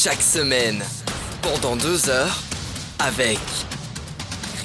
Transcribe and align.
chaque 0.00 0.22
semaine, 0.22 0.84
pendant 1.42 1.74
deux 1.74 2.08
heures, 2.08 2.38
avec 3.00 3.40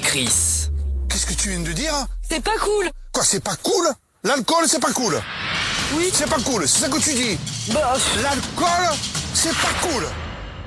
Chris. 0.03 0.69
Qu'est-ce 1.09 1.25
que 1.25 1.33
tu 1.33 1.49
viens 1.49 1.61
de 1.61 1.71
dire 1.71 2.05
C'est 2.29 2.43
pas 2.43 2.55
cool. 2.59 2.91
Quoi, 3.11 3.23
c'est 3.23 3.43
pas 3.43 3.55
cool? 3.63 3.87
L'alcool, 4.23 4.65
c'est 4.67 4.79
pas 4.79 4.91
cool. 4.91 5.19
Oui. 5.95 6.11
C'est 6.13 6.29
pas 6.29 6.39
cool, 6.45 6.67
c'est 6.67 6.81
ça 6.81 6.87
que 6.89 6.99
tu 6.99 7.13
dis. 7.15 7.39
Bah, 7.73 7.95
L'alcool, 8.21 8.95
c'est 9.33 9.55
pas 9.55 9.73
cool. 9.81 10.05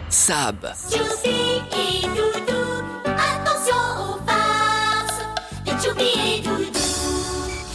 Sab, 0.09 0.73
Choupi 0.91 1.29
et 1.31 2.03
Doudou, 2.09 2.65
attention 3.05 3.77
aux 4.01 4.21
farces. 4.27 5.23
De 5.65 5.71
Choupi 5.81 6.39
et 6.39 6.41
Doudou. 6.41 6.79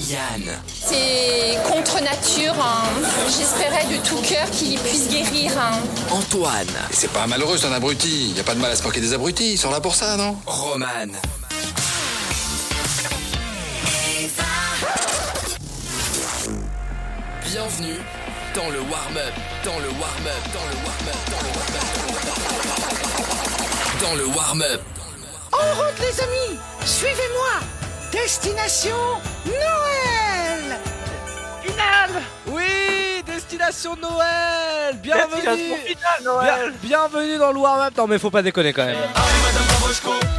Yann, 0.09 0.57
C'est 0.91 1.57
contre 1.71 2.01
nature. 2.01 2.53
hein. 2.61 2.83
J'espérais 3.27 3.85
de 3.85 3.97
tout 4.05 4.21
cœur 4.21 4.49
qu'il 4.51 4.77
puisse 4.79 5.07
guérir. 5.09 5.51
hein. 5.57 5.79
Antoine, 6.11 6.67
Et 6.91 6.93
c'est 6.95 7.11
pas 7.11 7.27
malheureux, 7.27 7.57
c'est 7.57 7.67
un 7.67 7.71
abruti. 7.73 8.31
Y 8.35 8.39
a 8.39 8.43
pas 8.43 8.55
de 8.55 8.59
mal 8.59 8.71
à 8.71 8.75
se 8.75 8.83
moquer 8.83 8.99
des 8.99 9.13
abrutis, 9.13 9.53
ils 9.53 9.57
sont 9.57 9.71
là 9.71 9.79
pour 9.79 9.95
ça, 9.95 10.17
non? 10.17 10.35
Roman. 10.45 10.87
Bienvenue 17.43 17.97
dans 18.55 18.69
le 18.69 18.79
warm-up, 18.81 19.33
dans 19.65 19.79
le 19.79 19.87
warm-up, 19.89 20.43
dans 20.53 20.65
le 20.69 20.75
warm-up, 20.85 21.17
dans 21.31 21.41
le 21.41 21.47
warm-up, 23.97 24.01
dans 24.01 24.15
le 24.15 24.25
warm-up. 24.35 24.81
En 25.53 25.75
route 25.75 25.99
les 25.99 26.21
amis 26.21 26.59
Suivez-moi 26.85 27.59
Destination 28.11 28.95
Noël 29.45 30.30
Finale 31.81 32.21
Oui, 32.47 33.23
destination 33.25 33.95
Noël 34.01 34.95
Bienvenue. 35.01 35.31
Destination 35.35 35.75
finale, 35.85 36.23
Noël. 36.23 36.73
Bien- 36.81 37.07
Bienvenue 37.09 37.37
dans 37.37 37.51
le 37.51 37.59
warm-up. 37.59 37.93
Non 37.97 38.07
mais 38.07 38.19
faut 38.19 38.29
pas 38.31 38.41
déconner 38.41 38.73
quand 38.73 38.85
même. 38.85 38.95
Allez, 38.95 39.41
Madame 39.43 39.67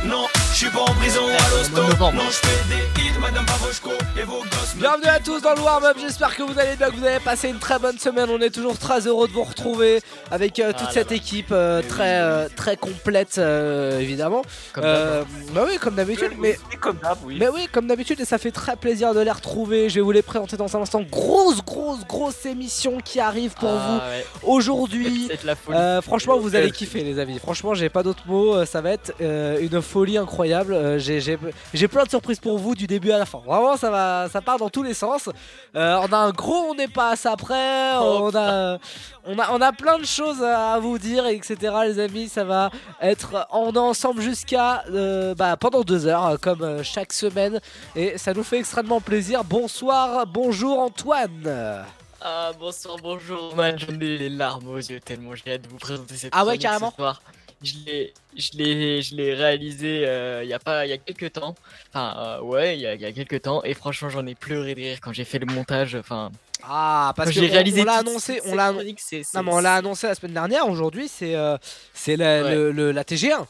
non, 0.07 0.27
je 0.51 0.57
suis 0.57 0.71
pas 0.71 0.81
en 0.81 0.95
prison 0.95 1.23
à 1.27 1.51
l'hosto. 1.51 1.83
Non, 2.13 2.23
je 2.31 2.37
fais 2.49 2.65
des 2.69 3.02
Madame 3.23 3.47
Pavoshko, 3.47 3.91
et 4.21 4.25
vos 4.25 4.39
gosses. 4.43 4.75
me 4.75 4.81
Bienvenue 4.81 5.07
à 5.07 5.21
tous 5.21 5.41
dans 5.41 5.55
le 5.55 5.61
warm-up, 5.61 5.97
j'espère 6.01 6.35
que 6.37 6.43
vous 6.43 6.59
allez 6.59 6.75
bien, 6.77 6.91
que 6.91 6.97
vous 6.97 7.05
avez 7.05 7.21
passé 7.21 7.49
une 7.49 7.59
très 7.61 7.79
bonne 7.79 7.97
semaine. 7.99 8.29
On 8.31 8.41
est 8.41 8.51
toujours 8.51 8.77
très 8.79 9.07
heureux 9.07 9.29
de 9.29 9.33
vous 9.33 9.45
retrouver 9.45 10.01
avec 10.33 10.59
euh, 10.59 10.73
toute 10.77 10.91
cette 10.91 11.13
équipe 11.13 11.51
euh, 11.53 11.83
très 11.89 12.21
euh, 12.21 12.49
très 12.55 12.77
complète 12.77 13.37
euh, 13.39 14.01
évidemment. 14.01 14.43
Euh, 14.79 15.23
bah 15.53 15.63
oui, 15.69 15.79
comme 15.79 15.95
d'habitude, 15.95 16.33
mais 16.39 16.59
comme 16.81 16.99
oui. 17.25 17.37
Mais 17.39 17.49
oui, 17.49 17.69
comme 17.71 17.87
d'habitude, 17.87 18.19
et 18.21 18.25
ça 18.25 18.39
fait 18.39 18.51
très 18.51 18.75
plaisir 18.77 19.15
de 19.15 19.21
les 19.21 19.31
retrouver. 19.31 19.89
Je 19.89 19.97
vais 19.97 20.01
vous 20.01 20.11
les 20.13 20.23
présenter 20.23 20.57
dans 20.57 20.77
un 20.77 20.81
instant. 20.83 21.03
Grosse, 21.03 21.63
grosse, 21.65 22.05
grosse 22.07 22.45
émission 22.45 22.99
qui 23.05 23.21
arrive 23.21 23.55
pour 23.55 23.71
vous 23.71 24.01
aujourd'hui. 24.43 25.29
Euh, 25.71 26.01
franchement, 26.03 26.39
vous 26.39 26.55
allez 26.57 26.71
kiffer, 26.71 27.03
les 27.03 27.19
amis. 27.19 27.39
Franchement, 27.39 27.75
j'ai 27.75 27.89
pas 27.89 28.03
d'autres 28.03 28.27
mots. 28.27 28.65
Ça 28.65 28.81
va 28.81 28.91
être 28.91 29.13
euh, 29.21 29.59
une 29.61 29.81
folie 29.83 30.17
incroyable. 30.19 30.73
Euh, 30.75 30.99
j'ai- 30.99 31.21
J'ai 31.21 31.39
j'ai 31.75 31.89
plein 31.89 32.05
de 32.05 32.09
surprises 32.11 32.39
pour 32.41 32.59
vous 32.59 32.75
du 32.75 32.87
début 32.87 33.12
à 33.13 33.19
la 33.19 33.27
fin. 33.27 33.39
Vraiment, 33.39 33.77
ça 33.77 33.91
va, 33.91 34.29
ça 34.31 34.41
part 34.41 34.59
dans 34.59 34.69
tous 34.69 34.83
les 34.83 34.95
sens. 34.95 35.29
Euh, 35.77 36.01
on 36.03 36.13
a 36.13 36.17
un 36.17 36.31
gros, 36.31 36.71
on 36.71 36.75
n'est 36.75 36.89
pas 36.89 37.11
à 37.11 37.17
ça 37.17 37.37
près. 37.37 37.93
On 37.97 38.35
a, 38.35 38.79
on 39.25 39.39
a, 39.39 39.51
on 39.53 39.61
a 39.61 39.73
plein 39.73 39.99
de 39.99 40.05
choses 40.05 40.43
à 40.43 40.79
vous 40.79 40.99
dire, 40.99 41.27
etc. 41.27 41.57
Les 41.85 41.99
amis, 41.99 42.29
ça 42.29 42.45
va 42.45 42.71
être 43.01 43.47
est 43.53 43.79
ensemble 43.79 44.21
jusqu'à 44.21 44.85
euh, 44.91 45.35
bah, 45.35 45.57
pendant 45.57 45.83
deux 45.83 46.07
heures, 46.07 46.39
comme 46.41 46.63
euh, 46.63 46.83
chaque 46.83 47.13
semaine, 47.13 47.61
et 47.95 48.19
ça 48.19 48.35
nous 48.35 48.43
fait 48.45 48.59
extrêmement 48.59 49.01
plaisir. 49.01 49.45
Bonsoir, 49.45 50.27
bonjour 50.27 50.79
Antoine. 50.81 51.85
Ah 52.25 52.53
bonsoir, 52.59 52.97
bonjour 53.03 53.57
man, 53.57 53.77
j'en 53.77 53.95
ai 53.95 54.19
les 54.19 54.29
larmes 54.29 54.69
aux 54.69 54.77
yeux 54.77 55.01
tellement 55.01 55.35
j'ai 55.35 55.55
hâte 55.55 55.63
de 55.63 55.69
vous 55.69 55.79
présenter 55.79 56.15
cette 56.15 56.33
Ah 56.37 56.45
ouais, 56.45 56.57
carrément 56.57 56.91
ce 56.91 56.97
soir. 56.97 57.21
Je 57.63 57.75
l'ai, 57.87 58.15
je 58.37 58.51
l'ai, 58.55 59.03
je 59.03 59.15
l'ai 59.15 59.35
réalisé 59.35 60.05
euh, 60.07 60.43
il 60.43 60.49
y 60.49 60.53
a 60.55 60.59
pas, 60.59 60.85
il 60.87 60.91
y 60.91 60.93
a 60.93 60.99
quelques 60.99 61.33
temps. 61.35 61.55
Enfin 61.91 62.15
euh, 62.19 62.41
ouais, 62.41 62.77
il 62.77 62.81
y 62.81 62.87
a, 62.87 62.95
il 62.95 63.01
y 63.01 63.05
a 63.07 63.13
quelques 63.13 63.43
temps 63.43 63.63
et 63.63 63.75
franchement 63.75 64.09
j'en 64.09 64.27
ai 64.27 64.35
pleuré 64.35 64.75
de 64.75 64.81
rire 64.81 64.99
quand 65.01 65.13
j'ai 65.13 65.25
fait 65.25 65.39
le 65.39 65.47
montage. 65.47 65.95
Enfin, 65.95 66.31
Ah, 66.65 67.13
parce 67.17 67.29
que 67.31 67.35
j'ai 67.35 67.49
on- 67.49 67.53
réalisé 67.53 67.83
on 67.83 67.85
l'a 67.85 67.95
annoncé, 67.99 68.41
on 68.47 68.55
l'a, 68.55 68.73
on 68.73 69.61
l'a 69.61 69.75
annoncé 69.77 70.07
la 70.07 70.15
semaine 70.15 70.35
dernière. 70.35 70.69
Aujourd'hui, 70.69 71.09
c'est 71.09 71.35
euh, 71.37 71.57
c'est 71.95 72.17
la, 72.17 72.43
Ouais. 72.43 72.93
la 72.93 73.05
TG1. 73.05 73.47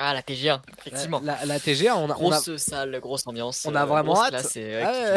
Ah 0.00 0.14
la 0.14 0.22
TG1, 0.22 0.60
effectivement. 0.78 1.20
La, 1.24 1.44
la 1.44 1.58
TG1, 1.58 1.92
on 1.96 2.08
a, 2.08 2.16
on 2.20 2.30
a- 2.30 2.38
Grosse 2.40 2.56
salle, 2.58 3.00
grosse 3.00 3.26
ambiance. 3.26 3.66
on 3.66 3.74
a 3.74 3.82
euh, 3.82 3.84
vraiment 3.84 4.22
hâte. 4.22 4.30
classe 4.30 4.56
Ah 4.56 4.60
ouais. 4.60 5.16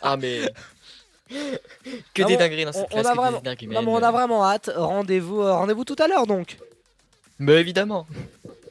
Ah 0.00 0.16
mais 0.16 0.42
que 2.14 2.22
Non, 2.22 2.28
des 2.28 2.36
dingueries 2.36 2.64
dans 2.64 2.70
on- 2.70 2.72
cette 2.72 2.82
on 2.84 2.86
classe, 3.00 3.06
a 3.06 3.10
que 3.10 3.14
des 3.14 3.20
vraiment- 3.20 3.42
non, 3.42 3.82
mais 3.82 3.90
on 3.92 4.02
a 4.02 4.10
vraiment 4.10 4.44
hâte. 4.44 4.70
Rendez-vous, 4.74 5.40
euh, 5.42 5.52
rendez-vous 5.54 5.84
tout 5.84 5.96
à 5.98 6.06
l'heure 6.08 6.26
donc. 6.26 6.56
Mais 7.38 7.54
évidemment. 7.60 8.06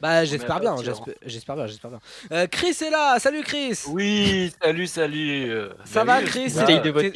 Bah 0.02 0.24
j'espère 0.26 0.60
bien, 0.60 0.76
j'espère 1.24 1.56
bien, 1.56 1.66
j'espère 1.66 1.90
bien. 1.90 2.00
Euh, 2.32 2.46
Chris 2.48 2.76
est 2.84 2.90
là, 2.90 3.18
salut 3.18 3.42
Chris. 3.42 3.80
Oui, 3.88 4.52
salut, 4.62 4.86
salut. 4.86 5.50
euh, 5.50 5.70
Ça 5.86 6.04
bah 6.04 6.20
va 6.20 6.22
Chris 6.26 6.52
bah, 6.54 6.66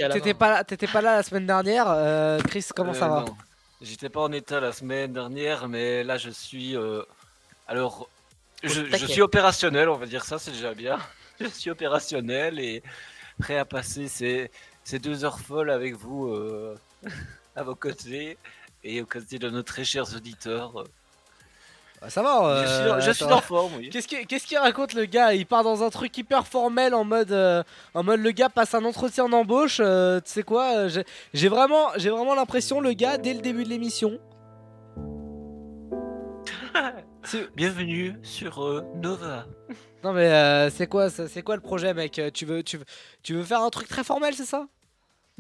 T'étais 0.09 0.33
pas, 0.35 0.49
là- 0.51 0.65
t'étais 0.65 0.87
pas 0.87 1.03
là 1.03 1.17
la 1.17 1.23
semaine 1.23 1.47
dernière. 1.47 1.87
euh, 1.89 2.39
Chris, 2.41 2.65
comment 2.75 2.95
ça 2.95 3.09
va? 3.09 3.25
J'étais 3.83 4.09
pas 4.09 4.21
en 4.21 4.33
état 4.33 4.61
la 4.61 4.73
semaine 4.73 5.13
dernière, 5.13 5.69
mais 5.69 6.03
là 6.05 6.17
je 6.17 6.31
suis. 6.31 6.75
euh, 6.77 7.03
Alors, 7.69 8.09
je, 8.63 8.83
je 8.85 9.07
suis 9.07 9.23
opérationnel, 9.23 9.89
on 9.91 9.97
va 9.97 10.07
dire 10.07 10.25
ça, 10.25 10.39
c'est 10.39 10.51
déjà 10.53 10.73
bien. 10.75 10.99
Je 11.41 11.47
suis 11.49 11.71
opérationnel 11.71 12.59
et 12.59 12.83
prêt 13.41 13.57
à 13.57 13.65
passer 13.65 14.09
ces, 14.09 14.51
ces 14.91 14.99
deux 14.99 15.25
heures 15.25 15.39
folles 15.39 15.71
avec 15.71 15.95
vous 15.95 16.27
euh, 16.27 16.77
à 17.55 17.63
vos 17.63 17.77
côtés 17.77 18.39
et 18.83 19.01
aux 19.01 19.07
côtés 19.07 19.39
de 19.39 19.49
nos 19.49 19.63
très 19.63 19.85
chers 19.85 20.17
auditeurs. 20.17 20.85
Bah, 22.01 22.11
Ça 22.11 22.23
va. 22.25 22.65
je 22.65 22.69
suis, 22.69 22.89
euh, 22.89 23.01
je 23.01 23.11
suis 23.13 23.25
en 23.25 23.41
forme, 23.41 23.75
oui. 23.77 23.89
Qu'est-ce 23.91 24.47
qu'il 24.47 24.59
raconte 24.59 24.95
le 24.95 25.05
gars? 25.05 25.33
Il 25.33 25.47
part 25.47 25.63
dans 25.63 25.85
un 25.85 25.91
truc 25.91 26.19
hyper 26.19 26.45
formel 26.45 26.93
en 26.95 27.05
mode, 27.05 27.31
euh, 27.31 27.63
en 27.95 28.03
mode 28.03 28.19
le 28.19 28.33
gars 28.33 28.49
passe 28.49 28.75
un 28.75 28.85
entretien 28.85 29.29
d'embauche. 29.29 29.79
euh, 29.81 30.19
tu 30.21 30.31
sais 30.33 30.43
quoi? 30.43 30.89
J'ai- 30.89 31.49
vraiment, 31.49 31.91
j'ai 31.97 32.11
vraiment 32.11 32.35
l'impression 32.35 32.81
le 32.81 32.93
gars 32.93 33.17
dès 33.17 33.35
le 33.35 33.41
début 33.43 33.63
de 33.63 33.69
l'émission. 33.69 34.19
Bienvenue 37.55 38.17
sur 38.25 38.65
euh, 38.65 38.83
Nova. 38.97 39.47
Non 40.03 40.13
mais 40.15 40.33
euh, 40.33 40.69
c'est 40.71 40.89
quoi, 40.89 41.11
ça- 41.11 41.29
c'est 41.29 41.43
quoi 41.43 41.55
le 41.55 41.63
projet, 41.63 41.95
mec? 41.95 42.21
Tu 42.35 42.45
veux, 42.45 42.65
tu 42.65 42.79
veux, 42.79 42.85
tu 43.23 43.35
veux 43.35 43.45
faire 43.45 43.61
un 43.61 43.71
truc 43.71 43.87
très 43.87 44.03
formel, 44.03 44.35
c'est 44.35 44.47
ça? 44.47 44.67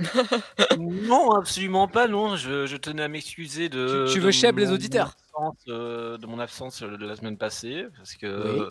non, 0.78 1.30
absolument 1.32 1.88
pas, 1.88 2.08
non. 2.08 2.36
Je, 2.36 2.66
je 2.66 2.76
tenais 2.76 3.02
à 3.02 3.08
m'excuser 3.08 3.68
de. 3.68 4.08
Tu- 4.12 4.20
veux 4.20 4.30
cheb 4.30 4.58
les 4.58 4.66
mon 4.66 4.72
auditeurs 4.74 5.16
absence, 5.34 5.56
euh, 5.68 6.18
De 6.18 6.26
mon 6.26 6.38
absence 6.38 6.82
euh, 6.82 6.96
de 6.96 7.06
la 7.06 7.16
semaine 7.16 7.36
passée, 7.36 7.86
parce 7.96 8.14
que. 8.14 8.60
Oui. 8.60 8.66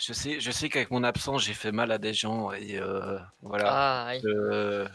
Je 0.00 0.12
sais, 0.12 0.40
je 0.40 0.50
sais 0.50 0.68
qu'avec 0.68 0.90
mon 0.90 1.04
absence, 1.04 1.44
j'ai 1.44 1.54
fait 1.54 1.72
mal 1.72 1.90
à 1.92 1.98
des 1.98 2.12
gens 2.12 2.52
et 2.52 2.78
euh, 2.78 3.16
voilà. 3.42 3.64
Ah, 3.68 4.12
oui. 4.12 4.20
Euh, 4.26 4.86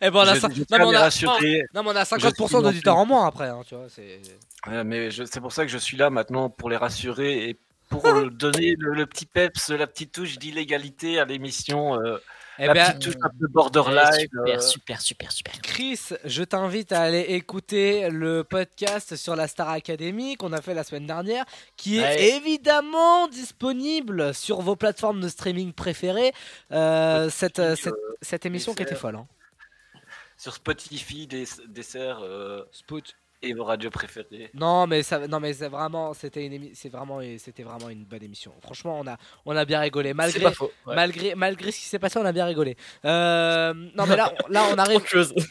Eh 0.00 0.10
ben 0.10 0.16
on 0.16 0.20
a, 0.22 0.34
je- 0.34 0.40
cin- 0.40 0.52
je 0.54 0.60
non, 0.60 0.64
tiens 0.66 0.78
mais 0.78 0.84
on 0.86 0.92
a, 0.94 0.98
rassurer. 1.00 1.62
non, 1.74 1.82
mais 1.84 1.90
on 1.90 1.96
a 1.96 2.04
Je 2.04 2.10
50% 2.16 2.46
suis 2.48 2.62
d'auditeurs 2.62 2.96
en 2.96 3.06
moins 3.06 3.26
après, 3.26 3.48
hein, 3.48 3.60
tu 3.66 3.74
vois. 3.76 3.84
C'est. 3.88 4.20
Ouais, 4.66 4.82
mais 4.82 5.10
je- 5.10 5.24
c'est 5.24 5.40
pour 5.40 5.52
ça 5.52 5.64
que 5.64 5.70
je 5.70 5.78
suis 5.78 5.96
là 5.96 6.10
maintenant 6.10 6.48
pour 6.48 6.70
les 6.70 6.76
rassurer 6.76 7.48
et 7.50 7.58
pour 7.90 8.02
donner 8.30 8.74
le, 8.78 8.94
le 8.94 9.06
petit 9.06 9.26
peps, 9.26 9.68
la 9.68 9.86
petite 9.86 10.10
touche 10.12 10.38
d'illégalité 10.38 11.20
à 11.20 11.26
l'émission, 11.26 12.00
euh, 12.02 12.16
Eh 12.58 12.66
la 12.66 12.74
ben, 12.74 12.86
petite 12.92 13.02
touche 13.02 13.14
un 13.22 13.30
peu 13.30 13.48
borderline. 13.48 14.12
super, 14.20 14.46
euh, 14.46 14.60
super, 14.60 15.00
super, 15.00 15.32
super. 15.32 15.52
Chris, 15.62 16.00
je 16.24 16.42
t'invite 16.44 16.92
à 16.92 17.00
aller 17.02 17.20
écouter 17.20 18.08
le 18.10 18.44
podcast 18.44 19.16
sur 19.16 19.34
la 19.34 19.48
Star 19.48 19.68
Academy 19.70 20.36
qu'on 20.36 20.52
a 20.52 20.62
fait 20.62 20.72
la 20.74 20.84
semaine 20.84 21.06
dernière, 21.06 21.44
qui 21.76 21.98
est 21.98 22.02
Ouais. 22.02 22.36
évidemment 22.36 23.26
disponible 23.28 24.32
sur 24.34 24.60
vos 24.60 24.76
plateformes 24.76 25.20
de 25.20 25.28
streaming 25.28 25.72
préférées. 25.72 26.32
Euh, 26.70 27.28
cette, 27.28 27.56
Spotify, 27.60 27.82
cette, 27.82 27.94
cette 28.22 28.46
émission 28.46 28.72
qui 28.74 28.82
était 28.84 28.94
folle. 28.94 29.16
Hein. 29.16 29.26
sur 30.36 30.54
Spotify, 30.54 31.26
des, 31.26 31.44
dessert 31.68 32.20
euh, 32.22 32.62
Spot. 32.70 33.02
Et 33.48 33.52
vos 33.54 33.64
radios 33.64 33.90
préférées. 33.90 34.50
Non 34.54 34.86
mais 34.86 35.02
ça, 35.02 35.26
non 35.28 35.40
mais 35.40 35.52
c'est 35.52 35.68
vraiment, 35.68 36.14
c'était 36.14 36.46
une, 36.46 36.70
c'est 36.74 36.88
vraiment, 36.88 37.20
c'était 37.38 37.62
vraiment 37.62 37.88
une 37.90 38.04
bonne 38.04 38.22
émission. 38.22 38.52
Franchement, 38.62 38.98
on 39.00 39.06
a, 39.06 39.16
on 39.46 39.56
a 39.56 39.64
bien 39.64 39.80
rigolé 39.80 40.14
malgré, 40.14 40.40
pas 40.40 40.52
faux. 40.52 40.70
ouais. 40.86 40.94
malgré, 40.94 41.34
malgré 41.34 41.70
ce 41.70 41.78
qui 41.78 41.84
s'est 41.86 41.98
passé, 41.98 42.18
on 42.18 42.24
a 42.24 42.32
bien 42.32 42.44
rigolé. 42.46 42.76
Euh, 43.04 43.74
non 43.94 44.06
mais 44.06 44.16
là, 44.16 44.32
on- 44.48 44.52
là 44.52 44.64
on 44.72 44.78
arrive, 44.78 45.00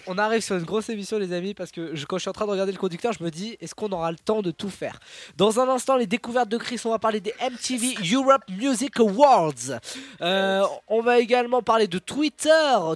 on 0.07 0.18
arrive 0.18 0.42
sur 0.42 0.56
une 0.56 0.63
grosse 0.63 0.90
émission 0.90 1.18
les 1.18 1.34
amis 1.34 1.54
parce 1.54 1.72
que 1.72 1.95
je- 1.95 2.06
quand 2.06 2.18
je 2.18 2.22
suis 2.22 2.30
en 2.30 2.34
train 2.34 2.45
de 2.45 2.51
regarder 2.51 2.72
le 2.72 2.78
conducteur 2.78 3.13
je 3.13 3.24
me 3.24 3.30
dis 3.30 3.57
est-ce 3.62 3.75
qu'on 3.75 3.92
aura 3.92 4.12
le 4.12 4.18
temps 4.18 4.42
de 4.42 4.51
tout 4.51 4.69
faire? 4.69 5.00
Dans 5.38 5.60
un 5.60 5.69
instant 5.69 5.98
les 5.98 6.07
découvertes 6.07 6.50
de 6.50 6.57
Chris 6.57 6.81
on 6.86 6.90
va 6.90 7.00
parler 7.00 7.19
des 7.22 7.34
MTV 7.40 7.95
Europe 8.13 8.44
Music 8.50 9.00
Awards 9.00 9.80
Euh, 10.22 10.63
on 10.88 11.01
va 11.01 11.19
également 11.19 11.62
parler 11.62 11.88
de 11.88 12.00
Twitter 12.00 12.50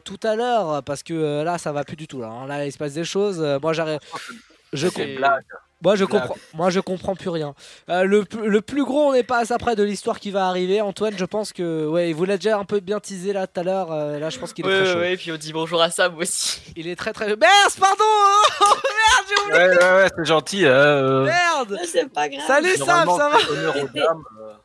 tout 0.04 0.20
à 0.24 0.36
l'heure 0.36 0.84
parce 0.84 1.04
que 1.04 1.14
euh, 1.14 1.44
là 1.44 1.58
ça 1.58 1.72
va 1.72 1.84
plus 1.84 1.96
du 1.96 2.08
tout 2.08 2.22
là, 2.22 2.28
hein. 2.30 2.48
là 2.48 2.66
il 2.66 2.72
se 2.72 2.78
passe 2.78 2.94
des 2.94 3.04
choses 3.04 3.40
moi 3.62 3.74
j'arrive 3.74 4.00
je, 4.78 4.88
moi 5.84 5.96
je 5.96 6.06
comprends 6.06 6.36
moi 6.54 6.70
je 6.70 6.80
comprends 6.80 7.16
plus 7.16 7.30
rien 7.30 7.54
Euh, 7.90 8.04
le, 8.04 8.24
le 8.44 8.62
plus 8.62 8.84
gros 8.84 9.10
on 9.10 9.14
n'est 9.14 9.24
pas 9.24 9.40
à 9.40 9.46
ça 9.46 9.58
près 9.60 9.76
de 9.76 9.84
l'histoire 9.84 10.20
qui 10.20 10.32
va 10.32 10.48
arriver 10.48 10.82
Antoine 10.82 11.14
je 11.18 11.26
pense 11.26 11.54
que 11.54 11.86
ouais 11.88 12.10
il 12.10 12.16
vous 12.16 12.26
l'a 12.26 12.38
déjà 12.38 12.58
un 12.58 12.66
peu 12.66 12.80
bien 12.80 13.00
teasé 13.00 13.32
là 13.34 13.46
tout 13.46 13.60
à 13.60 13.64
l'heure 13.64 13.92
Euh, 13.92 14.18
là 14.20 14.30
je 14.32 14.40
pense 14.40 14.54
qu'il 14.54 14.66
est 14.66 14.70
Ouais, 14.70 14.84
très 14.84 14.94
chaud 14.94 15.00
ouais, 15.00 15.14
et 15.14 15.18
puis 15.18 15.32
on 15.32 15.38
dit 15.38 15.54
bonjour 15.54 15.82
à 15.82 15.90
Sam 15.92 16.18
aussi. 16.18 16.62
il 16.76 16.88
est 16.88 16.96
très 16.96 17.14
très. 17.14 17.28
Merde, 17.28 17.40
pardon 17.80 18.04
hein. 18.62 18.76
j'ai 19.30 19.44
oublié 19.44 19.60
Ouais, 19.60 19.78
ouais, 19.78 19.84
ouais, 20.04 20.10
c'est 20.18 20.26
gentil. 20.26 20.66
hein, 20.66 20.70
euh, 20.72 21.26
Merde 21.26 21.78
C'est 21.86 22.10
pas 22.12 22.28
grave. 22.30 22.44
Salut 22.48 22.76
Sam, 22.78 23.08
ça 23.18 23.30
va 23.30 23.38
euh. 23.52 23.84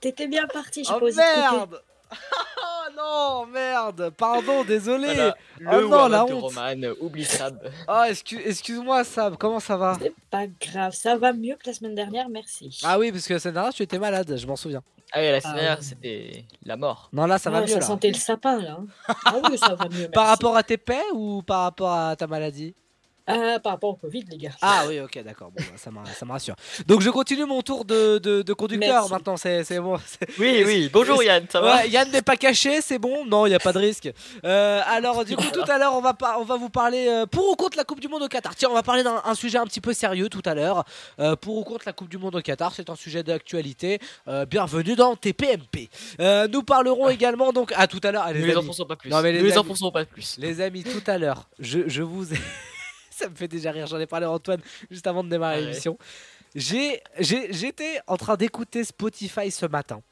T'étais 0.01 0.27
bien 0.29 0.47
parti, 0.47 0.83
j'ai 0.85 0.93
Oh 0.99 1.09
merde 1.15 1.81
Oh 2.65 2.91
non, 2.97 3.47
merde 3.47 4.11
Pardon, 4.17 4.65
désolé 4.65 5.15
Voilà, 5.15 5.37
Oh 5.61 5.81
le 5.81 5.89
non, 5.89 6.09
la 6.09 6.25
honte 6.25 6.31
Roman, 6.43 6.93
oublie 7.01 7.25
Sab. 7.25 7.59
Oh, 7.89 8.03
excu- 8.09 8.41
excuse-moi 8.45 9.05
Sam, 9.05 9.37
comment 9.37 9.61
ça 9.61 9.77
va 9.77 9.97
C'est 10.01 10.15
pas 10.31 10.47
grave, 10.61 10.93
ça 10.93 11.17
va 11.17 11.33
mieux 11.33 11.55
que 11.57 11.67
la 11.69 11.75
semaine 11.75 11.95
dernière, 11.95 12.29
merci. 12.29 12.81
Ah 12.85 12.99
oui, 12.99 13.13
parce 13.13 13.27
que 13.27 13.35
la 13.35 13.39
semaine 13.41 13.55
dernière, 13.55 13.73
tu 13.75 13.83
étais 13.83 13.99
malade, 13.99 14.37
je 14.37 14.47
m'en 14.47 14.57
souviens. 14.57 14.83
Ah 15.13 15.21
oui, 15.21 15.31
la 15.31 15.41
semaine 15.41 15.55
Ah 15.57 15.61
dernière, 15.61 15.83
c'était 15.83 16.45
la 16.65 16.77
mort. 16.77 17.09
Non, 17.13 17.27
là, 17.27 17.39
ça 17.39 17.51
va 17.51 17.61
mieux, 17.61 17.67
ça 17.69 17.75
là. 17.77 17.81
sentait 17.87 18.09
le 18.09 18.15
sapin 18.15 18.61
là. 18.61 18.79
hein. 18.81 18.87
Ah 19.27 19.35
oui, 19.49 19.59
ça 19.59 19.75
va 19.75 19.89
mieux. 19.89 20.09
Par 20.13 20.27
rapport 20.29 20.57
à 20.57 20.63
tes 20.63 20.79
paix 20.79 21.03
ou 21.15 21.43
par 21.43 21.63
rapport 21.65 21.93
à 21.93 22.17
ta 22.17 22.27
maladie 22.27 22.75
Ah, 23.33 23.59
par 23.59 23.73
rapport 23.73 23.91
au 23.91 23.95
Covid, 23.97 24.25
les 24.31 24.37
gars. 24.39 24.51
Ah 24.63 24.85
oui, 24.89 25.01
ok, 25.01 25.23
d'accord. 25.25 25.51
Bon, 25.51 25.63
bah, 25.63 25.77
ça, 25.77 25.91
me, 25.91 25.99
ça 26.19 26.27
me 26.27 26.33
rassure. 26.33 26.55
Donc, 26.87 27.01
je 27.01 27.11
continue 27.11 27.45
mon 27.45 27.63
tour 27.63 27.85
de, 27.85 28.19
de, 28.19 28.43
de 28.43 28.53
conducteur 28.53 28.89
Merci. 28.95 29.11
maintenant. 29.13 29.37
C'est 29.37 29.65
c'est 29.65 29.79
bon. 29.81 29.99
c'est- 30.07 30.29
Oui, 30.39 30.63
oui, 30.67 30.91
bonjour 30.93 31.23
Yann, 31.23 31.45
ça 31.51 31.61
va 31.61 31.77
Ouais, 31.77 31.89
Yann 31.89 32.11
n'est 32.11 32.23
pas 32.23 32.37
caché, 32.37 32.81
c'est 32.81 32.99
bon 32.99 33.25
Non, 33.27 33.47
il 33.47 33.51
n'y 33.51 33.55
a 33.55 33.59
pas 33.61 33.73
de 33.73 33.79
risque. 33.79 34.11
Euh, 34.45 34.81
alors, 34.87 35.25
du 35.25 35.37
coup, 35.37 35.45
tout 35.53 35.65
à 35.71 35.79
l'heure, 35.79 35.95
on, 35.95 36.01
va 36.01 36.15
par- 36.15 36.41
on 36.41 36.45
va 36.45 36.57
vous 36.57 36.71
parler 36.71 37.07
euh, 37.09 37.27
pour 37.27 37.51
ou 37.51 37.57
contre 37.57 37.77
la 37.77 37.85
Coupe 37.85 38.01
du 38.01 38.09
Monde 38.09 38.23
au 38.23 38.29
Qatar. 38.29 38.55
Tiens, 38.55 38.69
on 38.71 38.75
va 38.75 38.83
parler 38.83 39.03
d'un 39.03 39.21
un 39.25 39.35
sujet 39.35 39.59
un 39.59 39.65
petit 39.67 39.81
peu 39.81 39.93
sérieux 39.93 40.29
tout 40.29 40.43
à 40.45 40.55
l'heure. 40.55 40.85
Euh, 41.21 41.37
pour 41.37 41.57
ou 41.59 41.65
contre 41.65 41.85
la 41.87 41.93
Coupe 41.93 42.09
du 42.09 42.19
Monde 42.19 42.35
au 42.37 42.41
Qatar, 42.43 42.73
c'est 42.75 42.91
un 42.91 42.97
sujet 42.97 43.23
d'actualité. 43.23 43.99
Euh, 44.29 44.45
bienvenue 44.47 44.95
dans 44.97 45.17
TPMP. 45.17 45.89
Euh, 46.21 46.49
nous 46.49 46.63
parlerons 46.63 47.09
également, 47.09 47.53
donc, 47.53 47.73
à 47.77 47.87
tout 47.87 48.01
à 48.03 48.11
l'heure. 48.13 48.23
Allez, 48.25 48.41
Ne 48.41 48.47
les 48.47 48.57
enfonçons 48.57 48.85
pas 48.87 48.97
plus. 48.97 49.11
Non, 49.11 49.23
mais 49.23 49.33
les 49.33 49.39
ne 49.39 49.45
les 49.45 49.53
amis- 49.53 49.59
enfonçons 49.61 49.91
pas 49.91 50.05
plus. 50.05 50.37
Les 50.39 50.61
amis, 50.61 50.83
tout 50.85 51.03
à 51.07 51.19
l'heure, 51.19 51.49
je, 51.59 51.81
je 51.87 52.03
vous 52.03 52.33
ai... 52.33 52.37
Ça 53.17 53.29
me 53.29 53.35
fait 53.35 53.49
déjà 53.49 53.71
rire, 53.73 53.87
j'en 53.87 54.01
ai 54.01 54.07
parlé 54.07 54.27
à 54.27 54.31
Antoine 54.31 54.61
juste 54.91 55.07
avant 55.07 55.23
de 55.23 55.29
démarrer 55.29 55.57
Ah 55.57 55.59
ouais. 55.59 55.65
l'émission. 55.67 55.99
J'étais 56.55 58.01
en 58.07 58.17
train 58.17 58.37
d'écouter 58.37 58.85
Spotify 58.85 59.51
ce 59.51 59.67
matin. 59.67 60.03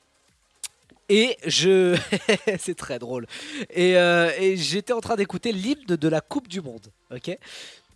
Et 1.08 1.36
je... 1.44 1.98
C'est 2.58 2.76
très 2.76 2.98
drôle. 2.98 3.26
Et, 3.70 3.96
euh, 3.96 4.30
et 4.38 4.56
j'étais 4.56 4.92
en 4.92 5.00
train 5.00 5.16
d'écouter 5.16 5.52
l'hymne 5.52 5.84
de 5.96 6.08
la 6.08 6.20
Coupe 6.20 6.46
du 6.48 6.60
Monde. 6.60 6.86
Ok? 7.14 7.36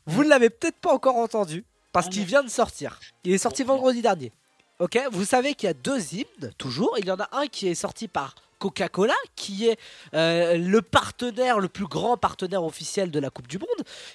Vous 0.07 0.25
ne 0.25 0.29
l'avez 0.29 0.51
peut-être 0.51 0.77
pas 0.77 0.93
encore 0.93 1.17
entendu, 1.17 1.65
parce 1.93 2.09
qu'il 2.09 2.25
vient 2.25 2.43
de 2.43 2.51
sortir. 2.51 2.99
Il 3.23 3.33
est 3.33 3.39
sorti 3.39 3.63
vendredi 3.63 4.03
dernier. 4.03 4.33
Ok? 4.81 4.99
Vous 5.13 5.25
savez 5.25 5.55
qu'il 5.55 5.69
y 5.69 5.71
a 5.71 5.75
deux 5.75 6.15
hymnes, 6.15 6.51
toujours. 6.59 6.97
Il 6.99 7.07
y 7.07 7.11
en 7.11 7.21
a 7.21 7.29
un 7.33 7.47
qui 7.47 7.69
est 7.69 7.75
sorti 7.77 8.09
par 8.09 8.35
Coca-Cola, 8.65 9.15
qui 9.37 9.69
est 9.69 9.79
euh, 10.15 10.57
le 10.57 10.81
partenaire, 10.81 11.61
le 11.61 11.69
plus 11.69 11.87
grand 11.87 12.17
partenaire 12.17 12.65
officiel 12.65 13.11
de 13.11 13.19
la 13.19 13.29
Coupe 13.29 13.47
du 13.47 13.59
Monde, 13.59 13.69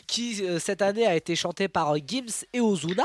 qui 0.08 0.44
euh, 0.44 0.58
cette 0.58 0.82
année 0.82 1.06
a 1.06 1.16
été 1.16 1.36
chanté 1.36 1.68
par 1.68 1.94
euh, 1.94 2.00
Gims 2.04 2.46
et 2.54 2.60
Ozuna. 2.60 3.04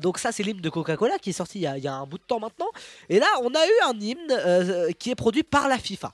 Donc 0.00 0.18
ça 0.18 0.32
c'est 0.32 0.42
l'hymne 0.42 0.60
de 0.60 0.68
Coca-Cola 0.68 1.18
qui 1.18 1.30
est 1.30 1.34
sorti 1.34 1.60
il 1.60 1.84
y, 1.84 1.86
a, 1.86 1.94
un 1.94 2.06
bout 2.06 2.18
de 2.18 2.24
temps 2.24 2.40
maintenant. 2.40 2.70
Et 3.08 3.20
là 3.20 3.26
on 3.42 3.54
a 3.54 3.64
eu 3.64 3.76
un 3.86 4.00
hymne 4.00 4.94
qui 4.98 5.10
est 5.10 5.14
produit 5.14 5.44
par 5.44 5.68
la 5.68 5.78
FIFA. 5.78 6.12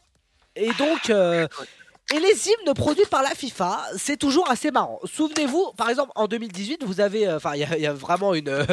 Et 0.56 0.70
donc... 0.78 1.08
et 1.08 2.20
les 2.20 2.48
hymnes 2.48 2.75
produits 2.75 3.04
par 3.10 3.22
la 3.22 3.30
FIFA, 3.30 3.82
c'est 3.96 4.16
toujours 4.16 4.50
assez 4.50 4.70
marrant. 4.70 4.98
Souvenez-vous, 5.04 5.72
par 5.76 5.90
exemple, 5.90 6.10
en 6.16 6.26
2018, 6.26 6.82
vous 6.84 7.00
avez, 7.00 7.30
enfin, 7.30 7.52
il 7.54 7.60
y, 7.60 7.86
a- 7.86 7.92
vraiment 7.92 8.34
une, 8.34 8.66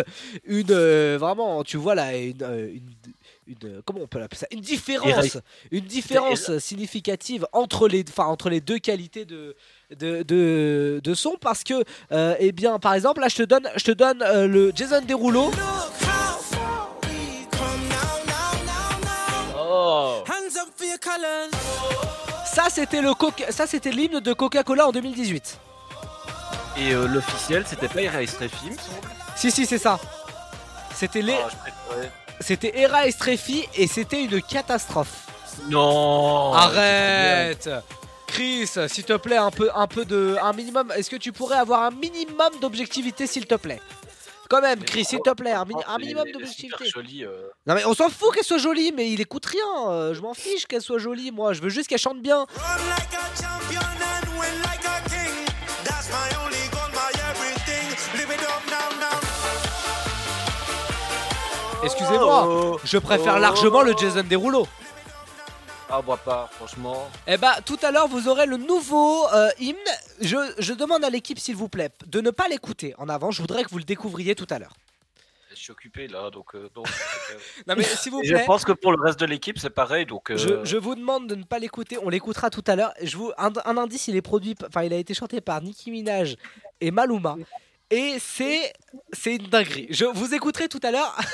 une, 0.45 0.73
vraiment, 1.17 1.63
tu 1.63 1.75
vois 1.77 1.95
là, 1.95 2.15
une, 2.17 2.81
une- 3.47 3.81
comment 3.85 4.01
on 4.01 4.07
peut 4.07 4.19
l'appeler 4.19 4.39
ça, 4.39 4.47
une 4.51 4.61
différence, 4.61 5.37
une 5.71 5.85
différence 5.85 6.57
significative 6.59 7.45
entre 7.53 7.87
les, 7.87 8.03
enfin, 8.09 8.25
entre 8.25 8.49
les 8.49 8.59
deux 8.61 8.79
qualités 8.79 9.25
de, 9.25 9.55
de, 9.95 10.23
de, 10.23 10.99
de 11.03 11.13
son, 11.13 11.35
parce 11.39 11.63
que, 11.63 11.83
euh, 12.11 12.35
eh 12.39 12.51
bien, 12.51 12.79
par 12.79 12.93
exemple, 12.95 13.21
là, 13.21 13.27
je 13.27 13.35
te 13.35 13.43
donne, 13.43 13.69
je 13.75 13.83
te 13.83 13.91
donne 13.91 14.21
euh, 14.23 14.47
le 14.47 14.71
Jason 14.75 15.01
Derulo. 15.01 15.51
Oh 19.57 20.23
Ça, 22.45 22.65
c'était 22.69 23.01
le, 23.01 23.11
Coca- 23.13 23.51
ça, 23.51 23.67
c'était 23.67 23.91
l'hymne 23.91 24.19
de 24.19 24.33
Coca-Cola 24.33 24.87
en 24.87 24.91
2018. 24.91 25.59
Et 26.77 26.91
euh, 26.93 27.07
l'officiel, 27.07 27.63
c'était 27.67 27.87
pas 27.87 28.01
Erase 28.01 28.37
Film 28.37 28.75
Si, 29.35 29.51
si, 29.51 29.65
c'est 29.65 29.77
ça. 29.77 29.99
C'était 30.93 31.21
les, 31.21 31.33
je 31.33 31.55
préférais. 31.57 32.11
C'était 32.39 32.77
Hera 32.79 33.07
et 33.07 33.11
Streffi 33.11 33.67
et 33.75 33.87
c'était 33.87 34.23
une 34.23 34.41
catastrophe. 34.41 35.27
Non 35.69 36.53
Arrête 36.53 37.69
Chris, 38.27 38.67
s'il 38.87 39.05
te 39.05 39.15
plaît, 39.17 39.37
un 39.37 39.51
peu, 39.51 39.69
un 39.73 39.87
peu 39.87 40.03
de, 40.03 40.35
un 40.41 40.51
minimum. 40.51 40.91
Est-ce 40.95 41.09
que 41.09 41.15
tu 41.15 41.31
pourrais 41.31 41.57
avoir 41.57 41.83
un 41.83 41.91
minimum 41.91 42.49
d'objectivité, 42.59 43.27
s'il 43.27 43.45
te 43.45 43.55
plaît? 43.55 43.79
Quand 44.49 44.61
même, 44.61 44.83
Chris, 44.83 45.05
s'il 45.05 45.19
te 45.21 45.31
plaît, 45.31 45.53
un, 45.53 45.63
est- 45.63 45.97
minimum 45.99 46.25
d'objectivité. 46.33 46.83
euh. 47.23 47.47
Non 47.65 47.73
mais 47.75 47.85
on 47.85 47.93
s'en 47.93 48.09
fout 48.09 48.33
qu'elle 48.33 48.43
soit 48.43 48.57
jolie, 48.57 48.91
mais 48.95 49.09
il 49.09 49.21
écoute 49.21 49.45
rien. 49.45 49.89
euh, 49.89 50.13
je 50.13 50.21
m'en 50.21 50.33
fiche 50.33 50.65
qu'elle 50.67 50.81
soit 50.81 50.99
jolie, 50.99 51.31
moi. 51.31 51.53
Je 51.53 51.61
veux 51.61 51.69
juste 51.69 51.87
qu'elle 51.87 51.97
chante 51.99 52.21
bien. 52.21 52.45
Excusez-moi, 61.85 62.45
Oh, 62.47 62.79
je 62.83 62.97
préfère 62.97 63.35
oh. 63.37 63.39
largement 63.39 63.81
le 63.81 63.93
Jason 63.97 64.23
Derulo. 64.23 64.67
Ah, 65.89 66.01
moi 66.03 66.17
pas, 66.17 66.49
franchement. 66.51 67.07
Eh 67.27 67.37
bah, 67.37 67.57
tout 67.63 67.77
à 67.83 67.91
l'heure, 67.91 68.07
vous 68.07 68.27
aurez 68.27 68.47
le 68.47 68.57
nouveau 68.57 69.27
euh, 69.33 69.49
hymne. 69.59 69.75
Je, 70.19 70.37
je 70.57 70.73
demande 70.73 71.05
à 71.05 71.09
l'équipe, 71.11 71.37
s'il 71.37 71.55
vous 71.55 71.69
plaît, 71.69 71.89
de 72.07 72.21
ne 72.21 72.31
pas 72.31 72.47
l'écouter 72.47 72.95
en 72.97 73.07
avant. 73.07 73.29
Je 73.29 73.41
voudrais 73.41 73.63
que 73.63 73.69
vous 73.69 73.77
le 73.77 73.83
découvriez 73.83 74.33
tout 74.33 74.47
à 74.49 74.57
l'heure. 74.57 74.73
Je 75.51 75.55
suis 75.61 75.71
occupé 75.71 76.07
là, 76.07 76.31
donc. 76.31 76.55
euh, 76.55 76.69
donc, 76.73 76.87
Non, 77.67 77.75
mais 77.77 77.83
s'il 77.83 78.11
vous 78.11 78.21
Et 78.23 78.29
plaît, 78.29 78.39
je 78.41 78.45
pense 78.45 78.65
que 78.65 78.71
pour 78.71 78.91
le 78.91 79.01
reste 79.01 79.19
de 79.19 79.25
l'équipe, 79.27 79.59
c'est 79.59 79.69
pareil, 79.69 80.05
donc. 80.07 80.31
euh, 80.31 80.37
je, 80.37 80.65
je 80.65 80.75
vous 80.77 80.95
demande 80.95 81.27
de 81.27 81.35
ne 81.35 81.43
pas 81.43 81.59
l'écouter. 81.59 81.97
On 82.01 82.09
l'écoutera 82.09 82.49
tout 82.49 82.63
à 82.65 82.75
l'heure. 82.75 82.91
Je 83.03 83.15
vous 83.15 83.31
un, 83.37 83.51
un 83.63 83.77
indice, 83.77 84.07
il 84.07 84.15
est 84.15 84.21
produit, 84.23 84.55
enfin, 84.67 84.83
il 84.83 84.91
a 84.91 84.97
été 84.97 85.13
chanté 85.13 85.39
par 85.39 85.61
Nicki 85.61 85.91
Minaj 85.91 86.35
et 86.81 86.89
Maluma. 86.89 87.35
Et 87.91 88.17
c'est 88.19 88.73
c'est 89.13 89.35
une 89.35 89.47
dinguerie. 89.47 89.85
Je 89.91 90.05
vous 90.05 90.33
écouterai 90.33 90.67
tout 90.67 90.79
à 90.81 90.89
l'heure. 90.89 91.15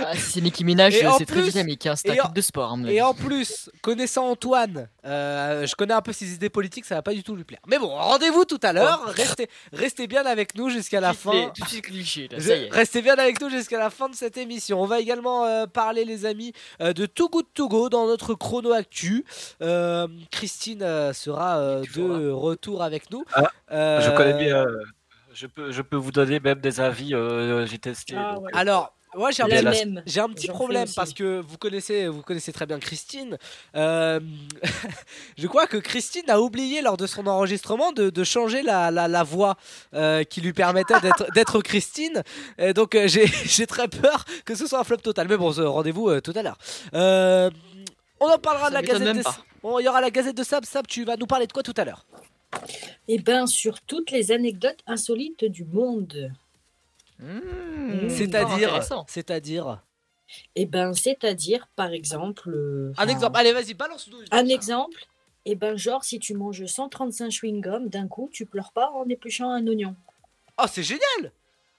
Ah, 0.00 0.14
si 0.14 0.20
c'est 0.32 0.40
Nicki 0.40 0.64
Minaj, 0.64 0.94
c'est 1.18 1.24
très 1.26 1.40
plus- 1.42 1.50
dynamique, 1.52 1.86
hein, 1.86 1.94
c'est 1.96 2.10
un 2.10 2.14
en- 2.14 2.16
club 2.16 2.34
de 2.34 2.40
sport. 2.40 2.76
mon 2.76 2.86
Et 2.88 3.00
en 3.02 3.14
plus, 3.14 3.70
connaissant 3.82 4.28
Antoine, 4.30 4.88
euh, 5.04 5.66
je 5.66 5.74
connais 5.74 5.94
un 5.94 6.00
peu 6.02 6.12
ses 6.12 6.32
idées 6.34 6.48
politiques, 6.50 6.84
ça 6.84 6.94
va 6.96 7.02
pas 7.02 7.12
du 7.14 7.22
tout 7.22 7.36
lui 7.36 7.44
plaire. 7.44 7.60
Mais 7.66 7.78
bon, 7.78 7.88
rendez-vous 7.88 8.44
tout 8.44 8.60
à 8.62 8.72
l'heure. 8.72 9.02
Restez, 9.06 9.48
restez 9.72 10.06
bien 10.06 10.24
avec 10.26 10.54
nous 10.56 10.68
jusqu'à 10.70 11.00
la 11.00 11.12
fin. 11.12 11.50
Tout 11.54 11.62
de 11.62 11.68
suite 11.68 11.84
cliché, 11.84 12.28
là, 12.30 12.40
ça 12.40 12.56
y 12.56 12.64
est. 12.64 12.70
Restez 12.72 13.02
bien 13.02 13.14
avec 13.14 13.40
nous 13.40 13.50
jusqu'à 13.50 13.78
la 13.78 13.90
fin 13.90 14.08
de 14.08 14.14
cette 14.14 14.36
émission. 14.36 14.80
On 14.82 14.86
va 14.86 15.00
également 15.00 15.44
euh, 15.44 15.66
parler, 15.66 16.04
les 16.04 16.26
amis, 16.26 16.52
euh, 16.80 16.92
de 16.92 17.06
Too 17.06 17.28
Good 17.28 17.46
To 17.54 17.68
Go 17.68 17.88
dans 17.88 18.06
notre 18.06 18.34
chrono 18.34 18.72
actu. 18.72 19.24
Euh, 19.62 20.06
Christine 20.30 20.82
euh, 20.82 21.12
sera 21.12 21.58
euh, 21.58 21.82
de 21.94 22.30
retour 22.30 22.82
avec 22.82 23.10
nous. 23.10 23.24
Ah, 23.34 23.50
Euh, 23.72 24.00
Je 24.00 24.10
connais 24.10 24.34
bien. 24.34 24.56
euh, 24.66 24.82
Je 25.32 25.46
peux, 25.48 25.72
je 25.72 25.82
peux 25.82 25.96
vous 25.96 26.12
donner 26.12 26.38
même 26.38 26.60
des 26.60 26.80
avis. 26.80 27.14
euh, 27.14 27.66
J'ai 27.66 27.78
testé. 27.78 28.14
Ah, 28.16 28.34
donc, 28.34 28.44
ouais. 28.44 28.50
Alors, 28.54 28.94
j'ai 29.30 29.42
un, 29.42 29.48
La 29.48 29.70
petit- 29.70 29.84
même. 29.86 30.02
j'ai 30.06 30.20
un 30.20 30.28
petit 30.28 30.46
J'en 30.46 30.52
fais 30.52 30.56
problème 30.58 30.88
parce 30.94 31.12
que 31.12 31.40
vous 31.40 31.58
connaissez, 31.58 32.08
vous 32.08 32.22
connaissez 32.22 32.52
très 32.52 32.66
bien 32.66 32.78
Christine. 32.78 33.38
Euh, 33.76 34.20
je 35.38 35.46
crois 35.46 35.66
que 35.66 35.76
Christine 35.76 36.28
a 36.28 36.40
oublié 36.40 36.82
lors 36.82 36.96
de 36.96 37.06
son 37.06 37.26
enregistrement 37.26 37.92
de, 37.92 38.10
de 38.10 38.24
changer 38.24 38.62
la, 38.62 38.90
la, 38.90 39.08
la 39.08 39.22
voix 39.22 39.56
euh, 39.94 40.24
qui 40.24 40.40
lui 40.40 40.52
permettait 40.52 41.00
d'être 41.00 41.26
d'être 41.34 41.60
Christine. 41.62 42.22
Et 42.58 42.72
donc 42.72 42.94
euh, 42.94 43.08
j'ai 43.08 43.26
j'ai 43.44 43.66
très 43.66 43.88
peur 43.88 44.24
que 44.44 44.54
ce 44.54 44.66
soit 44.66 44.80
un 44.80 44.84
flop 44.84 44.98
total. 44.98 45.28
Mais 45.28 45.36
bon, 45.36 45.50
rendez-vous 45.50 46.08
euh, 46.10 46.20
tout 46.20 46.32
à 46.34 46.42
l'heure. 46.42 46.58
Euh, 46.94 47.50
on 48.20 48.26
en 48.28 48.38
parlera 48.38 48.64
Ça 48.64 48.70
de 48.70 48.74
la 48.74 48.82
gazette 48.82 49.02
même 49.02 49.18
de... 49.18 49.22
pas. 49.22 49.36
Bon, 49.62 49.78
il 49.78 49.84
y 49.84 49.88
aura 49.88 50.00
la 50.00 50.10
gazette 50.10 50.36
de 50.36 50.42
Sab. 50.44 50.64
Sab, 50.64 50.86
tu 50.86 51.04
vas 51.04 51.16
nous 51.16 51.26
parler 51.26 51.46
de 51.46 51.52
quoi 51.52 51.62
tout 51.62 51.74
à 51.76 51.84
l'heure? 51.84 52.04
Eh 53.08 53.18
ben, 53.18 53.46
sur 53.46 53.80
toutes 53.82 54.10
les 54.10 54.30
anecdotes 54.30 54.78
insolites 54.86 55.44
du 55.44 55.64
monde. 55.64 56.30
Mmh, 57.18 58.08
C'est-à-dire, 58.08 58.68
intéressant. 58.68 59.04
c'est-à-dire 59.08 59.82
Eh 60.56 60.66
ben, 60.66 60.92
c'est-à-dire, 60.94 61.68
par 61.76 61.90
exemple. 61.92 62.50
euh, 62.50 62.92
un 62.96 63.08
exemple. 63.08 63.36
Allez, 63.38 63.52
vas-y, 63.52 63.74
balance-nous. 63.74 64.18
Un 64.30 64.46
exemple. 64.46 64.98
Eh 65.46 65.54
ben, 65.54 65.76
genre, 65.76 66.04
si 66.04 66.18
tu 66.18 66.34
manges 66.34 66.64
135 66.64 67.30
chewing-gums 67.30 67.88
d'un 67.88 68.08
coup, 68.08 68.30
tu 68.32 68.46
pleures 68.46 68.72
pas 68.72 68.90
en 68.92 69.06
épluchant 69.08 69.50
un 69.50 69.66
oignon. 69.66 69.94
Oh, 70.60 70.64
c'est 70.68 70.82
génial 70.82 71.32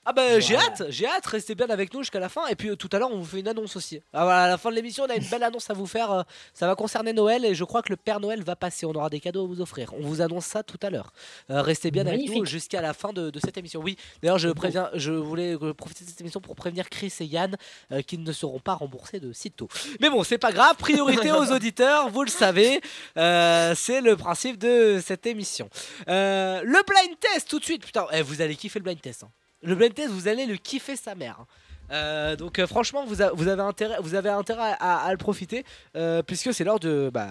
Ah 0.07 0.13
bah 0.13 0.39
j'ai 0.39 0.55
hâte, 0.55 0.83
j'ai 0.89 1.07
hâte, 1.07 1.25
restez 1.25 1.55
bien 1.55 1.67
avec 1.67 1.91
nous 1.91 2.01
jusqu'à 2.03 2.19
la 2.19 2.29
fin 2.29 2.45
et 2.45 2.55
puis 2.55 2.69
euh, 2.69 2.75
tout 2.75 2.89
à 2.91 2.99
l'heure 2.99 3.09
on 3.11 3.17
vous 3.17 3.25
fait 3.25 3.39
une 3.39 3.47
annonce 3.47 3.75
aussi. 3.75 4.01
Ah, 4.13 4.23
voilà, 4.23 4.43
à 4.43 4.47
la 4.47 4.57
fin 4.59 4.69
de 4.69 4.75
l'émission 4.75 5.05
on 5.05 5.09
a 5.09 5.15
une 5.15 5.25
belle 5.25 5.41
annonce 5.49 5.67
à 5.71 5.73
vous 5.73 5.87
faire, 5.87 6.11
euh, 6.11 6.21
ça 6.53 6.67
va 6.67 6.75
concerner 6.75 7.11
Noël 7.11 7.43
et 7.43 7.55
je 7.55 7.63
crois 7.63 7.81
que 7.81 7.89
le 7.89 7.95
Père 7.95 8.19
Noël 8.19 8.43
va 8.43 8.55
passer, 8.55 8.85
on 8.85 8.93
aura 8.93 9.09
des 9.09 9.19
cadeaux 9.19 9.45
à 9.45 9.47
vous 9.47 9.61
offrir. 9.61 9.93
On 9.95 10.01
vous 10.01 10.21
annonce 10.21 10.45
ça 10.45 10.61
tout 10.61 10.77
à 10.83 10.91
l'heure. 10.91 11.11
Euh, 11.49 11.63
restez 11.63 11.89
bien 11.89 12.05
avec 12.05 12.29
nous 12.29 12.45
jusqu'à 12.45 12.81
la 12.81 12.93
fin 12.93 13.13
de, 13.13 13.31
de 13.31 13.39
cette 13.39 13.57
émission. 13.57 13.81
Oui, 13.81 13.97
d'ailleurs 14.21 14.37
je 14.37 14.49
préviens, 14.49 14.91
je 14.93 15.11
voulais 15.11 15.57
profiter 15.73 16.05
de 16.05 16.09
cette 16.11 16.21
émission 16.21 16.39
pour 16.39 16.55
prévenir 16.55 16.89
Chris 16.89 17.11
et 17.21 17.25
Yann 17.25 17.55
euh, 17.91 18.03
qui 18.03 18.19
ne 18.19 18.31
seront 18.31 18.59
pas 18.59 18.75
remboursés 18.75 19.19
de 19.19 19.33
sitôt. 19.33 19.67
Mais 20.01 20.11
bon, 20.11 20.23
c'est 20.23 20.37
pas 20.37 20.51
grave, 20.51 20.75
priorité 20.77 21.31
aux 21.31 21.51
auditeurs, 21.51 22.09
vous 22.09 22.21
le 22.23 22.29
savez, 22.29 22.79
c'est 23.15 24.01
le 24.01 24.15
principe 24.15 24.59
de 24.59 25.01
cette 25.03 25.25
émission. 25.25 25.67
Le 26.07 26.85
blind 26.85 27.19
test 27.19 27.49
tout 27.49 27.57
de 27.59 27.65
suite, 27.65 27.83
putain, 27.83 28.05
eh, 28.11 28.21
vous 28.21 28.41
allez 28.41 28.55
kiffer 28.55 28.77
le 28.77 28.83
blind 28.83 29.01
test. 29.01 29.23
hein. 29.23 29.29
Le 29.65 29.75
blind 29.75 29.93
test, 29.93 30.09
vous 30.11 30.27
allez 30.27 30.45
le 30.45 30.55
kiffer 30.57 30.95
sa 30.95 31.15
mère. 31.15 31.37
hein. 31.41 31.45
Euh, 31.91 32.35
donc 32.35 32.57
euh, 32.59 32.65
franchement, 32.65 33.05
vous, 33.05 33.21
a- 33.21 33.31
vous 33.33 33.47
avez 33.47 33.61
intérêt, 33.61 33.97
vous 34.01 34.15
avez 34.15 34.29
intérêt 34.29 34.75
à, 34.79 35.05
à 35.05 35.11
le 35.11 35.17
profiter 35.17 35.63
euh, 35.95 36.23
puisque 36.23 36.51
c'est 36.53 36.63
l'heure 36.63 36.79
de, 36.79 37.11
bah, 37.13 37.27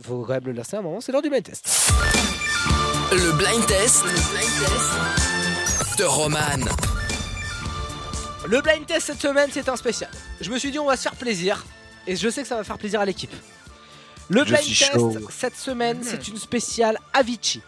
faut 0.00 0.22
quand 0.24 0.34
même 0.34 0.44
le 0.46 0.52
laisser 0.52 0.76
un 0.76 0.82
moment, 0.82 1.00
c'est 1.00 1.10
l'heure 1.10 1.22
du 1.22 1.30
blind 1.30 1.42
test. 1.42 1.90
Le 3.10 3.32
blind 3.32 3.66
test 3.66 4.04
de 5.98 6.04
Roman. 6.04 6.64
Le 8.46 8.60
blind 8.60 8.86
test 8.86 9.06
cette 9.08 9.20
semaine, 9.20 9.50
c'est 9.52 9.68
un 9.68 9.76
spécial. 9.76 10.10
Je 10.40 10.50
me 10.50 10.58
suis 10.58 10.70
dit, 10.70 10.78
on 10.78 10.86
va 10.86 10.96
se 10.96 11.02
faire 11.02 11.16
plaisir. 11.16 11.64
Et 12.06 12.14
je 12.16 12.28
sais 12.28 12.42
que 12.42 12.48
ça 12.48 12.56
va 12.56 12.62
faire 12.64 12.78
plaisir 12.78 13.00
à 13.00 13.04
l'équipe. 13.04 13.32
Le 14.28 14.40
Je 14.44 14.50
blind 14.50 14.62
suis 14.62 14.76
test 14.78 14.92
chaud. 14.92 15.12
cette 15.30 15.56
semaine, 15.56 15.98
c'est 16.02 16.28
une 16.28 16.36
spéciale 16.38 16.98
Avicii. 17.12 17.62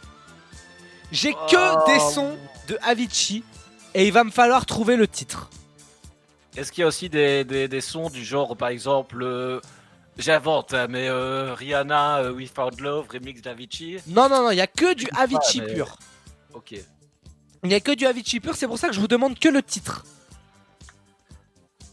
J'ai 1.10 1.32
que 1.32 1.56
Oh. 1.56 1.84
des 1.88 1.98
sons 2.14 2.36
de 2.68 2.78
Avicii 2.82 3.42
et 3.94 4.06
il 4.06 4.12
va 4.12 4.24
me 4.24 4.30
falloir 4.30 4.66
trouver 4.66 4.96
le 4.96 5.06
titre. 5.08 5.50
Est-ce 6.56 6.72
qu'il 6.72 6.82
y 6.82 6.84
a 6.84 6.88
aussi 6.88 7.08
des, 7.08 7.44
des, 7.44 7.68
des 7.68 7.80
sons 7.80 8.08
du 8.10 8.24
genre, 8.24 8.56
par 8.56 8.68
exemple, 8.70 9.22
euh, 9.22 9.60
j'invente, 10.18 10.74
hein, 10.74 10.86
mais 10.88 11.08
euh, 11.08 11.54
Rihanna, 11.54 12.18
euh, 12.22 12.32
We 12.32 12.50
Found 12.52 12.80
Love, 12.80 13.06
remix 13.12 13.40
d'Avicii 13.42 13.98
Non, 14.08 14.28
non, 14.28 14.42
non, 14.44 14.50
il 14.50 14.56
y 14.56 14.60
a 14.60 14.66
que 14.66 14.94
du 14.94 15.06
Ah, 15.14 15.22
Avicii 15.22 15.60
mais- 15.60 15.74
pur. 15.74 15.96
Ok. 16.54 16.74
Il 17.62 17.70
y 17.70 17.74
a 17.74 17.80
que 17.80 17.92
du 17.92 18.06
Avicii 18.06 18.40
pur, 18.40 18.56
c'est 18.56 18.66
pour 18.66 18.78
ça 18.78 18.88
que 18.88 18.94
je 18.94 19.00
vous 19.00 19.08
demande 19.08 19.38
que 19.38 19.48
le 19.48 19.62
titre. 19.62 20.04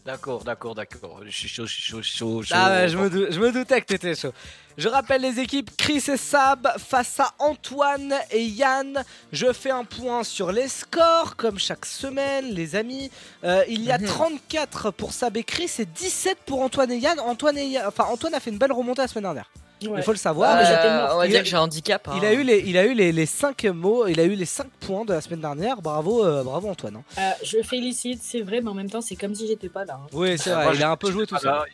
D'accord, 0.08 0.42
d'accord, 0.42 0.74
d'accord. 0.74 1.20
Je 1.26 1.30
suis 1.30 1.48
chaud, 1.48 1.66
je 1.66 1.74
suis 1.74 1.82
chaud, 1.82 2.00
je 2.00 2.08
suis 2.08 2.16
chaud. 2.18 2.42
chaud. 2.42 2.54
Ah 2.56 2.70
ouais, 2.70 2.88
je 2.88 2.96
me, 2.96 3.10
dou- 3.10 3.26
je 3.28 3.38
me 3.38 3.52
doutais 3.52 3.78
que 3.82 3.86
t'étais 3.88 4.14
chaud. 4.14 4.32
Je 4.78 4.88
rappelle 4.88 5.20
les 5.20 5.38
équipes 5.38 5.70
Chris 5.76 6.02
et 6.08 6.16
Sab 6.16 6.66
face 6.78 7.20
à 7.20 7.34
Antoine 7.38 8.14
et 8.30 8.42
Yann. 8.42 9.04
Je 9.32 9.52
fais 9.52 9.70
un 9.70 9.84
point 9.84 10.24
sur 10.24 10.50
les 10.50 10.68
scores 10.68 11.36
comme 11.36 11.58
chaque 11.58 11.84
semaine, 11.84 12.46
les 12.54 12.74
amis. 12.74 13.10
Euh, 13.44 13.62
il 13.68 13.82
y 13.82 13.92
a 13.92 13.98
34 13.98 14.92
pour 14.92 15.12
Sab 15.12 15.36
et 15.36 15.44
Chris 15.44 15.70
et 15.78 15.84
17 15.84 16.38
pour 16.46 16.62
Antoine 16.62 16.90
et 16.90 16.96
Yann. 16.98 17.20
Antoine, 17.20 17.58
et 17.58 17.66
Yann- 17.66 17.86
enfin, 17.88 18.04
Antoine 18.04 18.32
a 18.32 18.40
fait 18.40 18.48
une 18.48 18.56
belle 18.58 18.72
remontée 18.72 19.02
la 19.02 19.08
semaine 19.08 19.24
dernière. 19.24 19.50
Ouais. 19.82 19.90
Il 19.98 20.02
faut 20.02 20.10
le 20.12 20.18
savoir. 20.18 20.56
Euh, 20.56 21.06
mais 21.08 21.12
on 21.14 21.18
va 21.18 21.26
il 21.26 21.30
dire 21.30 21.40
a- 21.40 21.42
que 21.42 21.48
j'ai 21.48 21.56
un 21.56 21.60
handicap. 21.60 22.08
hein. 22.08 22.14
Il 22.16 22.24
a 22.24 22.32
eu 22.32 22.42
les, 22.42 22.58
il 22.66 22.76
a 22.76 22.84
eu 22.84 22.94
les, 22.94 23.12
les 23.12 23.26
5 23.26 23.64
mots, 23.66 24.06
il 24.08 24.18
a 24.18 24.24
eu 24.24 24.34
les 24.34 24.44
5 24.44 24.66
points 24.80 25.04
de 25.04 25.12
la 25.12 25.20
semaine 25.20 25.40
dernière. 25.40 25.80
Bravo, 25.80 26.24
euh, 26.24 26.42
bravo 26.42 26.68
Antoine. 26.68 26.96
hein. 26.96 27.02
Euh, 27.18 27.30
je 27.44 27.62
félicite, 27.62 28.20
c'est 28.22 28.40
vrai, 28.40 28.60
mais 28.60 28.70
en 28.70 28.74
même 28.74 28.90
temps, 28.90 29.00
c'est 29.00 29.14
comme 29.16 29.34
si 29.34 29.46
j'étais 29.46 29.68
pas 29.68 29.84
là. 29.84 29.94
hein. 30.02 30.06
Oui, 30.12 30.36
c'est 30.38 30.50
Moi, 30.54 30.64
vrai, 30.64 30.74
il 30.76 30.82
a 30.82 30.90
un 30.90 30.96
peu 30.96 31.10
joué 31.12 31.26
tout 31.26 31.36
là. 31.42 31.64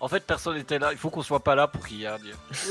En 0.00 0.08
fait, 0.08 0.24
personne 0.24 0.56
n'était 0.56 0.80
là. 0.80 0.88
Il 0.90 0.98
faut 0.98 1.10
qu'on 1.10 1.22
soit 1.22 1.38
pas 1.44 1.54
là 1.54 1.68
pour 1.68 1.86
qu'il 1.86 1.98
y 2.00 2.04
ait 2.04 2.08
un. 2.08 2.16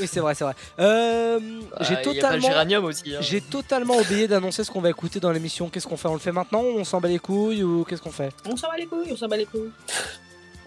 Oui, 0.00 0.06
c'est 0.06 0.20
vrai, 0.20 0.34
c'est 0.34 0.44
vrai. 0.44 0.52
Euh, 0.78 1.38
Bah, 1.70 1.78
j'ai 1.80 1.94
il 1.94 1.94
y 1.94 1.94
a 1.94 1.96
pas 1.96 2.08
le 2.10 2.14
totalement. 2.14 2.46
géranium 2.48 2.84
aussi. 2.84 3.14
hein. 3.14 3.20
J'ai 3.22 3.40
totalement 3.40 3.96
oublié 3.96 4.28
d'annoncer 4.28 4.64
ce 4.64 4.70
qu'on 4.70 4.82
va 4.82 4.90
écouter 4.90 5.18
dans 5.18 5.30
l'émission. 5.32 5.70
Qu'est-ce 5.70 5.86
qu'on 5.86 5.96
fait? 5.96 6.08
On 6.08 6.12
le 6.12 6.18
fait 6.18 6.30
maintenant 6.32 6.60
ou 6.60 6.76
on 6.78 6.84
s'en 6.84 7.00
bat 7.00 7.08
les 7.08 7.18
couilles 7.18 7.62
ou 7.62 7.84
qu'est-ce 7.84 8.02
qu'on 8.02 8.10
fait? 8.12 8.28
On 8.46 8.54
s'en 8.54 8.68
bat 8.68 8.76
les 8.76 8.84
couilles, 8.86 9.08
on 9.12 9.16
s'en 9.16 9.28
bat 9.28 9.38
les 9.38 9.46
couilles. 9.46 9.70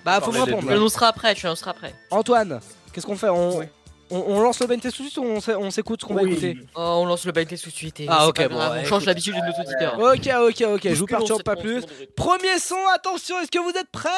Bah 0.03 0.19
faut 0.21 0.31
me 0.31 0.41
répondre. 0.41 0.67
l'annonceras 0.69 1.07
après, 1.09 1.35
tu 1.35 1.43
l'annonceras 1.45 1.69
après. 1.71 1.93
Antoine, 2.09 2.59
qu'est-ce 2.93 3.05
qu'on 3.05 3.15
fait? 3.17 3.29
On, 3.29 3.59
Oui. 3.59 3.65
On, 4.11 4.17
on 4.19 4.39
lance 4.41 4.59
le 4.59 4.67
blind 4.67 4.81
test 4.81 4.95
tout 4.97 5.03
de 5.03 5.07
suite 5.09 5.17
ou 5.17 5.23
on, 5.25 5.39
s'é- 5.41 5.55
on 5.55 5.71
s'écoute 5.71 6.01
ce 6.01 6.05
qu'on 6.05 6.13
va 6.13 6.23
écouter 6.23 6.57
Oh, 6.75 6.99
on 7.01 7.05
lance 7.05 7.25
le 7.25 7.31
blind 7.31 7.47
test 7.47 7.63
tout 7.63 7.69
de 7.69 7.75
suite. 7.75 7.99
Et 7.99 8.05
Ah, 8.09 8.27
ok, 8.27 8.35
pas 8.37 8.47
bon, 8.49 8.55
grave, 8.55 8.73
ouais, 8.73 8.79
on 8.83 8.85
change 8.85 9.05
l'habitude 9.05 9.33
de 9.35 9.39
nos 9.39 9.61
auditeurs. 9.63 9.99
Ok, 9.99 10.29
ok, 10.49 10.75
ok, 10.75 10.89
je 10.89 10.99
vous 10.99 11.05
perturbe 11.05 11.43
pas 11.43 11.55
plus. 11.55 11.83
Premier 12.15 12.59
son, 12.59 12.75
attention, 12.93 13.39
est-ce 13.41 13.51
que 13.51 13.59
vous 13.59 13.71
êtes 13.77 13.89
prêts? 13.91 14.09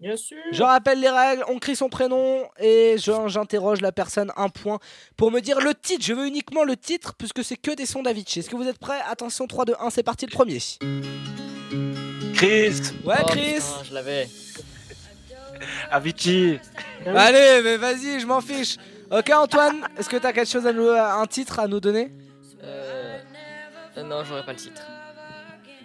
Bien 0.00 0.16
sûr. 0.16 0.36
Je 0.52 0.62
rappelle 0.62 1.00
les 1.00 1.08
règles, 1.08 1.44
on 1.48 1.58
crie 1.58 1.74
son 1.74 1.88
prénom 1.88 2.44
et 2.60 2.94
je- 2.98 3.26
j'interroge 3.26 3.80
la 3.80 3.90
personne 3.90 4.30
un 4.36 4.48
point 4.48 4.78
pour 5.16 5.32
me 5.32 5.40
dire 5.40 5.60
le 5.60 5.74
titre. 5.74 6.04
Je 6.04 6.12
veux 6.12 6.26
uniquement 6.28 6.62
le 6.62 6.76
titre 6.76 7.14
puisque 7.18 7.42
c'est 7.42 7.56
que 7.56 7.72
des 7.74 7.84
sons 7.84 8.02
d'Avicii. 8.04 8.38
Est-ce 8.38 8.48
que 8.50 8.54
vous 8.54 8.68
êtes 8.68 8.78
prêts? 8.78 9.00
Attention, 9.10 9.48
3, 9.48 9.64
2, 9.64 9.74
1, 9.80 9.90
c'est 9.90 10.04
parti 10.04 10.24
le 10.26 10.30
premier. 10.30 10.58
Chris, 12.34 12.80
Ouais, 13.04 13.16
Oh, 13.22 13.26
Chris 13.26 13.54
putain, 13.54 13.84
je 13.88 13.94
l'avais. 13.94 14.28
Avicii. 15.90 16.60
Allez, 17.06 17.60
mais 17.64 17.76
vas-y, 17.76 18.20
je 18.20 18.26
m'en 18.26 18.40
fiche. 18.40 18.76
Ok, 19.10 19.30
Antoine, 19.30 19.86
est-ce 19.98 20.08
que 20.08 20.16
t'as 20.16 20.32
quelque 20.32 20.50
chose 20.50 20.66
à 20.66 20.72
nous, 20.72 20.88
un 20.88 21.26
titre 21.26 21.58
à 21.60 21.66
nous 21.66 21.80
donner? 21.80 22.10
Euh... 22.62 23.18
euh, 23.96 24.02
Non, 24.02 24.22
j'aurais 24.24 24.44
pas 24.44 24.52
le 24.52 24.58
titre. 24.58 24.82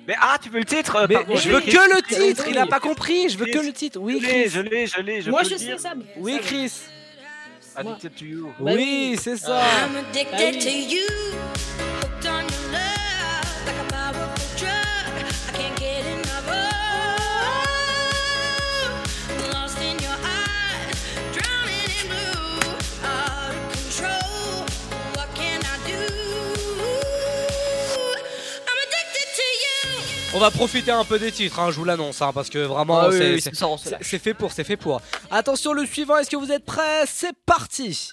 Mais 0.05 0.15
ah, 0.21 0.37
tu 0.41 0.49
veux 0.49 0.59
le 0.59 0.65
titre? 0.65 0.97
Euh, 0.97 1.05
Mais 1.07 1.15
pardon, 1.15 1.35
je 1.37 1.49
veux 1.49 1.61
que 1.61 1.65
le 1.67 2.01
titre, 2.01 2.45
il 2.49 2.57
a 2.57 2.65
pas 2.67 2.81
compris, 2.81 3.29
je 3.29 3.37
veux 3.37 3.45
que 3.45 3.59
le 3.59 3.71
titre. 3.71 3.99
Oui, 4.01 4.19
Je 4.19 4.25
l'ai, 4.27 4.31
Chris. 4.41 4.49
je 4.49 4.59
l'ai, 4.61 4.87
je 4.87 4.99
l'ai. 5.01 5.21
Je 5.21 5.29
Moi, 5.29 5.41
peux 5.41 5.47
je 5.47 5.53
le 5.53 5.57
sais, 5.59 5.65
dire. 5.65 5.79
Sam. 5.79 6.03
Oui. 6.17 6.39
Chris. 6.43 6.73
Addicted 7.75 8.13
to 8.15 8.25
you. 8.25 8.47
Bah 8.59 8.71
Oui, 8.75 9.11
oui. 9.13 9.19
c'est 9.21 9.37
ça. 9.37 9.61
Ah. 9.63 9.87
addicted 10.11 10.59
to 10.61 10.69
you. 10.69 11.07
Hooked 12.01 12.25
On 30.35 30.39
va 30.39 30.49
profiter 30.49 30.91
un 30.91 31.03
peu 31.03 31.19
des 31.19 31.31
titres, 31.31 31.59
hein, 31.59 31.69
je 31.69 31.75
vous 31.77 31.85
l'annonce, 31.85 32.21
hein, 32.21 32.31
parce 32.33 32.49
que 32.49 32.57
vraiment, 32.59 32.99
Ah 32.99 33.09
oui, 33.09 33.17
c'est- 33.17 33.33
oui, 33.35 33.41
fait 34.19 34.33
pour, 34.33 34.51
c'est 34.51 34.63
fait 34.63 34.77
pour. 34.77 34.99
Attention, 35.29 35.73
le 35.73 35.85
suivant, 35.85 36.17
est-ce 36.17 36.29
que 36.29 36.35
vous 36.37 36.51
êtes 36.51 36.65
prêts? 36.65 37.03
C'est 37.05 37.35
parti. 37.45 38.11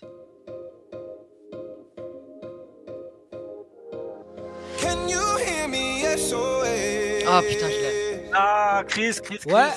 Ah 7.26 7.42
putain, 7.48 7.68
je 7.68 7.80
l'ai. 7.80 8.30
Ah, 8.34 8.82
Chris, 8.86 9.16
Chris, 9.22 9.38
Chris. 9.38 9.52
Ouais. 9.52 9.70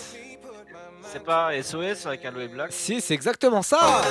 C'est 1.11 1.23
pas 1.23 1.51
SOS 1.61 2.07
avec 2.07 2.25
Aloe 2.25 2.47
Black? 2.47 2.71
Si, 2.71 2.99
c'est 2.99 3.13
exactement 3.13 3.61
ça. 3.61 4.01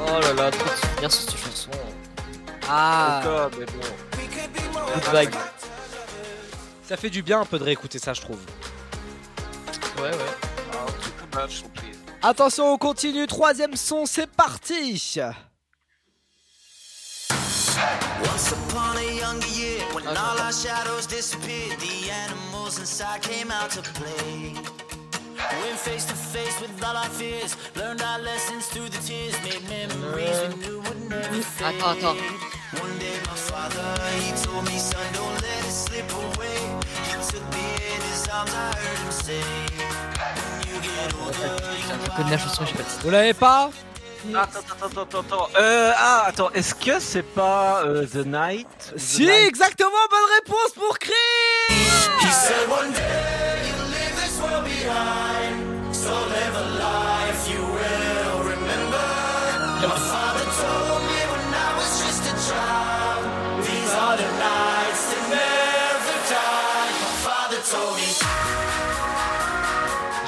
Oh 0.00 0.20
là 0.20 0.32
là, 0.34 0.50
trop 0.50 0.64
de 0.64 0.76
souvenirs 0.76 1.12
sur. 1.12 1.51
Ah, 2.68 3.20
Encore, 3.20 3.50
mais 3.58 3.66
bon. 3.66 3.72
Good 4.94 5.20
vibe. 5.20 5.34
ça 6.86 6.96
fait 6.96 7.10
du 7.10 7.22
bien 7.22 7.40
un 7.40 7.44
peu 7.44 7.58
de 7.58 7.64
réécouter 7.64 7.98
ça, 7.98 8.12
je 8.14 8.20
trouve. 8.20 8.38
Ouais, 9.98 10.10
ouais. 10.10 10.16
Ah. 11.34 11.46
Attention, 12.22 12.72
on 12.72 12.78
continue. 12.78 13.26
Troisième 13.26 13.76
son, 13.76 14.06
c'est 14.06 14.26
parti. 14.28 15.18
Once 18.22 18.52
upon 18.52 18.96
a 18.96 19.02
younger 19.18 19.48
year, 19.48 19.80
when 19.94 20.06
all 20.06 20.38
our 20.38 20.52
shadows 20.52 21.06
disappeared, 21.06 21.78
the 21.80 22.10
animals 22.10 22.78
inside 22.78 23.22
came 23.22 23.50
out 23.50 23.70
to 23.70 23.82
play. 23.82 24.54
Went 25.60 25.78
face 25.78 26.04
to 26.06 26.14
face 26.14 26.60
with 26.60 26.72
all 26.84 26.96
our 26.96 27.08
fears, 27.10 27.56
learned 27.76 28.02
our 28.02 28.18
lessons 28.20 28.66
through 28.66 28.88
the 28.88 28.98
tears, 28.98 29.34
made 29.44 29.62
memories 29.68 30.38
we 30.48 30.54
knew 30.62 30.80
would 30.80 31.08
never 31.08 31.42
fade. 31.42 31.76
Attends, 31.76 32.04
attends. 32.04 32.22
One 32.80 32.98
day 32.98 33.16
my 33.26 33.36
father, 33.50 33.88
he 34.20 34.32
told 34.42 34.64
me, 34.66 34.78
son, 34.78 35.00
don't 35.12 35.34
let 35.42 35.60
it 35.68 35.72
slip 35.84 36.10
away. 36.12 36.58
He 37.08 37.14
took 37.30 37.44
me 37.52 37.66
in 37.94 38.00
his 38.10 38.26
arms, 38.28 38.52
I 38.54 38.72
heard 38.80 38.98
him 39.04 39.12
say, 39.12 39.42
when 40.36 40.68
you 40.68 40.80
get 40.80 41.14
older, 41.20 41.58
Je 42.04 42.10
connais 42.16 42.30
la 42.30 42.38
chanson, 42.38 42.64
j'ai 42.64 42.72
pas 42.72 42.78
le 42.78 42.84
titre. 42.88 43.02
Vous 43.02 43.10
l'avez 43.10 43.34
pas? 43.34 43.70
Attends, 44.34 44.60
attends, 44.80 45.02
attends, 45.02 45.20
attends. 45.20 45.48
Euh, 45.58 45.92
ah, 45.96 46.24
attends, 46.28 46.50
est-ce 46.52 46.74
que 46.74 47.00
c'est 47.00 47.24
pas 47.34 47.82
euh, 47.84 48.06
The 48.06 48.24
Night? 48.24 48.68
The 48.94 48.98
Si, 48.98 49.26
Night 49.26 49.48
exactement, 49.48 49.90
bonne 50.10 50.30
réponse 50.38 50.72
pour 50.76 50.98
Chris. 50.98 51.12
He 52.20 52.30
said 52.32 52.68
one 52.70 52.92
day 52.92 53.72
you'll 54.42 54.62
leave 54.62 54.64
this 54.64 54.64
world 54.64 54.64
behind, 54.64 55.94
so 55.94 56.10
live 56.10 56.54
a 56.56 56.66
life 56.78 57.48
you 57.50 57.62
will 57.62 58.42
remember. 58.44 59.08
My 59.82 59.98
father 59.98 60.44
told 60.60 61.02
me 61.10 61.18
when 61.32 61.54
I 61.54 61.70
was 61.76 61.90
just 62.04 62.22
a 62.26 62.34
child, 62.48 63.22
these 63.66 63.92
are 63.94 64.16
the 64.16 64.30
nights 64.38 65.02
that 65.10 65.24
never 65.30 66.16
die. 66.30 66.90
My 67.02 67.14
father 67.26 67.60
told 67.70 67.96
me. 67.96 68.08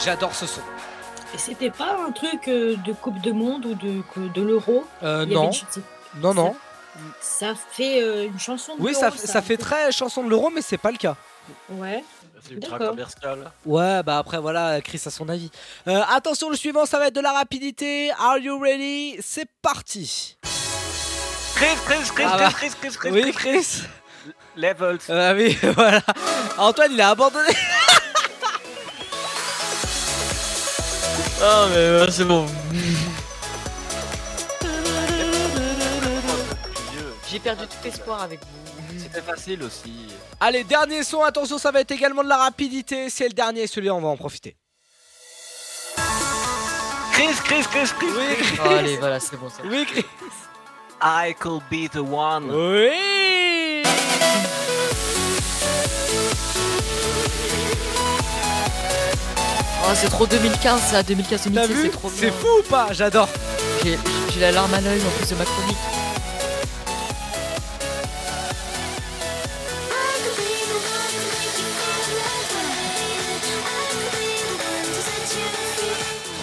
J'adore 0.04 0.34
ce 0.34 0.46
son. 0.46 0.60
Et 1.34 1.38
c'était 1.38 1.70
pas 1.70 1.96
un 2.06 2.12
truc 2.12 2.46
euh, 2.48 2.76
de 2.84 2.92
Coupe 2.92 3.20
de 3.20 3.32
Monde 3.32 3.66
ou 3.66 3.74
de, 3.74 4.40
l'Euro? 4.42 4.84
Euh, 5.02 5.26
non, 5.26 5.50
non, 6.20 6.34
non. 6.34 6.56
Ça 7.20 7.54
fait 7.72 8.00
euh, 8.02 8.26
une 8.26 8.38
chanson 8.38 8.76
de 8.76 8.80
Oui, 8.82 8.92
l'euro, 8.92 9.00
ça, 9.04 9.10
fait- 9.10 9.26
ça 9.26 9.42
fait 9.42 9.56
très 9.56 9.90
chanson 9.90 10.22
de 10.22 10.28
l'euro, 10.30 10.50
mais 10.54 10.62
c'est 10.62 10.78
pas 10.78 10.92
le 10.92 10.96
cas. 10.98 11.16
Ouais. 11.70 12.04
C'est 12.46 12.54
ultra 12.54 12.78
commercial. 12.78 13.50
Ouais, 13.64 14.02
bah 14.02 14.18
après 14.18 14.38
voilà, 14.38 14.80
Chris 14.82 15.00
a 15.06 15.10
son 15.10 15.28
avis. 15.28 15.50
Euh, 15.88 16.00
attention, 16.10 16.50
le 16.50 16.56
suivant, 16.56 16.84
ça 16.84 16.98
va 16.98 17.06
être 17.08 17.14
de 17.14 17.20
la 17.20 17.32
rapidité. 17.32 18.10
Are 18.18 18.38
you 18.38 18.58
ready? 18.60 19.16
C'est 19.22 19.48
parti. 19.62 20.36
Chris, 21.54 21.66
Chris, 21.86 22.10
Chris, 22.14 22.24
Ah 22.26 22.36
bah. 22.36 22.50
Chris, 22.52 22.70
Chris, 22.80 22.90
Chris, 22.98 23.10
Chris, 23.10 23.22
Oui, 23.24 23.32
Chris. 23.32 23.82
Levels. 24.56 24.98
Ah 25.08 25.32
oui, 25.34 25.56
voilà. 25.74 26.00
Antoine, 26.58 26.92
il 26.92 27.00
a 27.00 27.10
abandonné. 27.10 27.50
Ah, 31.42 31.66
mais 31.74 32.10
c'est 32.10 32.24
bon. 32.24 32.46
J'ai 37.30 37.38
perdu 37.40 37.64
tout 37.66 37.88
espoir 37.88 38.22
avec 38.22 38.40
vous. 38.40 38.73
C'était 38.98 39.22
facile 39.22 39.62
aussi. 39.62 40.08
Allez, 40.40 40.64
dernier 40.64 41.02
son, 41.04 41.22
attention, 41.22 41.58
ça 41.58 41.70
va 41.70 41.80
être 41.80 41.90
également 41.92 42.22
de 42.22 42.28
la 42.28 42.36
rapidité. 42.38 43.10
C'est 43.10 43.28
le 43.28 43.34
dernier, 43.34 43.66
celui-là, 43.66 43.94
on 43.94 44.00
va 44.00 44.08
en 44.08 44.16
profiter. 44.16 44.56
Chris, 47.12 47.34
Chris, 47.44 47.64
Chris, 47.70 47.90
Chris. 47.98 48.08
Oui, 48.16 48.36
Chris. 48.38 48.58
Oh, 48.64 48.68
allez, 48.68 48.96
voilà, 48.96 49.20
c'est 49.20 49.36
bon 49.36 49.48
ça. 49.48 49.62
Oui, 49.64 49.86
Chris. 49.86 50.04
I 51.02 51.34
could 51.38 51.62
be 51.70 51.88
the 51.90 51.98
one. 51.98 52.50
Oui. 52.50 52.90
Oh, 59.86 59.92
c'est 59.94 60.08
trop 60.08 60.26
2015 60.26 60.80
ça, 60.80 61.02
2015 61.02 61.42
T'as 61.42 61.50
2016 61.50 61.76
vu 61.76 61.82
c'est 61.82 61.90
trop 61.90 62.10
C'est 62.14 62.30
fou 62.30 62.46
ou 62.60 62.62
pas 62.62 62.88
J'adore. 62.92 63.28
J'ai 63.82 63.98
j'ai 64.32 64.40
la 64.40 64.50
larme 64.50 64.72
à 64.72 64.80
l'œil 64.80 65.00
en 65.00 65.10
plus 65.18 65.28
de 65.28 65.34
ma 65.36 65.44
chronique. 65.44 65.76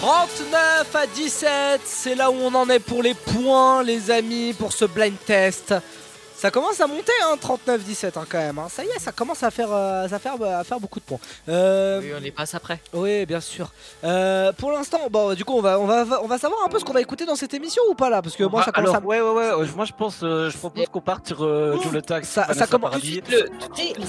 39 0.02 0.96
à 0.96 1.06
17, 1.06 1.80
c'est 1.84 2.16
là 2.16 2.28
où 2.28 2.34
on 2.34 2.52
en 2.56 2.68
est 2.68 2.80
pour 2.80 3.04
les 3.04 3.14
points, 3.14 3.84
les 3.84 4.10
amis, 4.10 4.52
pour 4.52 4.72
ce 4.72 4.84
blind 4.84 5.14
test. 5.24 5.72
Ça 6.36 6.50
commence 6.50 6.80
à 6.80 6.88
monter, 6.88 7.12
hein, 7.24 7.36
39-17 7.40 8.18
hein, 8.18 8.24
quand 8.28 8.38
même. 8.38 8.58
hein. 8.58 8.66
Ça 8.68 8.82
y 8.84 8.88
est, 8.88 8.98
ça 8.98 9.12
commence 9.12 9.44
à 9.44 9.52
faire, 9.52 9.68
euh, 9.70 10.08
ça 10.08 10.18
faire, 10.18 10.34
à 10.42 10.64
faire 10.64 10.80
beaucoup 10.80 10.98
de 10.98 11.04
points. 11.04 11.20
Euh, 11.48 12.00
Oui, 12.02 12.10
on 12.16 12.20
les 12.20 12.32
passe 12.32 12.52
après. 12.56 12.80
oui, 12.92 13.24
bien 13.26 13.38
sûr. 13.40 13.70
Euh, 14.02 14.52
pour 14.52 14.72
l'instant, 14.72 14.98
bon, 15.08 15.34
du 15.34 15.44
coup, 15.44 15.54
on 15.56 15.60
va, 15.62 15.78
on 15.78 15.86
va, 15.86 16.04
on 16.20 16.26
va 16.26 16.36
savoir 16.38 16.58
un 16.66 16.68
peu 16.68 16.80
ce 16.80 16.84
qu'on 16.84 16.94
va 16.94 17.00
écouter 17.00 17.24
dans 17.24 17.36
cette 17.36 17.54
émission 17.54 17.84
ou 17.88 17.94
pas 17.94 18.10
là, 18.10 18.22
parce 18.22 18.34
que 18.34 18.42
moi, 18.42 18.62
Ah, 18.62 18.64
ça 18.64 18.72
commence 18.72 18.90
alors, 18.90 19.02
à. 19.04 19.06
ouais, 19.06 19.20
ouais, 19.20 19.52
ouais, 19.54 19.66
moi 19.76 19.84
je 19.84 19.92
pense, 19.96 20.16
euh, 20.24 20.50
je 20.50 20.58
propose 20.58 20.84
qu'on 20.88 21.00
parte 21.00 21.28
sur 21.28 21.44
euh, 21.44 21.76
le 21.92 22.02
Tax. 22.02 22.28
Ça, 22.28 22.44
commence. 22.68 22.90
Paradis. 22.90 23.20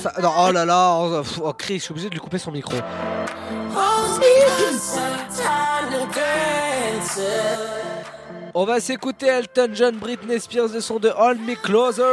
Ça- 0.01 0.13
non, 0.19 0.31
oh 0.39 0.51
là 0.51 0.65
là, 0.65 0.97
oh, 0.99 1.21
oh, 1.43 1.53
Chris, 1.53 1.77
je 1.77 1.83
suis 1.83 1.91
obligé 1.91 2.09
de 2.09 2.15
lui 2.15 2.19
couper 2.19 2.39
son 2.39 2.49
micro. 2.51 2.73
On 8.55 8.65
va 8.65 8.79
s'écouter 8.79 9.27
Elton 9.27 9.69
John, 9.73 9.95
Britney 9.95 10.39
Spears, 10.39 10.69
le 10.73 10.79
son 10.81 10.99
de 10.99 11.09
Hold 11.09 11.41
Me 11.41 11.55
Closer. 11.55 12.03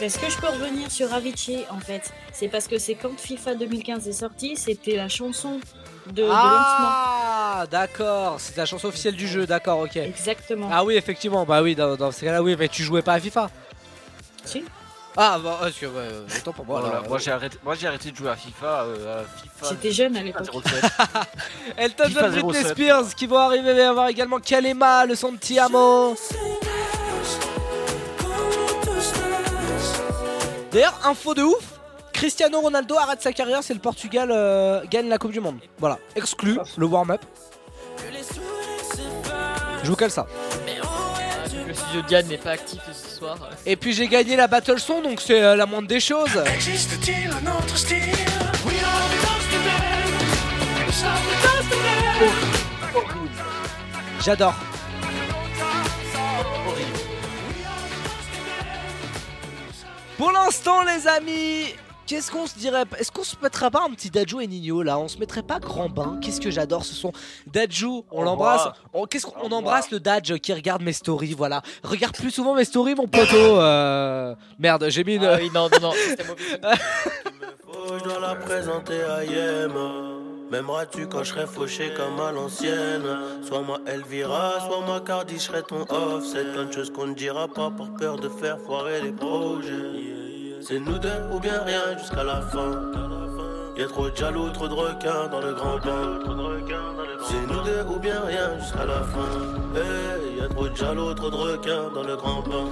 Est-ce 0.00 0.18
que 0.18 0.30
je 0.30 0.36
peux 0.38 0.46
revenir 0.46 0.90
sur 0.90 1.12
Avicii 1.12 1.64
en 1.70 1.80
fait? 1.80 2.12
C'est 2.32 2.48
parce 2.48 2.68
que 2.68 2.78
c'est 2.78 2.94
quand 2.94 3.18
FIFA 3.18 3.54
2015 3.56 4.08
est 4.08 4.12
sorti, 4.12 4.56
c'était 4.56 4.96
la 4.96 5.08
chanson 5.08 5.60
de. 6.12 6.24
Ah, 6.30 7.64
d'accord, 7.70 8.36
c'est 8.38 8.56
la 8.56 8.64
chanson 8.66 8.88
officielle 8.88 9.16
du 9.16 9.26
jeu, 9.26 9.46
d'accord, 9.46 9.80
ok. 9.80 9.96
Exactement. 9.96 10.68
Ah 10.72 10.84
oui, 10.84 10.94
effectivement, 10.94 11.44
bah 11.44 11.62
oui, 11.62 11.74
dans, 11.74 11.96
dans 11.96 12.12
ces 12.12 12.26
cas-là, 12.26 12.42
oui, 12.42 12.56
mais 12.58 12.68
tu 12.68 12.82
jouais 12.82 13.02
pas 13.02 13.14
à 13.14 13.20
FIFA 13.20 13.50
Si. 14.48 14.64
Ah, 15.16 15.38
bah, 15.42 15.56
parce 15.60 15.72
que, 15.74 15.86
ouais, 15.86 15.92
euh, 15.96 16.26
autant 16.38 16.52
pour 16.52 16.64
moi. 16.64 16.80
Voilà, 16.80 16.96
alors, 16.98 17.08
moi 17.08 17.18
j'ai 17.18 17.30
arrêté, 17.32 17.58
moi 17.64 17.74
j'ai 17.74 17.88
arrêté 17.88 18.10
de 18.12 18.16
jouer 18.16 18.30
à 18.30 18.36
FIFA. 18.36 18.82
euh, 18.84 19.22
à 19.22 19.24
FIFA 19.42 19.66
J'étais 19.70 19.90
jeune 19.92 20.16
à 20.16 20.22
l'époque. 20.22 20.46
07. 20.64 20.84
Elton 21.76 22.04
John, 22.08 22.30
Britney 22.30 22.54
07. 22.54 22.66
Spears 22.68 23.14
qui 23.16 23.26
vont 23.26 23.38
arriver, 23.38 23.70
il 23.70 23.76
va 23.76 23.82
y 23.82 23.84
avoir 23.84 24.08
également 24.08 24.38
Kalema, 24.38 25.06
le 25.06 25.16
son 25.16 25.32
de 25.32 25.38
Tiamo. 25.38 26.14
D'ailleurs, 30.70 30.98
info 31.04 31.34
de 31.34 31.42
ouf, 31.42 31.80
Cristiano 32.12 32.60
Ronaldo 32.60 32.96
arrête 32.96 33.22
sa 33.22 33.32
carrière 33.32 33.62
si 33.62 33.72
le 33.72 33.80
Portugal 33.80 34.30
euh, 34.30 34.82
gagne 34.90 35.08
la 35.08 35.18
Coupe 35.18 35.32
du 35.32 35.40
Monde. 35.40 35.58
Voilà, 35.78 35.98
exclu 36.14 36.58
le 36.76 36.86
warm-up. 36.86 37.22
Je 39.82 39.88
vous 39.88 39.96
cale 39.96 40.10
ça. 40.10 40.26
Le 41.88 42.02
studio 42.02 42.08
Diane 42.08 42.26
n'est 42.26 42.36
pas 42.36 42.50
actif 42.50 42.80
ce 42.92 43.16
soir. 43.16 43.38
Et 43.64 43.74
puis 43.76 43.94
j'ai 43.94 44.08
gagné 44.08 44.36
la 44.36 44.46
Battle 44.46 44.78
Son, 44.78 45.00
donc 45.00 45.22
c'est 45.22 45.42
euh, 45.42 45.56
la 45.56 45.64
moindre 45.64 45.88
des 45.88 46.00
choses. 46.00 46.36
Existe-t-il 46.54 47.30
un 47.30 47.56
autre 47.56 47.76
style? 47.76 47.96
We 48.66 48.74
are 48.84 49.08
the 49.08 49.16
dust 49.22 49.48
today. 49.50 50.84
Nous 50.84 50.92
sommes 50.92 51.24
the 51.24 51.36
dust 51.42 51.70
today. 51.70 52.28
J'adore. 54.22 54.54
Pour 60.18 60.32
l'instant, 60.32 60.82
les 60.82 61.08
amis, 61.08 61.74
qu'est-ce 62.08 62.32
qu'on 62.32 62.46
se 62.46 62.58
dirait 62.58 62.82
Est-ce 62.98 63.12
qu'on 63.12 63.22
se 63.22 63.36
mettrait 63.42 63.70
pas 63.70 63.84
un 63.88 63.90
petit 63.94 64.10
Dajou 64.10 64.40
et 64.40 64.46
Nino 64.48 64.82
là? 64.82 64.98
On 64.98 65.06
se 65.06 65.18
mettrait 65.18 65.42
pas 65.44 65.60
grand 65.60 65.88
bain? 65.88 66.18
Qu'est-ce 66.20 66.40
que 66.40 66.50
j'adore 66.50 66.84
ce 66.84 66.94
son 66.94 67.12
Dajou, 67.46 68.04
on 68.10 68.22
l'embrasse. 68.22 68.66
On- 68.92 69.04
Qu'est-ce 69.06 69.26
qu'on 69.26 69.32
Au 69.32 69.40
on 69.42 69.44
revoir. 69.44 69.58
embrasse 69.60 69.90
le 69.92 70.00
Daj 70.00 70.38
qui 70.38 70.52
regarde 70.52 70.82
mes 70.82 70.92
stories, 70.92 71.34
voilà. 71.34 71.62
Regarde 71.84 72.16
plus 72.16 72.30
souvent 72.32 72.54
mes 72.54 72.64
stories, 72.64 72.94
mon 72.96 73.06
poteau. 73.06 73.36
euh, 73.60 74.34
Merde, 74.58 74.86
j'ai 74.88 75.04
mis 75.04 75.14
une. 75.14 75.24
Ah 75.24 75.36
oui, 75.40 75.50
non, 75.54 75.68
non, 75.70 75.78
non, 75.80 75.92
c'était 75.92 76.24
mauvais. 76.26 76.40
Je 77.98 78.04
dois 78.04 78.20
la 78.20 78.34
présenter 78.34 79.00
à 79.02 79.24
Yema. 79.24 79.90
M'aimeras-tu 80.50 81.06
quand 81.08 81.22
je 81.24 81.34
serai 81.34 81.46
fauché 81.46 81.92
comme 81.94 82.18
à 82.20 82.32
l'ancienne? 82.32 83.04
Soit 83.46 83.60
moi 83.60 83.80
Elvira, 83.86 84.54
soit 84.66 84.80
moi 84.80 85.00
Cardi, 85.02 85.34
je 85.34 85.40
serai 85.40 85.62
ton 85.62 85.82
off 85.82 86.24
C'est 86.32 86.52
plein 86.54 86.64
de 86.64 86.72
choses 86.72 86.90
qu'on 86.90 87.06
ne 87.08 87.14
dira 87.14 87.48
pas 87.48 87.70
par 87.70 87.92
peur 87.98 88.16
de 88.16 88.30
faire 88.30 88.58
foirer 88.58 89.02
les 89.02 89.12
projets 89.12 89.74
C'est 90.60 90.80
nous 90.80 90.98
deux 90.98 91.22
ou 91.32 91.38
bien 91.38 91.62
rien 91.64 91.96
jusqu'à 91.98 92.24
la 92.24 92.40
fin. 92.40 92.82
Y'a 93.76 93.86
trop 93.86 94.10
de 94.10 94.16
jaloux, 94.16 94.50
trop 94.50 94.68
de 94.68 94.74
requins 94.74 95.28
dans 95.30 95.40
le 95.40 95.54
grand 95.54 95.78
bain. 95.78 96.18
C'est 97.28 97.46
nous 97.46 97.62
deux 97.62 97.82
ou 97.88 97.98
bien 97.98 98.20
rien 98.22 98.58
jusqu'à 98.58 98.84
la 98.84 99.02
fin. 99.02 99.76
Hey, 99.76 100.38
y'a 100.38 100.48
trop 100.48 100.68
de 100.68 100.76
jaloux, 100.76 101.14
trop 101.14 101.30
de 101.30 101.36
requins 101.36 101.90
dans 101.94 102.02
le 102.02 102.16
grand 102.16 102.42
bain 102.42 102.70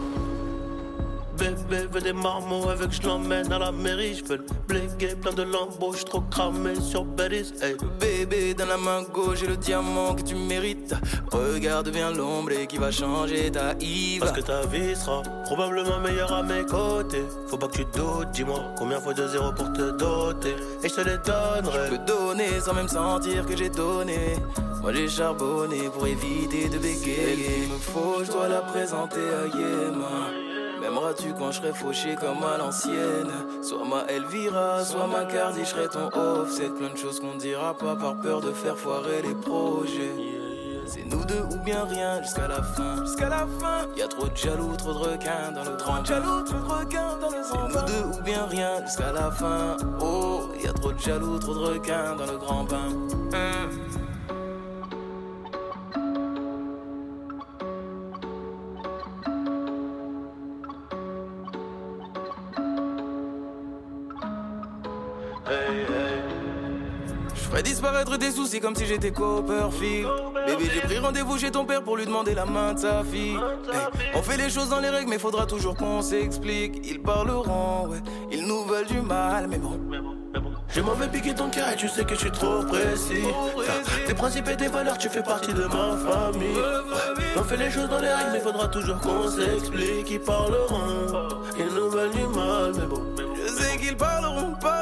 Bébé 1.39 1.87
veut 1.93 2.01
des 2.01 2.13
marmots 2.13 2.69
avec 2.69 2.93
je 2.93 3.07
l'emmène 3.07 3.53
à 3.53 3.59
la 3.59 3.73
mairie 3.73 4.15
Je 4.15 4.25
veux 4.25 4.37
le 4.37 4.47
bléguer 4.67 5.15
plein 5.15 5.33
de 5.33 5.43
lambeaux 5.43 5.93
Je 5.97 6.05
trop 6.05 6.23
cramé 6.31 6.75
sur 6.81 7.05
Belize 7.05 7.55
hey. 7.63 7.77
Bébé, 8.01 8.55
dans 8.55 8.67
la 8.67 8.77
main 8.77 9.03
gauche, 9.03 9.41
j'ai 9.41 9.47
le 9.47 9.57
diamant 9.57 10.15
que 10.15 10.23
tu 10.23 10.35
mérites. 10.35 10.95
Regarde 11.31 11.91
bien 11.91 12.11
l'ombre 12.11 12.53
et 12.53 12.67
qui 12.67 12.79
va 12.79 12.91
changer 12.91 13.51
ta 13.51 13.75
Yves. 13.81 14.21
Parce 14.21 14.33
que 14.33 14.41
ta 14.41 14.67
vie 14.67 14.97
sera 14.97 15.23
probablement 15.45 16.01
meilleure 16.01 16.33
à 16.33 16.43
mes 16.43 16.65
côtés 16.65 17.25
Faut 17.49 17.57
pas 17.57 17.69
que 17.69 17.79
tu 17.79 17.85
doutes, 17.95 18.31
dis-moi 18.33 18.61
combien 18.79 19.01
faut 19.01 19.13
de 19.13 19.27
zéro 19.29 19.53
pour 19.53 19.73
te 19.73 19.91
doter 19.91 20.57
Et 20.83 20.89
je 20.89 20.95
te 20.95 21.01
les 21.01 21.19
donnerai 21.19 21.91
Je 21.91 21.97
peux 21.97 22.05
donner 22.05 22.61
sans 22.61 22.75
même 22.75 22.89
sentir 22.89 23.47
que 23.47 23.57
j'ai 23.57 23.71
donné. 23.71 24.37
Moi 24.83 24.93
j'ai 24.93 25.09
charbonné 25.09 25.89
pour 25.93 26.07
éviter 26.07 26.69
de 26.69 26.79
bégayer. 26.79 27.65
Il 27.65 27.73
me 27.73 27.79
faut, 27.79 28.25
je 28.25 28.31
dois 28.31 28.49
la 28.49 28.61
présenter 28.61 29.21
à 29.21 29.57
Yéma. 29.57 30.56
M'aimeras-tu 30.87 31.35
quand 31.37 31.51
je 31.51 31.61
serai 31.61 31.73
fauché 31.73 32.15
comme 32.15 32.45
à 32.45 32.59
l'ancienne? 32.59 33.33
Soit 33.61 33.85
ma 33.85 34.05
Elvira, 34.05 34.85
soit 34.85 35.09
ma 35.09 35.25
Cardi, 35.25 35.65
je 35.65 35.71
serai 35.71 35.89
ton 35.89 36.07
off. 36.17 36.49
C'est 36.53 36.73
plein 36.73 36.91
de 36.91 36.97
choses 36.97 37.19
qu'on 37.19 37.35
dira 37.35 37.75
pas 37.77 37.97
par 37.97 38.17
peur 38.21 38.41
de 38.41 38.53
faire 38.53 38.79
foirer 38.79 39.21
les 39.21 39.35
projets. 39.35 40.15
C'est 40.87 41.05
nous 41.05 41.25
deux 41.25 41.43
ou 41.53 41.59
bien 41.65 41.85
rien 41.87 42.23
jusqu'à 42.23 42.47
la 42.47 42.63
fin. 42.63 43.05
Jusqu'à 43.05 43.29
la 43.29 43.49
fin. 43.59 43.89
Y 43.97 44.03
a 44.03 44.07
trop 44.07 44.29
de 44.29 44.37
jaloux, 44.37 44.77
trop 44.77 44.93
de 44.93 44.99
requins 44.99 45.51
dans 45.53 45.65
le 45.65 45.77
grand 45.77 46.05
jaloux, 46.05 46.43
trop 46.45 46.59
de 46.59 46.73
requins 46.73 47.17
dans 47.21 47.31
le 47.31 47.43
C'est 47.43 47.59
nous 47.59 47.87
deux 47.87 48.19
ou 48.19 48.23
bien 48.23 48.47
rien 48.47 48.81
jusqu'à 48.85 49.11
la 49.11 49.33
fin. 49.33 49.77
Oh, 50.01 50.51
y 50.63 50.69
a 50.69 50.73
trop 50.73 50.93
de 50.93 51.01
jaloux, 51.01 51.41
trop 51.41 51.55
de 51.55 51.65
requins 51.65 52.15
dans 52.15 52.27
le 52.27 52.39
grand 52.39 52.63
bain. 52.63 52.93
Hum. 53.33 53.86
Tes 68.17 68.31
soucis 68.31 68.61
comme 68.61 68.75
si 68.75 68.87
j'étais 68.87 69.11
Copperfield. 69.11 70.09
Bébé, 70.47 70.71
j'ai 70.73 70.81
pris 70.81 70.99
rendez-vous 70.99 71.39
chez 71.39 71.51
ton 71.51 71.65
père 71.65 71.83
pour 71.83 71.97
lui 71.97 72.07
demander 72.07 72.35
la 72.35 72.45
main 72.45 72.75
de 72.75 72.79
sa 72.79 73.03
fille. 73.05 73.39
On 74.15 74.23
fait 74.23 74.37
les 74.37 74.51
choses 74.51 74.69
dans 74.69 74.81
les 74.81 74.91
règles, 74.91 75.11
mais 75.11 75.19
faudra 75.19 75.47
toujours 75.47 75.77
qu'on 75.77 76.03
s'explique. 76.03 76.81
Ils 76.85 77.01
parleront, 77.01 77.89
ouais, 77.89 77.99
ils 78.31 78.47
nous 78.47 78.65
veulent 78.65 78.87
du 78.87 79.01
mal, 79.01 79.47
mais 79.49 79.59
bon. 79.59 79.81
Je 80.69 80.81
m'en 80.81 80.95
vais 80.95 81.09
piquer 81.09 81.35
ton 81.35 81.49
cœur 81.49 81.69
et 81.73 81.77
tu 81.77 81.89
sais 81.89 82.05
que 82.05 82.15
je 82.15 82.21
suis 82.21 82.31
trop 82.31 82.63
précis. 82.65 83.25
Tes 84.07 84.15
principes 84.15 84.49
et 84.49 84.57
tes 84.57 84.69
valeurs, 84.69 84.99
tu 84.99 85.09
fais 85.09 85.23
partie 85.23 85.55
de 85.55 85.63
ma 85.63 85.97
famille. 85.97 86.61
On 87.37 87.43
fait 87.43 87.57
les 87.57 87.71
choses 87.71 87.89
dans 87.89 88.01
les 88.01 88.13
règles, 88.13 88.31
mais 88.33 88.41
faudra 88.41 88.69
toujours 88.69 88.99
qu'on 89.01 89.29
s'explique. 89.29 90.11
Ils 90.11 90.21
parleront, 90.21 91.29
ils 91.59 91.75
nous 91.75 91.89
veulent 91.89 92.11
du 92.11 92.27
mal, 92.27 92.73
mais 92.75 92.87
bon. 92.87 93.03
Je 93.43 93.53
sais 93.53 93.79
qu'ils 93.79 93.97
parleront, 93.97 94.55
la 94.63 94.76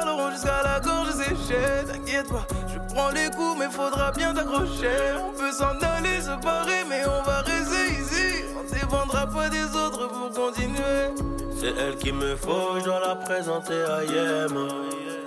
T'inquiète 1.47 2.27
pas, 2.29 2.47
je 2.67 2.93
prends 2.93 3.09
les 3.09 3.29
coups, 3.29 3.57
mais 3.59 3.69
faudra 3.69 4.11
bien 4.11 4.33
t'accrocher. 4.33 5.13
On 5.23 5.31
peut 5.31 5.51
s'en 5.51 5.77
aller, 5.79 6.19
se 6.19 6.41
barrer, 6.43 6.83
mais 6.89 7.03
on 7.05 7.21
va 7.23 7.41
rester 7.41 7.91
ici. 7.91 8.45
On 8.57 8.73
dépendra 8.73 9.27
pas 9.27 9.49
des 9.49 9.63
autres 9.63 10.07
pour 10.07 10.31
continuer. 10.31 11.13
C'est 11.59 11.73
elle 11.79 11.95
qu'il 11.97 12.15
me 12.15 12.35
faut, 12.35 12.79
je 12.79 12.85
dois 12.85 12.99
la 12.99 13.15
présenter 13.15 13.73
à 13.83 14.03
Yem. 14.03 14.67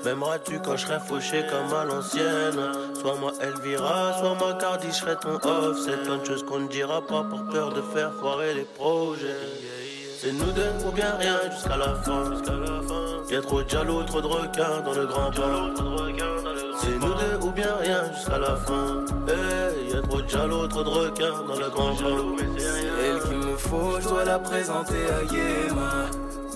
M'aimeras-tu 0.05 0.61
quand 0.61 0.77
je 0.77 0.87
serai 0.87 1.01
fauché 1.01 1.45
comme 1.51 1.73
à 1.73 1.85
l'ancienne? 1.85 2.73
Soit 3.01 3.17
moi 3.17 3.33
Elvira, 3.41 4.15
soit 4.19 4.35
moi 4.35 4.55
Cardi, 4.55 4.89
je 4.89 4.95
serai 4.95 5.17
ton 5.17 5.35
off 5.35 5.79
C'est 5.85 6.03
plein 6.03 6.19
de 6.19 6.25
choses 6.25 6.45
qu'on 6.45 6.61
ne 6.61 6.69
dira 6.69 7.01
pas 7.01 7.25
par 7.25 7.45
peur 7.51 7.73
de 7.73 7.83
faire 7.83 8.13
foirer 8.15 8.55
les 8.55 8.65
projets 8.65 9.88
C'est 10.21 10.33
nous 10.33 10.51
deux 10.51 10.73
ou 10.85 10.91
bien 10.91 11.15
rien 11.17 11.39
jusqu'à 11.49 11.77
la 11.77 11.95
fin. 11.95 12.25
Y'a 13.31 13.41
trop 13.41 13.63
de 13.63 13.69
jaloux, 13.69 14.03
trop 14.03 14.21
de 14.21 14.27
requins 14.27 14.81
dans 14.85 14.93
le 14.93 15.07
grand 15.07 15.31
bain. 15.31 15.73
C'est 16.81 16.99
nous 16.99 17.15
deux 17.15 17.47
ou 17.47 17.53
bien 17.53 17.77
rien 17.81 18.13
jusqu'à 18.13 18.39
la 18.39 18.57
fin. 18.57 19.05
Hey, 19.29 19.95
y'a 19.95 20.03
trop 20.03 20.21
de 20.21 20.29
jaloux, 20.29 20.67
trop 20.67 20.83
de 20.83 20.89
requins 20.89 21.45
dans 21.47 21.61
le 21.61 21.71
grand 21.71 21.95
bain. 21.95 22.37
Elle 23.01 23.21
qu'il 23.29 23.49
me 23.49 23.57
faut, 23.57 24.01
je 24.01 24.09
dois 24.09 24.25
la 24.25 24.41
présenter 24.41 25.07
à 25.09 25.23
Yema. 25.33 26.07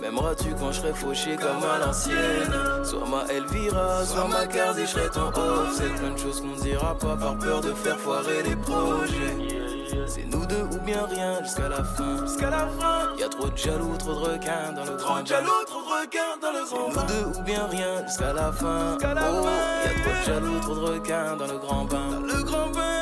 M'aimeras-tu 0.01 0.49
quand 0.59 0.73
je 0.73 0.81
serai 0.81 0.95
fauché 0.95 1.37
comme 1.37 1.63
à 1.63 1.87
l'ancienne? 1.87 2.53
Soit 2.83 3.07
ma 3.09 3.33
Elvira, 3.33 4.05
soit 4.05 4.27
ma 4.27 4.45
Cardi, 4.49 4.81
je 4.81 4.87
serai 4.87 5.09
ton 5.11 5.29
off 5.29 5.73
C'est 5.75 5.95
plein 6.01 6.11
de 6.11 6.19
choses 6.19 6.41
qu'on 6.41 6.61
dira 6.61 6.99
pas 6.99 7.17
par 7.17 7.39
peur 7.39 7.61
de 7.61 7.73
faire 7.73 7.97
foirer 7.97 8.43
les 8.43 8.57
projets 8.57 9.62
C'est 10.07 10.25
nous 10.25 10.47
deux 10.47 10.63
ou 10.63 10.81
bien 10.85 11.05
rien 11.07 11.43
jusqu'à 11.43 11.69
la 11.69 11.85
fin. 11.85 12.27
Jusqu'à 12.27 12.51
la 12.51 12.67
fin. 12.67 13.15
Y'a 13.19 13.29
trop 13.29 13.49
de 13.49 13.57
jaloux, 13.57 13.97
trop 13.99 14.15
de 14.15 14.19
requins 14.19 14.73
dans 14.75 14.85
le 14.85 14.97
grand 14.97 15.15
Trop 15.15 15.23
de 15.23 15.27
jaloux, 15.27 15.65
trop 15.67 15.81
de 15.81 16.01
requins 16.01 16.37
dans 16.41 16.53
le 16.53 16.65
grand 16.65 16.91
C'est 16.91 17.01
nous 17.01 17.33
deux 17.33 17.39
ou 17.39 17.43
bien 17.43 17.67
rien 17.67 18.07
jusqu'à 18.07 18.33
la 18.33 18.53
fin. 18.53 18.97
Oh, 18.97 19.03
y'a 19.03 19.15
trop 19.15 20.11
de 20.21 20.25
jaloux, 20.27 20.61
trop 20.61 20.75
de 20.75 20.81
requins 20.81 21.37
dans 21.37 21.47
le 21.47 21.59
grand 21.59 21.85
bain. 21.85 22.11
Dans 22.11 22.21
le 22.21 22.43
grand 22.43 22.69
bain. 22.69 22.93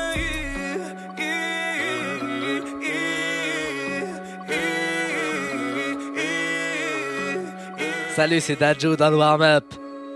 Salut, 8.15 8.41
c'est 8.41 8.57
Dajo 8.57 8.97
dans 8.97 9.09
le 9.09 9.17
warm-up. 9.17 9.63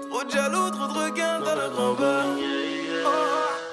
Trop 0.09 0.23
de 0.23 0.29
jaloux, 0.29 0.69
trop 0.69 0.87
de 0.87 1.05
requins 1.05 1.39
dans 1.39 1.55
le 1.55 1.69
grand 1.73 1.93
bain 1.93 2.14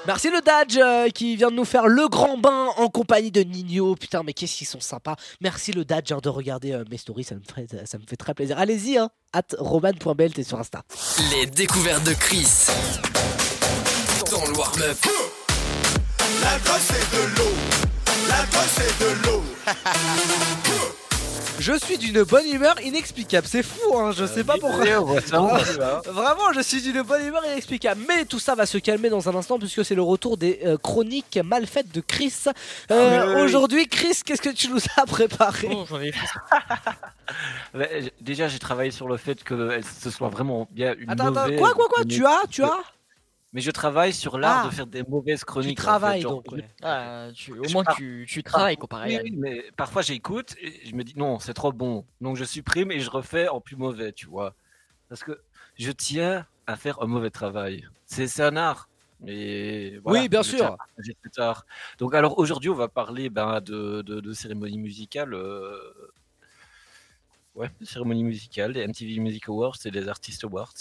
Merci 0.05 0.29
le 0.29 0.41
Dodge 0.41 0.77
euh, 0.77 1.09
qui 1.09 1.37
vient 1.37 1.49
de 1.49 1.55
nous 1.55 1.63
faire 1.63 1.87
le 1.87 2.09
grand 2.09 2.37
bain 2.37 2.67
en 2.75 2.89
compagnie 2.89 3.31
de 3.31 3.41
Nino. 3.41 3.95
Putain, 3.95 4.21
mais 4.23 4.33
qu'est-ce 4.33 4.57
qu'ils 4.57 4.67
sont 4.67 4.81
sympas. 4.81 5.15
Merci 5.39 5.71
le 5.71 5.85
Dodge 5.85 6.11
hein, 6.11 6.19
de 6.21 6.27
regarder 6.27 6.73
euh, 6.73 6.83
mes 6.91 6.97
stories, 6.97 7.23
ça 7.23 7.35
me, 7.35 7.41
fait, 7.41 7.87
ça 7.87 7.97
me 7.97 8.03
fait 8.05 8.17
très 8.17 8.33
plaisir. 8.33 8.57
Allez-y, 8.59 8.97
hein, 8.97 9.09
at 9.31 9.43
roman.bl, 9.57 10.31
t'es 10.33 10.43
sur 10.43 10.59
Insta. 10.59 10.83
Les 11.31 11.45
découvertes 11.45 12.03
de 12.03 12.13
Chris. 12.13 12.67
Dans 14.29 14.45
le 14.45 14.57
warm-up. 14.57 14.97
L'alcool 16.41 16.79
c'est 16.81 17.17
de 17.17 17.37
l'eau. 17.37 17.53
C'est 18.75 18.99
de 18.99 19.25
l'eau. 19.25 19.43
Je 21.59 21.73
suis 21.79 21.97
d'une 21.97 22.23
bonne 22.23 22.45
humeur 22.51 22.75
inexplicable. 22.81 23.47
C'est 23.49 23.63
fou, 23.63 23.97
hein, 23.97 24.11
je 24.11 24.25
sais 24.25 24.43
pas 24.43 24.55
pourquoi. 24.59 24.83
Vraiment, 26.05 26.51
je 26.53 26.61
suis 26.61 26.81
d'une 26.81 27.01
bonne 27.03 27.25
humeur 27.25 27.45
inexplicable. 27.45 28.01
Mais 28.07 28.25
tout 28.25 28.39
ça 28.39 28.55
va 28.55 28.65
se 28.65 28.77
calmer 28.77 29.09
dans 29.09 29.29
un 29.29 29.35
instant 29.35 29.59
puisque 29.59 29.85
c'est 29.85 29.95
le 29.95 30.01
retour 30.01 30.37
des 30.37 30.59
euh, 30.65 30.77
chroniques 30.77 31.39
mal 31.43 31.65
faites 31.67 31.93
de 31.93 32.01
Chris. 32.01 32.33
Euh, 32.91 33.19
Ah 33.23 33.35
oui. 33.35 33.41
Aujourd'hui, 33.43 33.87
Chris, 33.87 34.19
qu'est-ce 34.25 34.41
que 34.41 34.49
tu 34.49 34.69
nous 34.69 34.79
as 34.97 35.05
préparé? 35.05 35.67
Ouais, 37.73 38.01
j- 38.01 38.11
Déjà, 38.19 38.47
j'ai 38.47 38.59
travaillé 38.59 38.91
sur 38.91 39.07
le 39.07 39.17
fait 39.17 39.43
que 39.43 39.79
ce 40.01 40.09
soit 40.09 40.29
vraiment 40.29 40.67
bien 40.71 40.95
une 40.97 41.09
Attends, 41.09 41.27
attends, 41.35 41.55
quoi, 41.57 41.73
quoi, 41.73 41.87
quoi? 41.89 42.03
Tu 42.05 42.25
as, 42.25 42.41
tu 42.49 42.63
as? 42.63 42.77
Mais 43.53 43.61
je 43.61 43.69
travaille 43.71 44.13
sur 44.13 44.37
l'art 44.39 44.63
Ah. 44.65 44.69
de 44.69 44.73
faire 44.73 44.87
des 44.87 45.03
mauvaises 45.03 45.43
chroniques. 45.43 45.79
en 45.79 45.83
travailles 45.83 46.17
fait, 46.17 46.21
genre, 46.23 46.41
donc, 46.43 46.51
ouais. 46.53 46.67
Ah, 46.81 47.27
tu- 47.35 47.53
au 47.53 47.63
je 47.63 47.73
moins 47.73 47.83
tu, 47.95 48.25
tu 48.27 48.41
travailles 48.43 48.77
comparé 48.77 49.15
à 49.17 49.21
oui, 49.21 49.29
oui, 49.31 49.37
mais 49.37 49.63
parfois 49.77 50.01
j'écoute 50.01 50.55
et 50.59 50.85
je 50.87 50.95
me 50.95 51.03
dis 51.03 51.13
non, 51.15 51.37
c'est 51.39 51.53
trop 51.53 51.71
bon. 51.71 52.05
Donc 52.19 52.35
je 52.35 52.43
supprime 52.45 52.91
et 52.91 52.99
je 52.99 53.09
refais 53.11 53.47
en 53.47 53.61
plus 53.61 53.75
mauvais, 53.75 54.11
tu 54.11 54.25
vois. 54.25 54.55
Parce 55.07 55.23
que 55.23 55.39
je 55.77 55.91
tiens 55.91 56.47
à 56.65 56.75
faire 56.77 57.01
un 57.01 57.05
mauvais 57.07 57.29
travail. 57.29 57.87
C'est 58.07 58.39
un 58.41 58.55
art. 58.57 58.89
Voilà, 59.19 60.01
Oui, 60.05 60.27
bien 60.29 60.43
sûr. 60.43 60.65
à 60.65 60.77
cet 61.03 61.37
art. 61.39 61.65
Donc 61.99 62.13
alors 62.15 62.39
aujourd'hui, 62.39 62.69
on 62.71 62.75
va 62.75 62.87
parler 62.89 63.29
ben, 63.29 63.61
de, 63.61 64.01
de, 64.01 64.19
de 64.19 64.33
cérémonies 64.33 64.79
musicales. 64.79 65.33
euh, 65.35 65.77
Ouais, 67.55 67.69
de 67.79 67.85
cérémonies 67.85 68.23
musicales, 68.23 68.73
des 68.73 68.81
MTV 68.87 69.19
Music 69.19 69.47
Awards 69.47 69.77
et 69.85 69.91
des 69.91 70.07
Artist 70.09 70.43
Awards. 70.43 70.73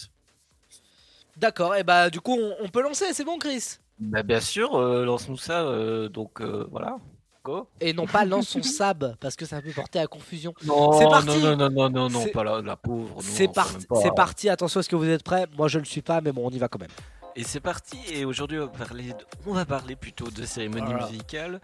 D'accord, 1.36 1.74
et 1.74 1.82
bah 1.82 2.10
du 2.10 2.20
coup, 2.20 2.36
on, 2.38 2.54
on 2.64 2.68
peut 2.68 2.82
lancer, 2.82 3.06
c'est 3.12 3.24
bon, 3.24 3.38
Chris? 3.38 3.78
Bah, 3.98 4.22
bien 4.22 4.40
sûr, 4.40 4.74
euh, 4.76 5.04
lance-nous 5.04 5.36
ça. 5.36 5.62
euh, 5.62 6.08
donc 6.08 6.40
euh, 6.40 6.66
voilà, 6.70 6.96
go. 7.44 7.68
Et 7.80 7.92
non 7.92 8.06
pas 8.06 8.24
lance 8.24 8.48
son 8.48 8.62
sab 8.62 9.16
parce 9.20 9.36
que 9.36 9.46
ça 9.46 9.60
peut 9.62 9.72
porter 9.72 9.98
à 9.98 10.06
confusion. 10.06 10.52
Non, 10.64 10.92
c'est 10.92 11.08
parti 11.08 11.26
non, 11.38 11.56
non, 11.56 11.70
non, 11.70 11.90
non, 11.90 12.08
non, 12.10 12.26
pas 12.28 12.44
la, 12.44 12.60
la 12.60 12.76
pauvre. 12.76 13.16
non, 13.16 13.20
C'est 13.22 13.52
parti, 13.52 13.86
c'est 14.02 14.14
parti. 14.14 14.48
Attention, 14.48 14.80
est-ce 14.80 14.88
que 14.88 14.96
vous 14.96 15.08
êtes 15.08 15.22
prêts? 15.22 15.46
Moi, 15.56 15.68
je 15.68 15.78
ne 15.78 15.82
le 15.84 15.88
suis 15.88 16.02
pas, 16.02 16.20
mais 16.20 16.32
bon, 16.32 16.46
on 16.46 16.50
y 16.50 16.58
va 16.58 16.68
quand 16.68 16.80
même. 16.80 16.90
Et 17.34 17.44
c'est 17.44 17.60
parti. 17.60 17.98
Et 18.12 18.24
aujourd'hui, 18.26 18.58
on 18.58 18.66
va 18.66 18.84
parler, 18.84 19.08
de- 19.08 19.14
on 19.46 19.54
va 19.54 19.64
parler 19.64 19.96
plutôt 19.96 20.30
de 20.30 20.44
cérémonies 20.44 20.84
Voilà. 20.92 21.06
musicales. 21.06 21.60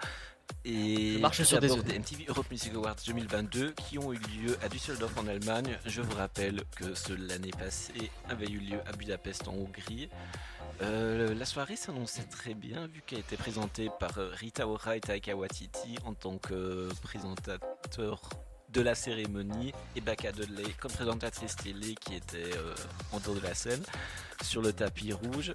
Et 0.64 1.14
Je 1.14 1.18
marche 1.18 1.42
sur 1.42 1.60
des 1.60 1.70
œufs. 1.72 1.84
des 1.84 1.98
MTV 1.98 2.26
Europe 2.28 2.50
Music 2.50 2.74
Awards 2.74 2.96
2022 3.06 3.72
qui 3.72 3.98
ont 3.98 4.12
eu 4.12 4.18
lieu 4.18 4.56
à 4.62 4.68
Düsseldorf 4.68 5.16
en 5.18 5.26
Allemagne. 5.26 5.78
Je 5.86 6.02
vous 6.02 6.14
rappelle 6.16 6.62
que 6.76 7.12
l'année 7.14 7.50
passée 7.50 8.10
avait 8.28 8.46
eu 8.48 8.58
lieu 8.58 8.78
à 8.86 8.92
Budapest 8.92 9.48
en 9.48 9.54
Hongrie. 9.54 10.08
Euh, 10.82 11.34
la 11.34 11.44
soirée 11.44 11.76
s'annonçait 11.76 12.24
très 12.24 12.54
bien 12.54 12.86
vu 12.86 13.02
qu'elle 13.04 13.18
était 13.20 13.36
présentée 13.36 13.90
par 13.98 14.18
euh, 14.18 14.30
Rita 14.32 14.68
Ora 14.68 14.96
et 14.96 15.00
Taika 15.00 15.34
Waititi 15.34 15.96
en 16.04 16.14
tant 16.14 16.38
que 16.38 16.88
présentateur 17.02 18.20
de 18.68 18.80
la 18.80 18.94
cérémonie 18.94 19.72
et 19.96 20.00
Baka 20.00 20.30
Dudley 20.30 20.64
comme 20.78 20.92
présentatrice 20.92 21.56
télé 21.56 21.94
qui 21.94 22.14
était 22.14 22.56
euh, 22.56 22.74
en 23.12 23.18
dehors 23.18 23.34
de 23.34 23.40
la 23.40 23.54
scène 23.54 23.82
sur 24.42 24.62
le 24.62 24.72
tapis 24.72 25.12
rouge. 25.12 25.52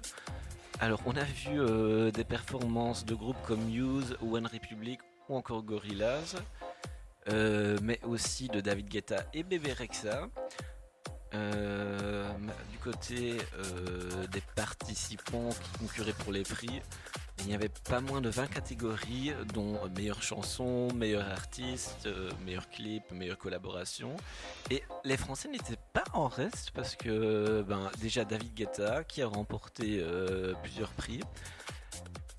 Alors 0.80 1.00
on 1.06 1.16
a 1.16 1.22
vu 1.22 1.60
euh, 1.60 2.10
des 2.10 2.24
performances 2.24 3.04
de 3.04 3.14
groupes 3.14 3.40
comme 3.46 3.64
Muse, 3.64 4.16
One 4.20 4.46
Republic 4.46 5.00
ou 5.28 5.36
encore 5.36 5.62
Gorillaz, 5.62 6.36
euh, 7.28 7.78
mais 7.82 8.00
aussi 8.02 8.48
de 8.48 8.60
David 8.60 8.88
Guetta 8.88 9.24
et 9.32 9.42
Bébé 9.44 9.72
Rexa. 9.72 10.28
Euh, 11.34 12.28
du 12.70 12.78
côté 12.78 13.38
des 14.30 14.42
participants 14.54 15.48
qui 15.48 15.78
concouraient 15.80 16.12
pour 16.12 16.32
les 16.32 16.44
prix, 16.44 16.80
il 17.40 17.50
y 17.50 17.54
avait 17.54 17.70
pas 17.88 18.00
moins 18.00 18.20
de 18.20 18.28
20 18.28 18.46
catégories, 18.46 19.32
dont 19.52 19.78
meilleure 19.96 20.22
chanson, 20.22 20.88
meilleur 20.94 21.28
artiste, 21.28 22.08
meilleur 22.44 22.68
clip, 22.70 23.10
meilleure 23.10 23.38
collaboration. 23.38 24.16
Et 24.70 24.82
les 25.04 25.16
Français 25.16 25.48
n'étaient 25.48 25.78
pas 25.92 26.04
en 26.12 26.28
reste 26.28 26.70
parce 26.70 26.96
que 26.96 27.62
ben, 27.62 27.90
déjà 28.00 28.24
David 28.24 28.54
Guetta 28.54 29.04
qui 29.04 29.22
a 29.22 29.26
remporté 29.26 29.98
euh, 30.00 30.54
plusieurs 30.62 30.90
prix. 30.92 31.20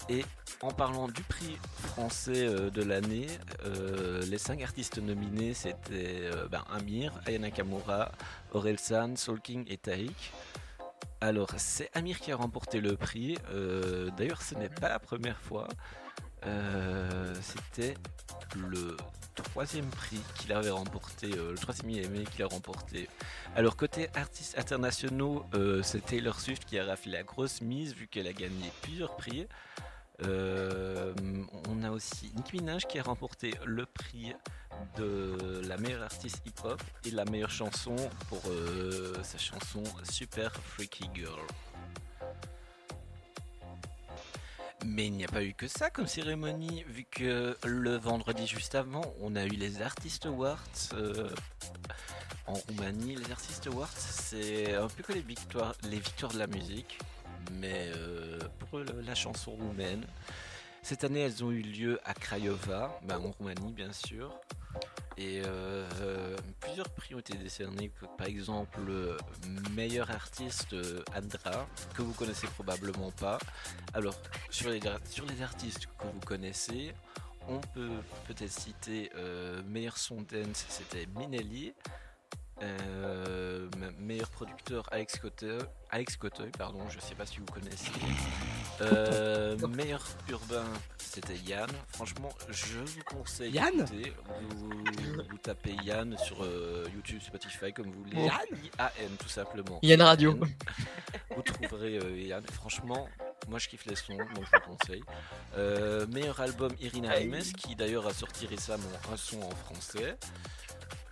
Et 0.07 0.23
en 0.61 0.71
parlant 0.71 1.07
du 1.07 1.21
prix 1.23 1.57
français 1.77 2.47
euh, 2.47 2.69
de 2.69 2.83
l'année, 2.83 3.27
euh, 3.65 4.21
les 4.25 4.37
cinq 4.37 4.61
artistes 4.61 4.97
nominés 4.99 5.53
c'était 5.53 6.29
ben, 6.49 6.63
Amir, 6.71 7.13
Aya 7.25 7.39
Nakamura, 7.39 8.11
Orelsan, 8.53 9.15
Soul 9.15 9.41
King 9.41 9.65
et 9.67 9.77
Taïk. 9.77 10.31
Alors, 11.25 11.49
c'est 11.57 11.89
Amir 11.95 12.19
qui 12.19 12.31
a 12.31 12.35
remporté 12.35 12.79
le 12.79 12.95
prix. 12.95 13.35
Euh, 13.51 14.11
D'ailleurs, 14.15 14.43
ce 14.43 14.53
n'est 14.53 14.69
pas 14.69 14.89
la 14.89 14.99
première 14.99 15.39
fois. 15.39 15.67
Euh, 16.45 17.33
C'était 17.41 17.95
le 18.55 18.95
troisième 19.33 19.87
prix 19.87 20.21
qu'il 20.35 20.53
avait 20.53 20.69
remporté, 20.69 21.31
euh, 21.35 21.49
le 21.53 21.57
troisième 21.57 21.89
IMA 21.89 22.25
qu'il 22.25 22.43
a 22.43 22.47
remporté. 22.47 23.09
Alors, 23.55 23.75
côté 23.75 24.07
artistes 24.13 24.55
internationaux, 24.59 25.47
c'est 25.81 26.05
Taylor 26.05 26.39
Swift 26.39 26.63
qui 26.63 26.77
a 26.77 26.85
raflé 26.85 27.13
la 27.13 27.23
grosse 27.23 27.59
mise 27.59 27.95
vu 27.95 28.05
qu'elle 28.05 28.27
a 28.27 28.33
gagné 28.33 28.71
plusieurs 28.83 29.15
prix. 29.15 29.47
Euh, 30.23 31.13
on 31.69 31.83
a 31.83 31.91
aussi 31.91 32.31
Nicki 32.35 32.57
Minaj 32.57 32.85
qui 32.87 32.99
a 32.99 33.03
remporté 33.03 33.53
le 33.65 33.85
prix 33.85 34.33
de 34.97 35.61
la 35.67 35.77
meilleure 35.77 36.03
artiste 36.03 36.41
hip-hop 36.45 36.81
et 37.05 37.11
la 37.11 37.25
meilleure 37.25 37.51
chanson 37.51 37.95
pour 38.29 38.41
euh, 38.47 39.13
sa 39.23 39.37
chanson 39.37 39.83
Super 40.09 40.53
Freaky 40.53 41.09
Girl. 41.13 41.39
Mais 44.85 45.07
il 45.07 45.13
n'y 45.13 45.25
a 45.25 45.27
pas 45.27 45.43
eu 45.43 45.53
que 45.53 45.67
ça 45.67 45.89
comme 45.89 46.07
cérémonie, 46.07 46.83
vu 46.87 47.05
que 47.09 47.57
le 47.65 47.97
vendredi 47.97 48.45
juste 48.45 48.75
avant, 48.75 49.13
on 49.19 49.35
a 49.35 49.45
eu 49.45 49.49
les 49.49 49.81
Artist 49.81 50.25
Awards. 50.27 50.59
euh, 50.93 51.29
en 52.47 52.53
Roumanie, 52.53 53.15
les 53.15 53.31
Artistes 53.31 53.67
Awards, 53.67 53.89
c'est 53.97 54.75
un 54.75 54.87
peu 54.87 55.03
que 55.03 55.13
les 55.13 55.21
victoires, 55.21 55.73
les 55.83 55.99
victoires 55.99 56.31
de 56.31 56.39
la 56.39 56.47
musique, 56.47 56.99
mais 57.53 57.91
euh, 57.95 58.39
pour 58.59 58.79
la 58.79 59.15
chanson 59.15 59.51
roumaine. 59.51 60.05
Cette 60.81 61.03
année, 61.03 61.21
elles 61.21 61.43
ont 61.43 61.51
eu 61.51 61.61
lieu 61.61 61.99
à 62.05 62.13
Craiova, 62.13 62.99
bah, 63.03 63.19
en 63.19 63.31
Roumanie 63.31 63.73
bien 63.73 63.91
sûr. 63.91 64.31
Et 65.17 65.41
euh, 65.45 66.35
plusieurs 66.59 66.89
prix 66.89 67.15
ont 67.15 67.19
été 67.19 67.35
décernés, 67.35 67.89
par 68.17 68.27
exemple 68.27 68.81
le 68.85 69.17
meilleur 69.71 70.11
artiste 70.11 70.73
euh, 70.73 71.01
Andra, 71.15 71.67
que 71.95 72.01
vous 72.01 72.13
connaissez 72.13 72.47
probablement 72.47 73.11
pas. 73.11 73.37
Alors, 73.93 74.15
sur 74.49 74.69
les, 74.69 74.81
sur 75.09 75.25
les 75.25 75.41
artistes 75.41 75.87
que 75.97 76.05
vous 76.05 76.19
connaissez, 76.19 76.93
on 77.47 77.59
peut 77.59 78.01
peut-être 78.27 78.51
citer 78.51 79.09
euh, 79.15 79.61
meilleur 79.63 79.97
son 79.97 80.17
dance, 80.17 80.65
c'était 80.67 81.07
Minelli. 81.15 81.73
Euh, 82.61 83.67
me- 83.77 83.91
meilleur 83.99 84.29
producteur 84.29 84.87
Alex 84.91 85.17
Coteuil, 85.19 85.59
Alex 85.89 86.15
Coteuil, 86.15 86.51
pardon, 86.57 86.79
je 86.89 86.99
sais 87.01 87.13
pas 87.15 87.25
si 87.25 87.39
vous 87.39 87.45
connaissez. 87.45 87.91
Euh, 88.81 89.57
meilleur 89.67 90.01
urbain, 90.29 90.63
c'était 90.97 91.35
Yann. 91.35 91.69
Franchement, 91.89 92.29
je 92.49 92.79
vous 92.79 93.03
conseille. 93.03 93.51
Yann 93.51 93.85
vous, 94.55 94.69
vous 95.29 95.37
tapez 95.37 95.75
Yann 95.83 96.17
sur 96.17 96.43
euh, 96.43 96.85
YouTube, 96.93 97.21
Spotify, 97.21 97.73
comme 97.73 97.91
vous 97.91 98.03
voulez. 98.03 98.23
Yann 98.25 98.39
I-A-N, 98.63 99.09
tout 99.19 99.29
simplement. 99.29 99.79
Yann 99.83 100.01
Radio. 100.01 100.39
Vous 101.35 101.41
trouverez 101.41 101.97
euh, 101.97 102.17
Yann. 102.21 102.43
Franchement, 102.53 103.07
moi 103.49 103.59
je 103.59 103.67
kiffe 103.67 103.85
les 103.85 103.95
sons, 103.95 104.15
donc 104.15 104.29
je 104.45 104.57
vous 104.57 104.77
conseille. 104.77 105.03
Euh, 105.57 106.07
meilleur 106.07 106.39
album 106.39 106.71
Irina 106.79 107.11
Rimes, 107.11 107.41
qui 107.57 107.75
d'ailleurs 107.75 108.07
a 108.07 108.13
sorti 108.13 108.47
récemment 108.47 108.83
un 109.11 109.17
son 109.17 109.41
en 109.41 109.51
français. 109.51 110.15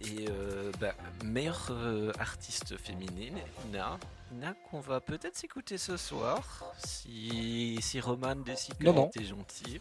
Et 0.06 0.28
euh, 0.30 0.72
bah, 0.80 0.94
meilleure 1.24 1.68
euh, 1.72 2.12
artiste 2.20 2.78
féminine, 2.78 3.38
Ina. 3.68 3.98
Ina 4.34 4.54
qu'on 4.70 4.80
va 4.80 5.00
peut-être 5.00 5.36
s'écouter 5.36 5.78
ce 5.78 5.98
soir, 5.98 6.64
si, 6.84 7.78
si 7.82 8.00
Roman 8.00 8.36
décide 8.36 8.78
qu'elle 8.78 8.98
était 8.98 9.24
gentille. 9.24 9.80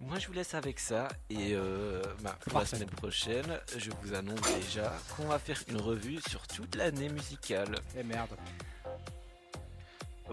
Moi 0.00 0.18
je 0.18 0.26
vous 0.26 0.32
laisse 0.32 0.54
avec 0.54 0.80
ça 0.80 1.08
et 1.30 1.54
euh, 1.54 2.02
bah, 2.22 2.36
pour 2.40 2.58
la 2.58 2.66
semaine 2.66 2.90
prochaine, 2.90 3.58
je 3.76 3.90
vous 4.02 4.14
annonce 4.14 4.40
déjà 4.56 4.92
qu'on 5.16 5.26
va 5.26 5.38
faire 5.38 5.62
une 5.68 5.80
revue 5.80 6.20
sur 6.28 6.46
toute 6.46 6.74
l'année 6.74 7.08
musicale. 7.08 7.74
Et 7.96 8.02
merde. 8.02 8.36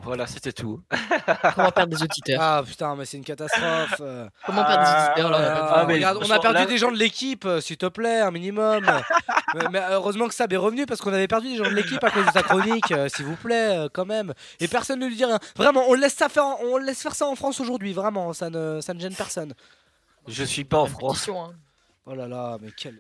Voilà, 0.03 0.25
c'était 0.25 0.51
tout. 0.51 0.81
Comment 1.55 1.71
perdre 1.71 1.95
des 1.95 2.01
auditeurs 2.03 2.39
Ah 2.41 2.63
putain, 2.65 2.95
mais 2.95 3.05
c'est 3.05 3.17
une 3.17 3.23
catastrophe. 3.23 3.95
euh. 4.01 4.27
Comment 4.45 4.63
perdre 4.65 4.83
des 4.83 4.89
auditeurs 5.09 5.29
là, 5.31 5.37
on 5.37 5.41
a 5.41 5.45
Ah, 5.53 5.73
Ah, 5.81 5.85
mais 5.85 5.93
regarde, 5.95 6.17
on 6.17 6.21
a 6.21 6.25
franchement, 6.25 6.41
perdu 6.41 6.57
là- 6.57 6.65
des 6.65 6.77
gens 6.77 6.91
de 6.91 6.97
l'équipe, 6.97 7.45
euh, 7.45 7.61
s'il 7.61 7.77
te 7.77 7.85
plaît, 7.85 8.19
un 8.21 8.31
minimum. 8.31 8.83
mais, 9.55 9.61
mais 9.71 9.81
heureusement 9.91 10.27
que 10.27 10.33
Sab 10.33 10.51
est 10.53 10.57
revenu 10.57 10.85
parce 10.85 11.01
qu'on 11.01 11.13
avait 11.13 11.27
perdu 11.27 11.49
des 11.49 11.57
gens 11.57 11.69
de 11.69 11.75
l'équipe 11.75 12.03
à 12.03 12.09
cause 12.09 12.25
de 12.25 12.31
sa 12.31 12.41
chronique, 12.43 12.91
euh, 12.91 13.09
s'il 13.09 13.25
vous 13.25 13.35
plaît, 13.35 13.77
euh, 13.77 13.89
quand 13.93 14.05
même. 14.05 14.33
Et 14.59 14.67
personne 14.67 14.99
ne 14.99 15.05
lui 15.07 15.15
dit 15.15 15.25
rien. 15.25 15.39
Vraiment, 15.55 15.83
on 15.87 15.93
laisse 15.93 16.15
ça 16.15 16.29
faire, 16.29 16.45
on 16.63 16.77
laisse 16.77 17.01
faire 17.01 17.13
ça 17.15 17.27
en 17.27 17.35
France 17.35 17.59
aujourd'hui, 17.59 17.93
vraiment, 17.93 18.33
ça 18.33 18.49
ne, 18.49 18.81
ça 18.81 18.93
ne 18.93 18.99
gêne 18.99 19.15
personne. 19.15 19.53
Je 20.27 20.43
suis 20.43 20.63
pas 20.65 20.79
en 20.79 20.87
France. 20.87 21.29
Hein. 21.29 21.53
Oh 22.07 22.15
là 22.15 22.27
là, 22.27 22.57
mais 22.61 22.71
quelle, 22.75 22.99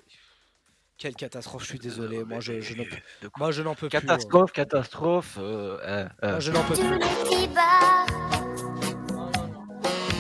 quelle 1.01 1.15
catastrophe, 1.15 1.63
je 1.63 1.67
suis 1.69 1.79
désolé. 1.79 2.17
Euh, 2.17 2.25
Moi, 2.25 2.39
je, 2.41 2.61
je 2.61 2.75
ne 2.75 2.83
peux, 2.83 2.95
de 3.23 3.27
quoi 3.27 3.45
moi, 3.47 3.51
je 3.51 3.63
n'en 3.63 3.73
peux 3.73 3.89
plus. 3.89 3.99
Catastrophe, 3.99 4.51
catastrophe. 4.51 5.37
euh. 5.39 6.05
Moi, 6.21 6.39
je 6.39 6.51
n'en 6.51 6.61
peux 6.63 6.75
plus. 6.75 6.99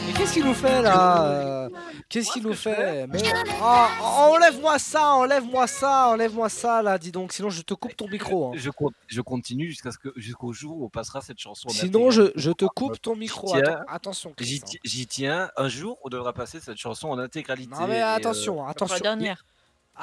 Mais 0.07 0.13
qu'est-ce 0.13 0.33
qu'il 0.33 0.43
nous 0.45 0.55
fait 0.55 0.81
là 0.81 1.23
euh, 1.25 1.69
Qu'est-ce 2.09 2.31
qu'il 2.31 2.41
nous 2.43 2.55
fait 2.55 3.05
Mais 3.07 3.19
oh, 3.61 3.85
enlève-moi 4.01 4.79
ça, 4.79 5.09
enlève-moi 5.13 5.67
ça, 5.67 6.07
enlève-moi 6.07 6.49
ça 6.49 6.81
là, 6.81 6.97
dis 6.97 7.11
donc. 7.11 7.31
Sinon, 7.31 7.51
je 7.51 7.61
te 7.61 7.75
coupe 7.75 7.95
ton 7.95 8.07
micro. 8.07 8.47
hein. 8.47 8.51
Je, 8.55 8.71
con- 8.71 8.91
je 9.07 9.21
continue 9.21 9.67
jusqu'à 9.69 9.91
ce 9.91 9.99
que 9.99 10.09
jusqu'au 10.15 10.51
jour 10.51 10.77
où 10.79 10.85
on 10.85 10.89
passera 10.89 11.21
cette 11.21 11.39
chanson. 11.39 11.67
en 11.69 11.71
Sinon, 11.71 12.09
je, 12.09 12.51
te 12.51 12.65
coupe 12.65 12.99
ton 12.99 13.15
micro. 13.15 13.47
J'y 13.55 13.61
tiens. 13.61 13.71
Atten- 13.75 13.83
attention. 13.87 14.33
J'y 14.39 14.61
ti- 14.61 14.79
J'y 14.83 15.05
tiens. 15.05 15.51
Un 15.57 15.69
jour, 15.69 15.99
on 16.03 16.09
devra 16.09 16.33
passer 16.33 16.59
cette 16.59 16.77
chanson 16.77 17.09
en 17.09 17.19
intégralité. 17.19 17.71
Non 17.79 17.87
mais 17.87 18.01
euh, 18.01 18.15
attention, 18.15 18.65
attention. 18.65 18.97
dernière. 18.99 19.45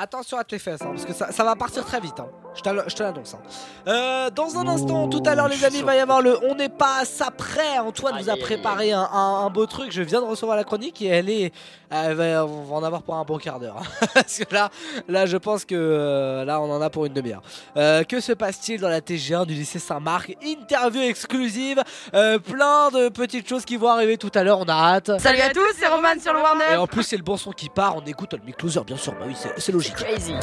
Attention 0.00 0.38
à 0.38 0.44
tes 0.44 0.60
fesses, 0.60 0.80
hein, 0.82 0.90
parce 0.92 1.04
que 1.04 1.12
ça, 1.12 1.32
ça 1.32 1.42
va 1.42 1.56
partir 1.56 1.84
très 1.84 1.98
vite. 2.00 2.20
hein. 2.20 2.28
Je 2.54 2.62
te 2.62 3.02
l'annonce. 3.02 3.34
hein. 3.34 3.38
Euh, 3.88 4.30
dans 4.30 4.56
un 4.56 4.66
instant, 4.68 5.08
tout 5.08 5.22
à 5.26 5.34
l'heure, 5.34 5.48
les 5.48 5.64
amis, 5.64 5.78
il 5.78 5.84
va 5.84 5.96
y 5.96 5.98
avoir 5.98 6.22
le 6.22 6.38
On 6.44 6.54
n'est 6.54 6.68
pas 6.68 7.00
à 7.00 7.04
ça 7.04 7.30
prêt. 7.32 7.78
Antoine 7.78 8.14
vous 8.22 8.30
a 8.30 8.36
préparé 8.36 8.92
un, 8.92 9.00
un- 9.12 9.44
un 9.46 9.50
beau 9.50 9.66
truc. 9.66 9.90
Je 9.90 10.02
viens 10.02 10.20
de 10.20 10.26
recevoir 10.26 10.56
la 10.56 10.62
chronique 10.64 11.02
et 11.02 11.06
elle 11.08 11.28
est. 11.28 11.52
Elle 11.90 12.14
va, 12.14 12.44
on 12.44 12.64
va 12.64 12.76
en 12.76 12.82
avoir 12.84 13.02
pour 13.02 13.14
un 13.14 13.24
bon 13.24 13.38
quart 13.38 13.58
d'heure. 13.58 13.82
parce 14.14 14.38
que 14.38 14.54
là, 14.54 14.70
là, 15.08 15.26
je 15.26 15.36
pense 15.36 15.64
que 15.64 15.74
euh, 15.74 16.44
là, 16.44 16.60
on 16.60 16.70
en 16.70 16.80
a 16.82 16.90
pour 16.90 17.06
une 17.06 17.12
demi-heure. 17.14 17.42
Euh, 17.76 18.04
que 18.04 18.20
se 18.20 18.32
passe-t-il 18.32 18.80
dans 18.80 18.88
la 18.88 19.00
TG1 19.00 19.46
du 19.46 19.54
lycée 19.54 19.78
Saint-Marc? 19.78 20.36
Interview 20.42 21.02
exclusive. 21.02 21.82
euh, 22.14 22.38
plein 22.38 22.90
de 22.90 23.08
petites 23.08 23.48
choses 23.48 23.64
qui 23.64 23.76
vont 23.76 23.88
arriver 23.88 24.18
tout 24.18 24.32
à 24.34 24.42
l'heure. 24.44 24.58
On 24.60 24.68
a 24.68 24.72
hâte. 24.72 25.18
Salut 25.18 25.40
à 25.40 25.50
tous, 25.50 25.60
c'est 25.78 25.86
Roman 25.88 26.08
sur 26.20 26.32
le 26.32 26.40
Et 26.40 26.42
Warner. 26.42 26.76
en 26.76 26.86
plus, 26.86 27.02
c'est 27.04 27.16
le 27.16 27.22
bon 27.22 27.36
son 27.36 27.52
qui 27.52 27.68
part. 27.68 27.96
On 27.96 28.02
écoute 28.02 28.34
le 28.34 28.52
Closer, 28.52 28.80
bien 28.86 28.96
sûr. 28.96 29.12
Bah 29.12 29.24
oui, 29.26 29.34
c'est 29.36 29.52
c'est 29.58 29.72
logique. 29.72 29.94
Crazy. 29.94 30.34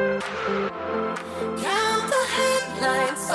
Count 0.00 0.24
the 2.08 2.24
headlights 2.36 3.29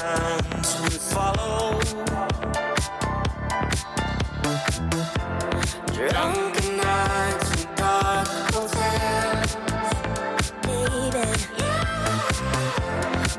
caravans 0.00 0.70
we 0.82 0.90
follow. 1.14 1.80
Drunken 5.94 6.76
nights 6.76 7.64
and 7.64 7.76
dark 7.76 8.28
hotels, 8.54 9.52
baby. 10.66 11.28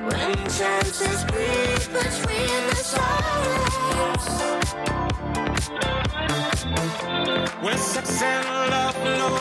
When 0.07 0.35
chances 0.57 1.19
breathe 1.31 1.87
between 1.93 2.61
the 2.69 2.75
silence. 2.93 4.27
When 7.61 7.77
sex 7.77 8.21
and 8.21 8.45
love 8.71 8.97
no 9.03 9.36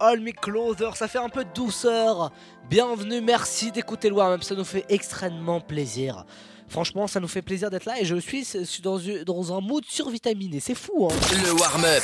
All 0.00 0.18
Me 0.20 0.32
Closer, 0.32 0.90
ça 0.94 1.08
fait 1.08 1.18
un 1.18 1.28
peu 1.28 1.44
de 1.44 1.52
douceur. 1.52 2.32
Bienvenue, 2.70 3.20
merci 3.20 3.70
d'écouter 3.70 4.08
le 4.08 4.14
warm-up, 4.14 4.42
ça 4.42 4.54
nous 4.54 4.64
fait 4.64 4.86
extrêmement 4.88 5.60
plaisir. 5.60 6.24
Franchement, 6.68 7.06
ça 7.06 7.20
nous 7.20 7.28
fait 7.28 7.42
plaisir 7.42 7.68
d'être 7.68 7.84
là 7.84 8.00
et 8.00 8.06
je 8.06 8.16
suis 8.16 8.46
dans, 8.82 9.52
un 9.56 9.60
mood 9.60 9.84
survitaminé, 9.86 10.58
c'est 10.58 10.74
fou 10.74 11.08
hein. 11.10 11.14
Le 11.44 11.52
warm-up. 11.52 12.02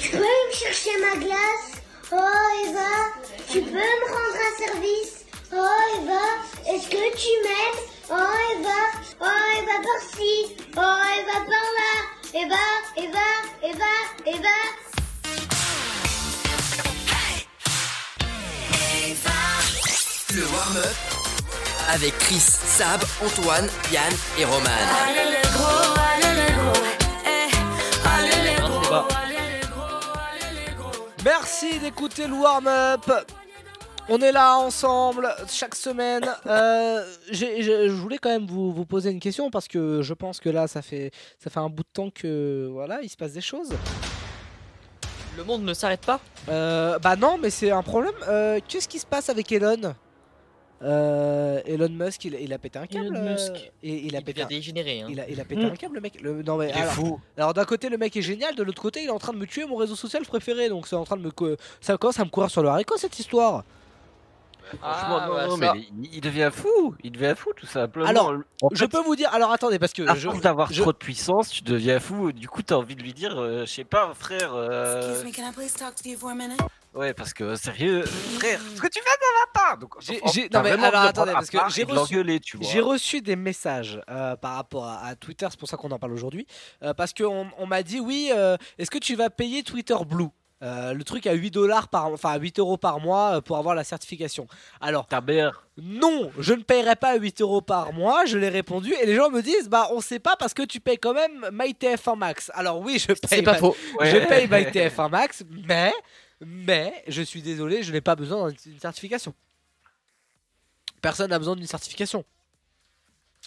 Tu 0.00 0.10
peux 0.10 0.18
me 0.18 0.52
chercher 0.52 0.90
ma 1.00 1.20
glace? 1.20 1.82
Oh 2.10 2.66
Eva, 2.66 3.28
tu 3.48 3.60
peux 3.60 3.70
me 3.70 4.06
rendre 4.08 4.38
un 4.48 4.66
service? 4.66 5.24
Oh 5.52 6.02
Eva, 6.02 6.74
est-ce 6.74 6.88
que 6.88 7.16
tu 7.16 7.28
m'aimes 7.44 7.84
Oh 8.10 8.58
Eva, 8.58 8.80
oh 9.20 9.60
Eva 9.62 9.82
par-ci, 9.84 10.56
oh 10.76 10.98
Eva 11.20 11.38
par-là 11.46 11.92
Eva, 12.34 12.56
Eva, 12.96 13.28
Eva, 13.62 14.36
Eva 14.36 14.87
warm-up. 20.58 20.96
Avec 21.94 22.18
Chris, 22.18 22.40
Sab, 22.40 23.00
Antoine, 23.24 23.68
Yann 23.92 24.12
et 24.38 24.44
Roman. 24.44 24.68
Allez 25.06 25.30
les 25.30 25.42
gros, 25.52 25.94
allez 26.10 26.34
les 26.40 26.52
gros, 26.52 26.82
eh, 27.24 27.48
allez 28.08 28.40
les 28.50 28.56
gros. 30.74 30.90
Merci 31.24 31.78
d'écouter 31.78 32.26
le 32.26 32.34
warm-up. 32.34 33.08
On 34.08 34.18
est 34.18 34.32
là 34.32 34.56
ensemble 34.56 35.32
chaque 35.48 35.74
semaine. 35.76 36.24
Euh, 36.46 37.04
je 37.30 37.88
voulais 37.90 38.18
quand 38.18 38.30
même 38.30 38.46
vous, 38.46 38.72
vous 38.72 38.84
poser 38.86 39.10
une 39.10 39.20
question 39.20 39.50
parce 39.50 39.68
que 39.68 40.02
je 40.02 40.14
pense 40.14 40.40
que 40.40 40.48
là, 40.48 40.66
ça 40.66 40.82
fait, 40.82 41.12
ça 41.42 41.50
fait 41.50 41.60
un 41.60 41.68
bout 41.68 41.82
de 41.84 41.88
temps 41.92 42.10
que 42.10 42.68
voilà, 42.72 42.98
il 43.02 43.08
se 43.08 43.16
passe 43.16 43.32
des 43.32 43.40
choses. 43.42 43.70
Le 45.36 45.44
monde 45.44 45.62
ne 45.62 45.72
s'arrête 45.74 46.04
pas? 46.04 46.18
Euh, 46.48 46.98
Bah 46.98 47.14
non, 47.14 47.38
mais 47.40 47.50
c'est 47.50 47.70
un 47.70 47.82
problème. 47.82 48.14
Euh, 48.28 48.58
Qu'est-ce 48.66 48.88
qui 48.88 48.98
se 48.98 49.06
passe 49.06 49.28
avec 49.28 49.52
Elon? 49.52 49.94
Euh, 50.82 51.60
Elon 51.66 51.88
Musk, 51.90 52.24
il, 52.24 52.34
il 52.40 52.52
a 52.52 52.58
pété 52.58 52.78
un 52.78 52.86
câble. 52.86 53.06
Elon 53.06 53.30
Musk. 53.30 53.72
et 53.82 54.06
il 54.06 54.14
a 54.14 54.20
Il 54.20 54.24
pété. 54.24 54.42
un- 54.42 54.46
dégénéré, 54.46 55.00
hein. 55.02 55.08
Il 55.10 55.18
a, 55.20 55.28
il 55.28 55.40
a 55.40 55.44
pété 55.44 55.62
Mm. 55.62 55.66
un 55.66 55.76
câble, 55.76 55.94
le 55.96 56.00
mec. 56.00 56.20
Le- 56.20 56.42
non 56.42 56.56
mais 56.56 56.66
Il 56.68 56.76
est 56.76 56.80
alors, 56.80 56.92
fou. 56.92 57.20
alors 57.36 57.52
d'un 57.54 57.64
côté, 57.64 57.88
le 57.88 57.98
mec 57.98 58.16
est 58.16 58.22
génial, 58.22 58.54
de 58.54 58.62
l'autre 58.62 58.80
côté, 58.80 59.02
il 59.02 59.06
est 59.06 59.10
en 59.10 59.18
train 59.18 59.32
de 59.32 59.38
me 59.38 59.46
tuer 59.46 59.64
mon 59.66 59.76
réseau 59.76 59.96
social 59.96 60.22
préféré. 60.24 60.68
Donc 60.68 60.86
c'est 60.86 60.96
en 60.96 61.04
train 61.04 61.16
de 61.16 61.22
me, 61.22 61.30
co- 61.30 61.56
ça 61.80 61.96
commence 61.96 62.20
à 62.20 62.24
me 62.24 62.30
courir 62.30 62.50
sur 62.50 62.62
le 62.62 62.68
haricot 62.68 62.96
cette 62.96 63.18
histoire. 63.18 63.64
Franchement, 64.80 65.18
Ah, 65.20 65.26
non, 65.28 65.34
bah, 65.34 65.46
non, 65.46 65.56
ça. 65.56 65.72
mais 65.74 65.80
il, 66.02 66.14
il 66.14 66.20
devient 66.20 66.50
fou. 66.52 66.94
Il 67.02 67.12
devient 67.12 67.34
fou, 67.36 67.50
tout 67.56 67.66
simplement. 67.66 68.06
Alors, 68.06 68.32
En 68.62 68.68
je 68.72 68.76
fait, 68.76 68.88
peux 68.88 69.00
vous 69.02 69.16
dire. 69.16 69.32
Alors 69.32 69.52
attendez, 69.52 69.78
parce 69.78 69.92
que 69.92 70.08
à 70.08 70.14
je, 70.14 70.28
force 70.28 70.40
d'avoir 70.40 70.72
je- 70.72 70.82
trop 70.82 70.92
de 70.92 70.98
puissance, 70.98 71.50
tu 71.50 71.62
deviens 71.62 72.00
fou. 72.00 72.32
Du 72.32 72.48
coup, 72.48 72.62
t'as 72.62 72.76
envie 72.76 72.96
de 72.96 73.02
lui 73.02 73.12
dire, 73.14 73.40
euh, 73.40 73.60
je 73.66 73.72
sais 73.72 73.84
pas, 73.84 74.12
frère. 74.14 74.52
euh, 74.54 75.00
Excuse 75.20 75.24
me, 75.24 75.32
can 75.44 75.50
I 75.50 75.52
please 75.54 75.72
talk 75.78 75.94
to 75.94 76.08
you 76.08 76.18
for 76.18 76.30
a 76.30 76.34
minute? 76.34 76.58
Ouais, 76.94 77.12
parce 77.12 77.34
que 77.34 77.54
sérieux, 77.54 78.02
frère, 78.38 78.60
ce 78.74 78.80
que 78.80 78.88
tu 78.88 78.98
fais, 78.98 79.04
ça 79.04 79.60
va 79.60 79.74
pas. 79.74 79.76
Donc, 79.76 79.92
J'ai- 80.00 80.48
non 80.52 80.62
mais 80.62 80.70
alors 80.72 81.02
attendez 81.02 81.32
parce 81.32 81.50
que 81.50 81.58
j'ai 81.68 81.84
reçu, 81.84 81.94
l'engueuler, 82.14 82.40
tu 82.40 82.56
vois. 82.56 82.66
j'ai 82.68 82.80
reçu 82.80 83.20
des 83.20 83.36
messages 83.36 84.00
euh, 84.10 84.34
par 84.36 84.54
rapport 84.54 84.86
à, 84.86 85.04
à 85.06 85.14
Twitter, 85.14 85.46
c'est 85.50 85.58
pour 85.60 85.68
ça 85.68 85.76
qu'on 85.76 85.90
en 85.90 85.98
parle 85.98 86.12
aujourd'hui, 86.14 86.46
euh, 86.82 86.94
parce 86.94 87.12
qu'on 87.12 87.46
on, 87.58 87.66
m'a 87.66 87.82
dit 87.82 88.00
oui, 88.00 88.30
euh, 88.34 88.56
est-ce 88.78 88.90
que 88.90 88.98
tu 88.98 89.14
vas 89.16 89.28
payer 89.28 89.62
Twitter 89.62 89.94
Blue? 90.08 90.28
Euh, 90.60 90.92
le 90.92 91.04
truc 91.04 91.28
à 91.28 91.34
8 91.34 91.52
dollars 91.52 91.86
par 91.86 92.06
enfin 92.06 92.30
à 92.32 92.38
8 92.38 92.58
euros 92.58 92.76
par 92.76 92.98
mois 92.98 93.36
euh, 93.36 93.40
pour 93.40 93.58
avoir 93.58 93.76
la 93.76 93.84
certification. 93.84 94.48
Alors 94.80 95.06
ta 95.06 95.20
mère. 95.20 95.62
Non, 95.76 96.32
je 96.36 96.52
ne 96.52 96.62
paierai 96.62 96.96
pas 96.96 97.14
8 97.16 97.40
euros 97.42 97.60
par 97.60 97.92
mois, 97.92 98.24
je 98.26 98.38
l'ai 98.38 98.48
répondu 98.48 98.92
et 99.00 99.06
les 99.06 99.14
gens 99.14 99.30
me 99.30 99.40
disent 99.40 99.68
bah 99.68 99.86
on 99.92 100.00
sait 100.00 100.18
pas 100.18 100.34
parce 100.34 100.54
que 100.54 100.62
tu 100.64 100.80
payes 100.80 100.98
quand 100.98 101.14
même 101.14 101.46
MyTF1 101.52 102.16
Max. 102.16 102.50
Alors 102.54 102.80
oui, 102.80 102.98
je 102.98 103.12
paye 103.28 103.42
pas 103.42 103.52
ma- 103.52 103.58
faux. 103.58 103.76
Je 104.00 104.16
Ouais. 104.16 104.26
paye 104.26 104.46
MyTF1 104.48 105.08
Max, 105.08 105.44
mais 105.68 105.92
mais 106.44 107.04
je 107.06 107.22
suis 107.22 107.40
désolé, 107.42 107.84
je 107.84 107.92
n'ai 107.92 108.00
pas 108.00 108.16
besoin 108.16 108.50
d'une 108.50 108.80
certification. 108.80 109.32
Personne 111.00 111.30
n'a 111.30 111.38
besoin 111.38 111.54
d'une 111.54 111.66
certification. 111.68 112.24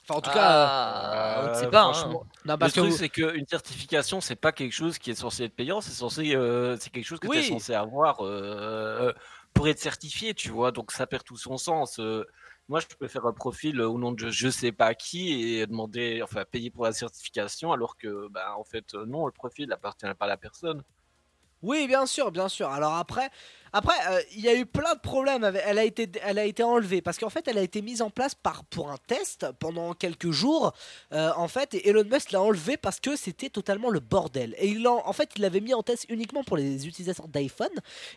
Enfin, 0.09 0.17
en 0.17 0.21
tout 0.21 0.31
cas, 0.31 1.41
on 1.43 1.47
ne 1.47 1.49
Euh, 1.49 1.53
sait 1.53 1.67
pas, 1.67 1.83
hein. 1.83 1.93
franchement, 1.93 2.25
Non, 2.45 2.57
parce 2.57 2.75
le 2.75 2.81
truc, 2.81 2.85
que 2.85 2.89
vous- 2.91 2.97
c'est 2.97 3.09
qu'une 3.09 3.45
certification, 3.47 4.19
c'est 4.21 4.35
pas 4.35 4.51
quelque 4.51 4.71
chose 4.73 4.97
qui 4.97 5.11
est 5.11 5.15
censé 5.15 5.43
être 5.45 5.55
payant, 5.55 5.79
c'est 5.81 5.91
censé, 5.91 6.35
euh, 6.35 6.75
c'est 6.79 6.89
quelque 6.89 7.05
chose 7.05 7.19
que 7.19 7.27
tu 7.27 7.37
Oui. 7.37 7.37
es 7.37 7.43
censé 7.43 7.73
avoir 7.73 8.25
euh, 8.25 9.11
pour 9.53 9.67
être 9.67 9.79
certifié, 9.79 10.33
tu 10.33 10.49
vois. 10.49 10.71
Donc 10.71 10.91
ça 10.91 11.05
perd 11.07 11.23
tout 11.23 11.37
son 11.37 11.57
sens. 11.57 11.99
Euh, 11.99 12.25
moi, 12.67 12.79
je 12.79 12.87
peux 12.97 13.07
faire 13.07 13.25
un 13.25 13.33
profil 13.33 13.79
au 13.81 13.97
nom 13.99 14.11
de 14.11 14.29
je 14.31 14.49
sais 14.49 14.71
pas 14.71 14.95
qui 14.95 15.33
et 15.57 15.67
demander, 15.67 16.21
enfin, 16.23 16.45
payer 16.49 16.71
pour 16.71 16.85
la 16.85 16.93
certification, 16.93 17.71
alors 17.71 17.95
que, 17.97 18.27
bah, 18.29 18.55
en 18.57 18.63
fait, 18.63 18.93
euh, 18.95 19.05
non, 19.05 19.25
le 19.27 19.31
profil 19.31 19.67
n'appartient 19.69 20.05
pas 20.17 20.25
à 20.25 20.27
la 20.27 20.37
personne. 20.37 20.83
Oui, 21.61 21.87
bien 21.87 22.05
sûr, 22.05 22.31
bien 22.31 22.49
sûr. 22.49 22.69
Alors 22.69 22.95
après, 22.95 23.29
après, 23.71 23.93
euh, 24.09 24.21
il 24.33 24.41
y 24.41 24.49
a 24.49 24.55
eu 24.55 24.65
plein 24.65 24.95
de 24.95 24.99
problèmes. 24.99 25.43
Elle 25.65 25.77
a 25.77 25.83
été, 25.83 26.09
elle 26.23 26.39
a 26.39 26.45
été 26.45 26.63
enlevée 26.63 27.01
parce 27.01 27.17
qu'en 27.19 27.29
fait, 27.29 27.47
elle 27.47 27.57
a 27.57 27.61
été 27.61 27.81
mise 27.81 28.01
en 28.01 28.09
place 28.09 28.33
pour 28.69 28.89
un 28.91 28.97
test 29.07 29.45
pendant 29.59 29.93
quelques 29.93 30.31
jours. 30.31 30.73
euh, 31.13 31.31
en 31.35 31.47
fait, 31.47 31.73
et 31.75 31.87
Elon 31.89 32.03
Musk 32.05 32.31
l'a 32.31 32.41
enlevée 32.41 32.77
parce 32.77 32.99
que 32.99 33.15
c'était 33.15 33.49
totalement 33.49 33.89
le 33.89 33.99
bordel. 33.99 34.55
Et 34.57 34.69
il 34.69 34.87
en, 34.87 35.01
en 35.07 35.13
fait, 35.13 35.29
il 35.35 35.41
l'avait 35.43 35.61
mis 35.61 35.73
en 35.73 35.83
test 35.83 36.05
uniquement 36.09 36.43
pour 36.43 36.57
les 36.57 36.87
utilisateurs 36.87 37.27
d'iPhone. 37.27 37.69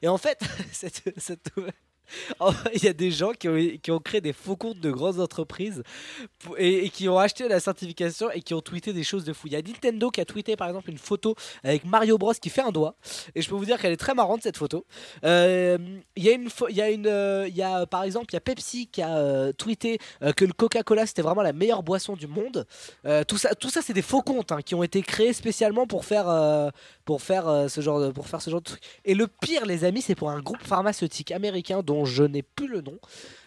Et 0.03 0.09
en 0.09 0.19
fait, 0.19 0.41
cette, 0.73 1.03
cette- 1.19 1.51
il 2.75 2.85
y 2.85 2.89
a 2.89 2.93
des 2.93 3.11
gens 3.11 3.33
qui 3.33 3.49
ont, 3.49 3.59
qui 3.83 3.91
ont 3.91 3.99
créé 3.99 4.21
des 4.21 4.33
faux 4.33 4.57
comptes 4.57 4.81
de 4.81 4.91
grandes 4.91 5.21
entreprises 5.21 5.83
et, 6.59 6.89
qui 6.91 7.09
ont 7.09 7.19
acheté 7.19 7.49
la 7.49 7.61
certification 7.61 8.31
et 8.31 8.41
qui 8.43 8.55
ont 8.55 8.61
tweeté 8.61 8.93
des 8.93 9.05
choses 9.05 9.25
de 9.25 9.33
fou. 9.33 9.47
Il 9.49 9.53
y 9.53 9.57
a 9.57 9.63
Nintendo 9.63 10.11
qui 10.11 10.21
a 10.21 10.25
tweeté 10.25 10.57
par 10.57 10.69
exemple 10.69 10.91
une 10.91 10.99
photo 10.99 11.35
avec 11.63 11.85
Mario 11.85 12.19
Bros 12.19 12.35
qui 12.35 12.51
fait 12.51 12.63
un 12.63 12.73
doigt 12.73 12.97
et 13.35 13.43
je 13.43 13.49
peux 13.49 13.55
vous 13.55 13.65
dire 13.65 13.81
qu'elle 13.81 13.93
est 13.93 13.97
très 13.97 14.15
marrante 14.15 14.43
cette 14.43 14.57
photo. 14.57 14.87
Il 15.23 15.89
y 16.17 17.63
a 17.63 17.87
par 17.87 18.05
exemple 18.05 18.27
il 18.31 18.35
y 18.35 18.37
a 18.37 18.41
Pepsi 18.41 18.87
qui 18.89 19.03
a 19.03 19.17
euh, 19.17 19.53
tweeté 19.53 19.99
euh, 20.23 20.33
que 20.33 20.45
le 20.45 20.53
Coca-Cola 20.53 21.07
c'était 21.07 21.23
vraiment 21.23 21.43
la 21.43 21.53
meilleure 21.53 21.83
boisson 21.83 22.15
du 22.15 22.27
monde. 22.27 22.67
Euh, 23.07 23.25
tout 23.25 23.39
ça, 23.39 23.55
tout 23.55 23.71
ça 23.71 23.83
c'est 23.83 23.93
des 23.93 24.03
faux 24.03 24.23
comptes 24.23 24.53
hein, 24.53 24.61
qui 24.65 24.75
ont 24.75 24.83
été 24.83 25.03
créés 25.03 25.33
spécialement 25.33 25.87
pour 25.87 26.05
faire, 26.05 26.29
euh, 26.29 26.71
pour 27.05 27.23
faire 27.23 27.49
euh, 27.49 27.69
ce 27.69 27.81
genre 27.81 28.01
de, 28.01 28.11
pour 28.11 28.27
faire 28.29 28.41
ce 28.41 28.51
genre 28.51 28.61
de 28.61 28.65
truc. 28.67 28.83
Et 29.05 29.15
le 29.15 29.27
pire 29.27 29.67
les 29.67 29.85
amis 29.85 30.03
c'est 30.03 30.15
pour 30.15 30.31
un 30.31 30.41
groupe 30.41 30.63
pharmaceutique 30.63 31.31
américain 31.33 31.83
dont 31.83 32.05
je 32.05 32.25
n'ai 32.25 32.43
plus 32.43 32.69
le 32.69 32.81
nom 32.81 32.99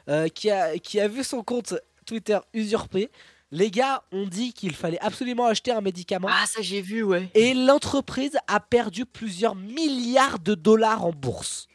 euh, 0.09 0.27
qui 0.27 0.49
a 0.49 0.77
qui 0.77 0.99
a 0.99 1.07
vu 1.07 1.23
son 1.23 1.43
compte 1.43 1.75
Twitter 2.05 2.39
usurpé. 2.53 3.09
Les 3.51 3.71
gars 3.71 4.03
ont 4.11 4.27
dit 4.27 4.51
qu'il 4.51 4.75
fallait 4.75 4.99
absolument 4.99 5.45
acheter 5.45 5.71
un 5.71 5.79
médicament. 5.79 6.27
Ah, 6.29 6.45
ça 6.45 6.61
j'ai 6.61 6.81
vu, 6.81 7.01
ouais. 7.03 7.29
Et 7.33 7.53
l'entreprise 7.53 8.37
a 8.47 8.59
perdu 8.59 9.05
plusieurs 9.05 9.55
milliards 9.55 10.39
de 10.39 10.53
dollars 10.53 11.05
en 11.05 11.11
bourse. 11.11 11.69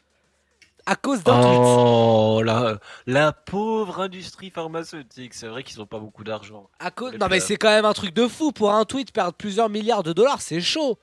À 0.85 0.95
cause 0.95 1.23
d'un 1.23 1.41
tweet. 1.41 1.61
Oh, 1.63 2.41
la, 2.43 2.77
la 3.07 3.31
pauvre 3.31 4.01
industrie 4.01 4.51
pharmaceutique. 4.51 5.33
C'est 5.33 5.47
vrai 5.47 5.63
qu'ils 5.63 5.81
ont 5.81 5.87
pas 5.87 5.97
beaucoup 5.97 6.23
d'argent. 6.23 6.69
À 6.77 6.91
cause... 6.91 7.13
Non 7.13 7.27
mais 7.27 7.37
euh, 7.41 7.43
c'est 7.43 7.55
quand 7.55 7.69
même 7.69 7.85
un 7.85 7.93
truc 7.93 8.13
de 8.13 8.27
fou. 8.27 8.51
Pour 8.51 8.71
un 8.71 8.85
tweet 8.85 9.11
perdre 9.11 9.33
plusieurs 9.33 9.69
milliards 9.69 10.03
de 10.03 10.13
dollars, 10.13 10.41
c'est 10.41 10.61
chaud. 10.61 10.99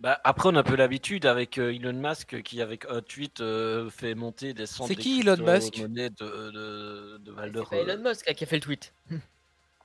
Bah, 0.00 0.20
après, 0.22 0.48
on 0.48 0.54
a 0.54 0.60
un 0.60 0.62
peu 0.62 0.76
l'habitude 0.76 1.26
avec 1.26 1.58
euh, 1.58 1.74
Elon 1.74 1.92
Musk 1.92 2.40
qui, 2.42 2.62
avec 2.62 2.84
un 2.88 3.00
tweet, 3.00 3.40
euh, 3.40 3.90
fait 3.90 4.14
monter 4.14 4.54
des 4.54 4.66
centaines 4.66 4.96
C'est 4.96 5.02
qui, 5.02 5.20
Elon 5.20 5.36
Musk 5.44 5.74
de, 5.80 6.08
de. 7.18 7.20
C'est 7.26 7.68
pas 7.68 7.76
Elon 7.78 8.02
Musk 8.08 8.26
là, 8.26 8.34
qui 8.34 8.44
a 8.44 8.46
fait 8.46 8.56
le 8.56 8.62
tweet. 8.62 8.92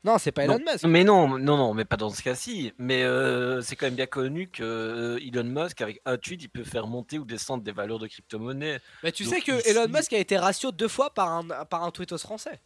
Non, 0.05 0.17
c'est 0.17 0.33
pas 0.33 0.43
Elon 0.43 0.59
Non, 0.59 0.71
Musk. 0.73 0.83
Mais 0.83 1.05
non, 1.05 1.39
non, 1.39 1.55
non, 1.55 1.73
mais 1.73 1.85
pas 1.85 1.95
dans 1.95 2.09
ce 2.09 2.21
cas-ci. 2.21 2.73
Mais 2.77 3.03
euh, 3.03 3.61
c'est 3.61 3.77
quand 3.77 3.85
même 3.85 3.95
bien 3.95 4.05
connu 4.05 4.49
que 4.49 4.61
euh, 4.61 5.17
Elon 5.25 5.45
Musk, 5.45 5.79
avec 5.79 6.01
un 6.05 6.17
tweet, 6.17 6.43
il 6.43 6.49
peut 6.49 6.65
faire 6.65 6.87
monter 6.87 7.19
ou 7.19 7.23
descendre 7.23 7.63
des 7.63 7.71
valeurs 7.71 7.99
de 7.99 8.07
crypto-monnaie. 8.07 8.81
Mais 9.01 9.13
tu 9.13 9.23
Donc 9.23 9.33
sais 9.33 9.39
que 9.39 9.57
ici- 9.59 9.69
Elon 9.69 9.87
Musk 9.87 10.11
a 10.11 10.17
été 10.17 10.37
ratio 10.37 10.73
deux 10.73 10.89
fois 10.89 11.13
par 11.13 11.31
un, 11.31 11.45
par 11.69 11.85
un 11.85 11.91
tweetos 11.91 12.17
français. 12.17 12.59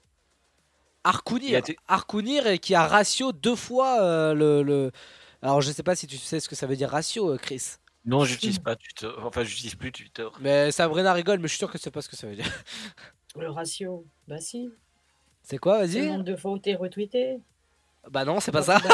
Il 1.06 1.10
Arcounir. 1.10 1.56
a 1.56 1.60
été- 1.60 1.78
Arcounir 1.88 2.48
et 2.48 2.58
qui 2.58 2.74
a 2.74 2.88
ratio 2.88 3.32
deux 3.32 3.56
fois 3.56 4.02
euh, 4.02 4.34
le, 4.34 4.64
le- 4.64 4.91
Alors 5.42 5.62
je 5.62 5.72
sais 5.72 5.84
pas 5.84 5.96
si 5.96 6.08
tu 6.08 6.18
sais 6.18 6.40
ce 6.40 6.50
que 6.50 6.56
ça 6.56 6.68
veut 6.68 6.76
dire 6.76 6.90
ratio, 6.90 7.34
euh, 7.34 7.38
Chris. 7.38 7.76
Non, 8.06 8.24
j'utilise 8.24 8.60
pas 8.60 8.76
Twitter. 8.76 9.10
Enfin, 9.22 9.44
j'utilise 9.44 9.76
plus 9.76 9.92
Twitter. 9.92 10.28
Mais 10.40 10.72
Sabrina 10.72 11.12
rigole, 11.14 11.40
mais 11.40 11.48
je 11.48 11.54
suis 11.54 11.58
sûr 11.58 11.72
que 11.72 11.78
c'est 11.78 11.92
pas 11.92 12.02
ce 12.02 12.08
que 12.10 12.16
ça 12.16 12.26
veut 12.28 12.36
dire. 12.36 12.46
Le 13.38 13.50
ratio, 13.50 14.06
bah 14.28 14.40
si. 14.40 14.72
C'est 15.44 15.58
quoi, 15.58 15.86
C'est 15.88 16.00
le 16.00 16.06
vas-y 16.06 16.10
nombre 16.10 16.24
de 16.24 16.36
fois 16.36 16.52
où 16.52 16.58
t'es 16.58 16.76
retweeté. 16.76 17.40
Bah 18.10 18.24
non, 18.26 18.40
c'est 18.40 18.52
pas 18.52 18.64
ça. 18.64 18.80
tu 18.82 18.88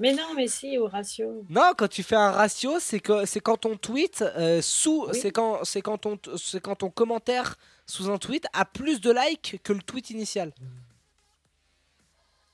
mais 0.00 0.14
non, 0.14 0.34
mais 0.34 0.48
si, 0.48 0.78
au 0.78 0.86
ratio. 0.86 1.44
Non, 1.50 1.72
quand 1.76 1.88
tu 1.88 2.02
fais 2.02 2.16
un 2.16 2.30
ratio, 2.30 2.78
c'est 2.80 3.00
que 3.00 3.26
c'est 3.26 3.40
quand 3.40 3.58
ton 3.58 3.76
tweet 3.76 4.22
euh, 4.22 4.62
sous, 4.62 5.06
Oui. 5.08 5.18
c'est 5.20 5.30
quand 5.30 5.64
c'est 5.64 5.82
quand 5.82 5.98
ton 5.98 6.18
c'est 6.36 6.60
quand 6.60 6.76
ton 6.76 6.90
commentaire 6.90 7.56
sous 7.86 8.10
un 8.10 8.18
tweet 8.18 8.46
a 8.54 8.64
plus 8.64 9.00
de 9.00 9.12
likes 9.12 9.60
que 9.62 9.72
le 9.72 9.82
tweet 9.82 10.10
initial. 10.10 10.52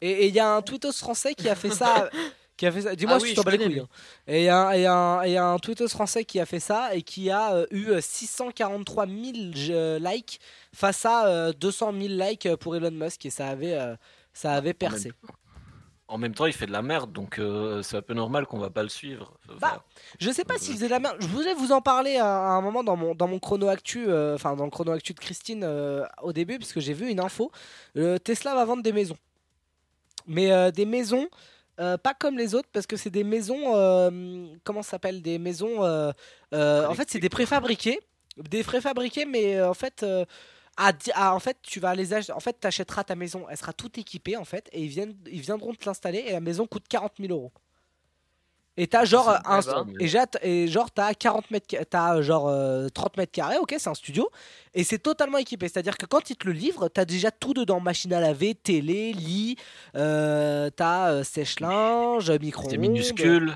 Et 0.00 0.10
et 0.10 0.26
il 0.28 0.34
y 0.34 0.40
a 0.40 0.48
un 0.48 0.62
tweetos 0.62 0.92
français 0.92 1.34
qui 1.34 1.48
a 1.48 1.54
fait 1.54 1.70
ça, 1.70 2.10
qui 2.60 2.66
a 2.66 2.72
fait 2.72 2.82
ça. 2.82 2.94
Dis-moi 2.94 3.14
Ah 3.16 3.20
si 3.20 3.24
oui, 3.24 3.30
tu 3.30 3.36
t'en 3.36 3.42
bats 3.42 3.52
les 3.52 3.58
couilles. 3.58 3.80
hein. 3.80 3.88
Et 4.26 4.42
il 4.42 4.44
y 4.44 4.48
a 4.50 4.58
un- 4.68 4.72
et 4.72 4.86
un, 4.86 5.22
et 5.22 5.36
un 5.38 5.58
tweetos 5.58 5.88
français 5.88 6.24
qui 6.26 6.38
a 6.38 6.44
fait 6.44 6.60
ça 6.60 6.94
et 6.94 7.00
qui 7.00 7.30
a 7.30 7.54
euh, 7.54 7.66
eu 7.70 7.88
euh, 7.88 8.00
643 8.02 9.06
000 9.06 9.16
je- 9.54 9.98
likes 9.98 10.40
face 10.74 11.06
à 11.06 11.26
euh, 11.26 11.52
200 11.54 11.92
000 11.98 12.04
likes 12.08 12.54
pour 12.56 12.76
Elon 12.76 12.90
Musk 12.90 13.24
et 13.24 13.30
ça 13.30 13.48
avait, 13.48 13.74
euh, 13.74 13.96
ça 14.34 14.52
avait 14.52 14.74
percé. 14.74 15.10
En 16.06 16.18
même 16.18 16.34
temps, 16.34 16.44
il 16.46 16.52
fait 16.52 16.66
de 16.66 16.72
la 16.72 16.82
merde, 16.82 17.12
donc 17.12 17.38
euh, 17.38 17.82
c'est 17.82 17.96
un 17.96 18.02
peu 18.02 18.14
normal 18.14 18.44
qu'on 18.44 18.58
va 18.58 18.68
pas 18.68 18.82
le 18.82 18.88
suivre. 18.88 19.38
Bah, 19.60 19.82
je 20.18 20.30
sais 20.32 20.44
pas 20.44 20.58
s'il 20.58 20.74
faisait 20.74 20.86
de 20.86 20.90
la 20.90 20.98
merde. 20.98 21.16
Je 21.20 21.28
voulais 21.28 21.54
vous 21.54 21.70
en 21.72 21.80
parler 21.80 22.16
à, 22.16 22.26
à 22.26 22.48
un 22.50 22.60
moment 22.60 22.82
dans 22.84 22.96
mon, 22.96 23.14
dans 23.14 23.28
mon 23.28 23.38
chrono 23.38 23.68
actu, 23.68 24.06
euh, 24.08 24.34
enfin 24.34 24.54
dans 24.56 24.64
le 24.64 24.70
chrono 24.70 24.90
actu 24.92 25.14
de 25.14 25.20
Christine 25.20 25.62
euh, 25.64 26.04
au 26.22 26.32
début, 26.34 26.58
parce 26.58 26.72
que 26.72 26.80
j'ai 26.80 26.92
vu 26.94 27.08
une 27.08 27.20
info. 27.20 27.50
Euh, 27.96 28.18
Tesla 28.18 28.54
va 28.56 28.64
vendre 28.66 28.82
des 28.82 28.92
maisons. 28.92 29.16
Mais 30.26 30.50
euh, 30.52 30.70
des 30.70 30.84
maisons, 30.84 31.28
euh, 31.80 31.96
pas 31.98 32.14
comme 32.14 32.36
les 32.38 32.54
autres, 32.54 32.68
parce 32.72 32.86
que 32.86 32.96
c'est 32.96 33.10
des 33.10 33.24
maisons. 33.24 33.74
euh, 33.76 34.46
comment 34.64 34.82
ça 34.82 34.90
s'appelle 34.92 35.22
Des 35.22 35.38
maisons. 35.38 35.84
euh, 35.84 36.12
en 36.52 36.94
fait, 36.94 37.08
c'est 37.10 37.20
des 37.20 37.28
préfabriqués. 37.28 38.00
Des 38.36 38.62
préfabriqués, 38.62 39.24
mais 39.26 39.60
en 39.62 39.74
fait. 39.74 40.04
à 40.76 40.92
di- 40.92 41.10
à- 41.14 41.34
en 41.34 41.40
fait, 41.40 41.58
tu 41.62 41.78
vas 41.80 41.94
les 41.94 42.12
acheter. 42.14 42.32
En 42.32 42.40
fait, 42.40 42.56
tu 42.60 42.66
achèteras 42.66 43.04
ta 43.04 43.14
maison. 43.14 43.46
Elle 43.50 43.56
sera 43.56 43.72
toute 43.72 43.98
équipée, 43.98 44.36
en 44.36 44.44
fait. 44.44 44.68
Et 44.72 44.82
ils, 44.82 44.88
viennent, 44.88 45.16
ils 45.30 45.40
viendront 45.40 45.74
te 45.74 45.84
l'installer. 45.84 46.20
Et 46.28 46.32
la 46.32 46.40
maison 46.40 46.66
coûte 46.66 46.84
40 46.88 47.12
000 47.20 47.32
euros. 47.32 47.52
Et 48.82 48.86
t'as 48.86 49.04
genre 49.04 49.28
un, 49.44 49.60
et, 50.42 50.66
genre 50.66 50.90
t'as 50.90 51.12
40 51.12 51.50
mètres 51.50 51.76
t'as 51.90 52.22
genre 52.22 52.48
euh, 52.48 52.88
30 52.88 53.18
mètres 53.18 53.30
carrés 53.32 53.58
ok 53.58 53.74
c'est 53.78 53.90
un 53.90 53.94
studio. 53.94 54.30
Et 54.72 54.84
c'est 54.84 54.98
totalement 54.98 55.36
équipé. 55.36 55.68
C'est 55.68 55.80
à 55.80 55.82
dire 55.82 55.98
que 55.98 56.06
quand 56.06 56.30
ils 56.30 56.36
te 56.36 56.46
le 56.46 56.52
livrent 56.52 56.88
t'as 56.88 57.04
déjà 57.04 57.30
tout 57.30 57.52
dedans. 57.52 57.78
Machine 57.78 58.14
à 58.14 58.20
laver 58.20 58.54
télé 58.54 59.12
lit 59.12 59.56
euh, 59.96 60.70
t'as 60.74 61.10
euh, 61.10 61.24
sèche-linge 61.24 62.30
micro 62.40 62.70
C'est 62.70 62.78
minuscule. 62.78 63.54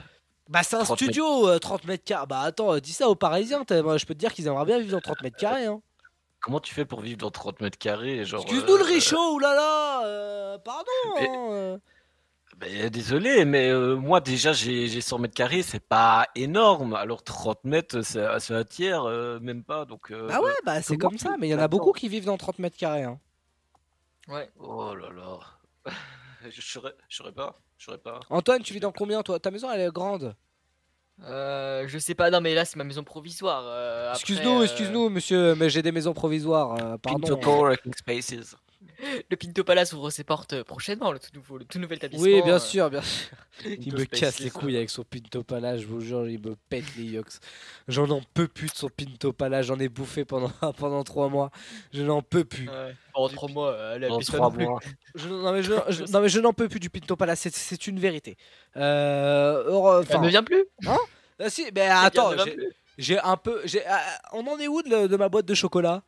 bah 0.50 0.62
c'est 0.62 0.76
un 0.76 0.84
30 0.84 0.98
studio 0.98 1.48
euh, 1.48 1.58
30 1.58 1.86
mètres 1.86 2.04
carrés. 2.04 2.26
Bah 2.28 2.40
attends 2.40 2.74
euh, 2.74 2.80
dis 2.80 2.92
ça 2.92 3.08
aux 3.08 3.14
parisiens 3.14 3.64
moi, 3.82 3.96
je 3.96 4.04
peux 4.04 4.12
te 4.12 4.18
dire 4.18 4.34
qu'ils 4.34 4.46
aimeraient 4.46 4.66
bien 4.66 4.78
vivre 4.78 4.92
dans 4.92 5.00
30 5.00 5.22
mètres 5.22 5.38
carrés 5.38 5.64
hein. 5.64 5.80
Comment 6.42 6.60
tu 6.60 6.74
fais 6.74 6.84
pour 6.84 7.00
vivre 7.00 7.16
dans 7.16 7.30
30 7.30 7.62
mètres 7.62 7.78
carrés 7.78 8.26
genre, 8.26 8.42
excuse-nous 8.42 8.74
euh, 8.74 8.78
le 8.78 8.84
richaud 8.84 9.32
oulala 9.36 10.02
euh, 10.04 10.58
pardon 10.58 10.84
Mais- 11.18 11.28
hein, 11.30 11.80
Ben, 12.64 12.88
désolé, 12.88 13.44
mais 13.44 13.68
euh, 13.70 13.94
moi 13.94 14.20
déjà 14.22 14.52
j'ai 14.54 14.86
j'ai 14.88 15.00
100 15.02 15.18
mètres 15.18 15.34
carrés, 15.34 15.62
c'est 15.62 15.86
pas 15.86 16.28
énorme. 16.34 16.94
Alors 16.94 17.22
30 17.22 17.62
mètres, 17.64 18.00
c'est 18.02 18.24
c'est 18.40 18.54
un 18.54 18.64
tiers, 18.64 19.04
euh, 19.04 19.38
même 19.40 19.62
pas. 19.62 19.84
Donc, 19.84 20.10
euh, 20.10 20.28
bah 20.28 20.40
ouais 20.40 20.50
bah 20.64 20.80
c'est 20.80 20.96
comment 20.96 21.10
comme 21.10 21.18
tu- 21.18 21.24
ça 21.24 21.36
mais 21.38 21.48
il 21.48 21.50
y 21.50 21.54
en 21.54 21.58
a 21.58 21.64
Attends. 21.64 21.76
beaucoup 21.76 21.92
qui 21.92 22.08
vivent 22.08 22.24
dans 22.24 22.38
30 22.38 22.58
mètres 22.58 22.76
carrés 22.78 23.02
hein. 23.02 23.20
Ouais. 24.28 24.48
Oh 24.58 24.94
là 24.94 25.10
là. 25.10 25.92
je 26.50 26.60
saurais 26.62 26.94
je 27.10 27.16
saurais 27.16 27.32
pas. 27.32 27.58
Je 27.76 27.84
saurais 27.84 27.98
pas. 27.98 28.20
Antoine 28.30 28.62
tu 28.62 28.72
vis 28.72 28.80
dans 28.80 28.92
combien 28.92 29.22
toi? 29.22 29.38
Ta 29.38 29.50
maison 29.50 29.70
elle 29.70 29.80
est 29.82 29.92
grande? 29.92 30.34
Euh, 31.22 31.84
je 31.86 31.96
sais 31.98 32.16
pas, 32.16 32.28
non, 32.30 32.40
mais 32.40 32.54
là, 32.54 32.64
c'est 32.64 32.74
ma 32.74 32.82
maison 32.82 33.04
provisoire. 33.04 33.62
euh, 33.66 34.08
après, 34.08 34.18
Excuse-nous, 34.20 34.60
euh, 34.60 34.64
excuse-nous, 34.64 35.08
monsieur, 35.10 35.54
mais 35.54 35.70
j'ai 35.70 35.80
des 35.80 35.92
maisons 35.92 36.12
provisoires. 36.12 36.74
euh, 36.82 36.96
pardon. 36.98 37.28
Spaces. 37.96 38.56
Le 39.30 39.36
Pinto 39.36 39.64
Palace 39.64 39.92
ouvre 39.92 40.10
ses 40.10 40.24
portes 40.24 40.62
prochainement, 40.62 41.12
le 41.12 41.18
tout, 41.18 41.30
nouveau, 41.34 41.58
le 41.58 41.64
tout 41.64 41.78
nouvel 41.78 41.98
établissement. 41.98 42.24
Oui, 42.26 42.42
bien 42.42 42.54
euh. 42.56 42.58
sûr, 42.58 42.90
bien 42.90 43.02
sûr. 43.02 43.36
Il 43.64 43.92
me 43.94 44.04
casse 44.04 44.40
les 44.40 44.50
couilles 44.50 44.76
avec 44.76 44.90
son 44.90 45.04
Pinto 45.04 45.42
Palace, 45.42 45.80
je 45.80 45.86
vous 45.86 46.00
jure, 46.00 46.28
il 46.28 46.40
me 46.40 46.56
pète 46.68 46.84
les 46.96 47.04
yox. 47.04 47.40
J'en 47.88 48.08
en 48.10 48.20
peux 48.34 48.48
plus 48.48 48.68
de 48.70 48.74
son 48.76 48.88
Pinto 48.88 49.32
Palace, 49.32 49.66
j'en 49.66 49.78
ai 49.78 49.88
bouffé 49.88 50.24
pendant, 50.24 50.50
pendant 50.78 51.04
trois 51.04 51.28
mois. 51.28 51.50
Je 51.92 52.02
n'en 52.02 52.22
peux 52.22 52.44
plus. 52.44 52.68
Ouais, 52.68 52.94
pendant 53.12 53.28
trois 53.28 53.48
mois, 53.48 53.70
euh, 53.72 53.94
elle 53.96 54.08
non 54.08 54.18
plus. 54.50 54.64
mois. 54.66 54.80
Je, 55.14 55.28
non, 55.28 55.52
mais 55.52 55.62
je, 55.62 55.72
je- 55.90 56.04
non, 56.12 56.20
mais 56.20 56.28
je 56.28 56.40
n'en 56.40 56.52
peux 56.52 56.68
plus 56.68 56.80
du 56.80 56.90
Pinto 56.90 57.14
Palace, 57.16 57.40
c'est- 57.40 57.54
c'est 57.54 57.86
une 57.86 58.00
vérité. 58.00 58.36
Euh, 58.76 59.64
Elle 59.68 59.74
enfin- 59.74 60.20
ne 60.20 60.28
vient 60.28 60.42
plus 60.42 60.64
Hein? 60.86 60.98
Ah 61.38 61.50
si, 61.50 61.64
mais 61.74 61.82
Elle 61.82 61.90
attends, 61.92 62.30
j'ai- 62.98 63.18
un 63.18 63.36
peu. 63.36 63.60
j'ai- 63.64 63.82
on 64.32 64.46
en 64.46 64.58
est 64.58 64.68
où 64.68 64.82
de, 64.82 65.06
de 65.06 65.16
ma 65.16 65.28
boîte 65.28 65.46
de 65.46 65.54
chocolat? 65.54 66.02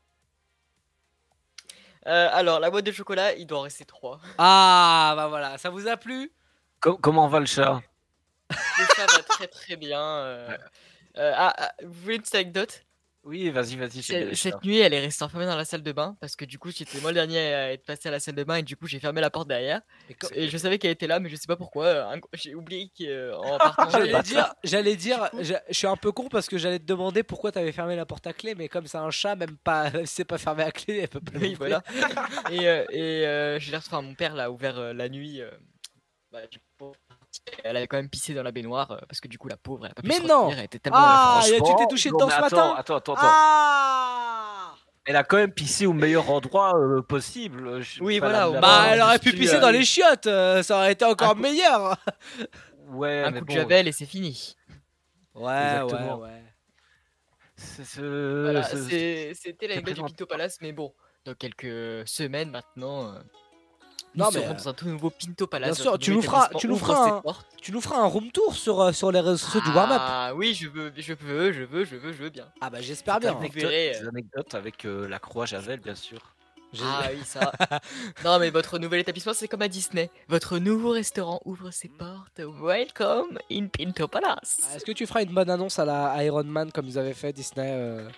Euh, 2.06 2.28
alors, 2.32 2.60
la 2.60 2.70
boîte 2.70 2.86
de 2.86 2.92
chocolat, 2.92 3.34
il 3.34 3.46
doit 3.46 3.58
en 3.58 3.62
rester 3.62 3.84
trois. 3.84 4.20
Ah, 4.38 5.14
bah 5.16 5.26
voilà, 5.28 5.58
ça 5.58 5.70
vous 5.70 5.88
a 5.88 5.96
plu? 5.96 6.32
Com- 6.80 6.98
comment 7.00 7.26
va 7.28 7.40
le 7.40 7.46
chat? 7.46 7.80
Le 8.50 8.84
chat 8.94 9.06
va 9.06 9.22
très 9.22 9.48
très 9.48 9.76
bien. 9.76 10.00
euh. 10.00 10.56
Euh, 11.18 11.32
ah, 11.34 11.52
ah, 11.56 11.72
vous 11.82 11.92
voulez 12.02 12.16
une 12.16 12.22
petite 12.22 12.34
anecdote? 12.36 12.84
Oui, 13.28 13.50
vas-y, 13.50 13.74
vas-y. 13.74 14.02
Cette, 14.36 14.62
nuit, 14.64 14.78
elle 14.78 14.94
est 14.94 15.00
restée 15.00 15.24
enfermée 15.24 15.46
dans 15.46 15.56
la 15.56 15.64
salle 15.64 15.82
de 15.82 15.90
bain 15.90 16.16
parce 16.20 16.36
que 16.36 16.44
du 16.44 16.60
coup, 16.60 16.70
j'étais 16.70 17.00
moi 17.00 17.10
le 17.10 17.14
dernier 17.16 17.38
à 17.52 17.72
être 17.72 17.84
passé 17.84 18.08
à 18.08 18.12
la 18.12 18.20
salle 18.20 18.36
de 18.36 18.44
bain 18.44 18.54
et 18.56 18.62
du 18.62 18.76
coup, 18.76 18.86
j'ai 18.86 19.00
fermé 19.00 19.20
la 19.20 19.30
porte 19.30 19.48
derrière. 19.48 19.80
Et 20.32 20.48
je 20.48 20.56
savais 20.56 20.78
qu'elle 20.78 20.92
était 20.92 21.08
là, 21.08 21.18
mais 21.18 21.28
je 21.28 21.34
sais 21.34 21.48
pas 21.48 21.56
pourquoi. 21.56 21.86
euh, 21.86 22.06
un- 22.14 22.20
J'ai 22.34 22.54
oublié 22.54 22.88
qu'en 22.96 23.58
partant. 23.58 23.90
J'allais 23.90 24.12
elle- 24.12 24.22
dire, 24.22 24.54
j'allais 24.62 24.94
dire, 24.96 25.28
je 25.40 25.54
je 25.68 25.74
suis 25.76 25.86
un 25.88 25.96
peu 25.96 26.12
con 26.12 26.28
parce 26.28 26.46
que 26.46 26.56
j'allais 26.56 26.78
te 26.78 26.84
demander 26.84 27.24
pourquoi 27.24 27.50
t'avais 27.50 27.72
fermé 27.72 27.96
la 27.96 28.06
porte 28.06 28.26
à 28.28 28.32
clé, 28.32 28.54
mais 28.54 28.68
comme 28.68 28.86
c'est 28.86 28.96
un 28.98 29.10
chat, 29.10 29.34
même 29.34 29.56
pas, 29.56 29.90
si 30.06 30.14
c'est 30.14 30.24
pas 30.24 30.38
fermé 30.38 30.62
à 30.62 30.70
clé, 30.70 30.98
elle 31.02 31.08
peut 31.08 31.20
pas. 31.20 31.32
Oui, 31.40 31.50
l'ouvrir. 31.50 31.82
voilà. 31.90 32.28
et 32.52 32.68
euh, 32.68 32.84
et 32.90 33.26
euh, 33.26 33.58
j'ai 33.58 33.72
l'air, 33.72 33.80
enfin, 33.84 34.02
mon 34.02 34.14
père 34.14 34.36
l'a 34.36 34.52
ouvert 34.52 34.78
euh, 34.78 34.92
la 34.92 35.08
nuit. 35.08 35.40
euh, 35.40 35.50
bah, 36.30 36.46
du 36.46 36.58
elle 37.64 37.76
avait 37.76 37.86
quand 37.86 37.96
même 37.96 38.08
pissé 38.10 38.34
dans 38.34 38.42
la 38.42 38.52
baignoire 38.52 38.90
euh, 38.92 38.98
parce 39.08 39.20
que 39.20 39.28
du 39.28 39.38
coup, 39.38 39.48
la 39.48 39.56
pauvre, 39.56 39.84
elle 39.86 39.92
a 39.92 39.94
pas 39.94 40.02
pu 40.02 40.08
Mais 40.08 40.16
se 40.16 40.22
non 40.22 40.42
retenir, 40.44 40.58
elle 40.58 40.64
était 40.66 40.78
tellement. 40.78 40.98
Ah, 41.00 41.40
tu 41.44 41.50
t'es 41.52 41.86
touché 41.88 42.10
dedans 42.10 42.28
ce 42.28 42.34
attends, 42.34 42.42
matin 42.44 42.74
attends, 42.78 42.96
attends, 42.96 43.14
attends. 43.14 43.26
Ah 43.28 44.74
Elle 45.04 45.16
a 45.16 45.22
quand 45.24 45.36
même 45.36 45.52
pissé 45.52 45.86
au 45.86 45.92
meilleur 45.92 46.28
endroit 46.30 46.72
euh, 46.76 47.00
possible. 47.02 47.80
Je- 47.80 48.02
Oui, 48.02 48.18
voilà, 48.18 48.38
la- 48.40 48.50
au 48.50 48.52
la- 48.54 48.60
Bah, 48.60 48.84
elle 48.90 49.00
aurait 49.02 49.18
pu 49.20 49.32
pisser 49.32 49.56
euh, 49.56 49.60
dans 49.60 49.70
les 49.70 49.84
chiottes, 49.84 50.26
euh, 50.26 50.62
ça 50.62 50.76
aurait 50.78 50.92
été 50.92 51.04
encore 51.04 51.30
Un 51.30 51.34
coup- 51.34 51.40
meilleur. 51.40 51.96
Ouais, 52.88 53.22
un 53.24 53.30
mais 53.30 53.38
coup 53.40 53.46
de 53.46 53.50
bon, 53.52 53.54
javel 53.56 53.88
et 53.88 53.92
c'est 53.92 54.06
fini. 54.06 54.56
Ouais, 55.34 55.52
Exactement. 55.82 56.18
ouais, 56.18 56.28
ouais. 56.30 56.42
c'est- 57.56 58.00
Voilà, 58.00 58.62
c'était 58.64 59.66
l'anecdote 59.68 59.94
du 59.94 60.02
Pinto 60.02 60.26
Palace, 60.26 60.58
mais 60.60 60.72
bon, 60.72 60.92
dans 61.24 61.34
quelques 61.34 62.06
semaines 62.08 62.50
maintenant, 62.50 63.12
euh, 63.14 63.18
nous 64.16 64.24
Non, 64.24 64.30
mais, 64.32 64.40
serons 64.40 64.50
euh, 64.50 64.54
dans 64.54 64.68
un 64.68 64.72
tout 64.72 64.88
nouveau 64.88 65.10
Pinto 65.10 65.46
Palace. 65.46 65.76
Bien 65.76 65.82
sûr, 65.82 65.98
tu 65.98 66.12
nous 66.12 66.22
feras, 66.22 66.48
tu 66.58 66.68
nous 66.68 66.76
feras, 66.78 67.08
un, 67.18 67.22
tu 67.60 67.72
nous 67.72 67.80
feras 67.80 67.98
un 67.98 68.06
room 68.06 68.30
tour 68.30 68.54
sur, 68.54 68.80
euh, 68.80 68.92
sur 68.92 69.12
les 69.12 69.20
réseaux 69.20 69.36
sociaux 69.36 69.60
du 69.60 69.70
warm-up. 69.70 70.00
Ah 70.02 70.32
oui, 70.34 70.54
je 70.54 70.68
veux, 70.68 70.92
je 70.96 71.12
veux, 71.12 71.52
je 71.52 71.62
veux, 71.64 71.84
je 71.84 71.96
veux, 71.96 72.12
je 72.12 72.22
veux 72.22 72.30
bien. 72.30 72.46
Ah 72.60 72.70
bah 72.70 72.80
j'espère 72.80 73.20
bien. 73.20 73.32
Vous 73.32 73.38
Anecdote- 73.40 73.62
verrez, 73.62 73.96
euh. 73.96 74.00
des 74.00 74.08
anecdotes 74.08 74.54
avec 74.54 74.84
euh, 74.86 75.06
la 75.08 75.18
croix 75.18 75.46
Javel, 75.46 75.80
bien 75.80 75.94
sûr. 75.94 76.20
Ah 76.82 77.04
oui, 77.12 77.20
ça. 77.24 77.52
non, 78.24 78.38
mais 78.38 78.50
votre 78.50 78.78
nouvel 78.78 79.00
établissement, 79.00 79.32
c'est 79.34 79.48
comme 79.48 79.62
à 79.62 79.68
Disney. 79.68 80.10
Votre 80.28 80.58
nouveau 80.58 80.90
restaurant 80.90 81.40
ouvre 81.44 81.70
ses 81.70 81.88
portes. 81.88 82.40
Welcome 82.40 83.38
in 83.50 83.68
Pinto 83.68 84.08
Palace. 84.08 84.60
Est-ce 84.74 84.84
que 84.84 84.92
tu 84.92 85.06
feras 85.06 85.22
une 85.22 85.32
bonne 85.32 85.50
annonce 85.50 85.78
à 85.78 85.84
la 85.84 86.22
Iron 86.24 86.44
Man 86.44 86.72
comme 86.72 86.86
ils 86.86 86.98
avaient 86.98 87.14
fait 87.14 87.32
Disney 87.32 87.70
euh, 87.72 88.08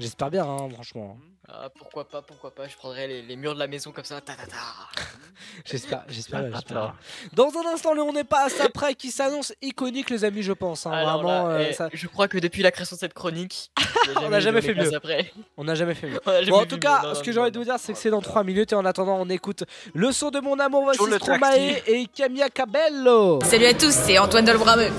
J'espère 0.00 0.30
bien, 0.30 0.44
hein, 0.44 0.68
franchement. 0.70 1.16
Ah, 1.54 1.68
pourquoi 1.78 2.08
pas, 2.08 2.22
pourquoi 2.22 2.50
pas. 2.54 2.66
Je 2.66 2.74
prendrai 2.76 3.06
les, 3.06 3.20
les 3.20 3.36
murs 3.36 3.52
de 3.52 3.58
la 3.58 3.66
maison 3.66 3.92
comme 3.92 4.04
ça. 4.04 4.22
Ta, 4.22 4.32
ta, 4.34 4.46
ta. 4.46 4.56
J'espère, 5.66 6.02
j'espère, 6.08 6.40
bien, 6.44 6.50
j'espère. 6.54 6.94
Dans 7.34 7.48
un 7.48 7.74
instant, 7.74 7.92
le 7.92 8.00
on 8.02 8.12
n'est 8.12 8.24
pas 8.24 8.46
à 8.46 8.48
ça 8.48 8.70
près 8.70 8.94
qui 8.94 9.10
s'annonce 9.10 9.52
iconique, 9.60 10.08
les 10.08 10.24
amis, 10.24 10.42
je 10.42 10.52
pense. 10.52 10.86
hein, 10.86 10.92
Alors 10.92 11.22
vraiment, 11.22 11.48
là, 11.48 11.54
euh, 11.56 11.66
eh, 11.68 11.72
ça- 11.74 11.88
Je 11.92 12.06
crois 12.06 12.26
que 12.26 12.38
depuis 12.38 12.62
la 12.62 12.70
création 12.70 12.96
de 12.96 13.00
cette 13.00 13.12
chronique, 13.12 13.70
il 14.06 14.18
On 14.24 14.30
n'a 14.30 14.40
jamais 14.40 14.62
fait 14.62 14.74
mieux. 14.74 14.94
Après. 14.94 15.30
On 15.58 15.64
n'a 15.64 15.74
jamais 15.74 15.94
fait 15.94 16.08
mieux. 16.08 16.20
Jamais 16.24 16.50
Bon, 16.50 16.60
en 16.62 16.64
tout 16.66 16.78
cas, 16.78 17.02
non, 17.02 17.14
ce 17.14 17.22
que 17.22 17.32
j'ai 17.32 17.38
envie 17.40 17.50
de 17.50 17.58
vous 17.58 17.64
dire, 17.64 17.76
c'est 17.78 17.92
que 17.92 17.98
c'est 17.98 18.10
dans 18.10 18.22
3 18.22 18.44
minutes 18.44 18.72
et 18.72 18.76
en 18.76 18.84
attendant, 18.86 19.16
on 19.20 19.28
écoute 19.28 19.64
le 19.94 20.10
son 20.10 20.30
de 20.30 20.40
mon 20.40 20.58
amour, 20.58 20.84
voici 20.84 21.04
Stromae 21.16 21.82
et 21.86 22.06
Camilla 22.06 22.48
Cabello. 22.48 23.40
Salut 23.44 23.66
à 23.66 23.74
tous, 23.74 23.92
c'est 23.92 24.18
Antoine 24.18 24.46
Dolbrameux. 24.46 24.90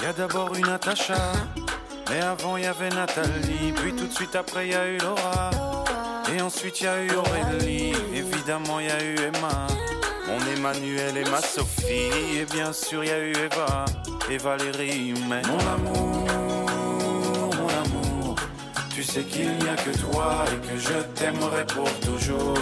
Y 0.00 0.04
a 0.06 0.12
d'abord 0.12 0.54
eu 0.56 0.60
Natacha, 0.62 1.14
mais 2.10 2.20
avant 2.20 2.56
y 2.56 2.66
avait 2.66 2.90
Nathalie, 2.90 3.72
puis 3.76 3.92
tout 3.94 4.06
de 4.06 4.12
suite 4.12 4.36
après 4.36 4.68
y 4.68 4.74
a 4.74 4.88
eu 4.88 4.98
Laura, 4.98 5.50
et 6.34 6.40
ensuite 6.40 6.80
y 6.80 6.86
a 6.86 7.02
eu 7.02 7.10
Aurélie, 7.14 7.94
évidemment 8.14 8.80
y 8.80 8.88
a 8.88 9.02
eu 9.02 9.16
Emma, 9.16 9.66
mon 10.26 10.40
Emmanuel 10.56 11.16
et 11.16 11.30
ma 11.30 11.40
Sophie, 11.40 12.38
et 12.38 12.44
bien 12.52 12.72
sûr 12.72 13.04
y 13.04 13.10
a 13.10 13.18
eu 13.18 13.32
Eva. 13.32 13.84
Et 14.30 14.38
Valérie, 14.38 15.12
mais 15.28 15.42
mon 15.42 15.58
amour, 15.58 16.26
mon 17.58 17.68
amour, 17.68 18.36
tu 18.94 19.02
sais 19.02 19.24
qu'il 19.24 19.50
n'y 19.58 19.68
a 19.68 19.74
que 19.74 19.90
toi 19.98 20.44
et 20.46 20.66
que 20.66 20.78
je 20.78 21.02
t'aimerai 21.14 21.66
pour 21.66 21.90
toujours. 22.00 22.56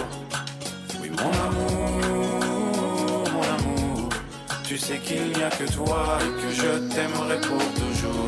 Oui, 0.99 1.11
mon 1.11 1.31
amour, 1.47 2.01
mon 3.31 3.41
amour. 3.41 4.09
Tu 4.63 4.77
sais 4.77 4.97
qu'il 4.97 5.31
n'y 5.31 5.43
a 5.43 5.49
que 5.49 5.71
toi 5.71 6.17
et 6.19 6.41
que 6.41 6.51
je 6.51 6.93
t'aimerai 6.93 7.39
pour 7.41 7.63
toujours. 7.75 8.27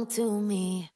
Belong 0.00 0.06
to 0.06 0.40
me. 0.40 0.90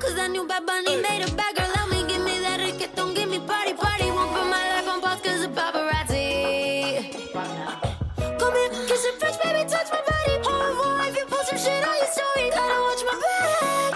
Cause 0.00 0.18
I 0.18 0.28
knew 0.28 0.46
Bad 0.46 0.66
Bunny 0.66 0.96
made 0.96 1.22
a 1.22 1.32
bad 1.34 1.56
girl 1.56 1.68
love 1.76 1.90
me. 1.90 2.04
Give 2.08 2.22
me 2.24 2.38
that 2.40 2.60
reggaeton, 2.60 3.14
give 3.14 3.28
me 3.28 3.38
party, 3.40 3.74
party. 3.74 4.06
Won't 4.10 4.32
put 4.32 4.46
my 4.46 4.64
life 4.72 4.88
on 4.88 5.00
pause 5.00 5.20
cause 5.20 5.44
of 5.44 5.52
paparazzi. 5.52 7.12
Come 8.38 8.54
here, 8.54 8.70
kiss 8.88 9.04
it 9.04 9.14
fresh, 9.20 9.36
baby, 9.38 9.68
touch 9.68 9.88
my 9.90 10.00
body. 10.08 10.34
Au 10.48 10.52
revoir, 10.68 11.08
if 11.08 11.16
you 11.16 11.26
post 11.26 11.48
some 11.48 11.58
shit 11.58 11.84
on 11.88 11.96
your 12.00 12.10
story, 12.16 12.50
gotta 12.50 12.78
watch 12.86 13.02
my 13.10 13.16
back. 13.24 13.92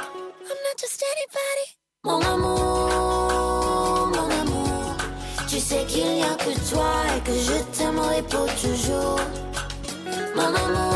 I'm 0.51 0.59
not 0.67 0.77
just 0.79 1.03
anybody. 1.13 1.67
Mon 2.05 2.23
amour, 2.35 4.07
mon 4.17 4.31
amour. 4.41 4.97
Tu 5.49 5.59
sais 5.61 5.85
qu'il 5.87 6.09
n'y 6.15 6.23
a 6.23 6.35
que 6.35 6.53
toi 6.71 6.93
et 7.17 7.21
que 7.21 7.33
je 7.33 7.57
t'aimerai 7.77 8.23
pour 8.23 8.47
toujours. 8.63 9.21
Mon 10.37 10.55
amour, 10.65 10.96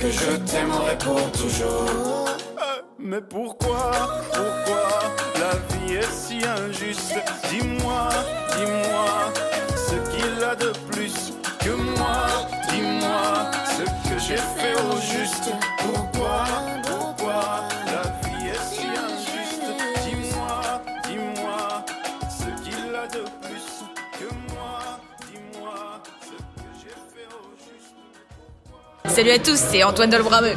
que 0.00 0.10
je 0.10 0.36
t'aimerai 0.50 0.98
pour 0.98 1.30
toujours. 1.32 2.28
Mais 2.98 3.20
pourquoi, 3.20 3.92
pourquoi 4.32 4.88
la 5.38 5.52
vie 5.76 5.94
est 5.94 6.12
si 6.12 6.40
injuste? 6.44 7.14
Dis-moi, 7.50 8.08
dis-moi 8.56 9.32
ce 9.76 9.94
qu'il 10.10 10.44
a 10.44 10.54
de 10.54 10.72
plus 10.90 11.32
que 11.60 11.70
moi. 11.70 12.26
Dis-moi 12.68 13.50
ce 13.76 13.84
que 14.08 14.18
j'ai 14.18 14.36
fait 14.36 14.74
au 14.90 14.96
juste. 15.00 15.50
Pourquoi 15.78 16.44
Salut 29.14 29.30
à 29.30 29.38
tous, 29.38 29.56
c'est 29.56 29.82
Antoine 29.82 30.10
Dolbrameux. 30.10 30.54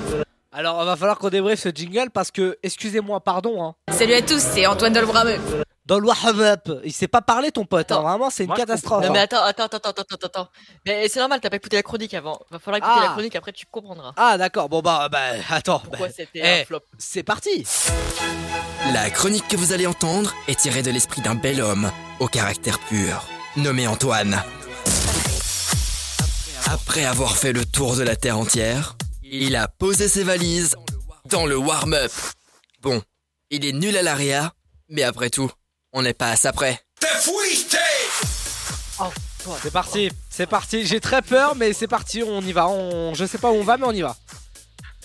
Alors, 0.51 0.81
il 0.81 0.85
va 0.85 0.95
falloir 0.95 1.17
qu'on 1.17 1.29
débriefe 1.29 1.59
ce 1.59 1.69
jingle 1.69 2.09
parce 2.11 2.31
que, 2.31 2.57
excusez-moi, 2.63 3.19
pardon. 3.19 3.61
Hein. 3.63 3.75
Salut 3.93 4.13
à 4.13 4.21
tous, 4.21 4.39
c'est 4.39 4.65
Antoine 4.65 4.93
Dolbrameux. 4.93 5.37
Dans 5.85 5.99
le 5.99 6.07
Wahab, 6.07 6.81
il 6.83 6.91
sait 6.93 7.07
pas 7.07 7.21
parler 7.21 7.51
ton 7.51 7.65
pote. 7.65 7.91
hein. 7.91 8.01
Vraiment, 8.01 8.29
c'est 8.29 8.43
une 8.43 8.47
Moi, 8.47 8.55
catastrophe. 8.57 9.03
hein. 9.03 9.07
Non 9.07 9.13
mais 9.13 9.19
attends, 9.19 9.43
attends, 9.43 9.65
attends, 9.65 9.77
attends, 9.89 10.01
attends, 10.01 10.25
attends. 10.27 10.47
Mais 10.85 11.07
c'est 11.09 11.19
normal, 11.19 11.39
t'as 11.41 11.49
pas 11.51 11.57
écouté 11.57 11.75
la 11.75 11.83
chronique 11.83 12.13
avant. 12.15 12.39
Va 12.49 12.57
falloir 12.57 12.77
écouter 12.77 12.93
Ah. 12.97 13.03
la 13.07 13.11
chronique 13.11 13.35
après 13.35 13.51
tu 13.51 13.65
comprendras. 13.69 14.13
Ah, 14.17 14.37
d'accord. 14.37 14.67
Bon, 14.69 14.81
bah, 14.81 15.09
bah 15.11 15.19
attends. 15.51 15.79
Pourquoi 15.79 16.07
bah, 16.07 16.13
c'était 16.15 16.39
eh, 16.43 16.61
un 16.61 16.65
flop 16.65 16.79
C'est 16.97 17.21
parti. 17.23 17.67
La 18.93 19.09
chronique 19.11 19.47
que 19.47 19.57
vous 19.57 19.73
allez 19.73 19.85
entendre 19.85 20.33
est 20.47 20.57
tirée 20.59 20.81
de 20.81 20.89
l'esprit 20.89 21.21
d'un 21.21 21.35
bel 21.35 21.61
homme 21.61 21.91
au 22.19 22.27
caractère 22.27 22.79
pur, 22.79 23.25
nommé 23.57 23.85
Antoine. 23.87 24.41
Après 26.75 27.05
avoir 27.05 27.37
fait 27.37 27.53
le 27.53 27.63
tour 27.63 27.95
de 27.95 28.03
la 28.03 28.17
Terre 28.17 28.37
entière, 28.37 28.97
il 29.23 29.55
a 29.55 29.69
posé 29.69 30.09
ses 30.09 30.25
valises 30.25 30.75
dans 31.23 31.45
le 31.45 31.55
warm-up. 31.55 32.11
Bon, 32.81 33.01
il 33.49 33.63
est 33.63 33.71
nul 33.71 33.95
à 33.95 34.01
l'aria, 34.01 34.53
mais 34.89 35.03
après 35.03 35.29
tout, 35.29 35.49
on 35.93 36.01
n'est 36.01 36.13
pas 36.13 36.31
à 36.31 36.35
ça 36.35 36.51
près. 36.51 36.81
C'est 39.61 39.71
parti. 39.71 40.11
C'est 40.29 40.47
parti. 40.47 40.85
J'ai 40.85 40.99
très 40.99 41.21
peur, 41.21 41.55
mais 41.55 41.71
c'est 41.71 41.87
parti. 41.87 42.23
On 42.23 42.41
y 42.41 42.51
va. 42.51 42.67
On... 42.67 43.13
Je 43.13 43.25
sais 43.25 43.37
pas 43.37 43.51
où 43.51 43.55
on 43.55 43.63
va, 43.63 43.77
mais 43.77 43.85
on 43.85 43.93
y 43.93 44.01
va. 44.01 44.17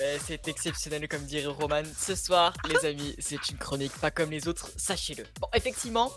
Euh, 0.00 0.18
C'est 0.26 0.48
exceptionnel 0.48 1.06
comme 1.06 1.22
dirait 1.22 1.46
Roman. 1.46 1.82
Ce 1.96 2.16
soir, 2.16 2.52
les 2.68 2.84
amis, 2.84 3.14
c'est 3.20 3.48
une 3.48 3.58
chronique 3.58 3.96
pas 4.00 4.10
comme 4.10 4.32
les 4.32 4.48
autres, 4.48 4.70
sachez-le. 4.76 5.24
Bon, 5.40 5.46
effectivement, 5.54 6.10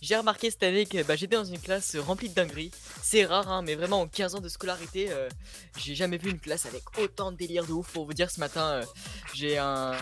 j'ai 0.00 0.16
remarqué 0.16 0.50
cette 0.50 0.62
année 0.62 0.86
que 0.86 1.02
bah, 1.02 1.16
j'étais 1.16 1.36
dans 1.36 1.44
une 1.44 1.58
classe 1.58 1.96
remplie 1.96 2.28
de 2.28 2.34
dingueries. 2.34 2.70
C'est 3.02 3.24
rare, 3.24 3.50
hein, 3.50 3.62
mais 3.62 3.74
vraiment 3.74 4.00
en 4.00 4.06
15 4.06 4.36
ans 4.36 4.40
de 4.40 4.48
scolarité, 4.48 5.10
euh, 5.10 5.28
j'ai 5.76 5.94
jamais 5.94 6.18
vu 6.18 6.30
une 6.30 6.38
classe 6.38 6.66
avec 6.66 6.82
autant 6.98 7.32
de 7.32 7.36
délire 7.36 7.66
de 7.66 7.72
ouf. 7.72 7.92
Pour 7.92 8.06
vous 8.06 8.14
dire, 8.14 8.30
ce 8.30 8.40
matin, 8.40 8.66
euh, 8.66 8.84
j'ai 9.34 9.58
un, 9.58 9.94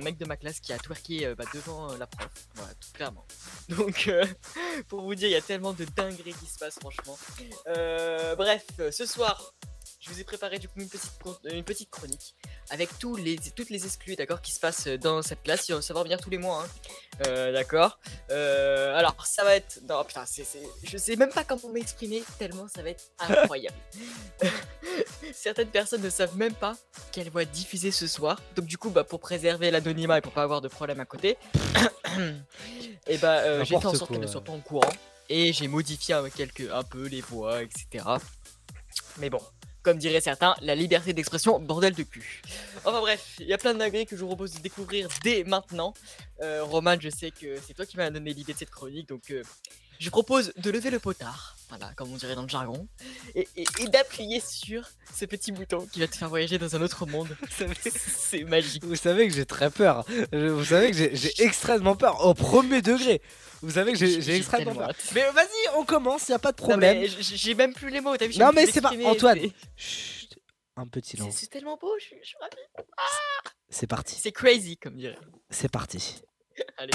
mec 0.00 0.18
de 0.18 0.24
ma 0.24 0.36
classe 0.36 0.60
qui 0.60 0.72
a 0.72 0.78
twerké 0.78 1.26
euh, 1.26 1.34
bah, 1.34 1.44
devant 1.54 1.96
la 1.96 2.06
prof. 2.06 2.30
Voilà, 2.54 2.74
tout 2.74 2.90
clairement. 2.92 3.26
Donc, 3.68 4.10
pour 4.88 5.02
vous 5.02 5.14
dire, 5.14 5.28
il 5.28 5.32
y 5.32 5.36
a 5.36 5.42
tellement 5.42 5.72
de 5.72 5.84
dingueries 5.84 6.34
qui 6.34 6.46
se 6.46 6.58
passent, 6.58 6.78
franchement. 6.80 7.18
Bref, 8.36 8.64
ce 8.90 9.06
soir, 9.06 9.54
je 10.00 10.10
vous 10.10 10.18
ai 10.20 10.24
préparé 10.24 10.58
du 10.58 10.66
coup 10.66 10.80
une 10.80 10.88
petite, 10.88 11.12
con- 11.22 11.36
euh, 11.46 11.50
une 11.52 11.64
petite 11.64 11.90
chronique 11.90 12.34
avec 12.70 12.98
tous 12.98 13.16
les, 13.16 13.36
toutes 13.54 13.68
les 13.68 13.84
exclus 13.84 14.16
d'accord 14.16 14.40
qui 14.40 14.50
se 14.52 14.58
passent 14.58 14.86
dans 14.86 15.20
cette 15.22 15.42
classe. 15.42 15.66
Ça 15.80 15.92
va 15.94 16.00
revenir 16.00 16.18
tous 16.20 16.30
les 16.30 16.38
mois, 16.38 16.64
hein. 16.64 16.68
Euh, 17.26 17.52
d'accord. 17.52 17.98
Euh, 18.30 18.96
alors 18.96 19.26
ça 19.26 19.44
va 19.44 19.56
être, 19.56 19.80
non 19.88 20.02
putain, 20.04 20.24
c'est, 20.26 20.46
je 20.82 20.96
sais 20.96 21.16
même 21.16 21.30
pas 21.30 21.44
comment 21.44 21.68
m'exprimer 21.68 22.22
tellement 22.38 22.66
ça 22.68 22.82
va 22.82 22.90
être 22.90 23.04
incroyable. 23.18 23.76
Certaines 25.34 25.68
personnes 25.68 26.02
ne 26.02 26.10
savent 26.10 26.36
même 26.36 26.54
pas 26.54 26.76
qu'elles 27.12 27.30
vont 27.30 27.40
être 27.40 27.50
diffusées 27.50 27.90
ce 27.90 28.06
soir. 28.06 28.40
Donc 28.56 28.64
du 28.66 28.78
coup, 28.78 28.90
bah, 28.90 29.04
pour 29.04 29.20
préserver 29.20 29.70
l'anonymat 29.70 30.18
et 30.18 30.20
pour 30.22 30.32
pas 30.32 30.42
avoir 30.42 30.60
de 30.62 30.68
problème 30.68 31.00
à 31.00 31.04
côté, 31.04 31.36
et 33.06 33.18
bah 33.18 33.38
euh, 33.40 33.64
j'ai 33.64 33.78
fait 33.78 33.86
en 33.86 33.94
sorte 33.94 34.10
qu'elles 34.10 34.20
ne 34.20 34.26
soient 34.26 34.44
pas 34.44 34.52
en 34.52 34.60
courant 34.60 34.90
et 35.28 35.52
j'ai 35.52 35.68
modifié 35.68 36.14
un, 36.14 36.28
quelques, 36.30 36.68
un 36.72 36.82
peu 36.82 37.06
les 37.06 37.20
voix, 37.20 37.62
etc. 37.62 38.04
Mais 39.18 39.30
bon, 39.30 39.40
comme 39.82 39.98
diraient 39.98 40.20
certains, 40.20 40.54
la 40.60 40.74
liberté 40.74 41.12
d'expression, 41.12 41.58
bordel 41.58 41.94
de 41.94 42.02
cul. 42.02 42.42
Enfin 42.84 43.00
bref, 43.00 43.36
il 43.38 43.46
y 43.46 43.52
a 43.52 43.58
plein 43.58 43.74
de 43.74 43.78
dingueries 43.78 44.06
que 44.06 44.16
je 44.16 44.20
vous 44.20 44.28
propose 44.28 44.54
de 44.54 44.60
découvrir 44.60 45.08
dès 45.22 45.44
maintenant. 45.44 45.94
Euh, 46.42 46.64
Roman, 46.64 46.96
je 46.98 47.08
sais 47.08 47.30
que 47.30 47.56
c'est 47.66 47.74
toi 47.74 47.86
qui 47.86 47.96
m'as 47.96 48.10
donné 48.10 48.32
l'idée 48.32 48.52
de 48.52 48.58
cette 48.58 48.70
chronique, 48.70 49.08
donc 49.08 49.30
euh, 49.30 49.42
je 50.00 50.10
propose 50.10 50.52
de 50.56 50.70
lever 50.70 50.90
le 50.90 50.98
potard, 50.98 51.56
voilà, 51.68 51.92
comme 51.94 52.12
on 52.12 52.16
dirait 52.16 52.34
dans 52.34 52.42
le 52.42 52.48
jargon, 52.48 52.88
et, 53.36 53.46
et- 53.56 53.64
et 53.78 53.86
d'appuyer 53.88 54.40
sur 54.40 54.88
ce 55.14 55.24
petit 55.26 55.52
bouton 55.52 55.86
qui 55.92 56.00
va 56.00 56.08
te 56.08 56.16
faire 56.16 56.28
voyager 56.28 56.58
dans 56.58 56.74
un 56.74 56.82
autre 56.82 57.06
monde. 57.06 57.36
C'est 57.80 58.42
magique. 58.44 58.82
Vous 58.84 58.96
savez 58.96 59.28
que 59.28 59.34
j'ai 59.34 59.46
très 59.46 59.70
peur. 59.70 60.04
Je- 60.32 60.48
Vous 60.48 60.64
savez 60.64 60.90
que 60.90 60.96
j'ai- 60.96 61.14
j'ai 61.14 61.32
extrêmement 61.44 61.94
peur 61.96 62.24
au 62.26 62.34
premier 62.34 62.82
degré. 62.82 63.20
Vous 63.62 63.72
savez 63.72 63.92
que 63.92 63.98
j'ai 63.98 64.36
extrêmement 64.36 64.72
tellement 64.72 64.80
peur. 64.86 64.90
hâte. 64.90 65.10
Mais 65.14 65.30
vas-y, 65.32 65.76
on 65.76 65.84
commence, 65.84 66.28
y 66.28 66.32
a 66.32 66.38
pas 66.38 66.52
de 66.52 66.60
Non, 66.62 66.68
problème. 66.68 67.04
j- 67.06 67.36
j'ai 67.36 67.54
même 67.54 67.74
plus 67.74 67.90
les 67.90 68.00
mots, 68.00 68.16
t'as 68.16 68.26
vu 68.26 68.32
j'ai 68.32 68.38
Non, 68.40 68.46
même 68.46 68.54
plus 68.54 68.66
mais 68.66 68.72
c'est 68.72 68.80
pas 68.80 68.92
Antoine. 69.04 69.38
c'est- 69.38 69.52
Chut, 69.76 70.38
un 70.76 70.86
petit 70.86 71.10
C'est 71.10 71.16
silence. 71.18 71.34
c'est 71.36 71.46
tellement 71.50 71.76
beau, 71.76 71.92
je 71.98 72.04
suis 72.06 72.16
je 72.22 72.28
suis 72.28 72.38
ravi. 72.40 72.56
C'est 73.68 73.86
parti. 73.86 74.16
C'est 74.18 74.32
crazy, 74.32 74.78
comme 74.78 74.96
dirait. 74.96 75.18
C'est 75.50 75.70
parti. 75.70 76.16
Allez. 76.78 76.92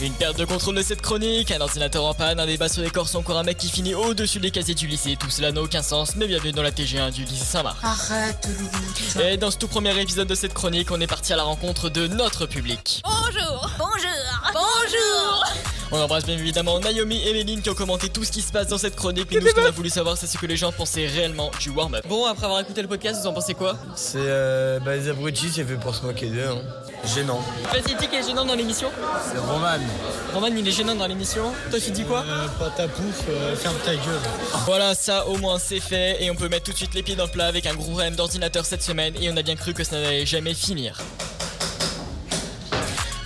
Une 0.00 0.14
perte 0.14 0.38
de 0.38 0.44
contrôle 0.44 0.76
de 0.76 0.82
cette 0.82 1.02
chronique, 1.02 1.50
un 1.50 1.60
ordinateur 1.60 2.04
en 2.04 2.14
panne, 2.14 2.40
un 2.40 2.46
débat 2.46 2.68
sur 2.68 2.82
les 2.82 2.90
corps, 2.90 3.08
encore 3.14 3.38
un 3.38 3.42
mec 3.42 3.58
qui 3.58 3.68
finit 3.68 3.94
au-dessus 3.94 4.40
des 4.40 4.50
casiers 4.50 4.74
du 4.74 4.86
lycée. 4.86 5.16
Tout 5.18 5.30
cela 5.30 5.52
n'a 5.52 5.60
aucun 5.60 5.82
sens, 5.82 6.16
mais 6.16 6.26
bienvenue 6.26 6.52
dans 6.52 6.62
la 6.62 6.70
TG1 6.70 7.12
du 7.12 7.24
lycée 7.24 7.44
Saint-Marc. 7.44 7.76
Arrête, 7.82 8.48
Loulou. 8.58 9.26
Et 9.26 9.36
dans 9.36 9.50
ce 9.50 9.58
tout 9.58 9.68
premier 9.68 9.98
épisode 10.00 10.28
de 10.28 10.34
cette 10.34 10.54
chronique, 10.54 10.90
on 10.90 11.00
est 11.00 11.06
parti 11.06 11.32
à 11.32 11.36
la 11.36 11.42
rencontre 11.42 11.90
de 11.90 12.06
notre 12.06 12.46
public. 12.46 13.02
Bonjour, 13.04 13.70
bonjour, 13.78 14.52
bonjour. 14.54 15.44
On 15.92 16.00
embrasse 16.00 16.24
bien 16.24 16.38
évidemment 16.38 16.78
Naomi 16.78 17.20
et 17.26 17.32
Méline 17.32 17.62
qui 17.62 17.70
ont 17.70 17.74
commenté 17.74 18.08
tout 18.10 18.22
ce 18.22 18.30
qui 18.30 18.42
se 18.42 18.52
passe 18.52 18.68
dans 18.68 18.78
cette 18.78 18.94
chronique. 18.94 19.26
Mais 19.32 19.40
nous, 19.40 19.48
ce 19.48 19.54
qu'on 19.54 19.64
a 19.64 19.70
voulu 19.72 19.90
savoir, 19.90 20.16
c'est 20.16 20.28
ce 20.28 20.38
que 20.38 20.46
les 20.46 20.56
gens 20.56 20.70
pensaient 20.70 21.06
réellement 21.06 21.50
du 21.58 21.70
warm-up. 21.70 22.06
Bon, 22.08 22.26
après 22.26 22.44
avoir 22.44 22.60
écouté 22.60 22.80
le 22.80 22.86
podcast, 22.88 23.20
vous 23.20 23.26
en 23.26 23.32
pensez 23.32 23.54
quoi? 23.54 23.76
C'est 23.96 24.18
euh, 24.20 24.78
bah, 24.78 24.94
les 24.94 25.08
abrutis, 25.08 25.50
c'est 25.52 25.64
fait 25.64 25.74
pour 25.74 25.94
se 25.94 26.06
moquer 26.06 26.28
d'eux. 26.28 26.46
Hein. 26.46 26.58
Gênant. 27.04 27.40
Vas-y, 27.72 27.96
dis 27.96 28.06
qui 28.06 28.16
est 28.16 28.22
gênant 28.22 28.44
dans 28.44 28.54
l'émission 28.54 28.89
C'est 29.30 29.38
Roman. 29.38 29.78
Roman, 30.34 30.46
il 30.48 30.66
est 30.66 30.72
gênant 30.72 30.94
dans 30.94 31.06
l'émission. 31.06 31.52
Toi, 31.70 31.78
tu 31.80 31.90
dis 31.90 32.04
quoi 32.04 32.24
Pas 32.58 32.70
ta 32.70 32.88
pouf, 32.88 33.24
euh, 33.28 33.56
ferme 33.56 33.76
ta 33.84 33.94
gueule. 33.94 34.20
Voilà, 34.66 34.94
ça 34.94 35.26
au 35.26 35.36
moins 35.36 35.58
c'est 35.58 35.80
fait 35.80 36.22
et 36.22 36.30
on 36.30 36.34
peut 36.34 36.48
mettre 36.48 36.64
tout 36.64 36.72
de 36.72 36.76
suite 36.76 36.94
les 36.94 37.02
pieds 37.02 37.16
dans 37.16 37.24
le 37.24 37.30
plat 37.30 37.46
avec 37.46 37.66
un 37.66 37.74
gros 37.74 37.90
problème 37.90 38.14
d'ordinateur 38.14 38.64
cette 38.64 38.82
semaine 38.82 39.14
et 39.20 39.30
on 39.30 39.36
a 39.36 39.42
bien 39.42 39.56
cru 39.56 39.74
que 39.74 39.84
ça 39.84 40.00
n'allait 40.00 40.26
jamais 40.26 40.54
finir. 40.54 40.98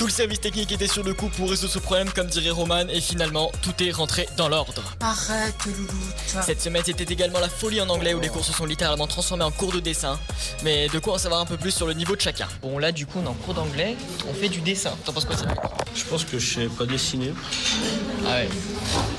Tout 0.05 0.09
le 0.09 0.13
service 0.13 0.41
technique 0.43 0.71
était 0.71 0.87
sur 0.87 1.03
le 1.03 1.15
coup 1.15 1.31
pour 1.31 1.49
résoudre 1.49 1.73
ce 1.73 1.79
problème, 1.79 2.11
comme 2.11 2.27
dirait 2.27 2.51
Roman, 2.51 2.87
et 2.91 3.01
finalement, 3.01 3.51
tout 3.63 3.73
est 3.83 3.91
rentré 3.91 4.29
dans 4.37 4.51
l'ordre. 4.51 4.83
Arrête, 5.01 5.55
louloute. 5.65 6.45
Cette 6.45 6.61
semaine, 6.61 6.83
c'était 6.85 7.11
également 7.11 7.41
la 7.41 7.49
folie 7.49 7.81
en 7.81 7.89
anglais 7.89 8.13
où 8.13 8.21
les 8.21 8.29
cours 8.29 8.45
se 8.45 8.53
sont 8.53 8.67
littéralement 8.67 9.07
transformés 9.07 9.45
en 9.45 9.51
cours 9.51 9.73
de 9.73 9.81
dessin. 9.81 10.21
Mais 10.63 10.89
de 10.89 10.99
quoi 10.99 11.15
en 11.15 11.19
savoir 11.19 11.41
un 11.41 11.47
peu 11.47 11.57
plus 11.57 11.71
sur 11.71 11.87
le 11.87 11.95
niveau 11.95 12.15
de 12.17 12.21
chacun. 12.21 12.47
Bon, 12.61 12.79
là, 12.79 12.93
du 12.93 13.07
coup, 13.07 13.19
on 13.21 13.25
est 13.25 13.29
en 13.29 13.33
cours 13.33 13.55
d'anglais, 13.55 13.97
on 14.29 14.35
fait 14.35 14.51
du 14.51 14.61
dessin. 14.61 14.93
T'en 15.07 15.15
penses 15.15 15.25
quoi, 15.25 15.39
ça 15.39 15.47
Je 15.95 16.05
pense 16.05 16.27
que 16.27 16.39
je 16.39 16.55
sais 16.55 16.67
pas 16.67 16.85
dessiner. 16.85 17.33
Ah 18.27 18.35
ouais. 18.35 18.49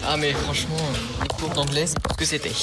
Ah, 0.07 0.17
mais 0.17 0.33
franchement, 0.33 0.77
les 1.19 1.29
cours 1.29 1.49
d'anglais, 1.49 1.87
c'est 1.87 1.95
ce 2.11 2.15
que 2.15 2.25
c'était. 2.25 2.53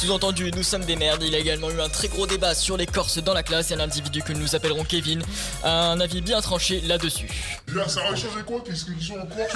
Sous-entendu, 0.00 0.52
nous 0.54 0.62
sommes 0.62 0.84
des 0.84 0.94
merdes. 0.94 1.24
Il 1.24 1.32
y 1.32 1.34
a 1.34 1.40
également 1.40 1.72
eu 1.72 1.80
un 1.80 1.88
très 1.88 2.06
gros 2.06 2.28
débat 2.28 2.54
sur 2.54 2.76
les 2.76 2.86
Corses 2.86 3.18
dans 3.18 3.34
la 3.34 3.42
classe 3.42 3.72
et 3.72 3.74
un 3.74 3.80
individu 3.80 4.22
que 4.22 4.32
nous 4.32 4.54
appellerons 4.54 4.84
Kevin 4.84 5.20
a 5.64 5.90
un 5.90 5.98
avis 5.98 6.20
bien 6.20 6.40
tranché 6.40 6.80
là-dessus. 6.82 7.55
Ça 7.88 8.00
aurait 8.06 8.16
changé 8.16 8.42
quoi 8.46 8.60
Qu'est-ce 8.64 8.84
qu'ils 8.86 9.02
sont 9.02 9.18
en 9.18 9.26
Corse 9.26 9.54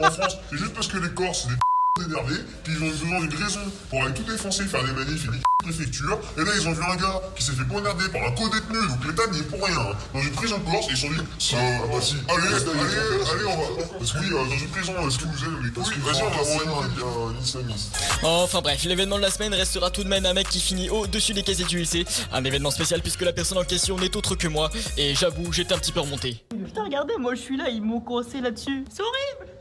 en, 0.00 0.04
en 0.06 0.10
France? 0.10 0.36
C'est 0.50 0.56
juste 0.58 0.74
parce 0.74 0.88
que 0.88 0.98
les 0.98 1.10
Corses, 1.10 1.46
des 1.48 1.54
énervés, 2.00 2.40
puis 2.64 2.72
ils 2.74 2.82
ont 2.82 2.88
besoin 2.88 3.20
d'une 3.20 3.34
raison 3.42 3.60
pour 3.90 4.02
aller 4.02 4.14
tout 4.14 4.22
défoncer, 4.22 4.64
faire 4.64 4.82
des 4.82 4.92
manifs 4.92 5.26
et 5.26 5.28
des 5.30 5.42
préfectures. 5.62 6.18
Et 6.38 6.40
là, 6.44 6.50
ils 6.58 6.66
ont 6.66 6.72
vu 6.72 6.82
un 6.82 6.96
gars 6.96 7.20
qui 7.36 7.44
s'est 7.44 7.52
fait 7.52 7.64
poignarder 7.64 8.08
par 8.08 8.22
un 8.22 8.30
co-détenu, 8.32 8.78
donc 8.88 9.04
l'État 9.06 9.26
n'y 9.30 9.40
est 9.40 9.42
pour 9.42 9.62
rien. 9.64 9.78
hein. 9.78 9.92
Dans 10.14 10.20
une 10.22 10.30
prison 10.32 10.58
corse, 10.60 10.86
ils 10.90 10.96
se 10.96 11.02
sont 11.06 11.12
dit, 11.12 11.18
euh, 11.18 11.78
bah 11.92 12.00
si, 12.00 12.14
allez, 12.28 12.46
allez, 12.46 13.30
allez, 13.30 13.44
on 13.46 13.56
va. 13.56 13.84
Parce 13.98 14.12
que 14.12 14.18
oui, 14.20 14.26
euh, 14.32 14.44
dans 14.44 14.56
une 14.58 14.68
prison, 14.68 14.92
est-ce 15.06 15.18
que 15.18 15.24
vous 15.24 15.44
êtes 15.44 15.64
les 15.64 15.70
Corses 15.70 15.90
Vas-y, 15.90 16.22
on 16.22 16.30
va 16.30 16.42
voir 16.64 16.82
un, 16.82 17.36
un 17.36 17.40
islamiste. 17.42 17.94
Enfin 18.22 18.62
bref, 18.62 18.84
l'événement 18.84 19.16
de 19.16 19.22
la 19.22 19.30
semaine 19.30 19.52
restera 19.54 19.90
tout 19.90 20.02
de 20.02 20.08
même 20.08 20.24
un 20.24 20.32
mec 20.32 20.48
qui 20.48 20.60
finit 20.60 20.88
au-dessus 20.88 21.34
des 21.34 21.42
casiers 21.42 21.66
du 21.66 21.78
lycée. 21.78 22.06
Un 22.32 22.42
événement 22.44 22.70
spécial 22.70 23.02
puisque 23.02 23.20
la 23.22 23.32
personne 23.34 23.58
en 23.58 23.64
question 23.64 23.98
n'est 23.98 24.16
autre 24.16 24.34
que 24.34 24.48
moi. 24.48 24.70
Et 24.96 25.14
j'avoue, 25.14 25.52
j'étais 25.52 25.74
un 25.74 25.78
petit 25.78 25.92
peu 25.92 26.00
remonté. 26.00 26.42
Putain, 26.64 26.84
regardez, 26.84 27.14
moi 27.18 27.34
je 27.34 27.40
suis 27.40 27.56
là, 27.58 27.68
ils 27.68 27.82
m'ont 27.82 28.00
coincé 28.00 28.40
là-dessus. 28.40 28.84
C'est 28.90 29.02
horrible 29.02 29.51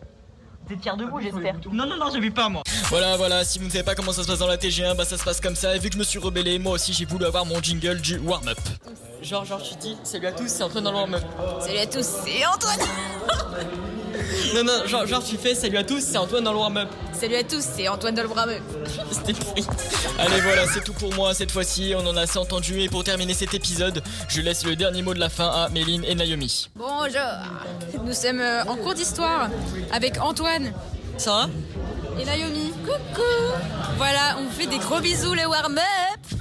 T'es 0.71 0.77
fier 0.77 0.95
de 0.95 1.03
vous, 1.03 1.19
j'espère. 1.19 1.55
Non, 1.69 1.85
non, 1.85 1.97
non, 1.97 2.09
j'ai 2.13 2.21
vu 2.21 2.31
pas 2.31 2.47
moi. 2.47 2.63
Voilà, 2.87 3.17
voilà, 3.17 3.43
si 3.43 3.59
vous 3.59 3.65
ne 3.65 3.69
savez 3.69 3.83
pas 3.83 3.93
comment 3.93 4.13
ça 4.13 4.23
se 4.23 4.27
passe 4.27 4.39
dans 4.39 4.47
la 4.47 4.55
TG1, 4.55 4.95
bah 4.95 5.03
ça 5.03 5.17
se 5.17 5.23
passe 5.25 5.41
comme 5.41 5.55
ça. 5.55 5.75
Et 5.75 5.79
vu 5.79 5.89
que 5.89 5.95
je 5.95 5.99
me 5.99 6.03
suis 6.05 6.17
rebellé, 6.17 6.59
moi 6.59 6.71
aussi 6.73 6.93
j'ai 6.93 7.03
voulu 7.03 7.25
avoir 7.25 7.45
mon 7.45 7.61
jingle 7.61 7.99
du 7.99 8.17
warm-up. 8.19 8.57
Genre, 9.21 9.43
genre, 9.43 9.61
tu 9.61 9.75
dis, 9.75 9.97
salut 10.05 10.27
à 10.27 10.31
tous, 10.31 10.47
c'est 10.47 10.63
Antoine 10.63 10.85
dans 10.85 10.91
le 10.91 10.97
warm-up. 10.97 11.23
Salut 11.59 11.77
à 11.77 11.87
tous, 11.87 12.05
c'est 12.05 12.45
Antoine. 12.45 12.79
Non, 14.55 14.63
non, 14.63 14.85
genre, 14.85 15.05
genre, 15.05 15.23
tu 15.23 15.37
fais, 15.37 15.55
salut 15.55 15.77
à 15.77 15.83
tous, 15.83 16.01
c'est 16.01 16.17
Antoine 16.17 16.43
dans 16.43 16.51
le 16.51 16.57
warm-up. 16.57 16.89
Salut 17.13 17.35
à 17.35 17.43
tous, 17.43 17.63
c'est 17.63 17.87
Antoine 17.87 18.15
dans 18.15 18.23
le 18.23 18.27
brameux. 18.27 18.59
C'était 19.11 19.33
pourri. 19.33 19.65
Allez, 20.19 20.41
voilà, 20.41 20.65
c'est 20.67 20.83
tout 20.83 20.93
pour 20.93 21.13
moi 21.13 21.33
cette 21.33 21.51
fois-ci. 21.51 21.93
On 21.97 22.05
en 22.07 22.17
a 22.17 22.21
assez 22.21 22.37
entendu. 22.39 22.81
Et 22.81 22.89
pour 22.89 23.03
terminer 23.03 23.33
cet 23.33 23.53
épisode, 23.53 24.01
je 24.27 24.41
laisse 24.41 24.65
le 24.65 24.75
dernier 24.75 25.01
mot 25.01 25.13
de 25.13 25.19
la 25.19 25.29
fin 25.29 25.47
à 25.47 25.69
Méline 25.69 26.03
et 26.05 26.15
Naomi. 26.15 26.69
Bonjour. 26.75 27.21
Nous 28.05 28.13
sommes 28.13 28.41
euh, 28.41 28.63
en 28.65 28.75
cours 28.75 28.93
d'histoire 28.93 29.49
avec 29.91 30.19
Antoine. 30.21 30.73
Ça 31.17 31.31
va? 31.31 31.49
Et 32.19 32.25
Naomi. 32.25 32.73
Coucou. 32.83 33.21
Voilà, 33.97 34.37
on 34.39 34.43
vous 34.43 34.51
fait 34.51 34.67
des 34.67 34.79
gros 34.79 34.99
bisous 34.99 35.33
le 35.33 35.45
warm-up. 35.47 36.40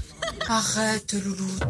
Arrête, 0.52 1.12
louloute. 1.12 1.62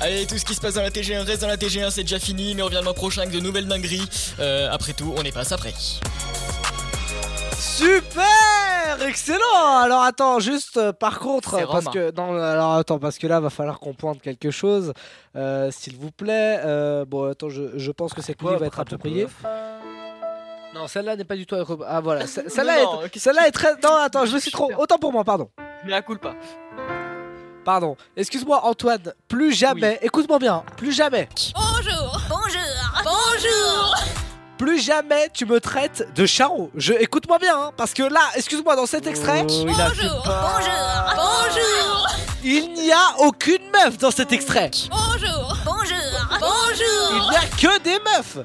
Allez, 0.00 0.26
tout 0.26 0.36
ce 0.36 0.44
qui 0.44 0.54
se 0.54 0.60
passe 0.60 0.74
dans 0.74 0.82
la 0.82 0.90
TG1 0.90 1.22
reste 1.24 1.40
dans 1.40 1.48
la 1.48 1.56
TG1, 1.56 1.90
c'est 1.90 2.02
déjà 2.02 2.18
fini, 2.18 2.54
mais 2.54 2.60
on 2.60 2.66
revient 2.66 2.76
le 2.76 2.84
mois 2.84 2.92
prochain 2.92 3.22
avec 3.22 3.32
de 3.34 3.40
nouvelles 3.40 3.66
dingueries. 3.66 4.06
Euh, 4.40 4.68
après 4.70 4.92
tout, 4.92 5.14
on 5.16 5.22
est 5.22 5.32
pas 5.32 5.50
après. 5.54 5.72
Super 7.58 8.26
Excellent 9.06 9.78
Alors 9.82 10.02
attends, 10.02 10.38
juste 10.38 10.76
euh, 10.76 10.92
par 10.92 11.18
contre, 11.18 11.52
parce 11.52 11.86
Romain. 11.86 11.90
que 11.90 12.12
non, 12.14 12.34
alors 12.36 12.74
attends, 12.74 12.98
parce 12.98 13.16
que 13.18 13.26
là 13.26 13.40
va 13.40 13.48
falloir 13.50 13.78
qu'on 13.80 13.94
pointe 13.94 14.20
quelque 14.20 14.50
chose, 14.50 14.92
euh, 15.36 15.70
s'il 15.70 15.96
vous 15.96 16.10
plaît. 16.10 16.60
Euh, 16.64 17.04
bon, 17.06 17.30
attends, 17.30 17.48
je, 17.48 17.62
je 17.78 17.90
pense 17.90 18.12
que 18.12 18.20
cette 18.22 18.38
Quoi, 18.38 18.50
ligne 18.52 18.60
va 18.60 18.66
être 18.66 18.80
appropriée. 18.80 19.26
Non, 20.74 20.86
celle-là 20.86 21.16
n'est 21.16 21.24
pas 21.24 21.36
du 21.36 21.46
tout. 21.46 21.56
Ah 21.86 22.00
voilà, 22.00 22.26
ce- 22.26 22.40
Non, 22.42 22.48
celle-là 22.48 22.82
non, 22.84 23.02
est, 23.02 23.08
qu'est-ce 23.10 23.24
celle-là 23.24 23.48
est 23.48 23.52
très. 23.52 23.72
Non, 23.82 23.96
attends, 23.96 24.26
je 24.26 24.34
me 24.34 24.40
suis 24.40 24.50
trop. 24.50 24.70
Autant 24.76 24.98
pour 24.98 25.12
moi, 25.12 25.24
pardon. 25.24 25.48
Mais 25.84 25.90
la 25.90 26.02
coule 26.02 26.18
pas. 26.18 26.34
Pardon. 27.68 27.98
Excuse-moi, 28.16 28.64
Antoine. 28.64 29.12
Plus 29.28 29.52
jamais. 29.52 29.98
Écoute-moi 30.00 30.38
bien. 30.38 30.64
Plus 30.78 30.90
jamais. 30.90 31.28
Bonjour. 31.54 32.18
Bonjour. 32.26 33.04
Bonjour. 33.04 33.94
Plus 34.56 34.80
jamais 34.82 35.28
tu 35.34 35.44
me 35.44 35.60
traites 35.60 36.08
de 36.14 36.24
charreau. 36.24 36.70
Je 36.74 36.94
écoute-moi 36.94 37.36
bien, 37.36 37.54
hein, 37.54 37.72
parce 37.76 37.92
que 37.92 38.04
là, 38.04 38.22
excuse-moi, 38.36 38.74
dans 38.74 38.86
cet 38.86 39.06
extrait, 39.06 39.42
Bonjour. 39.42 39.66
Bonjour. 39.66 40.24
Bonjour. 41.14 42.08
il 42.42 42.72
n'y 42.72 42.90
a 42.90 43.18
aucune 43.18 43.70
meuf 43.70 43.98
dans 43.98 44.12
cet 44.12 44.32
extrait. 44.32 44.70
Bonjour. 44.90 45.54
Bonjour. 45.66 45.98
Il 46.32 46.38
Bonjour. 46.40 47.30
n'y 47.30 47.36
a 47.36 47.40
que 47.42 47.78
des 47.82 47.98
meufs. 47.98 48.38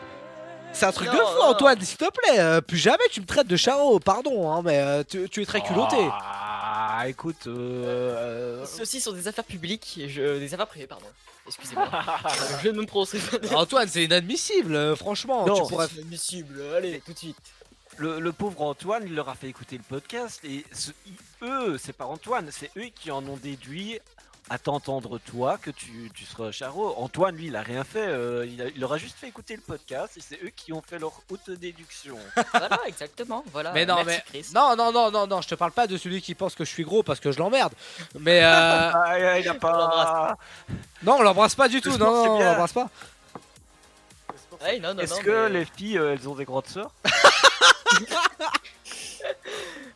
C'est 0.74 0.86
un 0.86 0.92
truc 0.92 1.08
de 1.10 1.16
fou. 1.16 1.42
Antoine, 1.44 1.80
s'il 1.80 1.98
te 1.98 2.10
plaît. 2.12 2.40
euh, 2.40 2.60
plus 2.60 2.78
jamais 2.78 3.06
tu 3.10 3.22
me 3.22 3.26
traites 3.26 3.48
de 3.48 3.56
charreau. 3.56 4.00
Pardon, 4.00 4.52
hein, 4.52 4.62
mais 4.66 4.80
euh, 4.80 5.04
tu, 5.10 5.30
tu 5.30 5.44
es 5.44 5.46
très 5.46 5.62
culotté. 5.62 5.96
Ah, 6.12 6.53
écoute, 7.10 7.48
euh, 7.48 8.62
euh, 8.62 8.66
Ceci 8.66 9.02
sont 9.02 9.12
des 9.12 9.28
affaires 9.28 9.44
publiques, 9.44 9.98
et 9.98 10.10
je- 10.10 10.40
des 10.40 10.54
affaires 10.54 10.68
privées, 10.68 10.88
pardon. 10.88 11.06
Excusez-moi. 11.48 11.90
je 12.64 12.70
ne 12.70 12.80
me 12.82 12.86
prononcerai 12.86 13.40
pas. 13.40 13.56
Antoine, 13.58 13.88
c'est 13.88 14.04
inadmissible, 14.06 14.76
euh, 14.76 14.96
franchement. 14.96 15.46
Non, 15.46 15.56
tu 15.56 15.70
pourrais... 15.70 15.88
C'est 15.88 15.96
inadmissible. 15.96 16.62
Allez, 16.76 17.02
tout 17.06 17.14
de 17.14 17.18
suite. 17.18 17.38
le, 17.98 18.20
le 18.20 18.32
pauvre 18.32 18.62
Antoine, 18.62 19.04
il 19.06 19.14
leur 19.16 19.28
a 19.30 19.36
fait 19.36 19.48
écouter 19.50 19.78
le 19.78 19.84
podcast 19.84 20.40
et 20.46 20.66
ce- 20.72 20.92
eux, 21.42 21.78
c'est 21.78 21.94
pas 21.94 22.06
Antoine, 22.06 22.50
c'est 22.52 22.72
eux 22.78 22.90
qui 22.96 23.12
en 23.12 23.26
ont 23.28 23.38
déduit 23.38 24.00
à 24.50 24.58
t'entendre 24.58 25.20
toi 25.20 25.58
que 25.58 25.72
tu, 25.72 26.12
tu 26.14 26.26
seras 26.26 26.52
Charo. 26.52 26.94
Antoine, 26.98 27.36
lui, 27.36 27.48
il 27.48 27.56
a 27.56 27.62
rien 27.62 27.84
fait, 27.84 28.06
euh, 28.06 28.46
il, 28.46 28.62
a- 28.62 28.68
il 28.68 28.80
leur 28.80 28.92
a 28.94 28.98
juste 28.98 29.18
fait 29.18 29.28
écouter 29.28 29.56
le 29.56 29.62
podcast 29.62 30.18
et 30.18 30.22
c'est 30.22 30.38
eux 30.44 30.52
qui 30.56 30.74
ont 30.74 30.82
fait 30.82 31.00
leur 31.00 31.14
autodéduction. 31.30 32.18
Voilà, 32.52 32.80
exactement. 32.86 33.44
Voilà. 33.54 33.72
Mais 33.72 33.86
non, 33.86 33.96
Merci, 34.04 34.22
mais 34.34 34.42
Chris. 34.42 34.52
non, 34.54 34.76
non, 34.76 34.92
non, 34.92 35.12
non, 35.12 35.28
non, 35.28 35.42
je 35.42 35.48
te 35.48 35.56
parle 35.56 35.72
pas 35.72 35.88
de 35.88 35.98
celui 35.98 36.22
qui 36.22 36.36
pense 36.36 36.56
que 36.56 36.66
je 36.66 36.70
suis 36.70 36.84
gros 36.84 37.04
parce 37.04 37.20
que 37.20 37.32
je 37.32 37.40
l'emmerde. 37.40 37.74
Mais 38.20 38.44
euh... 38.44 38.92
Ah, 38.94 39.40
il 39.40 39.48
a 39.48 39.54
pas. 39.56 40.38
non, 41.04 41.16
on 41.20 41.22
l'embrasse 41.24 41.56
pas 41.56 41.68
du 41.70 41.80
tout. 41.82 41.98
Non, 41.98 42.12
non, 42.26 42.36
on 42.36 42.44
l'embrasse 42.44 42.74
pas. 42.74 42.90
Ouais, 44.62 44.80
non, 44.80 44.94
non, 44.94 45.02
Est-ce 45.02 45.16
non, 45.16 45.22
que 45.22 45.48
mais- 45.48 45.60
les 45.60 45.66
filles, 45.66 45.98
euh, 45.98 46.14
elles 46.14 46.28
ont 46.30 46.36
des 46.36 46.46
grandes 46.46 46.68
sœurs? 46.68 46.92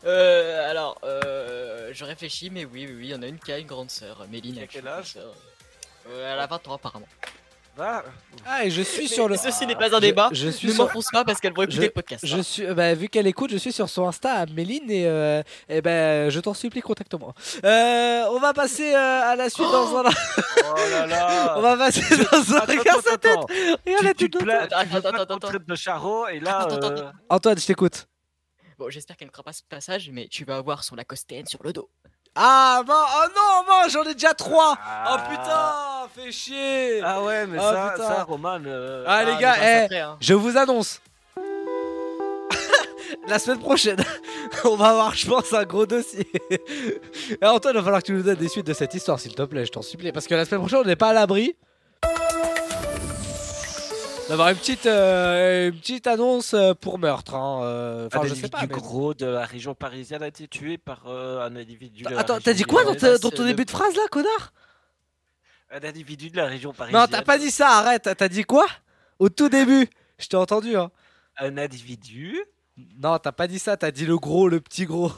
Euh, 0.06 0.70
alors, 0.70 0.98
euh, 1.04 1.90
je 1.92 2.06
réfléchis, 2.06 2.50
mais 2.50 2.64
oui, 2.66 2.86
oui, 2.88 2.94
oui, 2.98 3.08
il 3.08 3.10
y 3.10 3.16
en 3.16 3.22
a 3.24 3.28
une 3.28 3.40
qui 3.40 3.52
a 3.52 3.58
une 3.58 3.68
grande 3.68 3.90
sœur, 3.90 4.26
Méline. 4.32 4.54
Qui 4.56 4.62
a 4.62 4.68
quel 4.68 4.88
âge. 4.88 5.16
Euh, 5.18 6.34
Elle 6.34 6.40
a 6.40 6.46
20 6.48 6.68
ans 6.68 6.76
apparemment. 6.76 7.08
Va. 7.76 8.04
Ah, 8.46 8.64
et 8.64 8.70
je 8.70 8.82
suis 8.84 9.04
Mais 9.04 9.08
sur 9.08 9.28
le. 9.28 9.36
Ceci 9.36 9.68
n'est 9.68 9.76
pas 9.76 9.94
un 9.94 10.00
débat. 10.00 10.30
Je, 10.32 10.46
je 10.46 10.50
suis 10.50 10.68
ne 10.70 10.74
sur. 10.74 10.86
m'enfonce 10.86 11.10
pas 11.12 11.26
parce 11.26 11.40
qu'elle 11.42 11.54
va 11.54 11.64
écouter 11.64 11.78
Je, 11.78 11.82
le 11.82 11.90
podcast. 11.90 12.26
je 12.26 12.38
hein. 12.38 12.44
suis, 12.44 12.66
bah, 12.68 12.94
vu 12.94 13.10
qu'elle 13.10 13.28
écoute, 13.28 13.52
je 13.52 13.58
suis 13.58 13.72
sur 13.74 13.90
son 13.90 14.08
Insta 14.08 14.32
à 14.34 14.46
Méline 14.46 14.90
et, 14.90 15.06
euh, 15.08 15.44
ben, 15.84 16.30
je 16.30 16.40
t'en 16.40 16.54
supplie, 16.54 16.82
contacte-moi. 16.82 17.34
Euh, 17.66 18.26
on 18.32 18.40
va 18.40 18.54
passer 18.54 18.94
euh, 18.94 19.32
à 19.32 19.36
la 19.36 19.50
suite 19.50 19.70
dans 19.72 19.98
un. 19.98 20.04
Oh 20.04 20.76
là 20.92 21.06
là 21.08 21.56
on 21.58 21.62
va 21.62 21.76
passer 21.78 22.02
dans 22.18 22.54
un. 22.56 22.58
Attends, 22.62 22.78
Regarde 22.80 23.04
sa 23.04 23.14
attends, 23.14 23.18
tête 23.18 23.32
attends. 23.32 23.46
Regarde 23.86 24.04
la 24.06 24.14
Tu, 24.14 24.16
tu 24.16 24.30
tête 24.30 24.40
te 24.40 24.44
plains, 24.44 24.68
d'Antoine. 24.68 24.88
tu 24.90 25.02
te 25.02 25.10
plains 25.10 25.26
qu'on 25.28 25.38
traite 25.40 25.66
de 25.68 25.76
Charo 25.76 26.28
et 26.30 26.40
là. 26.40 26.60
Attends, 26.60 26.76
attends, 26.78 26.88
attends. 26.88 27.12
Antoine, 27.30 27.60
je 27.60 27.66
t'écoute. 27.66 28.08
Bon, 28.78 28.90
j'espère 28.92 29.18
qu'elle 29.18 29.28
ne 29.28 29.32
fera 29.32 29.44
pas 29.44 29.54
ce 29.54 29.64
passage, 29.68 30.10
mais 30.12 30.28
tu 30.28 30.46
vas 30.46 30.58
avoir 30.58 30.84
son 30.84 30.96
Lacoste 30.96 31.34
sur 31.48 31.64
le 31.64 31.74
dos. 31.74 31.90
Ah, 32.36 32.84
bon, 32.86 32.94
oh 32.94 33.26
non, 33.36 33.64
moi 33.66 33.88
j'en 33.88 34.04
ai 34.04 34.14
déjà 34.14 34.36
trois 34.36 34.78
Ah. 34.80 35.16
Oh 35.16 35.32
putain, 35.32 36.10
fais 36.24 36.32
chier 36.32 37.02
Ah 37.04 37.24
ouais, 37.24 37.48
mais 37.48 37.58
Ah, 37.60 37.74
ça, 37.74 37.92
putain. 37.96 38.08
ça, 38.16 38.24
Roman. 38.24 38.60
euh, 38.68 39.04
Ah, 39.08 39.24
les 39.24 39.34
mais 39.34 39.42
gars, 39.42 39.56
eh, 39.60 39.84
après, 39.86 40.00
hein. 40.02 40.18
je 40.22 40.34
vous 40.36 40.56
annonce 40.58 41.02
La 43.28 43.40
semaine 43.40 43.60
prochaine, 43.60 43.98
on 44.66 44.76
va 44.76 44.90
avoir, 44.90 45.16
je 45.16 45.28
pense, 45.28 45.52
un 45.54 45.64
gros 45.64 45.88
dossier. 45.88 46.28
Et 47.42 47.46
Antoine, 47.46 47.74
il 47.74 47.78
va 47.80 47.84
falloir 47.84 48.02
que 48.02 48.08
tu 48.08 48.14
nous 48.14 48.22
donnes 48.22 48.36
des 48.36 48.48
suites 48.50 48.68
de 48.68 48.74
cette 48.74 48.94
histoire, 48.94 49.20
s'il 49.20 49.34
te 49.34 49.42
plaît, 49.42 49.66
je 49.66 49.72
t'en 49.72 49.82
supplie. 49.82 50.12
Parce 50.12 50.28
que 50.28 50.36
la 50.36 50.46
semaine 50.46 50.60
prochaine, 50.62 50.80
on 50.80 50.86
n'est 50.86 50.96
pas 50.96 51.10
à 51.10 51.14
l'abri 51.14 51.56
d'avoir 54.30 54.50
une 54.50 54.56
petite, 54.58 54.86
euh, 54.86 55.70
une 55.70 55.80
petite 55.80 56.08
annonce 56.08 56.54
euh, 56.54 56.74
pour 56.74 57.00
meurtre. 57.00 57.36
Hein. 57.36 57.62
euh, 57.64 58.08
Enfin, 58.08 58.22
un 58.22 58.28
je 58.28 58.34
sais 58.36 58.48
pas. 58.50 58.60
individu 58.60 58.76
mais- 58.82 58.88
gros 58.88 59.14
de 59.14 59.26
la 59.26 59.46
région 59.46 59.74
parisienne 59.76 60.24
a 60.24 60.28
été 60.28 60.48
tué 60.48 60.78
par 60.78 61.04
euh, 61.08 61.46
un 61.46 61.56
individu. 61.56 62.04
de 62.04 62.10
la 62.10 62.20
Attends, 62.20 62.40
t'as 62.40 62.54
dit 62.54 62.64
quoi 62.64 62.84
dans, 62.84 62.94
lyonnaise. 62.94 63.02
ta- 63.02 63.18
dans 63.20 63.30
ton 63.32 63.46
début 63.46 63.66
de 63.66 63.72
phrase 63.72 63.96
là, 63.96 64.02
connard? 64.12 64.54
Un 65.72 65.84
individu 65.88 66.30
de 66.30 66.38
la 66.38 66.46
région 66.46 66.74
parisienne. 66.74 67.02
Non, 67.02 67.08
t'as 67.08 67.22
pas 67.24 67.38
dit 67.38 67.52
ça, 67.52 67.70
arrête. 67.80 68.10
T'as 68.18 68.28
dit 68.30 68.44
quoi? 68.44 68.66
Au 69.20 69.30
tout 69.30 69.50
début. 69.50 69.88
Je 70.18 70.28
t'ai 70.28 70.38
entendu, 70.38 70.76
hein. 70.78 70.92
Un 71.38 71.58
individu? 71.58 72.40
Non, 73.02 73.18
t'as 73.20 73.32
pas 73.32 73.48
dit 73.48 73.60
ça, 73.60 73.76
t'as 73.78 73.92
dit 73.92 74.06
le 74.06 74.18
gros, 74.18 74.48
le 74.50 74.60
petit 74.62 74.86
gros. 74.86 75.12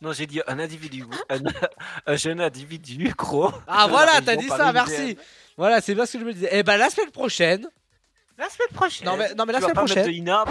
Non, 0.00 0.12
j'ai 0.12 0.26
dit 0.26 0.40
un 0.46 0.58
individu. 0.58 1.04
un, 1.28 1.38
un 2.06 2.16
jeune 2.16 2.40
individu 2.40 3.12
gros. 3.16 3.52
Ah 3.66 3.86
voilà, 3.88 4.20
t'as 4.24 4.36
dit 4.36 4.48
ça, 4.48 4.72
merci. 4.72 5.16
Voilà, 5.56 5.80
c'est 5.80 5.94
bien 5.94 6.06
ce 6.06 6.14
que 6.14 6.20
je 6.20 6.24
me 6.24 6.32
disais. 6.32 6.48
Eh 6.52 6.62
ben 6.62 6.76
la 6.78 6.88
semaine 6.88 7.10
prochaine. 7.10 7.66
La 8.40 8.48
semaine 8.48 8.68
prochaine. 8.74 9.06
Non 9.06 9.16
mais, 9.16 9.34
non, 9.34 9.44
mais 9.46 9.52
la 9.52 9.60
semaine 9.60 9.74
prochaine. 9.74 10.06
de 10.06 10.10
Ina. 10.10 10.44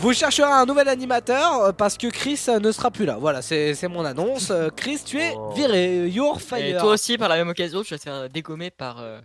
Vous 0.00 0.12
chercherez 0.12 0.50
un 0.50 0.64
nouvel 0.64 0.88
animateur 0.88 1.62
euh, 1.64 1.72
parce 1.72 1.98
que 1.98 2.06
Chris 2.06 2.40
euh, 2.48 2.60
ne 2.60 2.70
sera 2.70 2.90
plus 2.92 3.04
là. 3.04 3.16
Voilà, 3.18 3.42
c'est 3.42 3.74
c'est 3.74 3.88
mon 3.88 4.04
annonce. 4.04 4.50
Euh, 4.50 4.68
Chris, 4.74 5.00
tu 5.04 5.20
es 5.20 5.32
Oh. 5.36 5.50
viré. 5.56 6.06
You're 6.08 6.36
Et 6.36 6.40
fire. 6.40 6.80
toi 6.80 6.92
aussi, 6.92 7.18
par 7.18 7.28
la 7.28 7.36
même 7.36 7.48
occasion, 7.48 7.82
tu 7.82 7.92
vas 7.94 7.98
te 7.98 8.04
faire 8.04 8.28
dégommer 8.28 8.70
par. 8.70 9.00
euh, 9.00 9.18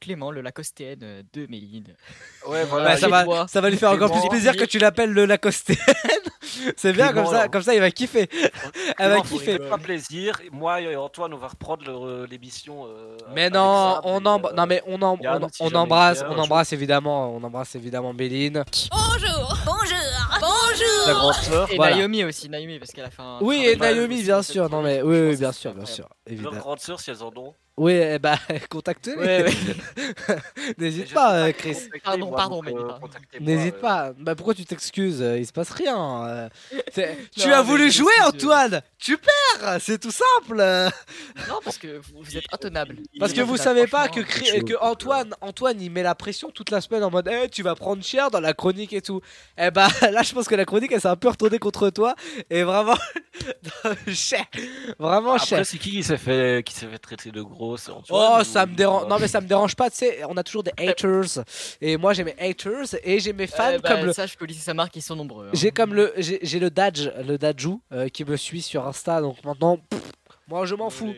Clément, 0.00 0.30
le 0.30 0.40
Lacostéenne 0.42 1.00
euh, 1.02 1.22
de 1.32 1.46
Méline. 1.46 1.94
Ouais, 2.46 2.64
Bah, 2.70 2.96
ça, 2.96 3.08
va, 3.08 3.46
ça 3.48 3.60
va 3.60 3.70
lui 3.70 3.76
faire 3.78 3.90
encore 3.92 4.10
plus 4.12 4.28
plaisir 4.28 4.54
que 4.56 4.64
tu 4.64 4.78
l'appelles 4.78 5.10
le 5.12 5.24
Lacostéenne. 5.24 5.78
C'est 6.76 6.92
bien 6.92 7.08
Clément, 7.08 7.22
comme 7.24 7.32
ça, 7.32 7.40
alors. 7.40 7.50
comme 7.50 7.62
ça 7.62 7.74
il 7.74 7.80
va 7.80 7.90
kiffer. 7.90 8.28
Elle 8.98 9.10
va 9.10 9.20
kiffer. 9.20 9.58
Ça 9.58 9.64
fera 9.64 9.78
plaisir. 9.78 10.40
Moi 10.52 10.80
et 10.80 10.96
Antoine, 10.96 11.32
on 11.34 11.38
va 11.38 11.48
reprendre 11.48 11.84
le- 11.86 12.26
l'émission. 12.26 12.86
euh, 12.86 13.16
Mais 13.34 13.50
non, 13.50 13.94
ça, 13.94 14.00
on 14.04 14.18
euh, 14.18 14.52
non 14.54 14.66
mais 14.66 14.82
on, 14.86 15.00
embrasse, 15.02 16.22
on 16.28 16.38
embrasse 16.38 16.72
évidemment, 16.72 17.34
on 17.34 17.42
embrasse 17.42 17.74
évidemment 17.74 18.14
Béline. 18.14 18.64
Bonjour, 18.90 19.56
bonjour, 19.66 19.98
La 20.30 20.38
bonjour. 20.40 21.14
grande 21.20 21.34
sœur. 21.34 21.72
Et 21.72 21.76
Voilà. 21.76 21.96
Naomi 21.96 22.24
aussi, 22.24 22.48
Naomi, 22.48 22.78
parce 22.78 22.90
qu'elle 22.92 23.04
a 23.04 23.10
fait 23.10 23.22
un. 23.22 23.38
Oui, 23.42 23.64
et 23.66 23.76
Naomi, 23.76 24.22
bien 24.22 24.42
sûr. 24.42 24.68
Non 24.70 24.82
mais 24.82 25.02
oui, 25.02 25.18
oui, 25.30 25.36
bien 25.36 25.52
sûr, 25.52 25.74
bien 25.74 25.86
sûr, 25.86 26.08
Leurs 26.26 26.32
évidemment. 26.34 26.58
grandes 26.58 26.80
sœurs, 26.80 27.00
si 27.00 27.10
elles 27.10 27.22
en 27.22 27.32
ont. 27.36 27.54
Oui, 27.78 27.92
eh 27.92 28.18
bah 28.20 28.38
contacte-les. 28.70 29.16
Ouais, 29.16 29.44
N'hésite 30.78 31.12
pas, 31.12 31.34
euh, 31.34 31.46
pas 31.46 31.52
Chris. 31.52 31.76
Pardon, 32.02 32.28
moi, 32.28 32.36
pardon, 32.36 32.62
donc, 32.62 32.74
mais 32.74 32.74
euh, 32.74 33.40
N'hésite 33.40 33.74
euh, 33.76 33.80
pas. 33.80 34.12
Bah 34.18 34.34
pourquoi 34.34 34.54
tu 34.54 34.64
t'excuses 34.64 35.20
Il 35.20 35.46
se 35.46 35.52
passe 35.52 35.70
rien. 35.70 36.48
Tu 37.36 37.48
Non, 37.48 37.54
as 37.54 37.62
voulu 37.62 37.90
jouer. 37.90 38.12
Antoine. 38.24 38.80
Tu 38.98 39.18
perds. 39.18 39.78
C'est 39.80 39.98
tout 39.98 40.10
simple. 40.10 40.56
Non, 40.56 41.60
parce 41.62 41.76
que 41.76 42.00
vous, 42.14 42.36
êtes 42.36 42.46
intenable. 42.52 42.96
Parce 43.18 43.34
que 43.34 43.42
vous 43.42 43.58
savez 43.58 43.86
pas 43.86 44.08
que, 44.08 44.20
que 44.20 44.74
Antoine, 44.80 45.34
Antoine, 45.42 45.80
il 45.80 45.90
met 45.90 46.02
la 46.02 46.14
pression 46.14 46.50
toute 46.50 46.70
la 46.70 46.80
semaine 46.80 47.04
en 47.04 47.10
mode, 47.10 47.28
Eh, 47.30 47.48
tu 47.50 47.62
vas 47.62 47.74
prendre 47.74 48.02
cher 48.02 48.30
dans 48.30 48.40
la 48.40 48.54
chronique 48.54 48.94
et 48.94 49.02
tout. 49.02 49.20
Eh 49.58 49.70
bah 49.70 49.88
là, 50.00 50.22
je 50.22 50.32
pense 50.32 50.48
que 50.48 50.54
la 50.54 50.64
chronique, 50.64 50.92
elle 50.92 51.00
s'est 51.00 51.08
un 51.08 51.16
peu 51.16 51.28
retournée 51.28 51.58
contre 51.58 51.90
toi 51.90 52.14
et 52.48 52.62
vraiment, 52.62 52.96
cher, 54.08 54.46
vraiment 54.98 55.36
cher. 55.38 55.58
Après, 55.58 55.64
c'est 55.64 55.78
qui 55.78 55.90
qui 55.90 56.02
s'est 56.02 56.16
fait, 56.16 56.64
qui 56.64 56.72
s'est 56.74 56.86
fait 56.86 56.98
traiter 56.98 57.30
de 57.30 57.42
gros 57.42 57.65
C'est 57.76 57.92
Oh, 58.10 58.38
ça 58.44 58.66
me 58.66 58.74
dérange. 58.74 59.06
Non, 59.08 59.18
mais 59.18 59.28
ça 59.28 59.40
me 59.40 59.46
dérange 59.46 59.74
pas. 59.74 59.90
Tu 59.90 59.96
sais, 59.96 60.20
on 60.28 60.36
a 60.36 60.42
toujours 60.42 60.62
des 60.62 60.72
haters. 60.78 61.44
Et 61.80 61.96
moi, 61.96 62.12
j'ai 62.12 62.24
mes 62.24 62.34
haters 62.38 62.94
et 63.02 63.18
j'ai 63.18 63.32
mes 63.32 63.46
fans 63.46 63.72
Euh, 63.72 63.78
bah, 63.78 63.94
comme 63.96 64.04
le. 64.06 64.12
Sache 64.12 64.36
que 64.36 64.44
Lucie 64.44 64.60
Samar, 64.60 64.88
ils 64.94 65.02
sont 65.02 65.16
nombreux. 65.16 65.46
hein. 65.46 65.50
J'ai 65.54 65.70
comme 65.70 65.94
le. 65.94 66.12
J'ai 66.18 66.38
j'ai 66.42 66.58
le 66.58 66.70
Daj, 66.70 67.10
le 67.26 67.36
Dajou, 67.38 67.80
euh, 67.92 68.08
qui 68.08 68.24
me 68.24 68.36
suit 68.36 68.62
sur 68.62 68.86
Insta. 68.86 69.20
Donc 69.20 69.42
maintenant, 69.44 69.78
pff, 69.90 70.00
moi, 70.48 70.66
je 70.66 70.74
m'en 70.74 70.90
fous. 70.90 71.14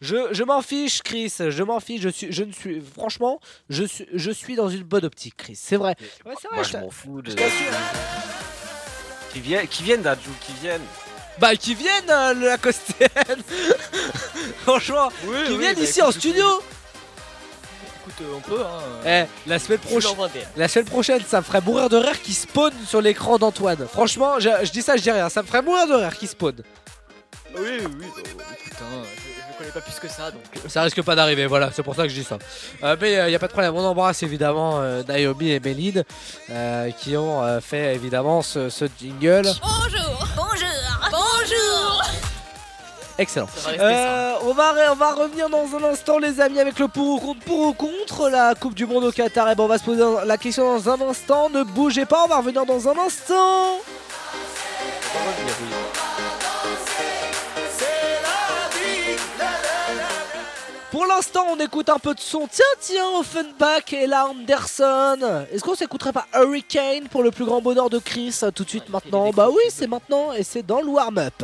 Je, 0.00 0.16
je 0.32 0.42
m'en 0.42 0.62
fiche, 0.62 1.00
Chris. 1.02 1.32
Je 1.38 1.62
m'en 1.62 1.78
fiche. 1.78 2.00
Je 2.00 2.08
suis, 2.08 2.32
je 2.32 2.42
ne 2.42 2.50
suis, 2.50 2.80
franchement, 2.80 3.38
je 3.70 3.84
suis, 3.84 4.06
je 4.12 4.30
suis 4.32 4.56
dans 4.56 4.68
une 4.68 4.82
bonne 4.82 5.04
optique, 5.04 5.36
Chris. 5.36 5.54
C'est 5.54 5.76
vrai. 5.76 5.94
Ouais, 6.26 6.34
c'est 6.40 6.48
vrai. 6.48 6.56
Moi, 6.56 6.64
je 6.64 6.72
je 6.72 6.76
m'en 6.78 6.90
fous. 6.90 7.22
De... 7.22 7.30
je. 7.30 7.36
Qui 9.32 9.40
viennent, 9.40 9.66
qui 9.68 9.82
viennent 9.84 10.02
d'Adjou, 10.02 10.32
qui 10.40 10.52
viennent. 10.60 10.82
Bah, 11.38 11.56
qui 11.56 11.74
viennent, 11.74 12.10
euh, 12.10 12.34
le 12.34 12.46
Lacostienne. 12.46 13.08
Franchement, 14.64 15.08
Oui, 15.24 15.36
qui 15.46 15.52
oui, 15.52 15.58
viennent 15.58 15.74
bah, 15.76 15.82
ici 15.82 15.98
écoute, 16.00 16.08
en 16.08 16.12
studio. 16.18 16.62
Écoute, 18.00 18.14
euh, 18.22 18.34
on 18.36 18.40
peut, 18.40 18.60
hein. 18.60 19.26
Eh, 19.26 19.48
la 19.48 19.58
semaine 19.58 19.78
prochaine. 19.78 20.10
La 20.56 20.68
semaine 20.68 20.86
prochaine, 20.86 21.20
ça 21.26 21.38
me 21.38 21.42
ferait 21.44 21.60
mourir 21.60 21.88
de 21.88 21.96
rire 21.96 22.20
qui 22.22 22.32
spawn 22.34 22.72
sur 22.86 23.00
l'écran 23.00 23.38
d'Antoine. 23.38 23.86
Franchement, 23.90 24.38
je, 24.38 24.50
je 24.62 24.70
dis 24.70 24.82
ça, 24.82 24.96
je 24.96 25.02
dis 25.02 25.10
rien. 25.10 25.28
Ça 25.28 25.42
me 25.42 25.46
ferait 25.46 25.62
mourir 25.62 25.86
de 25.86 25.94
rire 25.94 26.16
qui 26.16 26.26
spawn. 26.26 26.54
Oui, 27.56 27.60
oui, 27.80 28.06
bah, 28.38 28.44
écoute, 28.58 28.78
hein, 28.80 29.02
je, 29.04 29.52
je 29.52 29.58
connais 29.58 29.70
pas 29.70 29.80
plus 29.82 29.98
que 30.00 30.08
ça, 30.08 30.30
donc. 30.30 30.40
euh, 30.56 30.68
Ça 30.68 30.82
risque 30.82 31.02
pas 31.02 31.14
d'arriver, 31.14 31.46
voilà, 31.46 31.70
c'est 31.74 31.82
pour 31.82 31.94
ça 31.94 32.04
que 32.04 32.08
je 32.08 32.14
dis 32.14 32.24
ça. 32.24 32.38
Euh, 32.82 32.96
mais 33.00 33.12
il 33.12 33.26
n'y 33.28 33.34
a 33.34 33.38
pas 33.38 33.46
de 33.48 33.52
problème, 33.52 33.74
on 33.76 33.84
embrasse 33.84 34.22
évidemment 34.22 34.80
euh, 34.80 35.02
Naomi 35.06 35.50
et 35.50 35.60
Méline 35.60 36.02
euh, 36.50 36.90
qui 36.92 37.14
ont 37.14 37.42
euh, 37.44 37.60
fait 37.60 37.94
évidemment 37.94 38.40
ce, 38.40 38.70
ce 38.70 38.86
jingle. 38.98 39.42
Bonjour, 39.62 40.26
bonjour, 40.34 40.68
bonjour. 41.42 42.02
Excellent. 43.18 43.46
Euh, 43.68 44.32
on, 44.42 44.54
va, 44.54 44.72
ré- 44.72 44.88
on 44.90 44.94
va 44.94 45.12
revenir 45.12 45.48
dans 45.50 45.66
un 45.76 45.84
instant, 45.90 46.18
les 46.18 46.40
amis, 46.40 46.58
avec 46.58 46.78
le 46.78 46.88
pour 46.88 47.14
ou 47.14 47.18
contre. 47.18 47.44
Pour 47.44 47.58
ou 47.60 47.72
contre 47.74 48.28
la 48.30 48.54
Coupe 48.54 48.74
du 48.74 48.86
Monde 48.86 49.04
au 49.04 49.12
Qatar. 49.12 49.50
Et 49.50 49.54
bon, 49.54 49.64
on 49.64 49.68
va 49.68 49.78
se 49.78 49.84
poser 49.84 50.02
la 50.24 50.38
question 50.38 50.76
dans 50.78 50.88
un 50.90 51.00
instant. 51.08 51.50
Ne 51.50 51.62
bougez 51.62 52.06
pas, 52.06 52.24
on 52.24 52.28
va 52.28 52.38
revenir 52.38 52.64
dans 52.64 52.88
un 52.88 52.98
instant. 53.06 53.78
Pour 60.92 61.06
l'instant, 61.06 61.46
on 61.48 61.56
écoute 61.58 61.88
un 61.88 61.98
peu 61.98 62.14
de 62.14 62.20
son. 62.20 62.46
Tiens, 62.46 62.64
tiens, 62.78 63.18
Offenbach 63.18 63.94
et 63.94 64.06
la 64.06 64.26
Anderson. 64.26 65.46
Est-ce 65.50 65.64
qu'on 65.64 65.74
s'écouterait 65.74 66.12
pas 66.12 66.26
Hurricane 66.34 67.08
pour 67.08 67.22
le 67.22 67.30
plus 67.30 67.46
grand 67.46 67.62
bonheur 67.62 67.88
de 67.88 67.98
Chris 67.98 68.38
euh, 68.42 68.50
tout 68.50 68.64
de 68.64 68.68
suite 68.68 68.90
maintenant? 68.90 69.30
Bah 69.30 69.48
oui, 69.48 69.62
c'est 69.70 69.86
maintenant 69.86 70.34
et 70.34 70.42
c'est 70.42 70.62
dans 70.62 70.82
le 70.82 70.88
warm-up. 70.88 71.42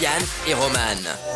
Yann 0.00 0.22
et 0.46 0.54
Roman. 0.54 1.29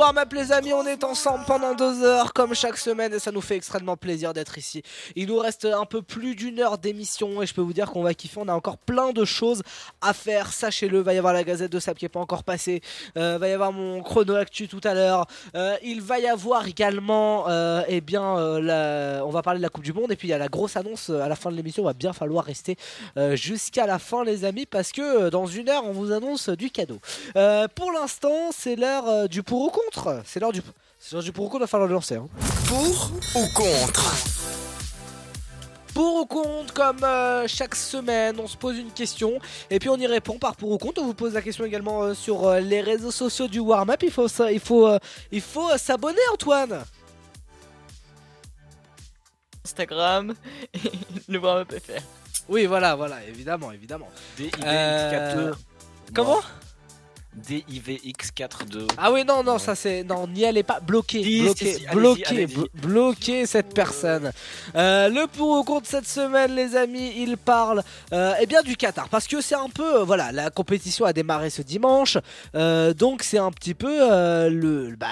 Le 0.00 0.06
warm-up 0.06 0.32
les 0.32 0.50
amis, 0.50 0.72
on 0.72 0.86
est 0.86 1.04
ensemble 1.04 1.44
pendant 1.44 1.74
deux 1.74 2.02
heures 2.02 2.32
comme 2.32 2.54
chaque 2.54 2.78
semaine 2.78 3.12
et 3.12 3.18
ça 3.18 3.32
nous 3.32 3.42
fait 3.42 3.56
extrêmement 3.56 3.98
plaisir 3.98 4.32
d'être 4.32 4.56
ici. 4.56 4.82
Il 5.14 5.26
nous 5.26 5.38
reste 5.38 5.66
un 5.66 5.84
peu 5.84 6.00
plus 6.00 6.34
d'une 6.34 6.58
heure 6.58 6.78
d'émission 6.78 7.42
et 7.42 7.46
je 7.46 7.52
peux 7.52 7.60
vous 7.60 7.74
dire 7.74 7.90
qu'on 7.90 8.02
va 8.02 8.14
kiffer, 8.14 8.40
on 8.40 8.48
a 8.48 8.54
encore 8.54 8.78
plein 8.78 9.12
de 9.12 9.26
choses 9.26 9.62
à 10.00 10.14
faire, 10.14 10.54
sachez-le, 10.54 11.00
va 11.00 11.12
y 11.12 11.18
avoir 11.18 11.34
la 11.34 11.44
gazette 11.44 11.70
de 11.70 11.78
Sab 11.78 11.98
qui 11.98 12.06
est 12.06 12.08
pas 12.08 12.18
encore 12.18 12.44
passée, 12.44 12.80
euh, 13.18 13.36
va 13.36 13.48
y 13.48 13.52
avoir 13.52 13.72
mon 13.72 14.02
chrono 14.02 14.36
actu 14.36 14.68
tout 14.68 14.80
à 14.84 14.94
l'heure, 14.94 15.26
Euh, 15.54 15.76
il 15.82 16.00
va 16.00 16.18
y 16.18 16.26
avoir 16.26 16.66
également, 16.66 17.50
euh, 17.50 17.82
eh 17.86 18.00
bien, 18.00 18.38
euh, 18.38 19.20
on 19.20 19.28
va 19.28 19.42
parler 19.42 19.58
de 19.58 19.62
la 19.62 19.68
Coupe 19.68 19.84
du 19.84 19.92
Monde 19.92 20.10
et 20.12 20.16
puis 20.16 20.28
il 20.28 20.30
y 20.30 20.34
a 20.34 20.38
la 20.38 20.48
grosse 20.48 20.78
annonce 20.78 21.10
à 21.10 21.28
la 21.28 21.36
fin 21.36 21.50
de 21.50 21.56
l'émission, 21.56 21.82
il 21.82 21.86
va 21.86 21.92
bien 21.92 22.14
falloir 22.14 22.46
rester 22.46 22.78
jusqu'à 23.32 23.84
la 23.84 23.98
fin 23.98 24.24
les 24.24 24.46
amis 24.46 24.64
parce 24.64 24.92
que 24.92 25.28
dans 25.28 25.44
une 25.44 25.68
heure 25.68 25.84
on 25.84 25.92
vous 25.92 26.10
annonce 26.10 26.48
du 26.48 26.70
cadeau. 26.70 27.00
Pour 27.74 27.92
l'instant 27.92 28.50
c'est 28.56 28.76
l'heure 28.76 29.28
du 29.28 29.42
pour 29.42 29.60
ou 29.60 29.68
contre, 29.68 29.89
c'est 30.24 30.40
l'heure 30.40 30.52
du, 30.52 30.62
c'est 30.98 31.12
l'heure 31.14 31.22
du 31.22 31.32
pour 31.32 31.44
ou 31.46 31.48
contre, 31.48 31.58
il 31.58 31.64
va 31.64 31.66
falloir 31.66 31.88
le 31.88 31.94
lancer. 31.94 32.16
hein. 32.16 32.28
Pour 32.66 33.10
ou 33.36 33.46
contre? 33.54 34.14
Pour 35.94 36.14
ou 36.22 36.26
contre, 36.26 36.72
comme 36.72 37.02
euh, 37.02 37.46
chaque 37.48 37.74
semaine, 37.74 38.38
on 38.38 38.46
se 38.46 38.56
pose 38.56 38.78
une 38.78 38.92
question 38.92 39.38
et 39.70 39.78
puis 39.80 39.88
on 39.88 39.96
y 39.96 40.06
répond 40.06 40.38
par 40.38 40.54
pour 40.56 40.70
ou 40.70 40.78
contre. 40.78 41.02
On 41.02 41.06
vous 41.06 41.14
pose 41.14 41.34
la 41.34 41.42
question 41.42 41.64
également 41.64 42.02
euh, 42.02 42.14
sur 42.14 42.46
euh, 42.46 42.60
les 42.60 42.80
réseaux 42.80 43.10
sociaux 43.10 43.48
du 43.48 43.58
warm-up. 43.58 44.00
Il 44.02 44.10
faut, 44.12 44.28
ça- 44.28 44.52
il 44.52 44.60
faut, 44.60 44.86
euh, 44.86 44.98
il 45.32 45.40
faut 45.40 45.68
euh, 45.70 45.76
s'abonner, 45.78 46.20
Antoine. 46.32 46.84
Instagram 49.64 50.34
et 50.74 50.78
le 51.28 51.38
warm-up 51.38 51.72
FR. 51.72 52.00
Oui, 52.48 52.66
voilà, 52.66 52.94
voilà, 52.96 53.22
évidemment, 53.24 53.70
évidemment. 53.72 54.08
DIVX42. 54.38 55.52
Comment? 56.14 56.40
DIVX42. 57.38 58.88
Ah 58.98 59.12
oui, 59.12 59.24
non, 59.24 59.42
non, 59.42 59.58
ça 59.58 59.74
c'est. 59.74 60.02
Non, 60.04 60.26
n'y 60.26 60.44
allez 60.44 60.62
pas. 60.62 60.80
Bloquez, 60.80 61.22
Si, 61.22 61.42
bloquez, 61.42 61.66
si, 61.74 61.80
si, 61.80 61.86
allez-y, 61.86 62.00
bloquez, 62.00 62.26
allez-y. 62.26 62.46
blo- 62.54 62.68
bloquez 62.82 63.46
cette 63.46 63.72
personne. 63.74 64.32
Euh, 64.74 65.08
le 65.08 65.26
pour 65.26 65.58
ou 65.60 65.64
contre 65.64 65.86
cette 65.88 66.08
semaine, 66.08 66.54
les 66.54 66.74
amis, 66.76 67.12
il 67.16 67.36
parle 67.36 67.82
euh, 68.12 68.32
eh 68.40 68.46
bien 68.46 68.62
du 68.62 68.76
Qatar. 68.76 69.08
Parce 69.08 69.26
que 69.26 69.40
c'est 69.40 69.54
un 69.54 69.68
peu. 69.68 70.00
euh, 70.00 70.04
voilà, 70.04 70.32
la 70.32 70.50
compétition 70.50 71.04
a 71.04 71.12
démarré 71.12 71.50
ce 71.50 71.62
dimanche. 71.62 72.18
donc 72.54 73.22
c'est 73.22 73.38
un 73.38 73.50
petit 73.52 73.74
peu 73.74 73.98
le 74.48 74.96
bah, 74.98 75.06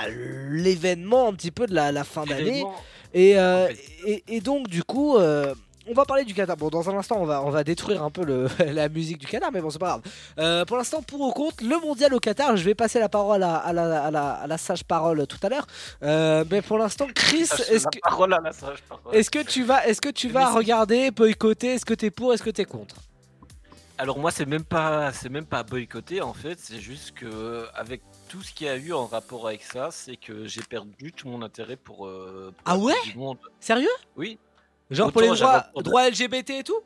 l'événement 0.50 1.28
un 1.28 1.34
petit 1.34 1.50
peu 1.50 1.66
de 1.66 1.74
la, 1.74 1.92
la 1.92 2.04
fin 2.04 2.24
d'année. 2.24 2.64
Et, 3.14 3.36
et 4.28 4.40
donc, 4.40 4.68
du 4.68 4.82
coup. 4.82 5.16
On 5.88 5.94
va 5.94 6.04
parler 6.04 6.24
du 6.24 6.34
Qatar. 6.34 6.56
Bon, 6.56 6.68
dans 6.68 6.88
un 6.90 6.96
instant, 6.96 7.16
on 7.18 7.24
va, 7.24 7.42
on 7.42 7.50
va 7.50 7.64
détruire 7.64 8.02
un 8.02 8.10
peu 8.10 8.24
le, 8.24 8.48
la 8.72 8.88
musique 8.88 9.18
du 9.18 9.26
Qatar, 9.26 9.50
mais 9.52 9.60
bon, 9.60 9.70
c'est 9.70 9.78
pas 9.78 9.86
grave. 9.88 10.02
Euh, 10.38 10.64
pour 10.64 10.76
l'instant, 10.76 11.02
pour 11.02 11.20
ou 11.20 11.32
contre, 11.32 11.62
le 11.64 11.80
mondial 11.80 12.12
au 12.14 12.20
Qatar, 12.20 12.56
je 12.56 12.64
vais 12.64 12.74
passer 12.74 12.98
la 13.00 13.08
parole 13.08 13.42
à, 13.42 13.56
à 13.56 13.72
la, 13.72 14.04
à 14.04 14.10
la- 14.10 14.32
à 14.34 14.46
la 14.46 14.58
sage 14.58 14.84
parole 14.84 15.26
tout 15.26 15.38
à 15.42 15.48
l'heure. 15.48 15.66
Euh, 16.02 16.44
mais 16.50 16.62
pour 16.62 16.78
l'instant, 16.78 17.06
Chris, 17.14 17.42
est-ce 17.42 17.86
que, 17.86 19.14
est-ce 19.16 19.30
que 19.30 19.42
tu 19.42 19.62
vas, 19.64 19.86
est-ce 19.86 20.00
que 20.00 20.08
tu 20.08 20.28
vas 20.28 20.50
regarder, 20.52 21.10
boycotter? 21.10 21.74
Est-ce 21.74 21.84
que 21.86 21.94
t'es 21.94 22.10
pour 22.10 22.32
Est-ce 22.34 22.42
que 22.42 22.50
t'es 22.50 22.64
contre? 22.64 22.96
Alors 24.00 24.16
moi 24.20 24.30
c'est 24.30 24.46
même 24.46 24.62
pas 24.62 25.12
c'est 25.12 25.28
même 25.28 25.44
pas 25.44 25.64
boycotté 25.64 26.20
en 26.20 26.32
fait, 26.32 26.60
c'est 26.60 26.78
juste 26.78 27.14
que 27.16 27.66
avec 27.74 28.00
tout 28.28 28.40
ce 28.44 28.52
qu'il 28.52 28.68
y 28.68 28.70
a 28.70 28.76
eu 28.76 28.92
en 28.92 29.06
rapport 29.06 29.48
avec 29.48 29.64
ça, 29.64 29.88
c'est 29.90 30.16
que 30.16 30.46
j'ai 30.46 30.62
perdu 30.62 31.10
tout 31.12 31.26
mon 31.28 31.42
intérêt 31.42 31.74
pour, 31.74 32.06
euh, 32.06 32.54
pour 32.56 32.62
Ah 32.72 32.78
ouais? 32.78 32.94
monde. 33.16 33.38
Sérieux? 33.58 33.88
Oui. 34.16 34.38
Genre 34.90 35.12
pour 35.12 35.20
les 35.22 35.28
droits, 35.84 36.08
LGBT 36.08 36.50
et 36.50 36.64
tout 36.64 36.80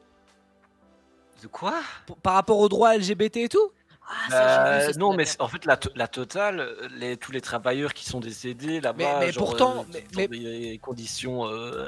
De 1.42 1.46
quoi 1.48 1.74
Par 2.22 2.34
rapport 2.34 2.58
aux 2.58 2.68
droits 2.68 2.96
LGBT 2.96 3.36
et 3.44 3.48
tout 3.48 3.70
Euh, 4.32 4.92
non 4.98 5.14
mais 5.14 5.24
c'est- 5.24 5.40
en 5.40 5.48
fait 5.48 5.64
la, 5.64 5.76
to- 5.76 5.90
la 5.94 6.08
totale, 6.08 6.68
les, 6.96 7.16
tous 7.16 7.32
les 7.32 7.40
travailleurs 7.40 7.94
qui 7.94 8.04
sont 8.04 8.20
décédés 8.20 8.80
là-bas, 8.80 8.98
Mais- 9.20 9.26
mais 9.26 9.32
genre, 9.32 9.46
pourtant- 9.46 9.86
euh, 9.94 10.00
mais- 10.16 10.26
dans 10.26 10.32
des 10.34 10.78
conditions. 10.82 11.46
euh, 11.46 11.86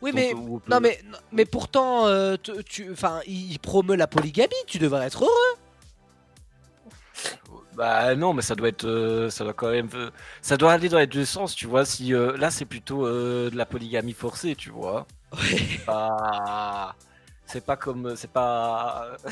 Oui, 0.00 0.10
mais 0.14 0.32
non, 0.68 0.80
mais 0.80 1.00
mais 1.32 1.44
pourtant, 1.44 2.06
euh, 2.06 2.36
tu- 2.42 2.64
tu, 2.64 2.90
enfin, 2.92 3.20
il 3.26 3.58
promeut 3.58 3.94
la 3.96 4.06
polygamie. 4.06 4.52
Tu 4.66 4.78
devrais 4.78 5.06
être 5.06 5.22
heureux. 5.24 5.58
Bah 7.74 8.14
non, 8.14 8.34
mais 8.34 8.42
ça 8.42 8.54
doit 8.54 8.68
être, 8.68 8.84
euh, 8.86 9.30
ça 9.30 9.44
doit 9.44 9.54
quand 9.54 9.70
même, 9.70 9.88
euh, 9.94 10.10
ça 10.42 10.56
doit 10.58 10.72
aller 10.72 10.88
dans 10.90 10.98
les 10.98 11.06
deux 11.06 11.24
sens, 11.24 11.54
tu 11.54 11.66
vois. 11.66 11.84
Si 11.86 12.12
euh, 12.12 12.36
là 12.36 12.50
c'est 12.50 12.66
plutôt 12.66 13.06
euh, 13.06 13.48
de 13.50 13.56
la 13.56 13.64
polygamie 13.64 14.12
forcée, 14.12 14.54
tu 14.56 14.70
vois. 14.70 15.06
C'est 15.40 15.84
pas, 15.86 16.94
c'est 17.46 17.64
pas 17.64 17.76
comme, 17.76 18.14
c'est 18.16 18.30
pas. 18.30 19.16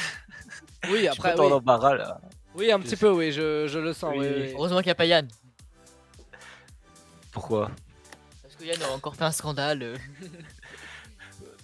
Oui, 0.84 0.92
Je 0.92 0.96
suis 0.98 1.08
après, 1.08 1.38
oui. 1.38 1.50
l'embarras 1.50 1.94
là. 1.94 2.20
Oui, 2.54 2.72
un 2.72 2.80
petit 2.80 2.96
peu, 2.96 3.10
oui, 3.10 3.32
je, 3.32 3.66
je 3.68 3.78
le 3.78 3.92
sens. 3.92 4.14
Oui. 4.16 4.26
oui, 4.26 4.34
oui. 4.34 4.52
Heureusement 4.54 4.78
qu'il 4.78 4.86
n'y 4.86 4.92
a 4.92 4.94
pas 4.94 5.04
Yann. 5.04 5.28
Pourquoi? 7.32 7.70
Parce 8.42 8.56
que 8.56 8.64
Yann 8.64 8.82
a 8.82 8.88
encore 8.92 9.14
fait 9.14 9.24
un 9.24 9.30
scandale. 9.32 9.98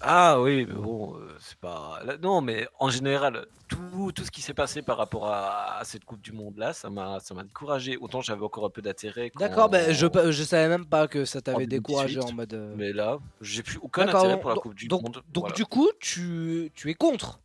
Ah 0.00 0.38
oui, 0.40 0.66
mais 0.68 0.74
bon, 0.74 1.16
euh, 1.16 1.35
pas. 1.66 2.00
Non, 2.22 2.40
mais 2.40 2.68
en 2.78 2.90
général, 2.90 3.46
tout, 3.68 4.12
tout 4.14 4.24
ce 4.24 4.30
qui 4.30 4.40
s'est 4.42 4.54
passé 4.54 4.82
par 4.82 4.96
rapport 4.96 5.26
à, 5.26 5.78
à 5.78 5.84
cette 5.84 6.04
Coupe 6.04 6.20
du 6.20 6.32
Monde 6.32 6.56
là, 6.58 6.72
ça 6.72 6.90
m'a, 6.90 7.18
ça 7.20 7.34
m'a 7.34 7.42
découragé. 7.42 7.96
Autant 7.96 8.20
j'avais 8.20 8.44
encore 8.44 8.64
un 8.66 8.70
peu 8.70 8.82
d'intérêt. 8.82 9.30
D'accord, 9.36 9.68
ben 9.68 9.92
je, 9.92 10.06
je 10.30 10.42
savais 10.44 10.68
même 10.68 10.86
pas 10.86 11.08
que 11.08 11.24
ça 11.24 11.40
t'avait 11.40 11.66
2018, 11.66 11.76
découragé 11.78 12.20
en 12.20 12.32
mode. 12.32 12.54
euh, 12.54 12.74
Mais 12.76 12.92
là, 12.92 13.18
j'ai 13.40 13.62
plus 13.62 13.78
aucun 13.82 14.02
intérêt 14.08 14.38
pour 14.40 14.50
la 14.50 14.54
donc- 14.56 14.62
Coupe 14.62 14.74
du 14.74 14.88
donc, 14.88 15.02
Monde. 15.02 15.22
Donc 15.32 15.42
voilà. 15.44 15.54
du 15.56 15.64
coup, 15.66 15.88
tu, 16.00 16.70
tu 16.74 16.90
es 16.90 16.94
contre. 16.94 17.40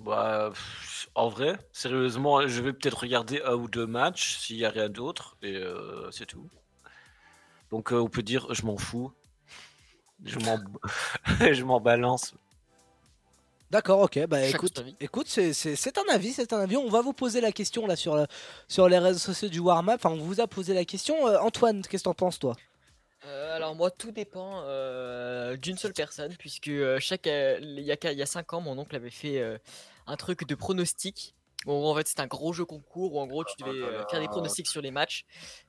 Bah, 0.00 0.50
en 1.14 1.28
vrai, 1.28 1.56
sérieusement, 1.72 2.46
je 2.46 2.60
vais 2.62 2.72
peut-être 2.72 3.00
regarder 3.00 3.40
un 3.44 3.54
ou 3.54 3.68
deux 3.68 3.86
matchs 3.86 4.36
s'il 4.38 4.56
y 4.56 4.64
a 4.64 4.70
rien 4.70 4.88
d'autre 4.88 5.36
et 5.42 5.56
euh, 5.56 6.10
c'est 6.10 6.26
tout. 6.26 6.48
Donc 7.70 7.92
euh, 7.92 7.96
on 8.00 8.08
peut 8.08 8.22
dire 8.22 8.46
je 8.54 8.64
m'en 8.66 8.76
fous. 8.76 9.10
Je 10.24 10.38
m'en 10.38 10.58
je 11.52 11.64
m'en 11.64 11.80
balance. 11.80 12.34
D'accord, 13.70 14.00
ok. 14.00 14.26
Bah 14.26 14.44
écoute, 15.00 15.26
c'est- 15.28 15.98
un 15.98 16.14
avis, 16.14 16.32
c'est 16.32 16.52
un 16.52 16.60
avis. 16.60 16.76
On 16.76 16.88
va 16.88 17.00
vous 17.00 17.12
poser 17.12 17.40
la 17.40 17.50
question 17.52 17.86
là 17.86 17.96
sur, 17.96 18.24
sur 18.68 18.88
les 18.88 18.98
réseaux 18.98 19.18
sociaux 19.18 19.48
du 19.48 19.58
warm-up. 19.58 20.00
Enfin, 20.04 20.14
on 20.14 20.22
vous 20.22 20.40
a 20.40 20.46
posé 20.46 20.72
la 20.72 20.84
question. 20.84 21.26
Euh, 21.26 21.38
Antoine, 21.40 21.82
qu'est-ce 21.82 22.04
que 22.04 22.08
t'en 22.08 22.14
penses 22.14 22.38
toi? 22.38 22.56
Euh, 23.24 23.56
alors 23.56 23.74
moi 23.74 23.90
tout 23.90 24.12
dépend 24.12 24.60
euh, 24.66 25.56
d'une 25.56 25.76
seule 25.76 25.94
personne 25.94 26.36
puisque 26.38 26.68
euh, 26.68 26.98
chaque 27.00 27.26
il 27.26 27.80
y 27.80 27.90
a 27.90 27.96
qu'à- 27.96 28.12
il 28.12 28.18
y 28.18 28.22
a 28.22 28.26
5 28.26 28.52
ans 28.52 28.60
mon 28.60 28.78
oncle 28.78 28.94
avait 28.94 29.10
fait 29.10 29.40
euh, 29.40 29.58
un 30.06 30.16
truc 30.16 30.46
de 30.46 30.54
pronostic. 30.54 31.34
Où, 31.64 31.72
en 31.72 31.96
fait 31.96 32.06
c'était 32.06 32.20
un 32.20 32.28
gros 32.28 32.52
jeu 32.52 32.64
concours 32.64 33.14
où 33.14 33.18
en 33.18 33.26
gros 33.26 33.42
tu 33.42 33.54
devais 33.58 33.82
euh, 33.82 34.06
faire 34.06 34.20
des 34.20 34.28
pronostics 34.28 34.68
sur 34.68 34.80
les 34.80 34.92
matchs 34.92 35.24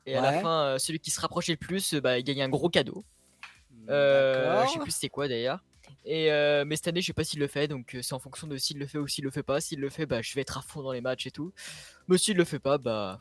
et 0.06 0.16
à 0.16 0.22
la 0.22 0.34
fin 0.42 0.62
euh, 0.66 0.78
celui 0.78 1.00
qui 1.00 1.10
se 1.10 1.20
rapprochait 1.20 1.54
le 1.54 1.58
plus 1.58 1.94
euh, 1.96 2.02
bah, 2.02 2.20
il 2.20 2.24
gagnait 2.24 2.44
un 2.44 2.50
gros 2.50 2.70
cadeau. 2.70 3.04
Euh, 3.90 4.44
D'accord. 4.52 4.68
je 4.68 4.74
sais 4.74 4.80
plus 4.80 4.92
c'est 4.92 5.10
quoi 5.10 5.28
d'ailleurs. 5.28 5.64
Et 6.10 6.32
euh, 6.32 6.64
mais 6.66 6.78
cette 6.78 6.88
année 6.88 7.02
je 7.02 7.08
sais 7.08 7.14
pas 7.14 7.26
s'il 7.26 7.40
le 7.42 7.48
fait 7.48 7.68
donc 7.68 7.94
euh, 7.94 8.02
c'est 8.02 8.14
en 8.14 8.20
fonction 8.20 8.48
de 8.48 8.56
s'il 8.58 8.78
le 8.80 8.88
fait 8.88 8.98
ou 8.98 9.08
s'il 9.08 9.26
le 9.26 9.30
fait 9.32 9.44
pas. 9.44 9.60
S'il 9.60 9.80
le 9.82 9.90
fait 9.90 10.06
bah 10.06 10.22
je 10.22 10.34
vais 10.36 10.42
être 10.42 10.58
à 10.58 10.62
fond 10.62 10.82
dans 10.82 10.94
les 10.94 11.02
matchs 11.02 11.28
et 11.28 11.32
tout. 11.32 11.52
Mais 12.08 12.18
s'il 12.18 12.38
le 12.38 12.46
fait 12.46 12.60
pas 12.60 12.78
bah 12.78 13.20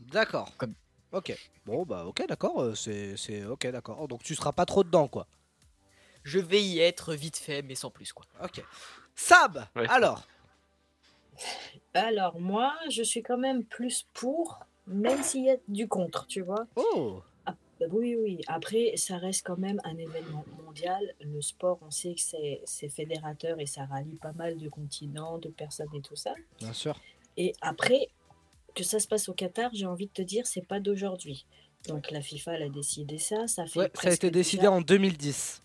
D'accord. 0.00 0.56
Comme... 0.56 0.74
Ok. 1.12 1.36
Bon, 1.66 1.84
bah 1.84 2.04
ok, 2.06 2.26
d'accord. 2.26 2.62
euh, 2.62 2.74
C'est 2.74 3.16
c'est- 3.18 3.44
ok, 3.44 3.66
d'accord. 3.70 4.08
Donc 4.08 4.22
tu 4.22 4.34
seras 4.34 4.52
pas 4.52 4.64
trop 4.64 4.82
dedans, 4.82 5.08
quoi. 5.08 5.26
je 6.24 6.38
vais 6.38 6.62
y 6.62 6.78
être 6.80 7.14
vite 7.14 7.36
fait 7.36 7.60
mais 7.62 7.74
sans 7.74 7.90
plus 7.90 8.12
quoi. 8.14 8.24
Ok. 8.42 8.64
Sab, 9.14 9.66
Ouais. 9.76 9.86
alors. 9.90 10.26
Alors 11.94 12.40
moi, 12.40 12.74
je 12.90 13.02
suis 13.02 13.22
quand 13.22 13.36
même 13.38 13.64
plus 13.64 14.06
pour, 14.14 14.60
même 14.86 15.22
s'il 15.22 15.44
y 15.44 15.50
a 15.50 15.56
du 15.68 15.86
contre, 15.88 16.26
tu 16.26 16.40
vois. 16.40 16.66
Oh 16.76 17.22
oui, 17.90 18.16
oui. 18.16 18.40
Après, 18.46 18.92
ça 18.96 19.16
reste 19.18 19.44
quand 19.46 19.58
même 19.58 19.80
un 19.84 19.96
événement 19.96 20.44
mondial. 20.64 21.14
Le 21.20 21.40
sport, 21.40 21.78
on 21.82 21.90
sait 21.90 22.14
que 22.14 22.20
c'est 22.20 22.60
c'est 22.64 22.88
fédérateur 22.88 23.58
et 23.60 23.66
ça 23.66 23.84
rallie 23.86 24.16
pas 24.16 24.32
mal 24.32 24.58
de 24.58 24.68
continents, 24.68 25.38
de 25.38 25.48
personnes 25.48 25.88
et 25.94 26.00
tout 26.00 26.16
ça. 26.16 26.34
Bien 26.58 26.72
sûr. 26.72 27.00
Et 27.36 27.52
après, 27.60 28.08
que 28.74 28.84
ça 28.84 29.00
se 29.00 29.08
passe 29.08 29.28
au 29.28 29.34
Qatar, 29.34 29.70
j'ai 29.74 29.86
envie 29.86 30.06
de 30.06 30.12
te 30.12 30.22
dire, 30.22 30.46
c'est 30.46 30.66
pas 30.66 30.80
d'aujourd'hui. 30.80 31.46
Donc 31.88 32.10
la 32.10 32.20
FIFA 32.20 32.54
elle 32.54 32.62
a 32.64 32.68
décidé 32.68 33.18
ça, 33.18 33.46
ça 33.48 33.66
fait 33.66 33.78
Ouais, 33.80 33.84
ça 33.86 33.88
a 33.88 33.90
presque 33.90 34.24
été 34.24 34.30
décidé 34.30 34.60
déjà- 34.62 34.72
en 34.72 34.80
2010. 34.80 35.62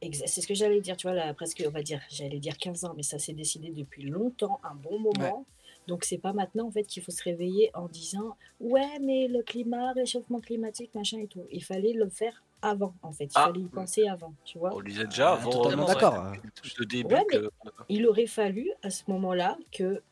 Exa- 0.00 0.26
C'est 0.26 0.40
ce 0.40 0.46
que 0.46 0.54
j'allais 0.54 0.80
dire, 0.80 0.96
tu 0.96 1.06
vois, 1.08 1.14
là, 1.16 1.34
presque, 1.34 1.62
on 1.66 1.70
va 1.70 1.82
dire, 1.82 2.00
j'allais 2.08 2.38
dire 2.38 2.56
15 2.56 2.84
ans, 2.84 2.94
mais 2.96 3.02
ça 3.02 3.18
s'est 3.18 3.32
décidé 3.32 3.70
depuis 3.70 4.04
longtemps, 4.04 4.60
un 4.62 4.74
bon 4.76 4.98
moment. 4.98 5.44
Donc 5.88 6.04
c'est 6.04 6.18
pas 6.18 6.32
maintenant 6.34 6.66
en 6.68 6.70
fait 6.70 6.84
qu'il 6.84 7.02
faut 7.02 7.10
se 7.10 7.24
réveiller 7.24 7.70
en 7.74 7.88
disant 7.88 8.36
ouais 8.60 8.98
mais 9.00 9.26
le 9.26 9.42
climat, 9.42 9.92
réchauffement 9.92 10.38
climatique, 10.40 10.94
machin 10.94 11.18
et 11.18 11.26
tout. 11.26 11.46
Il 11.50 11.64
fallait 11.64 11.94
le 11.94 12.08
faire 12.10 12.44
avant, 12.60 12.94
en 13.02 13.12
fait. 13.12 13.24
Il 13.24 13.30
Ah. 13.36 13.46
fallait 13.46 13.60
y 13.60 13.68
penser 13.68 14.06
avant, 14.06 14.34
tu 14.44 14.58
vois. 14.58 14.74
On 14.76 14.82
disait 14.82 15.06
déjà 15.06 15.32
avant. 15.32 15.50
totalement 15.50 15.84
euh, 15.88 15.94
d'accord. 15.94 16.14
ouais, 16.32 16.40
Le 16.78 16.84
début 16.84 17.14
Ouais, 17.14 17.24
mais 17.30 17.38
que- 17.38 17.50
il 17.88 18.06
aurait 18.06 18.26
fallu 18.26 18.70
à 18.82 18.90
ce 18.90 19.04
moment-là 19.08 19.56
que, 19.72 20.02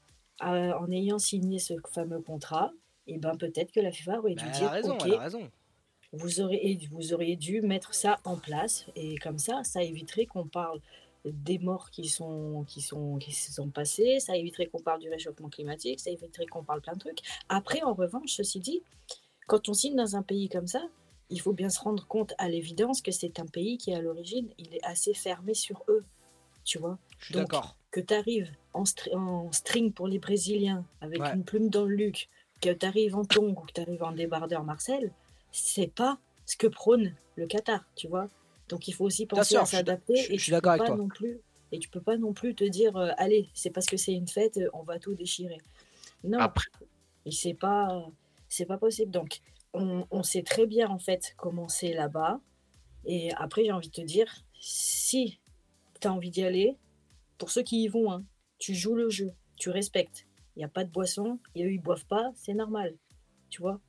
euh, 0.43 0.73
en 0.73 0.91
ayant 0.91 1.19
signé 1.19 1.59
ce 1.59 1.75
fameux 1.93 2.21
contrat, 2.21 2.71
et 3.07 3.19
ben 3.19 3.37
peut-être 3.37 3.71
que 3.73 3.81
la 3.81 3.91
FIFA 3.93 4.21
aurait 4.21 4.35
dû 4.35 4.45
Bah, 4.45 4.51
elle 4.53 4.59
dire 4.59 4.69
a 4.69 4.71
raison, 4.71 4.95
ok, 4.95 5.03
elle 5.07 5.15
a 5.15 5.19
raison. 5.21 5.51
vous 6.13 6.41
auriez, 6.41 6.79
vous 6.91 7.13
auriez 7.13 7.37
dû 7.37 7.61
mettre 7.63 7.93
ça 7.95 8.19
en 8.25 8.37
place 8.37 8.87
et 8.97 9.17
comme 9.19 9.39
ça, 9.39 9.63
ça 9.65 9.83
éviterait 9.83 10.27
qu'on 10.27 10.47
parle 10.47 10.81
des 11.33 11.59
morts 11.59 11.91
qui 11.91 12.09
sont 12.09 12.65
qui 12.69 12.81
sont 12.81 13.17
qui 13.19 13.33
se 13.33 13.53
sont 13.53 13.69
passés, 13.69 14.21
ça 14.21 14.37
éviterait 14.37 14.67
qu'on 14.67 14.81
parle 14.81 15.01
du 15.01 15.09
réchauffement 15.11 15.49
climatique, 15.49 16.01
ça 16.01 16.11
éviterait 16.11 16.47
qu'on 16.47 16.63
parle 16.65 16.81
plein 16.81 16.95
de 16.95 16.99
trucs. 16.99 17.21
Après, 17.49 17.83
en 17.83 17.95
revanche, 17.95 18.33
ceci 18.33 18.61
dit, 18.61 18.83
quand 19.47 19.69
on 19.69 19.75
signe 19.75 19.97
dans 19.97 20.17
un 20.17 20.23
pays 20.23 20.49
comme 20.49 20.67
ça, 20.67 20.83
il 21.31 21.41
faut 21.41 21.53
bien 21.53 21.69
se 21.71 21.81
rendre 21.81 22.07
compte 22.07 22.35
à 22.39 22.49
l'évidence 22.49 23.03
que 23.03 23.11
c'est 23.11 23.41
un 23.41 23.47
pays 23.47 23.79
qui, 23.79 23.93
à 23.93 24.01
l'origine, 24.01 24.49
il 24.59 24.75
est 24.75 24.85
assez 24.85 25.13
fermé 25.15 25.55
sur 25.55 25.83
eux, 25.89 26.05
tu 26.65 26.79
vois. 26.79 26.99
Je 27.19 27.27
suis 27.27 27.35
d'accord. 27.35 27.77
que 27.91 28.01
tu 28.01 28.15
arrives 28.15 28.51
en, 28.75 28.85
stri- 28.85 29.15
en 29.15 29.51
string 29.53 29.93
pour 29.93 30.07
les 30.07 30.19
Brésiliens, 30.19 30.85
avec 31.01 31.21
Ouais. 31.21 31.33
une 31.33 31.45
plume 31.45 31.69
dans 31.71 31.85
le 31.85 31.95
luc, 31.95 32.29
que 32.61 32.71
tu 32.71 32.87
arrives 32.87 33.17
en 33.17 33.25
tongue 33.25 33.59
ou 33.59 33.65
que 33.67 33.73
tu 33.73 33.81
arrives 33.81 34.03
en 34.03 34.13
débardeur 34.13 34.63
Marcel, 34.65 35.13
c'est 35.51 35.89
pas 35.93 36.19
ce 36.45 36.57
que 36.57 36.67
prône 36.69 37.15
le 37.37 37.47
Qatar, 37.47 37.85
tu 37.97 38.07
vois. 38.09 38.29
Donc 38.69 38.89
il 38.89 38.93
faut 38.93 39.05
aussi 39.05 39.27
penser 39.27 39.51
sûr, 39.51 39.61
à 39.63 39.67
s'adapter 39.67 40.17
je 40.17 40.23
suis- 40.23 40.35
et 40.35 40.39
je 40.39 40.43
suis 40.43 40.51
tu 40.51 40.51
peux 40.51 40.57
d'accord 40.57 40.73
avec 40.73 40.83
pas 40.83 40.87
toi. 40.89 40.97
non 40.97 41.09
plus 41.09 41.41
et 41.73 41.79
tu 41.79 41.89
peux 41.89 42.01
pas 42.01 42.17
non 42.17 42.33
plus 42.33 42.55
te 42.55 42.65
dire 42.65 42.97
euh, 42.97 43.11
allez 43.19 43.49
c'est 43.55 43.71
parce 43.71 43.87
que 43.87 43.97
c'est 43.97 44.13
une 44.13 44.29
fête 44.29 44.57
euh, 44.59 44.69
on 44.73 44.83
va 44.83 44.99
tout 44.99 45.15
déchirer. 45.15 45.59
Non. 46.25 46.39
Et 47.25 47.31
c'est 47.33 47.55
pas 47.55 48.07
c'est 48.49 48.67
pas 48.67 48.79
possible. 48.79 49.11
Donc 49.11 49.41
on, 49.73 50.07
on 50.11 50.23
sait 50.23 50.43
très 50.43 50.67
bien 50.67 50.89
en 50.89 50.99
fait 50.99 51.35
comment 51.37 51.69
c'est 51.69 51.93
là-bas. 51.93 52.41
Et 53.05 53.33
après 53.35 53.65
j'ai 53.65 53.73
envie 53.73 53.89
de 53.89 53.95
te 53.95 54.01
dire 54.01 54.33
si 54.61 55.41
tu 56.01 56.09
as 56.09 56.13
envie 56.13 56.31
d'y 56.31 56.43
aller, 56.45 56.77
pour 57.39 57.51
ceux 57.51 57.63
qui 57.63 57.83
y 57.85 57.89
vont, 57.89 58.11
hein, 58.13 58.25
tu 58.59 58.75
joues 58.75 58.95
le 58.95 59.09
jeu, 59.11 59.33
tu 59.57 59.71
respectes. 59.71 60.27
Il 60.57 60.61
n'y 60.61 60.65
a 60.65 60.69
pas 60.69 60.85
de 60.85 60.91
boisson, 60.91 61.39
et 61.55 61.65
eux 61.65 61.73
ils 61.73 61.79
boivent 61.81 62.07
pas, 62.07 62.33
c'est 62.35 62.55
normal. 62.55 62.95
Tu 63.51 63.61
vois? 63.61 63.81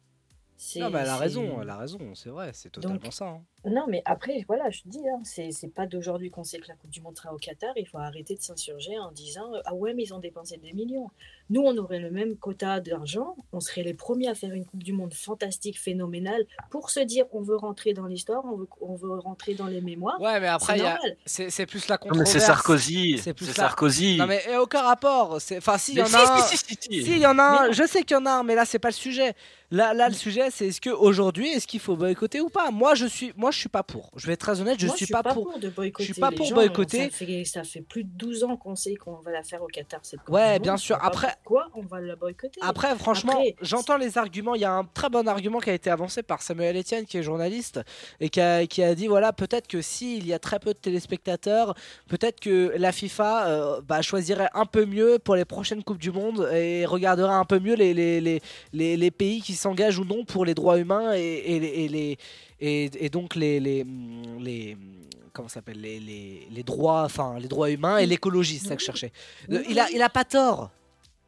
C'est- 0.57 0.79
Non, 0.81 0.89
mais 0.89 0.99
elle 0.99 1.07
a 1.09 1.17
raison, 1.17 1.61
elle 1.61 1.69
a 1.69 1.77
raison, 1.77 2.13
c'est 2.15 2.29
vrai, 2.29 2.51
c'est 2.53 2.69
totalement 2.69 2.97
Donc, 2.99 3.13
ça. 3.13 3.25
hein. 3.27 3.45
Non, 3.69 3.85
mais 3.87 4.01
après, 4.05 4.43
voilà, 4.47 4.69
je 4.69 4.81
te 4.81 4.87
dis, 4.87 5.01
hein, 5.07 5.19
c'est 5.23 5.51
c'est 5.51 5.67
pas 5.67 5.85
d'aujourd'hui 5.85 6.29
qu'on 6.31 6.43
sait 6.43 6.59
que 6.59 6.67
la 6.67 6.75
Coupe 6.75 6.89
du 6.89 7.01
Monde 7.01 7.17
sera 7.17 7.33
au 7.33 7.37
Qatar. 7.37 7.71
Il 7.75 7.87
faut 7.87 7.97
arrêter 7.97 8.35
de 8.35 8.41
s'insurger 8.41 8.97
en 8.99 9.11
disant 9.11 9.53
euh, 9.53 9.59
Ah 9.65 9.73
ouais, 9.75 9.93
mais 9.93 10.03
ils 10.03 10.13
ont 10.13 10.19
dépensé 10.19 10.57
des 10.57 10.73
millions. 10.73 11.09
Nous, 11.49 11.61
on 11.61 11.77
aurait 11.77 11.99
le 11.99 12.11
même 12.11 12.35
quota 12.35 12.79
d'argent, 12.81 13.35
on 13.53 13.59
serait 13.61 13.83
les 13.83 13.93
premiers 13.93 14.27
à 14.27 14.35
faire 14.35 14.53
une 14.53 14.65
Coupe 14.65 14.83
du 14.83 14.91
Monde 14.93 15.13
fantastique, 15.13 15.79
phénoménale, 15.79 16.45
pour 16.71 16.89
se 16.89 16.99
dire 16.99 17.25
on 17.31 17.41
veut 17.41 17.55
rentrer 17.55 17.93
dans 17.93 18.05
l'histoire, 18.05 18.43
on 18.45 18.55
veut, 18.57 18.67
on 18.81 18.95
veut 18.95 19.17
rentrer 19.19 19.53
dans 19.53 19.67
les 19.67 19.79
mémoires. 19.81 20.19
Ouais, 20.21 20.39
mais 20.39 20.47
après, 20.47 20.77
C'est 20.77 20.85
a- 20.85 20.93
normal. 20.93 21.17
c'est 21.25 21.49
c'est 21.49 21.65
plus 21.65 21.87
la 21.87 21.97
controverse. 21.97 22.31
c'est 22.31 22.39
Sarkozy, 22.39 23.17
C'est 23.17 23.33
plus 23.33 23.45
c'est 23.45 23.57
la- 23.57 23.67
Sarkozy. 23.67 24.17
Non, 24.17 24.27
mais 24.27 24.41
eh, 24.49 24.57
aucun 24.57 24.81
rapport. 24.81 25.39
c'est- 25.39 25.57
Enfin, 25.57 25.77
si, 25.77 25.91
il 25.93 25.97
y 25.99 26.01
en 26.01 26.05
si, 26.05 26.15
a 26.15 26.33
un. 26.35 26.41
si, 26.41 26.57
si, 26.57 26.65
si, 26.65 26.77
si. 26.79 27.03
Si, 27.03 27.11
il 27.11 27.19
y 27.19 27.25
en 27.25 27.37
a 27.39 27.43
un. 27.43 27.67
Mais. 27.67 27.73
Je 27.73 27.85
sais 27.87 28.03
qu'il 28.03 28.15
y 28.15 28.19
en 28.19 28.25
a 28.25 28.31
un, 28.31 28.43
mais 28.43 28.55
là, 28.55 28.65
c'est 28.65 28.79
pas 28.79 28.89
le 28.89 28.93
sujet. 28.93 29.33
Là, 29.71 29.93
là 29.93 30.07
le 30.07 30.13
sujet, 30.15 30.49
c'est 30.49 30.67
est-ce 30.67 30.79
qu'aujourd'hui, 30.81 31.49
est-ce 31.49 31.67
qu'il 31.67 31.79
faut 31.81 31.95
boycotter 31.97 32.39
ou 32.41 32.49
pas? 32.49 32.71
Moi, 32.71 32.95
je 32.95 33.05
suis, 33.05 33.33
moi, 33.35 33.51
je 33.51 33.56
suis 33.59 33.69
pas 33.69 33.83
pour. 33.83 34.11
Je 34.15 34.27
vais 34.27 34.33
être 34.33 34.39
très 34.41 34.61
honnête, 34.61 34.79
je 34.79 34.87
Moi, 34.87 34.95
suis 34.95 35.07
pas, 35.07 35.23
pour. 35.23 35.57
de 35.59 35.69
boycotter. 35.69 36.07
Je 36.07 36.13
suis 36.13 36.21
pas 36.21 36.29
les 36.29 36.35
pour 36.37 36.45
gens, 36.45 36.55
boycotter. 36.55 37.09
Ça 37.09 37.09
fait, 37.09 37.43
ça 37.45 37.63
fait 37.63 37.81
plus 37.81 38.03
de 38.03 38.09
12 38.09 38.43
ans 38.43 38.57
qu'on 38.57 38.75
sait 38.75 38.95
qu'on 38.95 39.15
va 39.15 39.31
la 39.31 39.43
faire 39.43 39.61
au 39.63 39.67
Qatar. 39.67 39.99
Cette 40.03 40.19
Coupe 40.21 40.33
Ouais, 40.35 40.59
bien 40.59 40.77
sûr. 40.77 40.97
Je 41.01 41.07
Après- 41.07 41.35
pourquoi 41.43 41.67
on 41.75 41.81
va 41.83 41.99
la 42.01 42.15
boycotter 42.15 42.59
Après, 42.61 42.95
franchement, 42.95 43.33
Après, 43.33 43.55
j'entends 43.61 43.97
les 43.97 44.17
arguments. 44.17 44.55
Il 44.55 44.61
y 44.61 44.65
a 44.65 44.73
un 44.73 44.85
très 44.85 45.09
bon 45.09 45.27
argument 45.27 45.59
qui 45.59 45.69
a 45.69 45.73
été 45.73 45.89
avancé 45.89 46.23
par 46.23 46.41
Samuel 46.41 46.77
Etienne, 46.77 47.05
qui 47.05 47.17
est 47.17 47.23
journaliste, 47.23 47.79
et 48.19 48.29
qui 48.29 48.39
a, 48.41 48.65
qui 48.67 48.83
a 48.83 48.93
dit 48.95 49.07
voilà, 49.07 49.33
peut-être 49.33 49.67
que 49.67 49.81
s'il 49.81 50.25
y 50.27 50.33
a 50.33 50.39
très 50.39 50.59
peu 50.59 50.73
de 50.73 50.79
téléspectateurs, 50.79 51.73
peut-être 52.07 52.39
que 52.39 52.73
la 52.77 52.91
FIFA 52.91 53.47
euh, 53.47 53.81
bah, 53.81 54.01
choisirait 54.01 54.49
un 54.53 54.65
peu 54.65 54.85
mieux 54.85 55.19
pour 55.19 55.35
les 55.35 55.45
prochaines 55.45 55.83
Coupes 55.83 55.97
du 55.97 56.11
Monde 56.11 56.49
et 56.53 56.85
regarderait 56.85 57.33
un 57.33 57.45
peu 57.45 57.59
mieux 57.59 57.75
les, 57.75 57.93
les, 57.93 58.21
les, 58.21 58.41
les, 58.73 58.97
les 58.97 59.11
pays 59.11 59.41
qui 59.41 59.53
s'engagent 59.53 59.99
ou 59.99 60.05
non 60.05 60.25
pour 60.25 60.45
les 60.45 60.53
droits 60.53 60.77
humains 60.77 61.13
et, 61.15 61.21
et, 61.45 61.59
les- 61.59 61.67
et 61.67 61.87
les, 61.87 62.17
et, 62.59 62.89
et 63.05 63.09
donc 63.09 63.35
les. 63.35 63.59
les, 63.59 63.85
les 64.39 64.77
comment 65.33 65.47
ça 65.49 65.55
s'appelle 65.55 65.79
les, 65.81 65.99
les, 65.99 66.47
les 66.49 66.63
droits 66.63 67.03
enfin 67.03 67.37
les 67.37 67.47
droits 67.47 67.69
humains 67.69 67.97
et 67.99 68.07
l'écologie 68.07 68.57
c'est 68.57 68.69
ça 68.69 68.75
que 68.75 68.81
je 68.81 68.85
cherchais 68.87 69.11
Euh, 69.51 69.63
il 69.69 69.77
a 69.79 69.87
il 69.91 70.01
a 70.01 70.09
pas 70.09 70.23
tort 70.25 70.71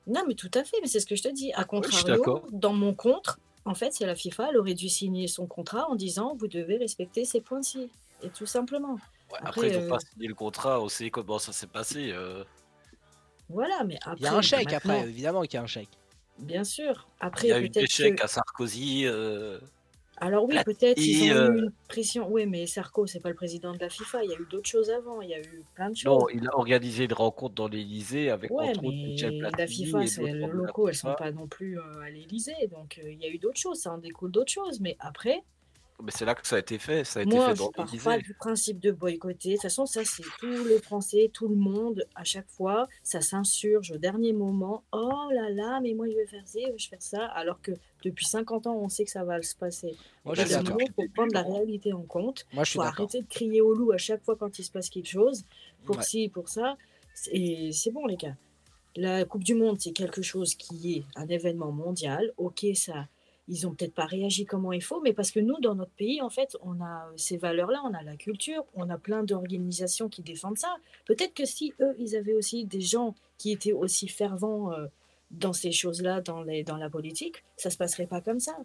Non, 0.08 0.24
mais 0.28 0.34
tout 0.34 0.50
à 0.56 0.64
fait, 0.64 0.78
mais 0.82 0.88
c'est 0.88 1.00
ce 1.00 1.06
que 1.06 1.16
je 1.16 1.22
te 1.22 1.28
dis. 1.30 1.52
Suis 1.56 1.66
contrario, 1.68 2.08
d'accord. 2.18 2.48
dans 2.52 2.74
mon 2.74 2.96
contre, 2.96 3.40
en 3.66 3.76
fait, 3.76 3.94
c'est 3.94 4.08
la 4.08 4.16
FIFA, 4.16 4.48
elle 4.50 4.58
aurait 4.58 4.74
dû 4.74 4.90
signer 4.90 5.28
son 5.28 5.46
contrat 5.46 5.88
en 5.92 5.96
disant 5.96 6.36
vous 6.40 6.48
devez 6.48 6.78
respecter 6.78 7.24
ces 7.26 7.40
points-ci. 7.42 7.92
Et 8.24 8.30
tout 8.30 8.48
simplement. 8.48 8.98
Après, 9.44 9.70
ils 9.70 9.76
euh, 9.76 9.82
n'ont 9.84 9.90
pas 9.90 10.00
signé 10.00 10.28
le 10.28 10.34
contrat, 10.34 10.82
on 10.82 10.90
sait 10.90 11.12
comment 11.12 11.38
ça 11.38 11.54
s'est 11.54 11.68
passé. 11.68 12.10
euh. 12.12 12.44
Voilà, 13.48 13.84
mais 13.86 13.98
après. 14.02 14.16
il 14.18 14.24
y 14.24 14.28
a 14.28 14.34
un 14.34 14.42
chèque 14.42 14.74
après 14.74 15.02
évidemment 15.04 15.42
qu'il 15.44 15.54
y 15.54 15.58
a 15.58 15.62
un 15.64 15.68
chèque 15.68 15.90
Bien 16.40 16.64
sûr. 16.64 17.08
Il 17.22 17.26
Après, 17.28 17.48
y 17.50 17.52
a 17.52 17.60
eu 17.62 17.70
des 17.70 17.86
chèques 17.86 18.16
que- 18.20 18.24
à 18.24 18.28
Sarkozy. 18.28 19.04
euh, 19.06 19.60
Alors 20.22 20.46
oui, 20.46 20.56
Platini, 20.56 20.76
peut-être 20.76 20.98
ils 21.02 21.32
ont 21.32 21.36
euh, 21.36 21.54
eu 21.54 21.58
une 21.60 21.72
pression. 21.88 22.28
Oui, 22.30 22.46
mais 22.46 22.66
Sarko, 22.68 23.08
c'est 23.08 23.20
pas 23.20 23.30
le 23.30 23.36
président 23.36 23.74
de 23.74 23.80
la 23.80 23.90
FIFA. 23.90 24.24
Il 24.24 24.30
y 24.30 24.34
a 24.34 24.38
eu 24.38 24.48
d'autres 24.50 24.68
choses 24.68 24.90
avant. 24.90 25.22
Il 25.22 25.30
y 25.30 25.34
a 25.34 25.40
eu 25.40 25.64
plein 25.76 25.90
de 25.90 25.96
choses. 25.96 26.06
Non, 26.06 26.30
il 26.30 26.48
a 26.48 26.58
organisé 26.58 27.06
une 27.06 27.14
rencontre 27.14 27.56
dans 27.56 27.68
l'Élysée 27.68 28.30
avec 28.30 28.52
Ouais, 28.52 28.70
entre 28.70 28.86
autres 28.86 28.98
mais 28.98 29.40
la 29.58 29.68
FIFA, 29.68 30.04
et 30.04 30.08
c'est 30.08 30.22
d'autres 30.22 30.34
les 30.34 30.48
locaux, 30.48 30.90
elles 30.90 30.96
sont 30.96 31.16
pas 31.18 31.32
non 31.32 31.48
plus 31.48 31.80
euh, 31.80 32.02
à 32.02 32.10
l'Élysée. 32.10 32.68
Donc 32.72 33.00
euh, 33.04 33.12
il 33.12 33.20
y 33.20 33.26
a 33.26 33.30
eu 33.30 33.38
d'autres 33.38 33.60
choses, 33.60 33.80
ça 33.80 33.94
en 33.94 33.98
découle 33.98 34.32
d'autres 34.32 34.52
choses. 34.52 34.80
Mais 34.82 34.98
après, 35.00 35.44
Mais 36.02 36.12
c'est 36.12 36.24
là 36.26 36.34
que 36.34 36.48
ça 36.48 36.56
a 36.56 36.60
été 36.60 36.78
fait, 36.80 37.04
ça 37.04 37.20
a 37.20 37.24
été 37.24 37.36
moi, 37.36 37.50
fait 37.50 37.56
je 37.56 37.60
dans 37.60 37.72
pars 37.72 37.86
l'Élysée. 37.88 38.06
pas 38.06 38.18
du 38.20 38.34
principe 38.34 38.80
de 38.80 38.92
boycotter. 38.92 39.50
De 39.50 39.54
toute 39.56 39.64
façon, 39.64 39.86
ça, 39.86 40.02
c'est 40.06 40.24
tous 40.40 40.64
les 40.66 40.80
Français, 40.80 41.30
tout 41.34 41.48
le 41.50 41.56
monde, 41.56 42.06
à 42.16 42.24
chaque 42.24 42.50
fois, 42.50 42.88
ça 43.04 43.20
s'insurge 43.22 43.92
au 43.92 43.98
dernier 43.98 44.32
moment. 44.32 44.84
Oh 44.94 45.30
là 45.34 45.50
là, 45.50 45.80
mais 45.82 45.94
moi, 45.94 46.08
je 46.10 46.16
vais 46.16 46.26
faire 46.26 46.48
ci, 46.48 46.64
je 46.66 46.72
vais 46.72 46.90
faire 46.90 47.02
ça. 47.02 47.26
Alors 47.28 47.62
que 47.62 47.72
depuis 48.04 48.26
50 48.26 48.68
ans, 48.68 48.76
on 48.78 48.88
sait 48.88 49.04
que 49.04 49.12
ça 49.12 49.24
va 49.26 49.42
se 49.42 49.56
passer. 49.56 49.98
Moi, 50.24 50.36
je 50.36 50.42
suis 50.44 50.52
d'accord. 50.56 50.78
faut 50.96 51.04
prendre 51.14 51.34
la 51.34 51.42
réalité 51.44 51.92
en 51.92 52.04
compte. 52.04 52.46
Moi, 52.54 52.64
je 52.64 52.70
suis 52.70 52.78
faut 52.78 52.84
arrêter 52.84 53.22
de 53.22 53.28
crier 53.28 53.60
au 53.62 53.74
loup 53.74 53.92
à 53.92 53.98
chaque 53.98 54.24
fois 54.24 54.36
quand 54.38 54.58
il 54.58 54.64
se 54.64 54.72
passe 54.72 54.90
quelque 54.90 55.10
chose. 55.10 55.44
Pour 55.86 55.98
Ouais. 55.98 56.04
ci, 56.04 56.30
pour 56.30 56.48
ça. 56.48 56.78
Et 57.32 57.72
c'est 57.74 57.92
bon, 57.92 58.06
les 58.06 58.16
gars. 58.16 58.36
La 58.96 59.26
Coupe 59.26 59.44
du 59.44 59.54
Monde, 59.54 59.78
c'est 59.80 59.92
quelque 59.92 60.22
chose 60.22 60.56
qui 60.56 60.96
est 60.96 61.04
un 61.16 61.28
événement 61.28 61.72
mondial. 61.72 62.32
Ok, 62.38 62.66
ça, 62.76 63.08
ils 63.50 63.68
ont 63.68 63.74
peut-être 63.74 63.96
pas 63.96 64.06
réagi 64.06 64.46
comment 64.46 64.72
il 64.72 64.84
faut, 64.84 65.02
mais 65.02 65.12
parce 65.12 65.32
que 65.32 65.40
nous, 65.40 65.60
dans 65.60 65.74
notre 65.74 65.92
pays, 65.92 66.22
en 66.22 66.30
fait, 66.30 66.56
on 66.62 66.80
a 66.82 67.08
euh, 67.08 67.14
ces 67.18 67.36
valeurs-là, 67.36 67.82
on 67.84 67.94
a 67.94 68.04
la 68.04 68.16
culture, 68.16 68.64
on 68.76 68.90
a 68.90 68.98
plein 68.98 69.24
d'organisations 69.24 70.08
qui 70.08 70.22
défendent 70.22 70.60
ça. 70.60 70.76
Peut-être 71.06 71.34
que 71.34 71.46
si 71.46 71.74
eux, 71.82 71.96
ils 71.98 72.16
avaient 72.16 72.36
aussi 72.36 72.66
des 72.66 72.82
gens 72.82 73.16
qui 73.40 73.52
étaient 73.52 73.74
aussi 73.74 74.08
fervents 74.08 74.72
euh, 74.72 74.86
dans 75.32 75.54
ces 75.54 75.72
choses-là, 75.72 76.22
dans, 76.22 76.44
les, 76.44 76.64
dans 76.64 76.78
la 76.78 76.90
politique, 76.90 77.44
ça 77.58 77.72
se 77.72 77.78
passerait 77.78 78.08
pas 78.08 78.22
comme 78.22 78.40
ça. 78.40 78.56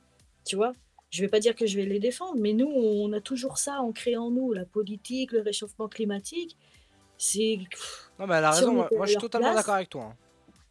Tu 0.44 0.54
vois 0.54 0.72
je 1.10 1.20
vais 1.20 1.28
pas 1.28 1.38
dire 1.38 1.54
que 1.54 1.64
je 1.64 1.76
vais 1.76 1.84
les 1.84 2.00
défendre, 2.00 2.40
mais 2.40 2.52
nous, 2.52 2.66
on 2.66 3.12
a 3.12 3.20
toujours 3.20 3.58
ça 3.58 3.80
ancré 3.80 4.16
en 4.16 4.30
nous, 4.30 4.52
la 4.52 4.64
politique, 4.64 5.30
le 5.30 5.42
réchauffement 5.42 5.86
climatique. 5.86 6.56
C'est. 7.16 7.60
non 8.18 8.26
mais 8.26 8.34
elle 8.34 8.44
a 8.44 8.50
raison 8.50 8.70
on 8.72 8.96
moi, 8.96 9.06
je 9.06 9.12
suis 9.12 9.20
totalement 9.20 9.54
d'accord 9.54 9.76
avec 9.76 9.90
toi 9.90 10.06
hein. 10.10 10.16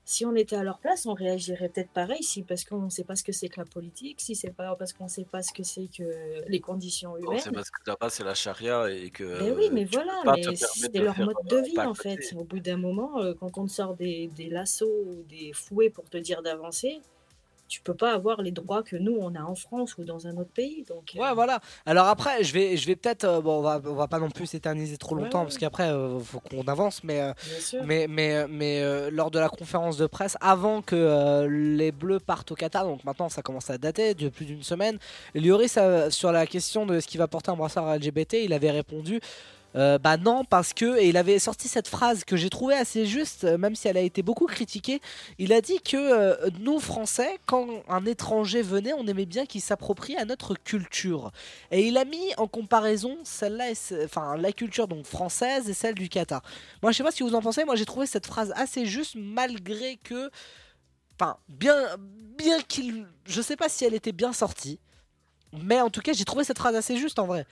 Si 0.06 0.26
on 0.26 0.36
était 0.36 0.56
à 0.58 0.64
leur 0.64 0.80
place, 0.80 1.06
on 1.06 1.14
réagirait 1.14 1.70
peut-être 1.70 1.92
pareil, 1.92 2.22
si 2.24 2.44
parce 2.44 2.66
qu'on 2.66 2.82
ne 2.82 2.90
sait 2.90 3.06
pas 3.06 3.16
ce 3.16 3.24
que 3.24 3.32
c'est 3.32 3.48
que 3.48 3.60
la 3.60 3.66
politique, 3.66 4.20
si 4.20 4.36
c'est 4.36 4.52
pas 4.52 4.76
parce 4.76 4.92
qu'on 4.92 5.06
ne 5.06 5.10
sait 5.10 5.26
pas 5.26 5.42
ce 5.42 5.54
que 5.54 5.64
c'est 5.64 5.88
que 5.88 6.48
les 6.48 6.60
conditions 6.60 7.16
humaines. 7.18 7.40
c'est 7.40 7.52
parce 7.52 7.70
que 7.70 7.80
là-bas 7.88 8.10
c'est 8.10 8.24
la 8.24 8.34
charia 8.34 8.90
et 8.90 9.10
que. 9.10 9.40
Ben 9.40 9.54
oui, 9.56 9.70
mais 9.72 9.86
tu 9.86 9.94
voilà, 9.94 10.22
mais 10.36 10.56
c'est 10.56 10.94
leur 11.00 11.18
mode 11.20 11.36
de 11.46 11.58
vie 11.58 11.74
pas 11.74 11.84
à 11.84 11.90
en 11.90 11.94
fait. 11.94 12.20
Au 12.36 12.44
bout 12.44 12.60
d'un 12.60 12.78
moment, 12.78 13.22
euh, 13.22 13.34
quand 13.34 13.58
on 13.58 13.66
te 13.66 13.72
sort 13.72 13.96
des, 13.96 14.28
des 14.36 14.50
lassos 14.50 15.06
ou 15.06 15.24
des 15.24 15.52
fouets 15.54 15.90
pour 15.90 16.10
te 16.10 16.18
dire 16.18 16.42
d'avancer, 16.42 17.02
tu 17.68 17.82
peux 17.82 17.94
pas 17.94 18.14
avoir 18.14 18.42
les 18.42 18.52
droits 18.52 18.84
que 18.84 18.96
nous 18.96 19.18
on 19.20 19.34
a 19.36 19.42
en 19.42 19.56
France 19.56 19.98
ou 19.98 20.04
dans 20.04 20.28
un 20.28 20.38
autre 20.38 20.52
pays. 20.54 20.84
Donc, 20.88 21.14
euh, 21.16 21.20
Ouais, 21.20 21.34
voilà. 21.34 21.60
Alors 21.86 22.08
après, 22.08 22.44
je 22.44 22.54
vais, 22.54 22.78
je 22.78 22.86
vais 22.86 22.96
peut-être, 22.96 23.24
euh, 23.24 23.42
bon, 23.42 23.60
on 23.60 23.62
va, 23.62 23.82
on 23.86 23.94
va 23.94 24.08
pas 24.08 24.20
non 24.20 24.30
plus 24.30 24.46
s'éterniser 24.48 24.98
trop 24.98 25.16
longtemps 25.16 25.40
ouais. 25.40 25.46
parce 25.46 25.58
qu'après, 25.58 25.90
euh, 25.90 26.20
faut 26.20 26.40
qu'on 26.40 26.64
avance. 26.64 27.04
Mais, 27.04 27.22
euh, 27.22 27.34
mais, 27.86 28.08
mais, 28.08 28.48
mais 28.48 29.10
lors 29.12 29.32
de 29.32 29.40
la 29.40 29.50
conférence 29.50 29.98
de 29.98 30.08
presse, 30.08 30.38
avant 30.42 30.82
que 30.82 31.48
les 31.48 31.92
Bleus 31.92 32.20
partent 32.20 32.52
au 32.52 32.56
Qatar, 32.56 32.86
donc 32.86 33.04
maintenant 33.04 33.30
ça 33.30 33.42
commence 33.42 33.70
à 33.70 33.78
dater 33.78 34.14
de 34.14 34.30
plus 34.30 34.46
d'une 34.46 34.64
semaine, 34.64 35.00
Lloris 35.36 35.78
euh, 35.78 36.10
sur 36.10 36.32
la 36.32 36.46
question 36.46 36.86
de 36.86 37.00
ce 37.00 37.08
qui 37.08 37.18
va 37.18 37.28
porter 37.28 37.52
un 37.52 37.56
brassard 37.56 37.96
LGBT, 37.96 38.44
il 38.44 38.54
avait 38.54 38.72
répondu. 38.72 39.20
Euh, 39.76 39.98
bah 39.98 40.18
non 40.18 40.44
parce 40.46 40.74
que 40.74 41.00
et 41.00 41.10
il 41.10 41.18
avait 41.18 41.40
sorti 41.40 41.68
cette 41.68 41.88
phrase 41.88 42.24
que 42.24 42.36
j'ai 42.36 42.50
trouvée 42.50 42.76
assez 42.76 43.06
juste 43.08 43.44
euh, 43.44 43.58
même 43.58 43.76
si 43.76 43.88
elle 43.88 43.98
a 43.98 44.02
été 44.02 44.22
beaucoup 44.22 44.46
critiquée. 44.46 45.02
Il 45.40 45.52
a 45.52 45.62
dit 45.62 45.80
que 45.82 45.98
euh, 45.98 46.50
nous 46.60 46.80
français 46.80 47.40
quand 47.46 47.68
un 47.90 48.06
étranger 48.06 48.62
venait 48.62 48.94
on 48.94 49.08
aimait 49.08 49.26
bien 49.26 49.46
qu'il 49.46 49.62
s'approprie 49.62 50.16
à 50.16 50.26
notre 50.26 50.56
culture. 50.56 51.32
Et 51.72 51.88
il 51.88 51.98
a 51.98 52.06
mis 52.06 52.34
en 52.38 52.48
comparaison 52.48 53.18
celle-là 53.24 53.66
enfin 54.06 54.38
la 54.38 54.52
culture 54.52 54.88
donc 54.88 55.06
française 55.06 55.70
et 55.70 55.74
celle 55.74 55.96
du 55.96 56.08
Qatar. 56.08 56.44
Moi 56.84 56.92
je 56.92 56.98
sais 56.98 57.04
pas 57.04 57.12
que 57.12 57.24
vous 57.24 57.36
en 57.36 57.42
pensez 57.42 57.66
moi 57.66 57.76
j'ai 57.76 57.86
trouvé 57.86 58.06
cette 58.06 58.28
phrase 58.28 58.54
assez 58.56 58.86
juste 58.86 59.16
malgré 59.16 59.98
que 59.98 60.30
enfin 61.20 61.38
bien 61.50 61.76
bien 62.38 62.60
qu'il 62.62 63.08
je 63.26 63.42
sais 63.42 63.56
pas 63.56 63.70
si 63.70 63.86
elle 63.86 63.96
était 63.96 64.12
bien 64.12 64.34
sortie. 64.34 64.80
Mais 65.64 65.82
en 65.82 65.90
tout 65.90 66.02
cas 66.02 66.14
j'ai 66.14 66.26
trouvé 66.26 66.44
cette 66.44 66.60
phrase 66.60 66.76
assez 66.76 66.98
juste 66.98 67.18
en 67.18 67.26
vrai 67.26 67.48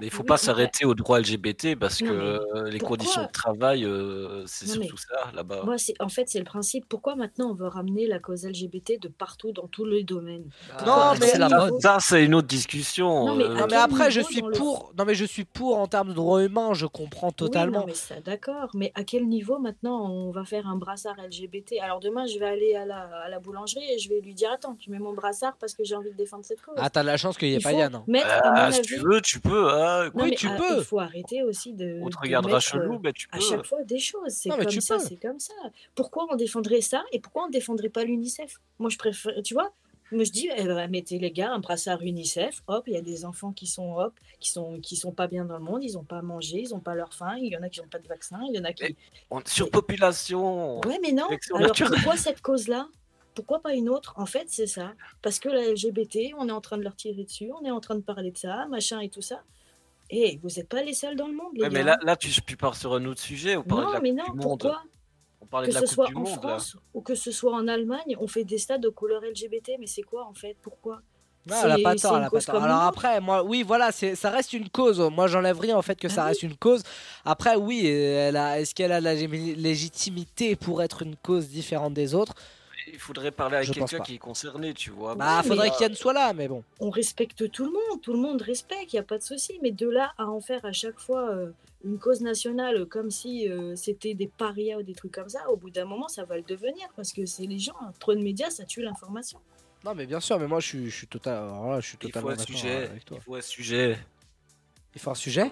Mais 0.00 0.06
il 0.06 0.10
faut 0.10 0.22
Oui, 0.22 0.26
pas 0.26 0.36
s'arrêter 0.36 0.84
aux 0.84 0.94
droits 0.94 1.20
LGBT 1.20 1.74
parce 1.78 2.00
Non, 2.02 2.08
que 2.08 2.64
les 2.68 2.78
conditions 2.80 3.22
de 3.24 3.30
travail, 3.32 3.84
euh, 3.84 4.44
c'est 4.46 4.66
surtout 4.68 4.96
ça 4.96 5.30
là-bas. 5.34 5.62
Moi, 5.64 5.78
c'est 5.78 5.94
en 6.00 6.08
fait, 6.08 6.28
c'est 6.28 6.38
le 6.38 6.44
principe. 6.44 6.86
Pourquoi 6.88 7.16
maintenant 7.16 7.50
on 7.50 7.54
veut 7.54 7.66
ramener 7.68 8.06
la 8.06 8.18
cause 8.18 8.44
LGBT 8.44 8.98
de 9.00 9.08
partout 9.08 9.52
dans 9.52 9.66
tous 9.68 9.84
les 9.84 10.04
domaines? 10.04 10.50
Non, 10.84 11.12
mais 11.20 11.26
ça, 11.28 11.48
ça, 11.80 11.98
c'est 12.00 12.24
une 12.24 12.34
autre 12.34 12.46
discussion. 12.48 13.26
Non, 13.26 13.34
mais 13.36 13.44
euh, 13.44 13.54
Non 13.54 13.66
mais 13.70 13.76
après 13.76 14.10
je 14.10 14.20
suis 14.20 14.40
le- 14.42 14.50
pour. 14.50 14.92
Non 14.98 15.04
mais 15.04 15.14
je 15.14 15.24
suis 15.24 15.44
pour 15.44 15.78
en 15.78 15.86
termes 15.86 16.08
de 16.10 16.14
droits 16.14 16.42
humains, 16.44 16.74
je 16.74 16.86
comprends 16.86 17.28
Oui, 17.28 17.34
totalement. 17.34 17.80
non, 17.80 17.86
mais 17.86 17.94
ça, 17.94 18.20
d'accord. 18.20 18.70
Mais 18.74 18.92
à 18.94 19.04
quel 19.04 19.26
niveau 19.26 19.58
maintenant 19.58 20.10
on 20.10 20.30
va 20.30 20.44
faire 20.44 20.66
un 20.66 20.76
brassard 20.76 21.16
LGBT 21.18 21.80
Alors 21.82 22.00
demain, 22.00 22.26
je 22.26 22.38
vais 22.38 22.46
aller 22.46 22.74
à 22.74 22.84
la, 22.84 23.02
à 23.24 23.28
la 23.28 23.38
boulangerie 23.40 23.84
et 23.92 23.98
je 23.98 24.08
vais 24.08 24.20
lui 24.20 24.34
dire 24.34 24.50
Attends, 24.52 24.74
tu 24.74 24.90
mets 24.90 24.98
mon 24.98 25.12
brassard 25.14 25.56
parce 25.58 25.74
que 25.74 25.84
j'ai 25.84 25.94
envie 25.96 26.10
de 26.10 26.16
défendre 26.16 26.44
cette 26.44 26.60
cause. 26.60 26.74
Ah 26.78 26.90
t'as 26.90 27.02
de 27.02 27.06
la 27.06 27.16
chance 27.16 27.36
qu'il 27.38 27.48
n'y 27.48 27.54
ait 27.54 27.60
pas 27.60 27.70
faut 27.70 27.78
Yann. 27.78 27.94
hein. 27.94 28.04
Ah, 28.24 28.66
mon 28.66 28.72
si 28.72 28.82
tu 28.82 28.96
veux, 28.98 29.20
tu 29.20 29.40
peux. 29.40 29.70
hein. 29.70 29.85
Non, 29.86 30.10
Oui, 30.14 30.30
mais 30.30 30.36
tu 30.36 30.48
à- 30.48 30.56
peux. 30.56 30.78
Il 30.78 30.84
faut 30.84 31.00
arrêter 31.00 31.42
aussi 31.42 31.72
de. 31.72 32.00
On 32.02 32.06
te 32.08 32.14
de 32.16 32.20
regardera 32.20 32.54
mettre, 32.54 32.66
chelou, 32.66 32.94
euh, 32.94 32.98
mais 33.02 33.12
tu 33.12 33.28
À 33.32 33.36
peux. 33.38 33.42
chaque 33.44 33.64
fois, 33.66 33.82
des 33.84 33.98
choses. 33.98 34.22
C'est 34.30 34.48
Non, 34.48 34.56
mais 34.56 34.64
comme 34.64 34.72
tu 34.72 34.80
ça, 34.80 34.96
peux. 34.98 35.04
c'est 35.04 35.16
comme 35.16 35.40
ça. 35.40 35.54
Pourquoi 35.94 36.26
on 36.30 36.36
défendrait 36.36 36.80
ça 36.80 37.04
et 37.12 37.20
pourquoi 37.20 37.44
on 37.46 37.48
défendrait 37.50 37.88
pas 37.88 38.04
l'UNICEF? 38.04 38.58
Moi, 38.78 38.90
je 38.90 38.98
préfère. 38.98 39.32
Tu 39.42 39.54
vois 39.54 39.72
moi, 40.12 40.22
je 40.22 40.30
dis, 40.30 40.48
eh 40.56 40.62
ben, 40.62 40.88
mettez 40.88 41.18
les 41.18 41.32
gars 41.32 41.50
un 41.52 41.58
brassard 41.58 42.00
UNICEF. 42.00 42.62
Hop, 42.68 42.84
il 42.86 42.92
y 42.94 42.96
a 42.96 43.00
des 43.00 43.24
enfants 43.24 43.50
qui 43.50 43.66
sont, 43.66 43.96
hop, 43.98 44.14
qui 44.38 44.50
sont, 44.52 44.78
qui 44.80 44.94
sont 44.94 45.10
pas 45.10 45.26
bien 45.26 45.44
dans 45.44 45.58
le 45.58 45.64
monde. 45.64 45.82
Ils 45.82 45.94
n'ont 45.94 46.04
pas 46.04 46.18
à 46.18 46.22
manger, 46.22 46.58
ils 46.60 46.68
n'ont 46.70 46.78
pas 46.78 46.94
leur 46.94 47.12
faim. 47.12 47.36
Il 47.40 47.46
y 47.52 47.56
en 47.56 47.62
a 47.64 47.68
qui 47.68 47.80
n'ont 47.80 47.88
pas 47.88 47.98
de 47.98 48.06
vaccin. 48.06 48.38
Il 48.48 48.54
y 48.54 48.60
en 48.60 48.64
a 48.64 48.72
qui. 48.72 48.96
On- 49.32 49.40
Surpopulation. 49.44 50.80
Ouais, 50.86 50.98
mais 51.02 51.12
non. 51.12 51.26
sélection 51.28 51.56
Alors 51.56 51.68
naturelle. 51.68 51.92
pourquoi 51.94 52.16
cette 52.16 52.40
cause-là? 52.42 52.88
Pourquoi 53.34 53.60
pas 53.60 53.74
une 53.74 53.88
autre? 53.88 54.14
En 54.16 54.26
fait, 54.26 54.44
c'est 54.46 54.66
ça. 54.66 54.92
Parce 55.22 55.38
que 55.38 55.48
la 55.48 55.66
LGBT, 55.72 56.32
on 56.38 56.48
est 56.48 56.52
en 56.52 56.60
train 56.60 56.78
de 56.78 56.82
leur 56.84 56.96
tirer 56.96 57.24
dessus, 57.24 57.50
on 57.60 57.64
est 57.64 57.70
en 57.70 57.80
train 57.80 57.96
de 57.96 58.00
parler 58.00 58.30
de 58.30 58.38
ça, 58.38 58.66
machin 58.68 59.00
et 59.00 59.08
tout 59.08 59.20
ça. 59.22 59.42
Et 60.10 60.38
vous 60.42 60.48
n'êtes 60.56 60.68
pas 60.68 60.82
les 60.82 60.94
seuls 60.94 61.16
dans 61.16 61.26
le 61.26 61.34
monde, 61.34 61.52
les 61.54 61.62
Ouais, 61.62 61.68
gars. 61.68 61.78
mais 61.78 61.82
là, 61.84 61.98
là 62.02 62.16
tu, 62.16 62.30
tu 62.42 62.56
pars 62.56 62.76
sur 62.76 62.94
un 62.94 63.04
autre 63.06 63.20
sujet. 63.20 63.56
On 63.56 63.62
parlait 63.62 63.82
de 63.82 63.86
non, 63.88 63.92
la 63.94 64.00
mais 64.00 64.10
Coupe 64.10 64.18
non, 64.18 64.24
du 64.24 64.30
Monde. 64.30 64.42
pourquoi 64.60 64.82
On 65.40 65.46
parlait 65.46 65.66
Que 65.68 65.72
de 65.74 65.74
la 65.74 65.80
ce 65.80 65.86
Coupe 65.86 65.94
soit 65.94 66.06
du 66.06 66.14
en 66.14 66.20
Monde. 66.20 66.28
là. 66.28 66.40
France 66.40 66.76
ou 66.94 67.00
que 67.00 67.14
ce 67.14 67.30
soit 67.32 67.52
en 67.54 67.66
Allemagne, 67.68 68.16
on 68.20 68.26
fait 68.28 68.44
des 68.44 68.58
stades 68.58 68.84
aux 68.86 68.92
couleurs 68.92 69.22
LGBT. 69.22 69.72
Mais 69.80 69.86
c'est 69.86 70.02
quoi 70.02 70.24
en 70.26 70.34
fait? 70.34 70.56
Pourquoi? 70.62 71.00
Non, 71.48 71.54
elle 71.64 71.70
a 71.72 71.76
C'est- 71.76 71.82
pas 71.82 71.92
c'est 71.92 72.02
tort, 72.02 72.12
une 72.12 72.18
elle 72.18 72.22
a 72.22 72.26
pas 72.26 72.30
cause 72.36 72.44
tort. 72.46 72.54
comme 72.56 72.64
Alors 72.64 72.82
après, 72.82 73.20
moi, 73.20 73.44
oui, 73.44 73.62
voilà, 73.62 73.92
c'est, 73.92 74.16
ça 74.16 74.30
reste 74.30 74.52
une 74.52 74.68
cause. 74.68 74.98
Moi, 75.12 75.28
j'enlève 75.28 75.58
rien 75.60 75.76
en 75.76 75.82
fait 75.82 75.94
que 75.98 76.08
ça 76.08 76.22
Ah 76.24 76.26
reste 76.26 76.42
une 76.42 76.56
cause. 76.56 76.82
Après, 77.24 77.54
oui, 77.54 77.86
elle 77.86 78.36
a, 78.36 78.60
est-ce 78.60 78.74
qu'elle 78.74 78.90
a 78.90 79.00
la 79.00 79.14
lég- 79.14 79.54
légitimité 79.56 80.56
pour 80.56 80.82
être 80.82 81.02
une 81.02 81.14
cause 81.16 81.48
différente 81.48 81.94
des 81.94 82.14
autres? 82.14 82.34
Il 82.88 82.98
faudrait 82.98 83.32
parler 83.32 83.56
avec 83.56 83.70
quelqu'un 83.72 83.98
qui 84.00 84.14
est 84.14 84.18
concerné, 84.18 84.72
tu 84.72 84.90
vois. 84.90 85.14
Bah, 85.16 85.40
mais- 85.42 85.48
faudrait 85.48 85.70
qu'Yann 85.70 85.94
soit 85.94 86.12
là, 86.12 86.32
mais 86.32 86.46
bon. 86.46 86.62
on 86.78 86.90
respecte 86.90 87.50
tout 87.50 87.64
le 87.64 87.72
monde, 87.72 88.00
tout 88.00 88.12
le 88.12 88.18
monde 88.20 88.40
respecte, 88.42 88.92
il 88.92 88.96
n'y 88.96 89.00
a 89.00 89.04
pas 89.04 89.18
de 89.18 89.22
souci. 89.24 89.58
Mais 89.62 89.72
de 89.72 89.88
là 89.88 90.12
à 90.18 90.26
en 90.26 90.40
faire 90.40 90.64
à 90.64 90.72
chaque 90.72 91.00
fois 91.00 91.30
euh, 91.30 91.50
une 91.84 91.98
cause 91.98 92.20
nationale 92.20 92.86
comme 92.86 93.10
si 93.10 93.48
euh, 93.50 93.74
c'était 93.74 94.14
des 94.14 94.28
parias 94.28 94.78
ou 94.78 94.82
des 94.82 94.94
trucs 94.94 95.12
comme 95.12 95.28
ça, 95.28 95.50
au 95.50 95.56
bout 95.56 95.70
d'un 95.70 95.84
moment, 95.84 96.06
ça 96.08 96.24
va 96.24 96.36
le 96.36 96.42
devenir 96.42 96.88
parce 96.94 97.12
que 97.12 97.26
c'est 97.26 97.46
les 97.46 97.58
gens, 97.58 97.74
trop 97.98 98.14
de 98.14 98.20
médias, 98.22 98.50
ça 98.50 98.64
tue 98.64 98.82
l'information. 98.82 99.40
Non, 99.84 99.94
mais 99.94 100.06
bien 100.06 100.20
sûr, 100.20 100.38
mais 100.38 100.46
moi, 100.46 100.60
je 100.60 100.66
suis, 100.68 100.90
je 100.90 100.96
suis 100.96 101.06
total, 101.08 101.34
alors 101.38 101.70
là, 101.70 101.80
je 101.80 101.88
suis 101.88 101.98
Il 102.00 102.06
faut 102.06 102.08
totalement 102.08 102.30
un 102.30 102.36
d'accord 102.36 102.46
sujet. 102.46 102.86
avec 102.86 103.04
toi. 103.04 103.16
Il 103.20 103.22
faut 103.22 103.34
un 103.36 103.40
sujet. 103.40 103.98
Il 104.94 105.00
faut 105.00 105.10
un 105.10 105.14
sujet? 105.14 105.50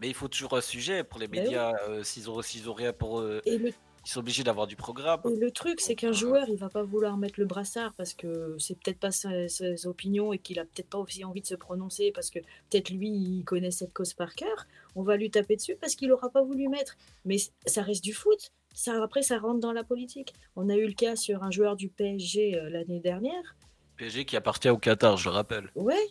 Mais 0.00 0.08
il 0.08 0.14
faut 0.14 0.28
toujours 0.28 0.56
un 0.56 0.60
sujet 0.60 1.04
pour 1.04 1.18
les 1.18 1.26
Ben 1.26 1.38
oui. 1.40 1.44
médias. 1.44 1.72
euh, 1.88 2.02
s'ils 2.04 2.28
ont, 2.30 2.72
rien 2.72 2.92
pour 2.92 3.20
eux, 3.20 3.40
Et 3.46 3.58
le, 3.58 3.72
ils 4.08 4.12
sont 4.12 4.20
obligés 4.20 4.42
d'avoir 4.42 4.66
du 4.66 4.74
programme. 4.74 5.20
et 5.26 5.36
le 5.36 5.50
truc, 5.50 5.82
c'est 5.82 5.94
qu'un 5.94 6.12
joueur, 6.12 6.48
il 6.48 6.56
va 6.56 6.70
pas 6.70 6.82
vouloir 6.82 7.18
mettre 7.18 7.38
le 7.38 7.44
brassard 7.44 7.92
parce 7.92 8.14
que 8.14 8.56
c'est 8.58 8.74
peut-être 8.80 8.98
pas 8.98 9.10
ses, 9.10 9.48
ses 9.48 9.86
opinions 9.86 10.32
et 10.32 10.38
qu'il 10.38 10.58
a 10.58 10.64
peut-être 10.64 10.88
pas 10.88 10.96
aussi 10.96 11.26
envie 11.26 11.42
de 11.42 11.46
se 11.46 11.54
prononcer 11.54 12.10
parce 12.12 12.30
que 12.30 12.38
peut-être 12.70 12.88
lui, 12.88 13.10
il 13.10 13.44
connaît 13.44 13.70
cette 13.70 13.92
cause 13.92 14.14
par 14.14 14.34
cœur. 14.34 14.66
On 14.96 15.02
va 15.02 15.18
lui 15.18 15.30
taper 15.30 15.56
dessus 15.56 15.76
parce 15.78 15.94
qu'il 15.94 16.10
aura 16.10 16.30
pas 16.30 16.42
voulu 16.42 16.68
mettre. 16.68 16.96
Mais 17.26 17.36
ça 17.66 17.82
reste 17.82 18.02
du 18.02 18.14
foot. 18.14 18.50
Ça, 18.72 19.02
après, 19.02 19.20
ça 19.20 19.38
rentre 19.38 19.60
dans 19.60 19.72
la 19.72 19.84
politique. 19.84 20.32
On 20.56 20.70
a 20.70 20.76
eu 20.76 20.86
le 20.86 20.94
cas 20.94 21.14
sur 21.14 21.42
un 21.42 21.50
joueur 21.50 21.76
du 21.76 21.90
PSG 21.90 22.58
euh, 22.58 22.70
l'année 22.70 23.00
dernière. 23.00 23.56
PSG 23.98 24.24
qui 24.24 24.36
appartient 24.38 24.70
au 24.70 24.78
Qatar, 24.78 25.18
je 25.18 25.28
le 25.28 25.34
rappelle. 25.34 25.68
Ouais, 25.74 26.08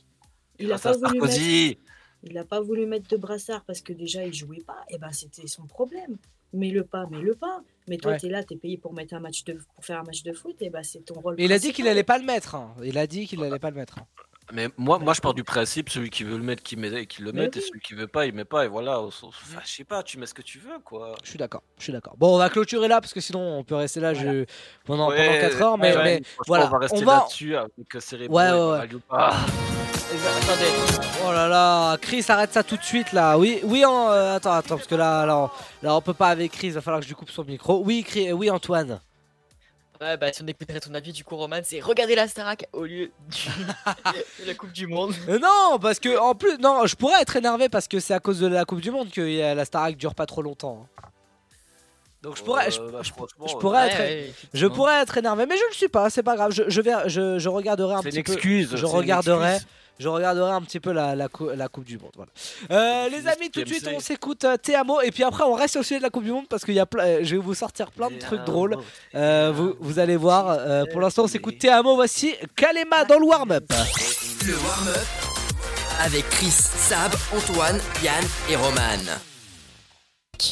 il 0.59 0.67
a 0.71 0.77
Grâce 0.77 0.85
à 0.85 0.91
pas 0.91 1.07
voulu 1.07 1.21
mettre. 1.21 1.79
Il 2.23 2.33
n'a 2.33 2.45
pas 2.45 2.61
voulu 2.61 2.85
mettre 2.85 3.07
de 3.09 3.17
brassard 3.17 3.63
parce 3.65 3.81
que 3.81 3.93
déjà 3.93 4.23
il 4.23 4.35
jouait 4.35 4.61
pas. 4.61 4.85
Et 4.89 4.99
ben 4.99 5.11
c'était 5.11 5.47
son 5.47 5.65
problème. 5.65 6.17
Mets-le 6.53 6.83
pas, 6.85 7.05
mets-le 7.07 7.35
pas. 7.35 7.61
Mais 7.87 7.97
toi 7.97 8.11
Ouais. 8.11 8.17
tu 8.19 8.25
es 8.27 8.29
là, 8.29 8.43
tu 8.43 8.53
es 8.53 8.57
payé 8.57 8.77
pour 8.77 8.93
mettre 8.93 9.13
un 9.13 9.19
match 9.19 9.43
de 9.43 9.53
pour 9.75 9.85
faire 9.85 9.99
un 9.99 10.03
match 10.03 10.23
de 10.23 10.33
foot. 10.33 10.55
Et 10.61 10.69
ben 10.69 10.83
c'est 10.83 10.99
ton 11.05 11.15
rôle. 11.19 11.35
Il 11.37 11.51
a 11.53 11.59
dit 11.59 11.71
qu'il 11.73 11.87
allait 11.87 12.03
pas 12.03 12.17
le 12.17 12.25
mettre. 12.25 12.55
hein. 12.55 12.75
Il 12.83 12.97
a 12.97 13.07
dit 13.07 13.27
qu'il 13.27 13.41
allait 13.43 13.59
pas 13.59 13.69
le 13.69 13.75
mettre. 13.77 13.99
hein. 13.99 14.05
Mais 14.53 14.69
moi, 14.77 14.97
moi, 14.99 15.13
je 15.13 15.19
pars 15.21 15.33
du 15.33 15.43
principe, 15.43 15.89
celui 15.89 16.09
qui 16.09 16.23
veut 16.23 16.37
le 16.37 16.43
mettre, 16.43 16.63
qui, 16.63 16.77
met, 16.77 17.05
qui 17.05 17.21
le 17.21 17.31
Mais 17.33 17.41
mette, 17.41 17.57
et 17.57 17.59
oui. 17.59 17.65
celui 17.67 17.79
qui 17.81 17.93
veut 17.95 18.07
pas, 18.07 18.25
il 18.25 18.33
met 18.33 18.45
pas, 18.45 18.63
et 18.65 18.67
voilà. 18.69 19.01
on 19.01 19.11
s'en- 19.11 19.27
Enfin, 19.27 19.59
je 19.65 19.69
sais 19.69 19.83
pas, 19.83 20.03
tu 20.03 20.17
mets 20.17 20.25
ce 20.25 20.33
que 20.33 20.41
tu 20.41 20.57
veux, 20.59 20.79
quoi. 20.85 21.15
Je 21.23 21.29
suis 21.29 21.37
d'accord, 21.37 21.63
je 21.77 21.83
suis 21.83 21.91
d'accord. 21.93 22.15
Bon, 22.17 22.33
on 22.35 22.37
va 22.37 22.49
clôturer 22.49 22.87
là 22.87 23.01
parce 23.01 23.13
que 23.13 23.19
sinon 23.19 23.59
on 23.59 23.63
peut 23.65 23.75
rester 23.75 23.99
là 23.99 24.13
je- 24.13 24.45
pendant, 24.85 25.07
pendant 25.09 25.17
4 25.17 25.61
heures. 25.61 25.77
Mais, 25.77 25.95
ouais, 25.95 26.03
mais 26.03 26.21
franchement, 26.23 26.43
voilà, 26.47 26.65
on 26.67 26.69
va 26.69 26.77
rester 26.77 26.97
on 27.01 27.05
va. 27.05 27.15
là-dessus 27.17 27.55
avec 27.57 27.71
Cérébro 27.99 28.37
Ouais, 28.37 28.51
ouais, 28.51 28.71
ouais. 28.71 28.79
Attendez. 30.09 30.71
Oh 31.25 31.31
là 31.33 31.47
là, 31.49 31.97
Chris, 31.97 32.23
arrête 32.29 32.53
ça 32.53 32.63
tout 32.63 32.77
de 32.77 32.83
suite 32.83 33.11
là. 33.11 33.37
Oui, 33.37 33.59
oui, 33.63 33.83
en- 33.83 34.09
euh, 34.11 34.35
attends, 34.37 34.53
attends, 34.53 34.75
parce 34.77 34.87
que 34.87 34.95
là, 34.95 35.25
là, 35.25 35.37
on, 35.37 35.49
là, 35.85 35.95
on 35.95 36.01
peut 36.01 36.13
pas 36.13 36.29
avec 36.29 36.53
Chris. 36.53 36.67
Il 36.67 36.73
va 36.73 36.81
falloir 36.81 37.01
que 37.01 37.05
je 37.05 37.09
lui 37.09 37.15
coupe 37.15 37.29
son 37.29 37.43
micro. 37.43 37.81
Oui, 37.83 38.05
Chris- 38.07 38.31
oui, 38.31 38.49
Antoine. 38.49 39.01
Ouais, 39.99 40.15
bah 40.17 40.31
si 40.31 40.43
on 40.43 40.47
écouterait 40.47 40.79
ton 40.79 40.93
avis, 40.93 41.11
du 41.11 41.23
coup, 41.23 41.35
Roman, 41.35 41.59
c'est 41.63 41.79
regarder 41.79 42.13
la 42.13 42.27
Starac 42.27 42.67
au 42.71 42.83
lieu 42.85 43.09
du- 43.29 43.49
de 44.41 44.45
la 44.47 44.53
Coupe 44.53 44.71
du 44.71 44.85
Monde. 44.85 45.13
Euh, 45.27 45.39
non, 45.39 45.79
parce 45.81 45.99
que 45.99 46.17
en 46.19 46.35
plus, 46.35 46.57
non, 46.59 46.85
je 46.85 46.95
pourrais 46.95 47.19
être 47.21 47.35
énervé 47.35 47.67
parce 47.67 47.87
que 47.87 47.99
c'est 47.99 48.13
à 48.13 48.19
cause 48.19 48.39
de 48.39 48.47
la 48.47 48.63
Coupe 48.65 48.81
du 48.81 48.91
Monde 48.91 49.09
que 49.09 49.21
la 49.55 49.65
Starac 49.65 49.95
dure 49.97 50.13
pas 50.13 50.25
trop 50.27 50.41
longtemps. 50.43 50.85
hein. 51.01 51.09
Donc 52.23 52.35
je 52.35 52.43
pourrais, 52.43 52.69
je, 52.71 52.81
Euh, 52.81 52.91
bah, 52.91 52.99
je- 53.03 53.11
euh, 53.11 53.59
pourrais 53.59 53.85
ouais, 53.85 53.91
être, 53.91 53.99
ouais, 53.99 54.33
je 54.53 54.65
pourrais 54.67 55.01
être 55.01 55.17
énervé, 55.17 55.45
mais 55.47 55.55
je 55.55 55.63
ne 55.63 55.67
le 55.69 55.73
suis 55.73 55.87
pas. 55.87 56.09
C'est 56.09 56.23
pas 56.23 56.35
grave. 56.35 56.51
Je, 56.51 56.63
je 56.67 56.81
vais, 56.81 56.93
je, 57.07 57.47
regarderai 57.47 57.93
un 57.95 58.01
C'est 58.01 58.09
petit 58.09 58.17
une 58.17 58.23
peu. 58.23 58.33
excuse, 58.33 58.75
Je 58.75 58.85
regarderai, 58.85 59.53
excuse. 59.55 59.67
Je 59.99 60.07
regarderai 60.07 60.51
un 60.51 60.61
petit 60.61 60.79
peu 60.79 60.91
la, 60.91 61.15
la, 61.15 61.27
cou- 61.27 61.49
la 61.55 61.67
Coupe 61.67 61.85
du 61.85 61.97
Monde. 61.97 62.11
Voilà. 62.15 62.31
Euh, 62.71 63.09
les 63.09 63.27
amis, 63.27 63.49
tout 63.49 63.61
de 63.61 63.67
suite, 63.67 63.87
on 63.95 63.99
s'écoute 63.99 64.43
euh, 64.45 64.57
Te-Amo 64.57 65.01
et 65.01 65.11
puis 65.11 65.23
après 65.23 65.43
on 65.43 65.53
reste 65.53 65.75
au 65.77 65.83
sujet 65.83 65.97
de 65.99 66.03
la 66.03 66.09
Coupe 66.09 66.23
du 66.23 66.31
Monde 66.31 66.47
parce 66.49 66.63
qu'il 66.65 66.73
y 66.75 66.79
a, 66.79 66.85
plein- 66.85 67.03
euh, 67.05 67.19
je 67.23 67.35
vais 67.35 67.41
vous 67.41 67.53
sortir 67.55 67.91
plein 67.91 68.09
de 68.09 68.17
trucs 68.19 68.43
drôles. 68.43 68.77
Euh, 69.15 69.51
vous, 69.55 69.75
vous 69.79 69.99
allez 69.99 70.15
voir. 70.17 70.49
euh, 70.49 70.83
pour 70.91 71.01
l'instant, 71.01 71.23
on 71.23 71.27
s'écoute 71.27 71.57
Te-Amo. 71.59 71.95
Voici 71.95 72.35
Kalema 72.55 73.05
dans 73.05 73.19
le 73.19 73.25
warm-up. 73.25 73.65
Le 74.45 74.53
warm-up 74.53 75.05
avec 75.99 76.29
Chris, 76.29 76.51
Sab, 76.51 77.11
Antoine, 77.35 77.79
Yann 78.03 78.23
et 78.49 78.55
Roman. 78.55 78.81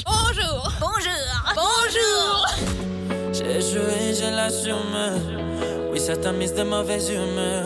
Bonjour 0.06 0.72
Bonjour 0.82 1.54
Bonjour 1.54 2.48
J'ai 3.32 3.62
joué, 3.62 4.14
je 4.16 4.36
l'assume. 4.36 5.85
Oui, 5.96 6.02
ça 6.02 6.18
t'a 6.18 6.34
mis 6.34 6.52
de 6.52 6.62
mauvaise 6.64 7.10
humeur. 7.10 7.64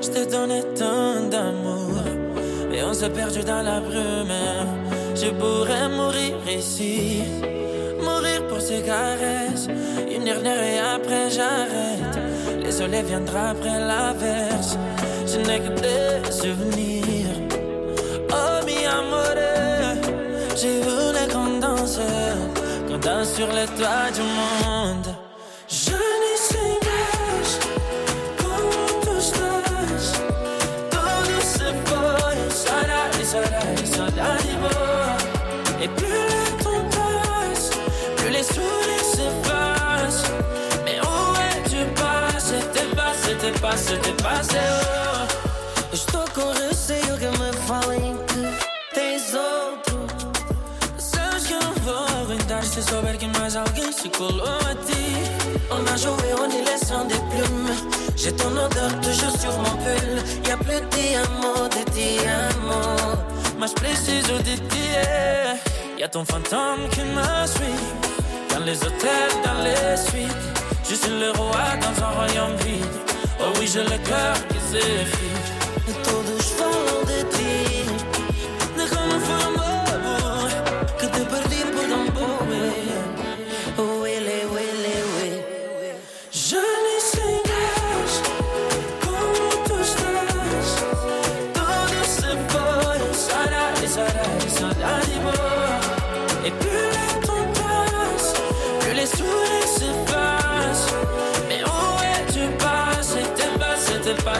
Je 0.00 0.08
t'ai 0.08 0.24
donné 0.24 0.62
tant 0.78 1.28
d'amour. 1.28 1.98
Et 2.72 2.80
on 2.84 2.94
s'est 2.94 3.10
perdu 3.10 3.40
dans 3.40 3.60
la 3.60 3.80
brume. 3.80 4.38
Je 5.16 5.30
pourrais 5.30 5.88
mourir 5.88 6.36
ici. 6.48 7.24
Mourir 8.00 8.46
pour 8.46 8.60
ces 8.60 8.82
caresses. 8.82 9.66
Une 10.08 10.22
dernière 10.22 10.62
et 10.62 10.78
après 10.78 11.28
j'arrête. 11.28 12.16
Les 12.62 12.70
soleils 12.70 13.02
viendra 13.02 13.48
après 13.48 13.80
l'averse. 13.80 14.78
Je 15.26 15.38
n'ai 15.38 15.58
que 15.58 15.72
des 15.80 16.30
souvenirs. 16.30 17.34
Oh 18.30 18.64
mi 18.64 18.86
amore, 18.86 19.98
j'ai 20.54 20.82
voulu 20.82 21.22
qu'on 21.32 21.58
danse, 21.58 21.98
qu'on 22.86 22.98
danse 22.98 23.34
sur 23.34 23.48
les 23.48 23.66
toits 23.76 24.12
du 24.14 24.22
monde. 24.22 25.25
Et 34.18 35.88
plus 35.88 36.06
le 36.06 36.62
temps 36.62 36.84
passe, 36.90 37.70
plus 38.16 38.30
les 38.30 38.42
sourires 38.42 39.08
s'effacent. 39.14 40.30
Mais 40.84 40.98
où 41.00 41.34
es-tu 41.50 41.84
passé? 41.94 42.56
T'es 42.72 42.96
passé, 42.96 43.36
t'es 43.38 43.52
passé, 43.60 43.98
t'es 44.02 44.22
passé, 44.22 44.58
oh. 44.70 45.92
Estou 45.92 46.24
com 46.34 46.50
receio 46.68 47.16
que 47.18 47.30
me 47.38 47.52
falem 47.66 48.16
que 48.26 48.42
tens 48.94 49.34
outro. 49.34 49.98
Sabes 50.98 51.46
que 51.46 51.54
eu 51.54 51.72
vou 51.84 52.06
aguentar 52.22 52.64
se 52.64 52.82
souber 52.82 53.18
que 53.18 53.26
mais 53.38 53.54
alguém 53.54 53.92
se 53.92 54.08
colou 54.08 54.44
a 54.44 54.74
ti. 54.86 55.04
On 55.70 55.84
a 55.92 55.96
joué, 55.96 56.32
on 56.40 56.48
les 56.48 56.86
sons 56.86 57.04
des 57.04 57.20
plumes. 57.30 57.76
J'ai 58.16 58.32
ton 58.32 58.56
odeur 58.56 58.98
toujours 59.00 59.38
sur 59.38 59.52
mon 59.58 59.76
pull. 59.84 60.48
Y'a 60.48 60.56
plus 60.56 60.80
de 60.80 60.86
diamants, 60.96 61.68
de 61.68 61.90
diamants. 61.92 63.35
Mas 63.58 63.72
preciso. 63.72 64.34
Y'a 65.98 66.08
ton 66.08 66.24
fantôme 66.24 66.88
qui 66.90 67.00
me 67.00 67.46
suit. 67.46 67.82
Dans 68.50 68.64
les 68.64 68.76
hôtels, 68.84 69.34
dans 69.44 69.62
les 69.64 69.96
suites. 69.96 70.46
Je 70.88 70.94
suis 70.94 71.18
le 71.18 71.30
roi 71.32 71.76
dans 71.80 72.04
un 72.04 72.10
royaume 72.10 72.56
vide. 72.64 72.84
Oh 73.40 73.52
oui, 73.58 73.66
j'ai 73.66 73.82
le 73.82 73.98
cœur 74.06 74.36
qui 74.48 74.58
s'effrite. 74.70 75.56
E 75.88 77.24
de 77.24 77.35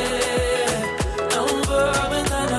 não 1.33 1.47
vou 1.67 1.87
aguentar. 2.03 2.51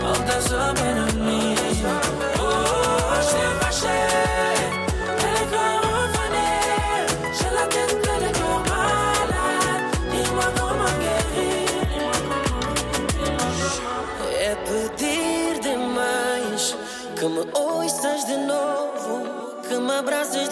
Volta 0.00 0.36
só 0.48 0.62
para 0.78 1.04
mim. 1.26 1.54
Oh, 2.38 3.14
je 3.24 3.30
t'ai 3.36 3.50
fâché. 3.60 3.98
Elle 5.24 5.36
est 5.40 5.52
encore 5.60 5.80
revenue. 5.96 6.64
J'ai 7.36 7.50
la 7.58 7.64
tête 7.74 7.94
pleine 8.02 8.24
de 8.26 8.30
corps 8.38 8.64
malade. 8.72 9.84
Dis-moi 10.10 10.48
comment 10.58 10.94
guérir. 11.02 12.12
É 14.38 14.52
pedir 14.68 15.50
demais 15.68 16.64
que 17.16 17.26
me 17.34 17.42
ouças 17.54 18.22
de 18.30 18.36
novo, 18.52 19.14
que 19.68 19.76
me 19.78 19.92
abraces 19.98 20.48
de 20.48 20.50
novo. 20.50 20.51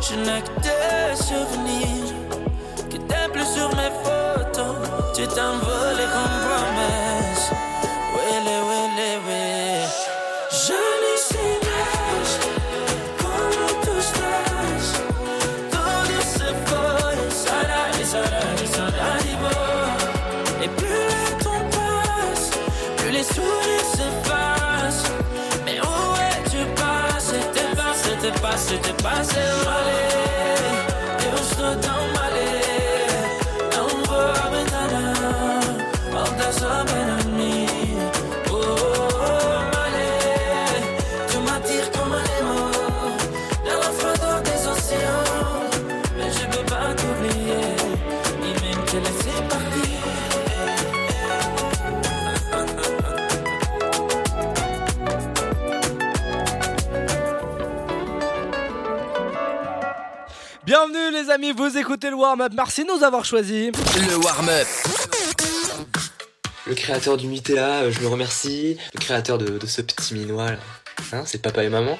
je 0.00 0.16
n'ai 0.16 0.42
que 0.42 0.60
tes 0.60 1.16
souvenirs, 1.16 2.14
que 2.90 2.96
t'es 2.96 3.28
plus 3.32 3.46
sur 3.46 3.68
mes 3.76 3.92
photos. 4.02 4.76
Tu 5.14 5.26
t'envoles 5.28 6.06
comme 6.14 6.38
promesse. 6.46 7.50
Wele, 8.14 8.56
wele, 8.68 9.10
wele. 9.26 9.49
C'était 28.50 28.50
pas, 28.50 28.56
c'était 28.56 29.02
pas, 29.02 29.22
c'est 29.22 29.64
malé. 29.64 30.10
Eu 31.24 31.40
estou 31.40 31.80
tão 31.80 32.00
malé. 32.14 32.19
Les 61.22 61.30
amis, 61.30 61.52
vous 61.52 61.76
écoutez 61.76 62.10
le 62.10 62.16
warm-up. 62.16 62.52
Merci 62.54 62.84
de 62.84 62.90
nous 62.96 63.02
avoir 63.04 63.24
choisis. 63.24 63.70
Le 64.08 64.16
warm-up. 64.16 64.66
Le 66.66 66.74
créateur 66.74 67.16
du 67.16 67.26
Nutella, 67.26 67.80
euh, 67.82 67.90
je 67.90 68.00
le 68.00 68.08
remercie. 68.08 68.76
Le 68.94 69.00
créateur 69.00 69.38
de, 69.38 69.58
de 69.58 69.66
ce 69.66 69.82
petit 69.82 70.14
minois 70.14 70.52
là. 70.52 70.58
Hein, 71.12 71.22
c'est 71.26 71.42
papa 71.42 71.64
et 71.64 71.68
maman. 71.68 71.96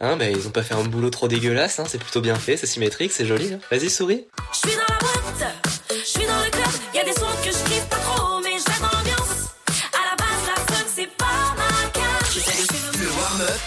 Hein, 0.00 0.16
bah, 0.16 0.28
ils 0.28 0.46
ont 0.46 0.50
pas 0.50 0.62
fait 0.62 0.74
un 0.74 0.82
boulot 0.82 1.08
trop 1.10 1.28
dégueulasse, 1.28 1.78
hein, 1.78 1.84
c'est 1.88 1.98
plutôt 1.98 2.20
bien 2.20 2.34
fait, 2.34 2.56
c'est 2.56 2.66
symétrique, 2.66 3.12
c'est 3.12 3.24
joli. 3.26 3.54
hein. 3.54 3.58
Vas-y, 3.70 3.88
souris. 3.88 4.26
Je 4.52 4.68
suis 4.68 4.76
dans 4.76 4.82
la 4.92 4.98
boîte, 4.98 5.54
je 5.90 5.94
suis 6.04 6.26
dans 6.26 6.44
le 6.44 6.50
club, 6.50 6.66
y 6.94 6.98
a 6.98 7.04
des 7.04 7.12
sons 7.12 7.26
que 7.42 7.50
je 7.50 7.70
kiffe 7.72 7.86
pas 7.88 7.96
trop, 7.96 8.40
mais 8.40 8.56
je 8.58 8.64
dans 8.80 8.88
l'ambiance. 8.98 9.50
À 9.92 10.10
la 10.10 10.16
base, 10.16 10.42
la 10.48 10.74
fun, 10.74 10.84
c'est 10.94 11.16
pas 11.16 11.54
ma 11.56 11.90
carte. 11.90 13.00
Le 13.00 13.08
warm-up. 13.08 13.60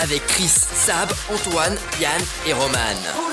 Avec 0.00 0.26
Chris, 0.26 0.48
Sab, 0.48 1.08
Antoine, 1.32 1.76
Yann 2.00 2.20
et 2.46 2.52
Roman. 2.52 3.27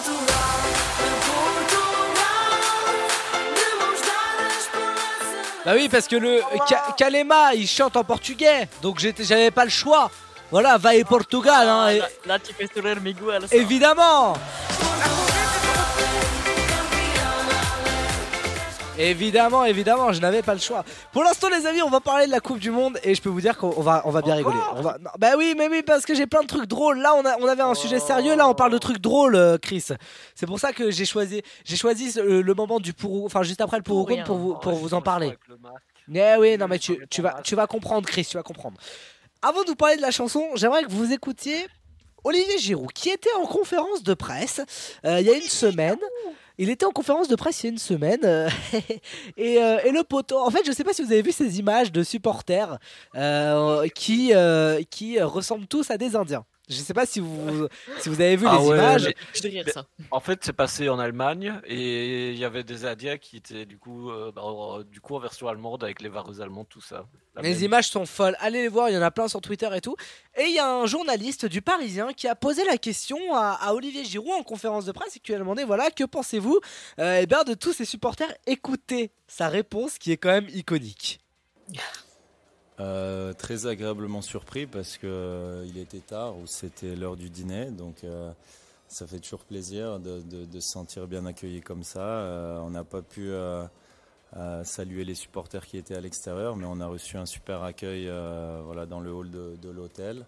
Bah 5.66 5.72
oui, 5.76 5.90
parce 5.90 6.08
que 6.08 6.16
le 6.16 6.42
Ka- 6.70 6.94
Kalema 6.96 7.54
il 7.56 7.68
chante 7.68 7.98
en 7.98 8.04
portugais, 8.04 8.68
donc 8.82 9.00
j'avais 9.20 9.52
pas 9.52 9.64
le 9.66 9.72
choix. 9.72 10.12
Voilà, 10.52 10.78
va 10.78 10.94
et 10.94 11.04
Portugal, 11.04 11.68
hein, 11.68 11.90
et- 11.90 12.02
Là, 12.28 12.38
tu 12.38 12.54
fais 12.54 12.68
sourire 12.74 13.02
Miguel. 13.02 13.42
ça. 13.50 13.56
évidemment. 13.56 14.34
Évidemment, 18.98 19.66
évidemment, 19.66 20.14
je 20.14 20.22
n'avais 20.22 20.42
pas 20.42 20.54
le 20.54 20.60
choix. 20.60 20.86
Pour 21.12 21.24
l'instant, 21.24 21.50
les 21.50 21.66
amis, 21.66 21.82
on 21.82 21.90
va 21.90 22.00
parler 22.00 22.28
de 22.28 22.32
la 22.32 22.40
Coupe 22.40 22.60
du 22.60 22.72
Monde 22.72 22.98
et 23.04 23.14
je 23.14 23.22
peux 23.22 23.30
vous 23.30 23.42
dire 23.42 23.58
qu'on 23.58 23.82
va, 23.82 24.02
on 24.06 24.10
va 24.12 24.22
bien 24.22 24.36
rigoler. 24.36 24.58
On 24.76 24.82
va, 24.82 24.98
non, 25.02 25.10
bah 25.18 25.32
oui, 25.38 25.54
mais 25.58 25.68
oui, 25.68 25.84
parce 25.84 26.06
que 26.06 26.16
j'ai 26.16 26.28
plein 26.28 26.42
de 26.42 26.48
trucs 26.48 26.66
drôles. 26.68 27.00
Là, 27.02 27.14
on, 27.16 27.26
a- 27.26 27.38
on 27.40 27.48
avait 27.48 27.62
un 27.62 27.74
sujet 27.74 28.00
sérieux. 28.00 28.36
Là, 28.36 28.48
on 28.48 28.54
parle 28.54 28.72
de 28.72 28.78
trucs 28.78 29.00
drôles, 29.00 29.36
euh, 29.36 29.58
Chris. 29.58 29.86
C'est 30.34 30.46
pour 30.46 30.60
ça 30.60 30.72
que 30.72 30.92
j'ai 30.92 31.06
choisi, 31.06 31.42
j'ai 31.66 31.76
choisi 31.76 32.14
le, 32.20 32.42
le 32.42 32.54
moment 32.54 32.80
du 32.80 32.94
pour, 32.94 33.26
enfin 33.26 33.44
juste 33.44 33.60
après 33.62 33.78
le 33.78 33.84
pour 33.84 33.98
ou 33.98 34.06
contre 34.06 34.24
pour 34.24 34.38
vous, 34.38 34.54
pour 34.56 34.74
vous 34.74 34.94
en 34.94 35.02
parler. 35.02 35.38
Eh 36.14 36.36
oui, 36.40 36.58
non 36.58 36.68
mais 36.68 36.80
tu, 36.80 37.06
tu 37.10 37.22
vas, 37.22 37.42
tu 37.44 37.56
vas 37.56 37.68
comprendre, 37.68 38.08
Chris, 38.08 38.26
tu 38.30 38.38
vas 38.38 38.44
comprendre. 38.44 38.78
Avant 39.42 39.64
de 39.64 39.68
vous 39.68 39.76
parler 39.76 39.98
de 39.98 40.02
la 40.02 40.12
chanson, 40.12 40.44
j'aimerais 40.56 40.84
que 40.84 40.90
vous 40.92 41.12
écoutiez 41.12 41.68
Olivier 42.24 42.58
Giroud, 42.60 42.92
qui 42.94 43.10
était 43.10 43.34
en 43.42 43.46
conférence 43.46 44.04
de 44.04 44.14
presse 44.14 44.62
euh, 45.06 45.20
il 45.20 45.26
y 45.28 45.30
a 45.32 45.36
une 45.36 45.42
semaine. 45.42 45.98
Il 46.58 46.70
était 46.70 46.86
en 46.86 46.92
conférence 46.92 47.28
de 47.28 47.36
presse 47.36 47.64
il 47.64 47.68
y 47.68 47.70
a 47.70 47.72
une 47.72 47.78
semaine. 47.78 48.22
euh, 48.24 48.50
et, 49.38 49.62
euh, 49.62 49.80
et 49.84 49.92
le 49.92 50.04
poteau. 50.04 50.40
En 50.40 50.50
fait, 50.50 50.62
je 50.66 50.72
sais 50.72 50.84
pas 50.84 50.94
si 50.94 51.04
vous 51.04 51.12
avez 51.12 51.22
vu 51.22 51.32
ces 51.32 51.60
images 51.60 51.92
de 51.92 52.04
supporters 52.04 52.78
euh, 53.16 53.88
qui, 53.90 54.32
qui 54.90 55.22
ressemblent 55.22 55.68
tous 55.68 55.92
à 55.92 55.98
des 55.98 56.16
Indiens. 56.16 56.46
Je 56.68 56.76
sais 56.76 56.94
pas 56.96 57.06
si 57.06 57.20
vous, 57.20 57.68
si 58.00 58.10
vous 58.10 58.20
avez 58.20 58.36
vu 58.36 58.46
Ah 58.50 58.58
les 58.60 58.68
ouais, 58.68 58.78
images. 58.78 59.14
mais- 59.44 59.64
mais 59.66 59.74
En 60.12 60.20
fait, 60.20 60.40
c'est 60.44 60.54
passé 60.54 60.90
en 60.90 60.98
Allemagne 60.98 61.60
et 61.66 62.32
il 62.32 62.38
y 62.40 62.44
avait 62.46 62.64
des 62.64 62.86
Indiens 62.86 63.18
qui 63.18 63.38
étaient 63.38 63.66
du 63.66 63.78
coup, 63.78 64.10
euh, 64.10 64.32
bah, 64.32 64.42
du 64.90 65.00
coup 65.00 65.16
en 65.16 65.20
version 65.20 65.48
allemande 65.48 65.84
avec 65.84 66.02
les 66.02 66.10
vareuses 66.10 66.42
allemandes, 66.42 66.68
tout 66.70 66.82
ça. 66.82 67.06
Les 67.42 67.54
même- 67.54 67.64
images 67.64 67.90
sont 67.90 68.06
folles. 68.06 68.36
Allez 68.40 68.64
les 68.64 68.68
voir, 68.68 68.90
il 68.90 68.96
y 68.96 68.98
en 68.98 69.02
a 69.02 69.12
plein 69.12 69.28
sur 69.28 69.42
Twitter 69.42 69.70
et 69.76 69.82
tout. 69.82 69.96
Et 70.38 70.46
il 70.46 70.56
y 70.56 70.60
a 70.60 70.68
un 70.68 70.86
journaliste 70.86 71.46
du 71.46 71.62
Parisien 71.62 72.14
qui 72.14 72.28
a 72.28 72.36
posé 72.36 72.64
la 72.64 72.78
question 72.78 73.18
à, 73.36 73.52
à 73.62 73.74
Olivier 73.74 74.04
Giroud 74.06 74.32
en 74.34 74.44
conférence 74.44 74.86
de 74.86 74.92
presse 74.92 75.18
et 75.18 75.20
qui 75.20 75.28
lui 75.32 75.36
a 75.36 75.40
demandé 75.40 75.66
voilà, 75.66 75.92
que 75.92 76.04
pensez-vous 76.06 76.60
euh, 77.00 77.20
eh 77.22 77.26
bien, 77.28 77.44
de 77.44 77.54
tous 77.54 77.74
ces 77.74 77.86
supporters 77.86 78.34
Écoutez 78.48 79.12
sa 79.28 79.50
réponse 79.50 79.98
qui 79.98 80.12
est 80.12 80.18
quand 80.18 80.30
même 80.32 80.48
iconique. 80.54 81.20
Euh, 82.82 83.32
très 83.32 83.68
agréablement 83.68 84.22
surpris 84.22 84.68
parce 84.68 84.98
que 84.98 85.08
euh, 85.08 85.66
il 85.66 85.78
était 85.78 86.02
tard 86.02 86.38
ou 86.38 86.46
c'était 86.46 86.94
l'heure 86.94 87.16
du 87.16 87.30
dîner, 87.30 87.72
donc 87.72 88.04
euh, 88.04 88.34
ça 88.90 89.08
fait 89.08 89.20
toujours 89.20 89.46
plaisir 89.46 89.98
de, 90.02 90.46
se 90.54 90.60
sentir 90.60 91.08
bien 91.08 91.26
accueilli 91.26 91.62
comme 91.62 91.84
ça. 91.84 92.60
On 92.64 92.70
n'a 92.70 92.84
pas 92.84 93.02
pu 93.02 93.32
saluer 94.64 95.06
les 95.06 95.16
supporters 95.16 95.66
qui 95.66 95.78
étaient 95.78 95.96
à 95.96 96.02
l'extérieur, 96.02 96.56
mais 96.58 96.66
on 96.66 96.80
a 96.82 96.88
reçu 96.88 97.18
un 97.18 97.26
super 97.26 97.64
accueil 97.64 98.12
voilà, 98.64 98.86
dans 98.86 99.00
le 99.00 99.12
hall 99.12 99.32
de, 99.32 99.70
l'hôtel. 99.70 100.26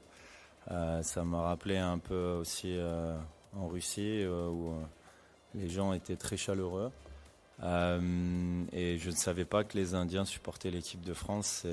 Ça 0.68 1.24
m'a 1.24 1.42
rappelé 1.42 1.78
un 1.78 2.00
peu 2.00 2.38
aussi 2.40 2.78
en 3.56 3.68
Russie 3.68 4.26
où 4.26 4.74
les 5.54 5.70
gens 5.70 5.94
étaient 5.94 6.18
très 6.18 6.38
chaleureux. 6.38 6.92
Euh, 7.64 8.64
et 8.72 8.98
je 9.00 9.10
ne 9.10 9.16
savais 9.16 9.46
pas 9.46 9.64
que 9.64 9.78
les 9.78 9.96
Indiens 9.96 10.26
supportaient 10.26 10.70
l'équipe 10.70 11.02
de 11.02 11.14
France. 11.14 11.66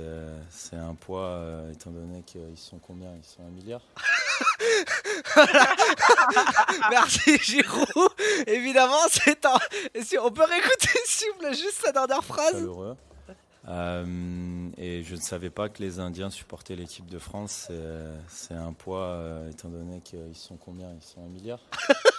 C'est, 0.51 0.77
un 0.77 0.95
poids, 0.95 1.27
euh, 1.27 1.73
étant 1.73 1.91
donné 1.91 2.23
qu'ils 2.23 2.57
sont 2.57 2.79
combien? 2.79 3.11
Ils 3.17 3.25
sont 3.25 3.43
un 3.43 3.51
milliard? 3.51 3.83
Merci 6.91 7.37
Giroud. 7.39 8.11
Évidemment, 8.47 9.03
c'est 9.11 9.45
un. 9.45 9.59
si 10.03 10.19
on 10.19 10.31
peut 10.31 10.45
réécouter 10.45 10.89
s'il 11.05 11.29
vous 11.33 11.39
plaît, 11.39 11.55
juste 11.55 11.83
sa 11.85 11.93
dernière 11.93 12.25
phrase. 12.25 12.67
Euh, 13.67 14.69
et 14.77 15.03
je 15.03 15.15
ne 15.15 15.21
savais 15.21 15.51
pas 15.51 15.69
que 15.69 15.83
les 15.83 15.99
Indiens 15.99 16.31
supportaient 16.31 16.77
l'équipe 16.77 17.07
de 17.07 17.19
France. 17.19 17.67
C'est, 17.69 17.75
c'est 18.29 18.55
un 18.55 18.73
poids, 18.73 19.07
euh, 19.07 19.51
étant 19.51 19.69
donné 19.69 20.01
qu'ils 20.01 20.35
sont 20.37 20.57
combien? 20.57 20.89
Ils 20.95 21.03
sont 21.03 21.23
un 21.23 21.29
milliard? 21.29 21.61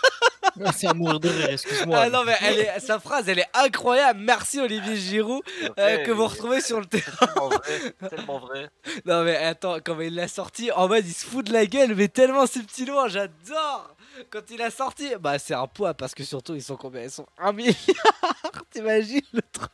C'est 0.76 0.88
à 0.88 0.94
mourir 0.94 1.19
de 1.19 1.30
rire, 1.30 1.49
excuse-moi. 1.49 1.98
Ah 2.03 2.10
non 2.10 2.23
mais 2.23 2.36
elle 2.41 2.60
est- 2.60 2.80
sa 2.80 2.99
phrase 2.99 3.27
elle 3.30 3.40
est 3.40 3.49
incroyable. 3.53 4.19
Merci 4.22 4.60
Olivier 4.60 4.95
Giroud 4.95 5.41
euh, 5.80 5.98
que 6.03 6.11
vous 6.11 6.27
retrouvez 6.27 6.61
sur 6.61 6.80
le 6.80 6.86
terrain. 6.86 7.27
Tellement 7.27 7.49
vrai, 7.49 8.10
tellement 8.10 8.40
vrai. 8.40 8.69
Non 9.06 9.23
mais 9.23 9.36
attends, 9.36 9.77
quand 9.84 9.99
il 9.99 10.15
l'a 10.15 10.27
sorti 10.27 10.72
en 10.72 10.88
mode 10.88 11.06
il 11.06 11.14
se 11.14 11.26
fout 11.26 11.45
de 11.45 11.53
la 11.53 11.65
gueule 11.65 11.94
mais 11.95 12.07
tellement 12.07 12.48
subtilement, 12.48 13.07
j'adore 13.07 13.95
Quand 14.30 14.49
il 14.49 14.61
a 14.61 14.69
sorti, 14.72 15.14
bah 15.19 15.38
c'est 15.40 15.53
un 15.53 15.68
poids 15.68 15.94
parce 15.94 16.14
que 16.15 16.23
surtout 16.23 16.56
ils 16.56 16.64
sont 16.64 16.77
combien? 16.77 17.02
Ils 17.03 17.11
sont 17.11 17.27
un 17.38 17.52
milliard 17.52 17.76
T'imagines 18.72 19.22
le 19.34 19.41
truc? 19.52 19.69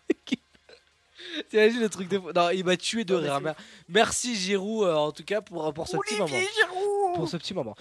T'imagines 1.49 1.79
le 1.81 1.89
truc 1.89 2.07
de 2.09 2.17
Non 2.17 2.49
il 2.49 2.63
m'a 2.65 2.77
tué 2.77 3.03
de 3.03 3.13
rire 3.15 3.39
Mer- 3.41 3.55
Merci 3.89 4.35
Giroud 4.35 4.85
euh, 4.87 4.95
en 4.95 5.11
tout 5.11 5.23
cas 5.23 5.41
pour, 5.41 5.73
pour 5.73 5.87
ce 5.87 5.97
petit 5.97 6.15
moment. 6.17 6.35
Pour 7.15 7.27
ce 7.27 7.37
petit 7.37 7.53
moment. 7.53 7.75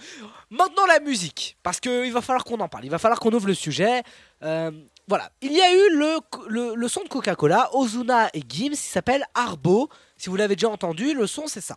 Maintenant 0.49 0.85
la 0.85 0.99
musique. 0.99 1.57
Parce 1.63 1.79
qu'il 1.79 2.11
va 2.11 2.21
falloir 2.21 2.43
qu'on 2.43 2.59
en 2.59 2.67
parle, 2.67 2.85
il 2.85 2.91
va 2.91 2.99
falloir 2.99 3.19
qu'on 3.19 3.31
ouvre 3.31 3.47
le 3.47 3.53
sujet. 3.53 4.03
Euh, 4.43 4.71
Voilà, 5.07 5.29
il 5.41 5.51
y 5.51 5.61
a 5.61 5.73
eu 5.73 5.95
le, 5.97 6.17
le, 6.47 6.75
le 6.75 6.87
son 6.87 7.03
de 7.03 7.09
Coca-Cola, 7.09 7.69
Ozuna 7.73 8.29
et 8.33 8.41
Gims, 8.47 8.71
il 8.73 8.77
s'appelle 8.77 9.25
Arbo. 9.33 9.89
Si 10.17 10.29
vous 10.29 10.35
l'avez 10.35 10.55
déjà 10.55 10.69
entendu, 10.69 11.13
le 11.13 11.27
son 11.27 11.47
c'est 11.47 11.61
ça. 11.61 11.75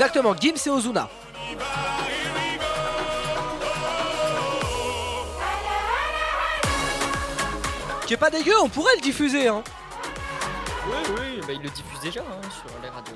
Exactement, 0.00 0.34
Gims 0.34 0.56
et 0.64 0.70
Ozuna. 0.70 1.10
Qui 8.06 8.14
est 8.14 8.16
pas 8.16 8.30
dégueu, 8.30 8.54
on 8.62 8.70
pourrait 8.70 8.94
le 8.96 9.02
diffuser 9.02 9.48
hein. 9.48 9.62
Oui, 10.86 10.94
oui, 11.18 11.40
bah 11.46 11.52
il 11.52 11.60
le 11.60 11.68
diffuse 11.68 12.00
déjà 12.02 12.20
hein, 12.20 12.48
sur 12.48 12.70
les 12.82 12.88
radios. 12.88 13.14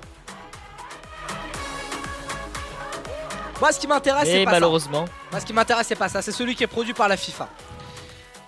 Moi 3.63 3.73
ce 3.73 3.81
qui 3.81 3.87
m'intéresse 3.87 4.29
c'est 4.29 4.45
pas 4.45 4.51
malheureusement. 4.51 5.07
ça. 5.07 5.13
Moi 5.31 5.41
ce 5.41 5.47
qui 5.47 5.55
m'intéresse 5.55 5.87
c'est 5.87 5.97
pas 5.97 6.11
ça, 6.11 6.21
c'est 6.21 6.33
celui 6.33 6.55
qui 6.55 6.65
est 6.65 6.67
produit 6.67 6.93
par 6.93 7.09
la 7.09 7.17
FIFA. 7.17 7.49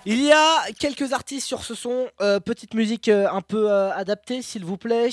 Il 0.05 0.23
y 0.23 0.31
a 0.31 0.71
quelques 0.77 1.11
artistes 1.11 1.47
sur 1.47 1.63
ce 1.63 1.73
son, 1.73 2.07
Euh, 2.21 2.39
petite 2.39 2.75
musique 2.75 3.09
euh, 3.09 3.27
un 3.31 3.41
peu 3.41 3.71
euh, 3.71 3.91
adaptée 3.95 4.43
s'il 4.43 4.63
vous 4.63 4.77
plaît. 4.77 5.09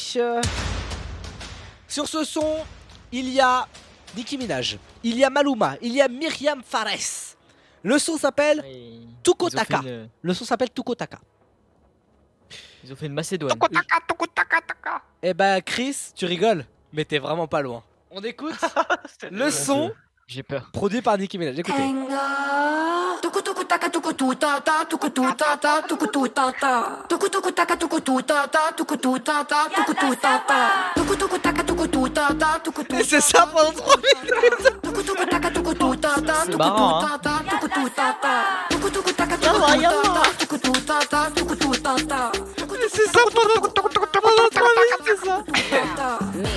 Sur 1.88 2.06
ce 2.06 2.22
son, 2.24 2.58
il 3.12 3.28
y 3.30 3.40
a 3.40 3.66
Nicki 4.16 4.36
Minaj, 4.38 4.78
il 5.02 5.16
y 5.16 5.24
a 5.24 5.30
Maluma, 5.30 5.76
il 5.82 5.92
y 5.92 6.00
a 6.00 6.08
Myriam 6.08 6.62
Fares. 6.64 7.34
Le 7.82 7.98
son 7.98 8.16
s'appelle 8.16 8.64
Tuko 9.22 9.48
Ils 9.48 9.56
ont 9.56 9.58
fait 9.58 9.66
Taka. 9.66 9.80
une- 9.82 10.08
Le 10.22 10.34
son 10.34 10.44
s'appelle 10.44 10.70
Tuko 10.70 10.94
Taka. 10.94 11.18
Ils 12.82 12.92
ont 12.92 12.96
fait 12.96 13.06
une 13.06 13.12
Macédoine. 13.14 13.56
Eh 15.22 15.34
bah 15.34 15.60
Chris, 15.60 15.96
tu 16.14 16.26
rigoles, 16.26 16.64
mais 16.92 17.04
t'es 17.04 17.18
vraiment 17.18 17.46
pas 17.46 17.62
loin. 17.62 17.82
On 18.10 18.22
écoute 18.22 18.54
le 19.30 19.50
son 19.50 19.92
J'ai 20.26 20.42
peur. 20.42 20.70
produit 20.72 21.02
par 21.02 21.18
Nicki 21.18 21.36
Minaj. 21.38 21.58
Écoutez. 21.58 21.82
Et 33.00 33.04
c'est 33.04 33.20
ça 33.20 33.46
pendant 33.46 33.72
3 33.72 33.96
minutes 33.96 34.34
C'est 36.46 36.56
marrant, 36.56 37.00
hein. 37.00 37.08
ça 43.12 43.20
pendant 43.34 43.70
3 43.74 43.83
minutes, 44.52 45.02
c'est 45.04 45.26
ça 45.26 45.44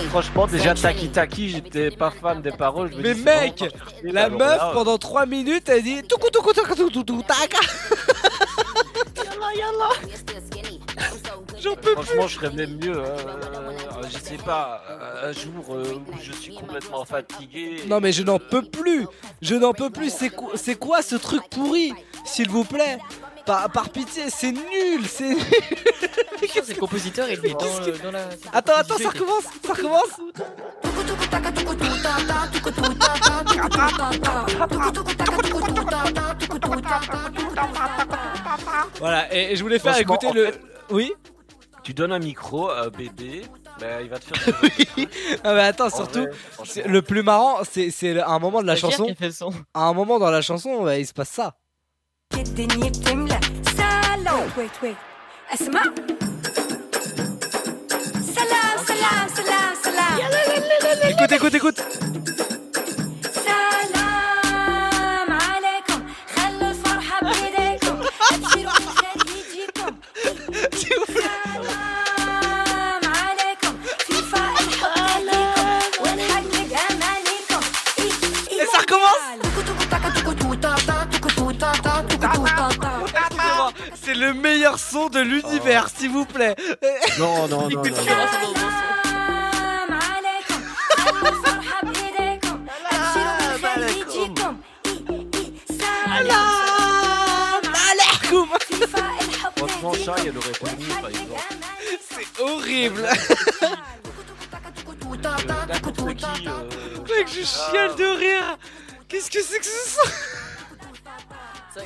Franchement, 0.09 0.47
déjà 0.47 0.73
Taki 0.73 1.09
Taki, 1.09 1.49
j'étais 1.49 1.91
pas 1.91 2.11
fan 2.11 2.41
des 2.41 2.51
paroles. 2.51 2.91
je 2.91 2.97
me 2.97 3.01
Mais 3.03 3.14
dis, 3.14 3.23
mec, 3.23 3.59
vraiment 3.59 4.14
la 4.14 4.30
meuf 4.30 4.57
là, 4.57 4.72
pendant 4.73 4.97
3 4.97 5.26
minutes 5.26 5.69
elle 5.69 5.84
dit 5.84 6.01
tuku 6.03 6.30
taka 6.31 6.76
tuku 6.76 7.03
tuku 7.03 7.23
taka 7.23 7.59
J'en 11.59 11.76
peux 11.76 11.81
plus 11.81 12.03
Franchement, 12.03 12.27
je 12.27 12.35
serais 12.35 12.51
même 12.51 12.77
mieux. 12.77 12.97
euh, 12.97 13.05
euh, 13.05 14.03
je 14.09 14.18
sais 14.19 14.38
pas, 14.38 14.81
euh, 14.89 15.30
un 15.30 15.31
jour 15.31 15.65
euh, 15.76 15.95
où 16.07 16.15
je 16.22 16.31
suis 16.31 16.53
complètement 16.55 17.03
fatigué. 17.03 17.81
Non 17.88 17.99
mais 17.99 18.11
je 18.11 18.22
n'en 18.23 18.38
peux 18.39 18.61
plus 18.61 19.07
Je 19.41 19.55
n'en 19.55 19.73
peux 19.73 19.89
plus 19.89 20.11
C'est 20.11 20.30
quoi, 20.30 20.51
c'est 20.55 20.76
quoi 20.76 21.01
ce 21.01 21.15
truc 21.15 21.41
pourri 21.49 21.93
S'il 22.26 22.49
vous 22.49 22.64
plaît? 22.64 22.99
Par, 23.48 23.69
par 23.72 23.90
pitié, 23.90 24.24
c'est 24.30 24.52
nul 24.52 25.07
C'est 25.10 25.30
nul 25.30 25.38
C'est 26.53 26.69
le 26.76 26.80
compositeur, 26.80 27.28
il 27.30 27.34
est 27.45 27.53
dans, 27.53 27.80
le- 27.86 27.98
dans 28.03 28.11
la. 28.11 28.30
Attends, 28.53 28.74
attends, 28.76 28.98
ça 28.98 29.10
recommence 29.10 29.44
Ça 29.65 29.74
recommence 29.74 30.19
Voilà, 38.99 39.34
et, 39.34 39.52
et 39.52 39.56
je 39.56 39.64
voulais 39.64 39.80
faire 39.80 39.98
écouter 39.99 40.28
en 40.28 40.34
le... 40.34 40.45
fait, 40.45 40.61
Oui 40.91 41.14
Tu 41.84 41.94
donnes 41.94 42.11
un 42.11 42.19
micro 42.19 42.69
à 42.69 42.82
un 42.86 42.90
bébé, 42.90 43.44
bah, 43.80 44.02
il 44.02 44.10
va 44.10 44.19
te 44.19 44.26
faire. 44.38 44.56
Ah 45.44 45.53
mais 45.53 45.61
attends, 45.61 45.88
En 45.88 45.90
surtout, 45.95 46.22
vrai, 46.22 46.32
c'est- 46.65 46.88
le 46.88 47.02
plus 47.02 47.24
marrant, 47.24 47.60
c'est 47.69 47.91
c'est 47.91 48.14
le- 48.14 48.24
à 48.24 48.30
un 48.32 48.40
moment 48.40 48.61
de 48.61 48.68
la 48.68 48.76
chanson. 48.76 49.06
qui 49.06 49.11
a 49.11 49.15
fait 49.15 49.28
le 49.28 49.32
son. 49.32 49.52
À 49.74 49.82
un 49.84 49.94
moment 49.94 50.19
dans 50.19 50.30
la 50.32 50.41
chanson, 50.41 50.84
bah, 50.84 50.98
il 50.98 51.06
se 51.06 51.14
passe 51.14 51.30
ça. 51.30 51.56
الدنيا 52.34 52.89
بتملى 52.90 53.40
سلام 53.76 54.51
ويت 54.59 54.70
ويت 54.82 54.97
اسمع 55.55 55.82
سلام 58.34 58.76
سلام 58.86 59.28
سلام 59.36 59.74
سلام 59.84 60.12
Écoute, 61.12 61.32
écoute, 61.32 61.55
écoute 61.55 61.80
le 84.27 84.33
meilleur 84.33 84.77
son 84.77 85.07
de 85.09 85.19
l'univers, 85.19 85.87
s'il 85.95 86.11
vous 86.11 86.25
plaît. 86.25 86.55
Non, 87.17 87.47
non, 87.47 87.69
non. 87.69 87.83
C'est 102.09 102.41
horrible. 102.41 103.07
Mec, 107.09 107.27
je 107.27 107.43
chiale 107.43 107.95
de 107.95 108.17
rire. 108.17 108.57
Qu'est-ce 109.07 109.31
que 109.31 109.41
c'est 109.41 109.59
que 109.59 109.65
ce 109.65 109.89
son? 109.89 110.09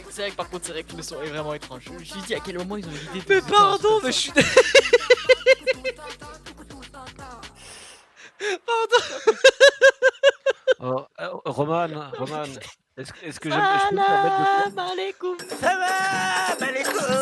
C'est 0.09 0.21
vrai 0.21 0.31
que 0.31 0.35
par 0.35 0.49
contre, 0.49 0.65
c'est 0.65 0.71
vrai 0.71 0.83
que 0.83 0.95
le 0.95 1.03
son 1.03 1.21
est 1.21 1.27
vraiment 1.27 1.53
étrange. 1.53 1.83
Je 1.85 1.91
me 1.91 2.03
suis 2.03 2.21
dit 2.21 2.33
à 2.35 2.39
quel 2.39 2.57
moment 2.57 2.77
ils 2.77 2.85
ont 2.85 2.91
l'idée. 3.13 3.25
Mais 3.27 3.41
pardon, 3.41 3.99
mais 4.03 4.11
je 4.11 4.17
suis. 4.17 4.31
pardon 8.65 8.97
oh, 10.79 11.05
oh, 11.19 11.41
Roman, 11.45 11.87
Roman, 12.17 12.43
est-ce 12.97 13.11
que 13.13 13.49
je, 13.49 13.55
peux. 13.55 13.59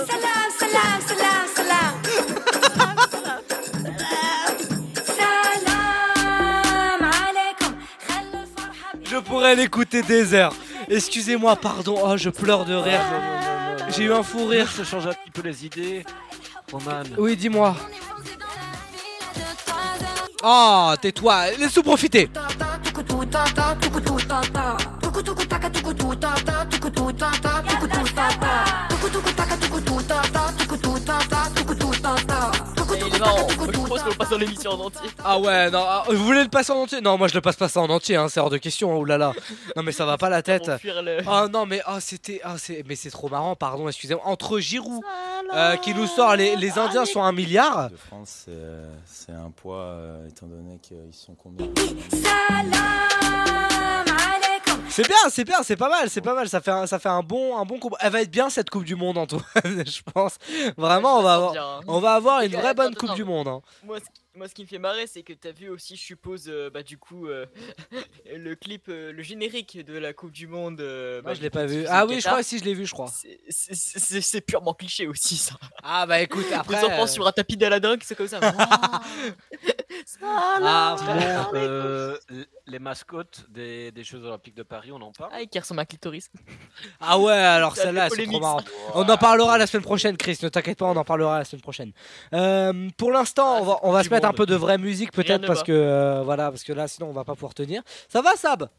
Salam 0.08 0.52
Salam 0.58 1.02
Salam, 1.08 1.48
salam, 1.56 1.94
Je 9.04 9.18
pourrais 9.18 9.56
l'écouter 9.56 10.04
des 10.04 10.34
heures. 10.36 10.54
Excusez-moi, 10.90 11.56
pardon. 11.56 12.00
Oh, 12.04 12.18
je 12.18 12.30
pleure 12.30 12.66
de 12.66 12.74
rire. 12.74 13.02
J'ai 13.90 14.04
eu 14.06 14.14
un 14.14 14.24
fou 14.24 14.46
rire. 14.46 14.70
Je 14.76 14.84
change 14.84 15.08
un 15.08 15.14
petit 15.14 15.32
peu 15.32 15.42
les 15.42 15.66
idées. 15.66 16.04
Roman. 16.72 17.04
Oui, 17.18 17.36
dis-moi. 17.36 17.76
Oh, 20.44 20.94
tais-toi. 21.02 21.52
Laisse-nous 21.60 21.84
profiter. 21.84 22.30
Je 34.20 34.26
propose 34.26 34.28
qu'on 34.28 34.28
le 34.28 34.28
passe 34.28 34.30
dans 34.30 34.38
l'émission 34.38 34.72
en 34.72 34.80
entier. 34.86 35.10
Ah 35.24 35.40
ouais, 35.40 35.72
non, 35.72 35.84
ah, 35.88 36.04
vous 36.10 36.24
voulez 36.26 36.44
le 36.44 36.50
passer 36.50 36.72
en 36.72 36.78
entier? 36.82 37.02
Non, 37.02 37.18
moi 37.18 37.28
je 37.28 37.34
le 37.36 37.42
passe 37.42 37.56
pas 37.56 37.70
ça 37.70 37.80
en 37.82 37.90
entier, 37.90 38.16
hein, 38.16 38.28
c'est 38.30 38.40
hors 38.40 38.50
de 38.50 38.58
question, 38.58 38.94
oh 38.96 39.04
là 39.06 39.18
là. 39.18 39.34
Non 39.76 39.84
mais 39.84 39.92
ça 39.92 40.06
va 40.06 40.18
pas 40.18 40.30
la 40.30 40.42
tête. 40.42 40.70
Le- 40.84 41.20
Ah 41.28 41.48
non 41.52 41.66
mais 41.66 41.82
ah 41.86 42.00
c'était 42.00 42.42
ah 42.44 42.56
c'est 42.58 42.84
mais 42.88 42.96
c'est 42.96 43.10
trop 43.12 43.30
marrant, 43.30 43.56
pardon, 43.56 43.88
excusez-moi. 43.88 44.24
Entre 44.26 44.60
Giroud 44.60 45.02
euh, 45.54 45.76
qui 45.78 45.94
nous 45.94 46.08
sort 46.08 46.36
les, 46.36 46.56
les 46.56 46.78
Indiens 46.78 47.06
sont 47.06 47.24
un 47.24 47.32
milliard. 47.32 47.90
De 47.90 47.96
France, 47.98 48.46
c'est 48.46 49.32
euh, 49.32 49.46
un 49.46 49.52
poids, 49.52 49.78
euh, 49.78 50.28
étant 50.28 50.48
donné 50.48 50.80
qu'ils 50.82 50.98
sont 51.14 51.36
combien? 51.36 51.68
C'est 54.90 55.08
bien, 55.08 55.16
c'est 55.30 55.44
bien, 55.46 55.64
c'est 55.64 55.76
pas 55.78 55.90
mal, 55.90 56.10
c'est 56.10 56.22
pas 56.22 56.34
mal. 56.34 56.50
Ça 56.50 56.62
fait 56.62 56.72
un, 56.72 56.88
ça 56.88 57.00
fait 57.00 57.10
un 57.10 57.22
bon 57.22 57.58
un 57.58 57.66
bon 57.66 57.80
combat. 57.80 57.98
Elle 58.02 58.12
va 58.12 58.22
être 58.22 58.32
bien 58.32 58.50
cette 58.50 58.70
Coupe 58.70 58.84
du 58.84 58.96
Monde 58.96 59.18
Antoine, 59.18 59.44
je 59.64 60.02
pense. 60.14 60.38
Vraiment, 60.78 61.20
on 61.20 61.22
va 61.24 61.36
avoir 61.36 61.52
bien, 61.54 61.66
hein. 61.66 61.80
on 61.88 62.00
va 62.00 62.14
avoir 62.16 62.42
une 62.42 62.52
vraie 62.54 62.74
bonne 62.74 62.96
Coupe 62.96 63.14
du 63.14 63.24
Monde. 63.24 63.48
hein. 63.48 63.62
Moi, 63.84 64.00
ce 64.00 64.06
qui, 64.06 64.22
moi, 64.36 64.48
ce 64.48 64.54
qui 64.54 64.64
me 64.64 64.68
fait 64.68 64.80
marrer, 64.80 65.06
c'est 65.08 65.22
que 65.24 65.34
t'as 65.34 65.52
vu 65.52 65.70
aussi, 65.70 65.96
je 65.96 66.02
suppose, 66.02 66.46
euh, 66.48 66.70
bah, 66.70 66.82
du 66.84 66.98
coup, 66.98 67.28
euh, 67.28 67.46
le 68.36 68.56
clip, 68.56 68.86
euh, 68.90 69.12
le 69.12 69.22
générique 69.22 69.84
de 69.86 69.98
la 69.98 70.14
Coupe 70.14 70.32
du 70.32 70.48
Monde. 70.48 70.80
Moi 70.82 71.22
bah, 71.22 71.34
je 71.34 71.42
l'ai 71.42 71.50
coup, 71.50 71.58
pas 71.58 71.66
vu. 71.66 71.86
Ah 71.88 72.06
oui, 72.06 72.20
je 72.20 72.28
crois 72.28 72.44
si 72.44 72.58
je 72.60 72.64
l'ai 72.66 72.74
vu, 72.74 72.86
je 72.86 72.94
crois. 72.94 73.12
C'est- 73.50 74.42
purement 74.42 74.74
cliché 74.74 75.06
aussi, 75.08 75.38
ça. 75.38 75.54
Ah 75.84 76.06
bah 76.08 76.20
écoute, 76.22 76.46
après 76.56 76.78
Les 76.82 76.86
enfants 76.88 77.08
sur 77.08 77.28
un 77.28 77.32
tapis 77.32 77.58
d'Aladin 77.58 77.98
qui 77.98 78.08
sont 78.08 78.16
comme 78.16 78.28
ça. 78.28 78.40
Ah, 80.22 80.96
Sinon, 80.98 81.52
euh, 81.54 82.18
les 82.68 82.80
mascottes 82.80 83.46
des, 83.50 83.92
des 83.92 84.04
Jeux 84.04 84.24
Olympiques 84.24 84.56
de 84.56 84.64
Paris, 84.64 84.92
on 84.92 85.02
en 85.02 85.12
parle? 85.12 85.32
Ah, 85.34 85.46
qui 85.46 85.60
ressemble 85.60 85.82
à 85.82 85.86
clitoris. 85.86 86.30
Ah 87.00 87.20
ouais, 87.20 87.34
alors 87.34 87.76
celle-là, 87.78 88.10
c'est 88.10 88.26
trop 88.26 88.40
marrant. 88.40 88.62
On 88.94 89.08
en 89.08 89.18
parlera 89.18 89.58
la 89.58 89.68
semaine 89.68 89.84
prochaine, 89.84 90.18
Chris. 90.18 90.38
Ne 90.42 90.50
t'inquiète 90.50 90.78
pas, 90.78 90.86
on 90.86 90.96
en 90.96 91.04
parlera 91.04 91.40
la 91.40 91.46
semaine 91.46 91.62
prochaine. 91.62 91.92
Euh, 92.34 92.90
pour 92.98 93.12
l'instant, 93.12 93.60
on 93.62 93.66
va, 93.66 93.80
on 93.84 93.92
va 93.92 94.04
se 94.04 94.10
mettre 94.10 94.28
un 94.28 94.34
peu 94.34 94.46
de 94.46 94.56
vraie 94.56 94.78
musique, 94.78 95.12
peut-être 95.12 95.46
parce 95.46 95.60
va. 95.60 95.66
que 95.66 95.72
euh, 95.72 96.22
voilà, 96.24 96.50
parce 96.52 96.64
que 96.64 96.74
là, 96.74 96.88
sinon, 96.88 97.10
on 97.10 97.14
va 97.14 97.24
pas 97.24 97.34
pouvoir 97.34 97.54
tenir. 97.54 97.82
Ça 98.08 98.22
va, 98.22 98.36
Sab? 98.36 98.70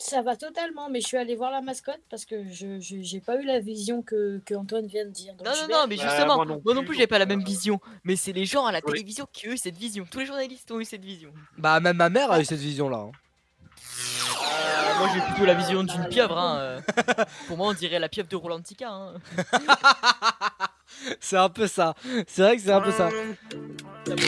Ça 0.00 0.22
va 0.22 0.36
totalement, 0.36 0.88
mais 0.88 1.00
je 1.00 1.08
suis 1.08 1.16
allée 1.16 1.34
voir 1.34 1.50
la 1.50 1.60
mascotte 1.60 2.00
parce 2.08 2.24
que 2.24 2.48
je 2.52 2.78
j'ai 2.78 3.20
pas 3.20 3.34
eu 3.34 3.44
la 3.44 3.58
vision 3.58 4.00
que, 4.00 4.40
que 4.46 4.54
Antoine 4.54 4.86
vient 4.86 5.04
de 5.04 5.10
dire. 5.10 5.34
Donc 5.34 5.44
Non, 5.46 5.52
non, 5.52 5.66
vais- 5.66 5.72
non, 5.74 5.86
mais 5.88 5.96
justement, 5.96 6.36
moi 6.36 6.46
non, 6.74 6.84
plus, 6.84 6.96
j'ai 6.96 7.08
pas 7.08 7.18
la 7.18 7.26
même 7.26 7.42
vision. 7.42 7.80
Mais 8.04 8.14
c'est 8.14 8.32
les 8.32 8.44
gens 8.46 8.64
à 8.64 8.70
la 8.70 8.80
télévision 8.80 9.26
qui 9.32 9.48
ont 9.48 9.52
eu 9.52 9.58
cette 9.58 9.76
vision. 9.76 10.06
Tous 10.08 10.20
les 10.20 10.26
journalistes 10.26 10.70
ont 10.70 10.78
eu 10.78 10.84
cette 10.84 11.04
vision. 11.04 11.32
Bah, 11.56 11.80
même 11.80 11.96
ma 11.96 12.10
mère 12.10 12.30
a 12.30 12.40
eu 12.40 12.44
cette 12.44 12.60
vision-là. 12.60 12.98
hein. 12.98 13.10
Euh, 13.10 14.98
moi, 15.00 15.08
j'ai 15.14 15.20
plutôt 15.20 15.44
la 15.44 15.54
vision 15.54 15.82
d'une 15.82 16.06
pieuvre. 16.08 16.38
Hein. 16.38 16.58
euh. 16.60 16.80
Pour 17.48 17.56
moi, 17.56 17.66
on 17.68 17.72
dirait 17.72 17.98
la 17.98 18.08
pieuvre 18.08 18.28
de 18.28 18.36
Rolantica. 18.36 18.88
Hein. 18.90 19.14
C'est 21.20 21.36
un 21.36 21.48
peu 21.48 21.66
ça. 21.66 21.94
C'est 22.26 22.42
vrai 22.42 22.56
que 22.56 22.62
c'est 22.62 22.72
un 22.72 22.80
peu 22.80 22.90
ça. 22.92 23.08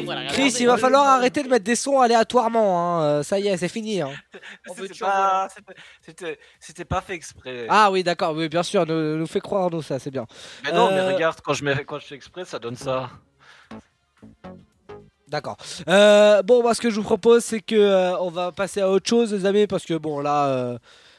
Voilà, 0.05 0.27
Chris, 0.27 0.55
il 0.61 0.67
va 0.67 0.77
falloir 0.77 1.07
arrêter 1.07 1.43
de 1.43 1.49
mettre 1.49 1.65
des 1.65 1.75
sons 1.77 2.01
aléatoirement. 2.01 2.99
hein. 2.99 3.03
Euh, 3.03 3.23
Ça 3.23 3.39
y 3.39 3.49
est, 3.49 3.57
c'est 3.57 3.69
fini. 3.69 4.01
hein. 4.03 4.11
C'était 4.77 4.99
pas, 5.01 5.49
c'était- 5.55 5.75
c'était- 6.05 6.39
c'était 6.61 6.85
pas 6.85 7.01
fait 7.01 7.15
exprès. 7.15 7.67
Ah 7.69 7.91
oui, 7.91 8.03
d'accord, 8.03 8.35
oui, 8.35 8.49
bien 8.49 8.63
sûr, 8.63 8.87
nous, 8.87 9.17
nous 9.17 9.27
fait 9.27 9.41
croire 9.41 9.71
nous 9.71 9.83
ça, 9.83 9.99
c'est 9.99 10.11
bien. 10.11 10.27
Mais 10.65 10.73
non, 10.73 10.91
mais 10.91 10.99
Euh, 10.99 11.15
regarde, 11.15 11.41
quand 11.43 11.55
je, 11.55 11.65
mets, 11.65 11.85
quand 11.85 11.99
je 11.99 12.07
fais 12.07 12.15
exprès, 12.15 12.45
ça 12.45 12.59
donne 12.59 12.77
ça. 12.77 13.11
D'accord. 15.29 15.57
Euh, 15.89 16.43
bon, 16.43 16.61
moi, 16.63 16.75
ce 16.75 16.81
que 16.81 16.91
je 16.91 16.97
vous 16.97 17.05
propose, 17.05 17.45
c'est 17.45 17.61
que 17.61 17.77
euh, 17.77 18.19
on 18.19 18.31
va 18.31 18.51
passer 18.51 18.81
à 18.81 18.91
autre 18.91 19.09
chose, 19.09 19.33
les 19.33 19.47
amis, 19.47 19.67
parce 19.69 19.85
que 19.85 19.95
bon, 19.95 20.19
là, 20.21 20.47
euh, 20.49 20.79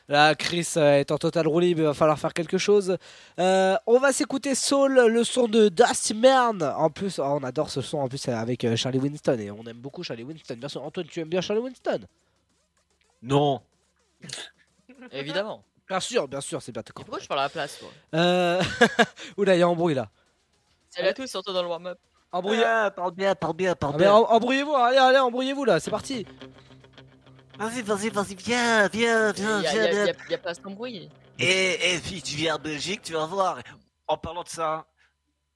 là, 0.09 0.35
Chris 0.35 0.67
euh, 0.77 0.99
est 0.99 1.11
en 1.11 1.17
total 1.17 1.47
roue 1.47 1.59
libre, 1.59 1.81
il 1.81 1.85
va 1.85 1.93
falloir 1.93 2.19
faire 2.19 2.33
quelque 2.33 2.57
chose. 2.57 2.97
Euh, 3.39 3.75
on 3.87 3.99
va 3.99 4.11
s'écouter 4.11 4.55
Soul, 4.55 4.93
le 5.07 5.23
son 5.23 5.47
de 5.47 5.69
Dusty 5.69 6.13
Mern. 6.13 6.61
En 6.63 6.89
plus, 6.89 7.19
oh, 7.19 7.23
on 7.23 7.43
adore 7.43 7.69
ce 7.69 7.81
son, 7.81 7.99
en 7.99 8.07
plus, 8.07 8.17
c'est 8.17 8.33
avec 8.33 8.63
euh, 8.63 8.75
Charlie 8.75 8.99
Winston, 8.99 9.37
et 9.39 9.51
on 9.51 9.63
aime 9.65 9.77
beaucoup 9.77 10.03
Charlie 10.03 10.23
Winston. 10.23 10.55
Bien 10.55 10.69
sûr, 10.69 10.83
Antoine, 10.83 11.07
tu 11.07 11.19
aimes 11.19 11.29
bien 11.29 11.41
Charlie 11.41 11.61
Winston? 11.61 12.01
Non. 13.21 13.61
Évidemment. 15.11 15.63
Bien 15.87 15.99
sûr, 15.99 16.27
bien 16.27 16.41
sûr, 16.41 16.61
c'est 16.61 16.71
bien. 16.71 16.83
d'accord. 16.85 17.03
Pourquoi 17.05 17.21
je 17.21 17.27
parle 17.27 17.41
à 17.41 17.43
la 17.43 17.49
place, 17.49 17.79
toi 17.79 17.89
Euh... 18.15 18.61
Oula, 19.37 19.55
il 19.55 19.59
y 19.59 19.61
a 19.61 19.67
embrouille 19.67 19.93
là. 19.95 20.09
Salut 20.89 21.09
à 21.09 21.13
tous, 21.13 21.27
surtout 21.27 21.51
dans 21.53 21.61
le 21.61 21.67
warm-up. 21.67 21.97
Embrouillez. 22.31 22.63
parle 22.95 23.11
bien, 23.13 23.35
parle 23.35 23.55
bien, 23.55 23.75
parle 23.75 24.01
Ah, 24.01 24.05
em- 24.07 24.25
embrouillez-vous, 24.29 24.73
allez, 24.73 24.97
allez, 24.97 25.17
embrouillez-vous 25.19 25.65
là, 25.65 25.79
c'est 25.81 25.91
parti. 25.91 26.25
Vas-y, 27.61 27.81
vas-y, 27.81 28.09
vas-y, 28.09 28.35
viens, 28.35 28.87
viens, 28.87 29.31
viens, 29.31 29.61
Y 29.61 29.67
a, 29.67 29.71
viens. 29.71 29.83
y 29.83 29.87
a- 29.87 29.91
viens. 30.05 30.13
y 30.29 30.33
a- 30.33 30.37
pas 30.37 30.49
à 30.49 30.53
s'embrouiller. 30.53 31.09
Et, 31.39 31.93
et 31.95 31.99
puis, 31.99 32.21
tu 32.21 32.35
viens 32.35 32.55
en 32.55 32.59
Belgique, 32.59 33.01
tu 33.03 33.13
vas 33.13 33.25
voir. 33.25 33.59
En 34.07 34.17
parlant 34.17 34.43
de 34.43 34.49
ça, 34.49 34.85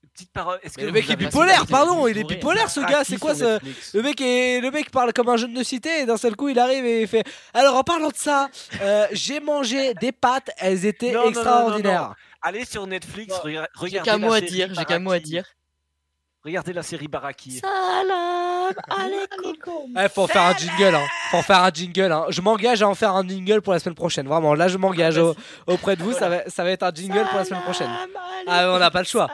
une 0.04 0.10
petite 0.10 0.32
parole. 0.32 0.60
Est-ce 0.64 0.76
Mais 0.78 0.82
que 0.84 0.88
le 0.88 0.92
mec 0.94 1.10
est 1.10 1.16
bipolaire, 1.16 1.66
pardon, 1.68 2.08
il 2.08 2.18
est 2.18 2.24
bipolaire 2.24 2.70
ce 2.70 2.80
gars, 2.80 3.04
c'est 3.04 3.18
quoi 3.18 3.36
ce 3.36 3.60
le 3.98 4.02
mec 4.04 4.22
est 4.22 4.62
le 4.62 4.72
mec 4.72 4.90
parle 4.92 5.12
comme 5.14 5.28
un 5.30 5.36
jeune 5.38 5.54
de 5.54 5.64
cité 5.64 6.02
et 6.02 6.06
d'un 6.06 6.16
seul 6.18 6.36
coup 6.36 6.48
il 6.48 6.58
arrive 6.58 6.86
et 6.86 7.02
il 7.02 7.08
fait 7.08 7.24
Alors 7.54 7.76
en 7.76 7.84
parlant 7.84 8.08
de 8.10 8.16
ça, 8.16 8.50
euh, 8.82 9.08
j'ai 9.12 9.40
mangé 9.42 9.94
des 9.96 10.12
pâtes, 10.14 10.52
elles 10.58 10.86
étaient 10.86 11.12
Non, 11.12 11.14
non, 11.14 11.20
non, 11.20 11.32
non, 11.32 11.40
extraordinaires. 11.42 12.02
non. 12.10 12.14
Allez 12.42 12.66
sur 12.66 12.88
Netflix, 12.88 13.34
rega- 13.40 13.68
J'ai 13.74 13.80
regardez. 13.82 14.10
qu'un 14.12 14.18
mot 14.20 14.32
à 14.34 14.42
dire, 14.42 14.70
j'ai 14.74 14.86
qu'un 14.86 15.00
mot 15.00 15.12
à 15.12 15.20
dire. 15.20 15.44
Regardez 16.44 16.74
la 16.74 16.84
série 16.84 17.08
Baraki. 17.08 17.60
Salam 18.90 19.12
Eh, 20.06 20.10
faut 20.10 20.24
en 20.24 20.28
faire 20.28 20.42
un 20.44 20.54
jingle, 20.56 20.96
hein. 20.96 21.02
Faut 21.32 21.38
en 21.38 21.42
faire 21.44 21.64
un 21.64 21.72
jingle, 21.74 22.12
hein. 22.12 22.26
Je 22.30 22.42
m'engage 22.42 22.82
à 22.82 22.88
en 22.90 22.96
faire 22.96 23.14
un 23.16 23.28
jingle 23.28 23.62
pour 23.62 23.74
la 23.74 23.80
semaine 23.80 23.96
prochaine. 23.96 24.28
Vraiment, 24.28 24.54
là, 24.56 24.68
je 24.68 24.78
m'engage 24.78 25.18
au- 25.18 25.36
auprès 25.68 25.96
de 25.96 26.04
vous. 26.04 26.14
Ça 26.14 26.30
va, 26.30 26.50
ça 26.50 26.64
va 26.64 26.72
être 26.72 26.84
un 26.84 26.92
jingle 26.94 27.26
pour 27.30 27.38
la 27.40 27.46
semaine 27.46 27.62
prochaine. 27.64 27.90
Ah, 28.48 28.72
on 28.72 28.80
n'a 28.80 28.92
pas 28.92 29.00
le 29.00 29.06
choix. 29.06 29.28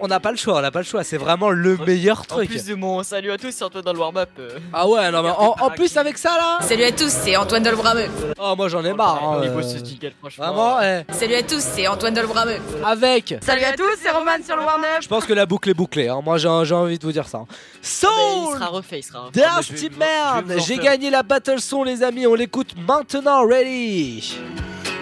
On- 0.00 0.08
n'a 0.08 0.20
pas 0.20 0.30
le 0.30 0.36
choix, 0.36 0.58
on 0.58 0.60
n'a 0.60 0.70
pas 0.70 0.80
le 0.80 0.84
choix. 0.84 1.04
C'est 1.04 1.16
vraiment 1.16 1.50
le 1.50 1.76
meilleur 1.86 2.20
En 2.20 2.24
truc. 2.24 2.48
plus 2.50 2.64
de 2.66 2.74
mon 2.74 3.02
salut 3.02 3.30
à 3.30 3.38
tous, 3.38 3.50
c'est 3.52 3.64
Antoine 3.64 3.84
dans 3.84 3.92
le 3.92 3.98
warm-up. 3.98 4.28
euh. 4.38 4.58
Ah 4.72 4.86
ouais, 4.88 5.10
non, 5.10 5.22
mais 5.22 5.30
en, 5.30 5.54
en 5.60 5.70
plus 5.70 5.96
avec 5.96 6.18
ça 6.18 6.30
là. 6.36 6.58
Salut 6.60 6.84
à 6.84 6.92
tous, 6.92 7.08
c'est 7.10 7.36
Antoine 7.36 7.62
Dolbrameux. 7.62 8.08
Oh, 8.38 8.54
moi 8.56 8.68
j'en 8.68 8.84
ai 8.84 8.92
marre. 8.92 9.20
hein, 9.22 9.40
Il 9.42 9.48
euh. 9.50 9.84
jingle. 9.84 10.12
Vraiment. 10.36 10.78
Salut 11.12 11.34
à 11.34 11.42
tous, 11.42 11.60
c'est 11.62 11.86
Antoine 11.88 12.14
Dolbrameux. 12.14 12.58
Avec. 12.84 13.34
Salut 13.40 13.64
à 13.64 13.72
tous, 13.72 13.96
c'est 14.02 14.10
Roman 14.10 14.32
sur 14.44 14.56
le 14.56 14.62
warm 14.64 14.82
Je 15.00 15.08
pense 15.08 15.24
que 15.24 15.32
la 15.32 15.46
boucle 15.46 15.70
est 15.70 15.74
bouclée. 15.74 16.08
hein. 16.08 16.20
Moi, 16.24 16.36
j'ai 16.38 16.48
envie 16.48 16.98
de 16.98 17.04
vous 17.04 17.12
dire 17.12 17.26
ça. 17.28 17.44
Il 17.82 17.86
Soul 17.86 18.10
sera 18.54 18.66
refait, 18.66 18.98
il 18.98 19.02
sera 19.02 19.20
refait. 19.26 19.40
Dusty 19.72 19.90
Mern. 19.98 20.60
J'ai 20.66 20.78
gagné 20.78 21.10
la 21.10 21.22
battle 21.22 21.60
son, 21.60 21.84
les 21.84 22.02
amis. 22.02 22.26
On 22.26 22.34
l'écoute 22.34 22.74
maintenant. 22.86 23.44
Ready. 23.46 24.34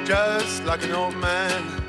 just 0.06 0.64
like 0.66 0.82
an 0.84 0.94
old 0.94 1.16
man. 1.16 1.87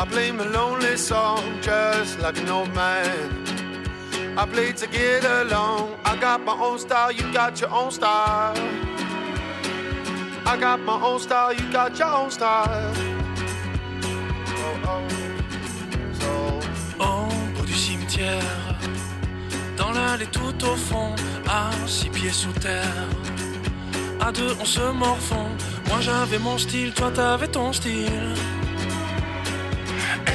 I 0.00 0.06
play 0.06 0.32
my 0.32 0.44
lonely 0.44 0.96
song 0.96 1.44
just 1.60 2.18
like 2.20 2.38
an 2.40 2.48
old 2.48 2.74
man. 2.74 3.44
I 4.34 4.46
play 4.46 4.72
to 4.72 4.86
get 4.86 5.26
along. 5.26 5.94
I 6.06 6.16
got 6.16 6.40
my 6.42 6.54
own 6.54 6.78
style, 6.78 7.12
you 7.12 7.30
got 7.34 7.60
your 7.60 7.70
own 7.70 7.90
style. 7.90 8.56
I 10.46 10.56
got 10.58 10.80
my 10.80 10.98
own 11.02 11.18
style, 11.20 11.52
you 11.52 11.70
got 11.70 11.98
your 11.98 12.08
own 12.08 12.30
style. 12.30 12.94
Oh, 16.22 16.60
oh. 17.00 17.28
Du 17.66 17.74
cimetière, 17.74 18.78
dans 19.76 19.92
l'allée 19.92 20.30
tout 20.32 20.64
au 20.64 20.76
fond, 20.76 21.14
à 21.46 21.70
six 21.86 22.08
pieds 22.08 22.30
sous 22.30 22.52
terre. 22.52 23.06
À 24.18 24.32
deux, 24.32 24.56
on 24.58 24.64
se 24.64 24.92
morfond. 24.92 25.50
Moi 25.88 26.00
j'avais 26.00 26.38
mon 26.38 26.56
style, 26.56 26.94
toi 26.94 27.10
t'avais 27.10 27.48
ton 27.48 27.70
style. 27.74 28.34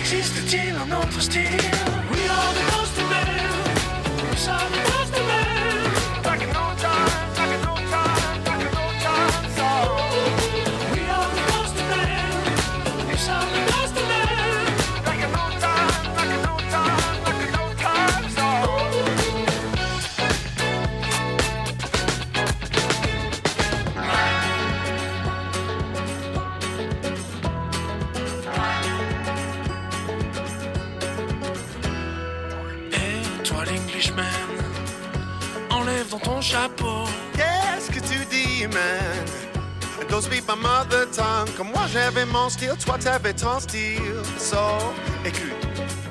Existe-t-il 0.06 0.76
un 0.76 0.92
autre 0.96 1.20
style? 1.20 1.42
We 1.42 2.30
are 2.30 2.54
the 2.54 2.62
Dusty 2.78 3.02
Men. 3.10 3.26
We 4.22 4.48
are 4.48 4.70
the 4.70 4.84
Dusty 4.92 5.05
chapeau. 36.46 37.06
Qu'est-ce 37.36 37.90
que 37.90 38.00
tu 38.00 38.20
dis, 38.30 38.68
man? 38.68 39.26
Don't 40.10 40.22
speak 40.22 40.44
my 40.48 40.56
mother 40.56 41.08
tongue. 41.12 41.50
Comme 41.58 41.72
moi 41.72 41.86
j'avais 41.92 42.26
mon 42.26 42.50
style, 42.50 42.78
toi 42.86 42.98
t'avais 43.00 43.34
ton 43.34 43.60
style. 43.60 44.22
So, 44.38 44.58
écoute. 45.26 45.64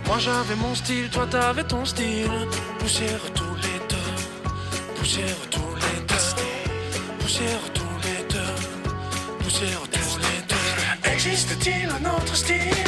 Moi 0.06 0.18
j'avais 0.18 0.56
mon 0.56 0.74
style, 0.74 1.08
toi 1.10 1.26
t'avais 1.30 1.64
ton 1.64 1.84
style. 1.84 2.48
Poussière 2.80 3.24
tous 3.34 3.54
les 3.66 3.78
deux, 3.92 4.12
poussière 4.96 5.42
tous 5.50 5.74
les 5.84 5.98
deux, 6.10 6.26
poussière 7.20 7.64
tous 7.78 7.96
les 8.06 8.22
deux, 8.34 8.54
poussière 9.42 9.84
tous 9.96 10.18
les 10.18 10.40
deux. 10.50 11.12
Existe-t-il 11.12 11.88
un 11.88 12.04
autre 12.16 12.34
style? 12.34 12.83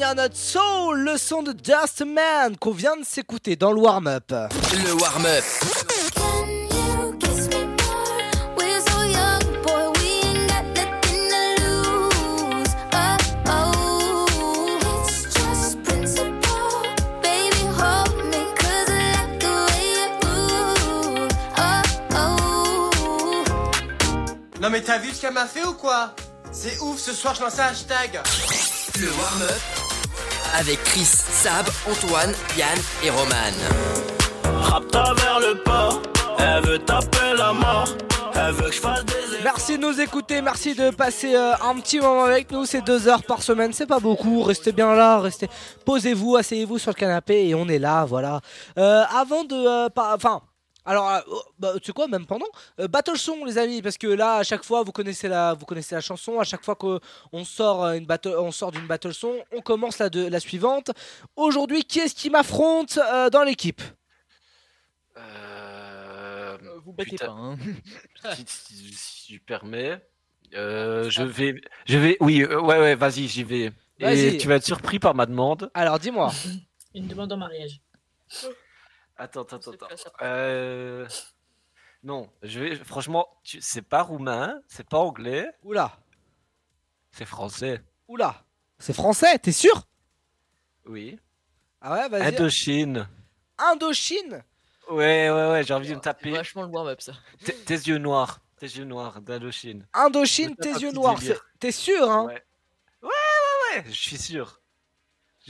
Dernière 0.00 0.24
note 0.24 0.34
soul, 0.34 1.00
le 1.00 1.18
son 1.18 1.42
de 1.42 1.52
Dustman 1.52 2.56
qu'on 2.58 2.70
vient 2.70 2.96
de 2.96 3.04
s'écouter 3.04 3.54
dans 3.56 3.70
le 3.70 3.82
warm-up. 3.82 4.24
Le 4.30 4.94
warm-up. 4.94 5.44
Just. 15.34 15.78
Non 24.62 24.70
mais 24.70 24.80
t'as 24.80 24.96
vu 24.96 25.10
ce 25.12 25.20
qu'elle 25.20 25.34
m'a 25.34 25.44
fait 25.44 25.64
ou 25.64 25.74
quoi? 25.74 26.14
C'est 26.52 26.78
ouf, 26.80 26.98
ce 26.98 27.12
soir 27.12 27.34
je 27.34 27.42
lance 27.42 27.58
un 27.58 27.64
hashtag. 27.64 28.18
Le 28.98 29.08
warm-up 29.08 29.69
avec 30.58 30.82
Chris, 30.84 31.04
Sab, 31.04 31.66
Antoine, 31.88 32.34
Yann 32.56 32.78
et 33.04 33.10
Roman. 33.10 33.54
Travers 34.90 35.40
le 35.40 35.62
port, 35.62 36.02
elle 36.38 36.64
veut 36.64 36.78
taper 36.78 37.34
la 37.36 37.52
mort, 37.52 37.88
elle 38.34 38.52
veut 38.52 38.68
que 38.68 38.74
je 38.74 38.80
fasse 38.80 39.04
des 39.04 39.14
Merci 39.44 39.78
de 39.78 39.82
nous 39.86 40.00
écouter, 40.00 40.42
merci 40.42 40.74
de 40.74 40.90
passer 40.90 41.34
euh, 41.34 41.52
un 41.64 41.74
petit 41.76 41.98
moment 41.98 42.24
avec 42.24 42.50
nous. 42.50 42.66
C'est 42.66 42.82
deux 42.82 43.08
heures 43.08 43.22
par 43.22 43.42
semaine, 43.42 43.72
c'est 43.72 43.86
pas 43.86 44.00
beaucoup. 44.00 44.42
Restez 44.42 44.72
bien 44.72 44.94
là, 44.94 45.18
restez, 45.18 45.48
posez-vous, 45.84 46.36
asseyez-vous 46.36 46.78
sur 46.78 46.90
le 46.90 46.96
canapé 46.96 47.48
et 47.48 47.54
on 47.54 47.68
est 47.68 47.78
là, 47.78 48.04
voilà. 48.04 48.40
Euh, 48.78 49.02
avant 49.16 49.44
de, 49.44 49.54
euh, 49.54 49.88
enfin. 49.96 50.42
Alors, 50.84 51.10
euh, 51.10 51.20
oh, 51.28 51.42
bah, 51.58 51.72
tu 51.78 51.86
sais 51.86 51.92
quoi, 51.92 52.08
même 52.08 52.26
pendant 52.26 52.46
euh, 52.78 52.88
Battle 52.88 53.18
Song, 53.18 53.44
les 53.44 53.58
amis, 53.58 53.82
parce 53.82 53.98
que 53.98 54.06
là, 54.06 54.36
à 54.36 54.42
chaque 54.42 54.64
fois, 54.64 54.82
vous 54.82 54.92
connaissez 54.92 55.28
la, 55.28 55.54
vous 55.54 55.66
connaissez 55.66 55.94
la 55.94 56.00
chanson. 56.00 56.40
À 56.40 56.44
chaque 56.44 56.64
fois 56.64 56.74
qu'on 56.74 57.44
sort 57.44 57.84
euh, 57.84 57.92
une 57.94 58.06
battle, 58.06 58.34
on 58.38 58.50
sort 58.52 58.72
d'une 58.72 58.86
battle 58.86 59.14
song, 59.14 59.36
on 59.52 59.60
commence 59.60 59.98
la, 59.98 60.08
de, 60.08 60.26
la 60.26 60.40
suivante. 60.40 60.90
Aujourd'hui, 61.36 61.84
qui 61.84 62.00
est-ce 62.00 62.14
qui 62.14 62.30
m'affronte 62.30 62.98
euh, 62.98 63.30
dans 63.30 63.42
l'équipe? 63.42 63.82
Euh, 65.16 66.56
vous 66.84 66.92
battez 66.92 67.10
putain. 67.10 67.26
pas, 67.26 67.32
hein. 67.32 67.56
si, 68.34 68.44
si- 68.46 68.92
si 68.94 69.26
tu 69.26 69.40
permets, 69.40 70.00
euh, 70.54 71.08
je 71.10 71.22
vais, 71.22 71.60
je 71.86 71.98
vais, 71.98 72.16
oui, 72.20 72.42
euh, 72.42 72.60
ouais, 72.60 72.78
ouais, 72.78 72.94
vas-y, 72.94 73.28
j'y 73.28 73.44
vais. 73.44 73.72
Et 73.98 74.04
Vas-y. 74.04 74.38
tu 74.38 74.48
vas 74.48 74.56
être 74.56 74.64
surpris 74.64 74.98
par 74.98 75.14
ma 75.14 75.26
demande. 75.26 75.70
Alors, 75.74 75.98
dis-moi. 75.98 76.32
Une 76.94 77.06
demande 77.06 77.32
en 77.32 77.36
mariage. 77.36 77.80
Attends, 79.20 79.42
attends, 79.42 79.72
attends. 79.72 80.12
Euh... 80.22 81.06
Non, 82.02 82.30
je 82.42 82.58
vais, 82.58 82.74
franchement, 82.76 83.28
tu... 83.44 83.60
c'est 83.60 83.82
pas 83.82 84.02
roumain, 84.02 84.58
c'est 84.66 84.88
pas 84.88 84.96
anglais. 84.96 85.46
Oula. 85.62 85.92
C'est 87.12 87.26
français. 87.26 87.84
Oula. 88.08 88.42
C'est 88.78 88.94
français, 88.94 89.38
t'es 89.38 89.52
sûr? 89.52 89.86
Oui. 90.86 91.20
Ah 91.82 91.92
ouais, 91.92 92.08
vas-y. 92.08 92.34
Indochine. 92.34 93.06
Indochine? 93.58 94.42
Ouais, 94.90 95.28
ouais, 95.28 95.50
ouais, 95.50 95.64
j'ai 95.64 95.74
envie 95.74 95.90
de 95.90 95.96
me 95.96 96.00
taper. 96.00 96.30
Vachement 96.30 96.62
le 96.62 96.68
warm-up 96.68 97.02
ça. 97.02 97.12
Tes 97.44 97.54
tes 97.54 97.74
yeux 97.74 97.98
noirs, 97.98 98.40
tes 98.56 98.66
yeux 98.66 98.84
noirs 98.84 99.20
d'Indochine. 99.20 99.86
Indochine, 99.92 100.56
tes 100.56 100.72
yeux 100.72 100.92
noirs. 100.92 101.20
T'es 101.58 101.72
sûr, 101.72 102.10
hein? 102.10 102.24
Ouais. 102.24 102.42
Ouais, 103.02 103.08
ouais, 103.10 103.76
ouais, 103.76 103.84
je 103.86 104.00
suis 104.00 104.16
sûr. 104.16 104.59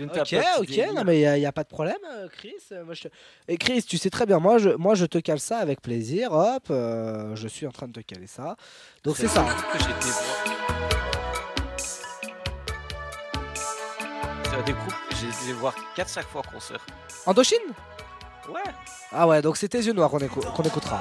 Je 0.01 0.05
ne 0.07 0.09
tape 0.09 0.27
Ok, 0.33 0.39
ok, 0.61 0.95
non 0.95 1.05
mais 1.05 1.21
il 1.21 1.41
n'y 1.41 1.47
a, 1.47 1.53
pas 1.53 1.63
de 1.63 1.69
problème, 1.69 1.99
euh, 2.11 2.27
Chris. 2.29 2.55
euh, 2.73 2.85
Moi, 2.85 2.95
je 2.95 3.03
te- 3.03 3.09
Et 3.49 3.59
Chris, 3.59 3.83
tu 3.83 3.99
sais 3.99 4.09
très 4.09 4.25
bien, 4.25 4.39
moi 4.39 4.57
je, 4.57 4.71
moi 4.71 4.95
je 4.95 5.05
te 5.05 5.19
cale 5.19 5.41
ça 5.41 5.59
avec 5.59 5.83
plaisir. 5.83 6.33
Hop, 6.33 6.63
euh, 6.71 7.37
je 7.37 7.47
suis 7.49 7.67
en 7.67 7.71
train 7.71 7.87
de 7.87 7.93
te 7.93 8.01
caler 8.01 8.27
ça. 8.27 8.57
Donc 9.05 9.19
c'est 9.19 9.29
ça. 9.29 9.47
j'ai 14.57 14.63
des 14.65 14.73
groupes 14.73 14.95
j'ai 15.21 15.29
été 15.29 15.53
voir 15.53 15.75
4-5 15.97 16.23
fois 16.23 16.43
en 16.47 16.51
concert. 16.53 16.85
Indochine? 17.27 17.59
Ouais. 18.49 18.61
Ah 19.13 19.29
ouais, 19.29 19.43
donc 19.43 19.59
c'est 19.59 19.69
tes 19.69 19.83
yeux 19.83 19.93
noirs 19.93 20.11
qu'on 20.11 20.19
écoutera. 20.65 21.01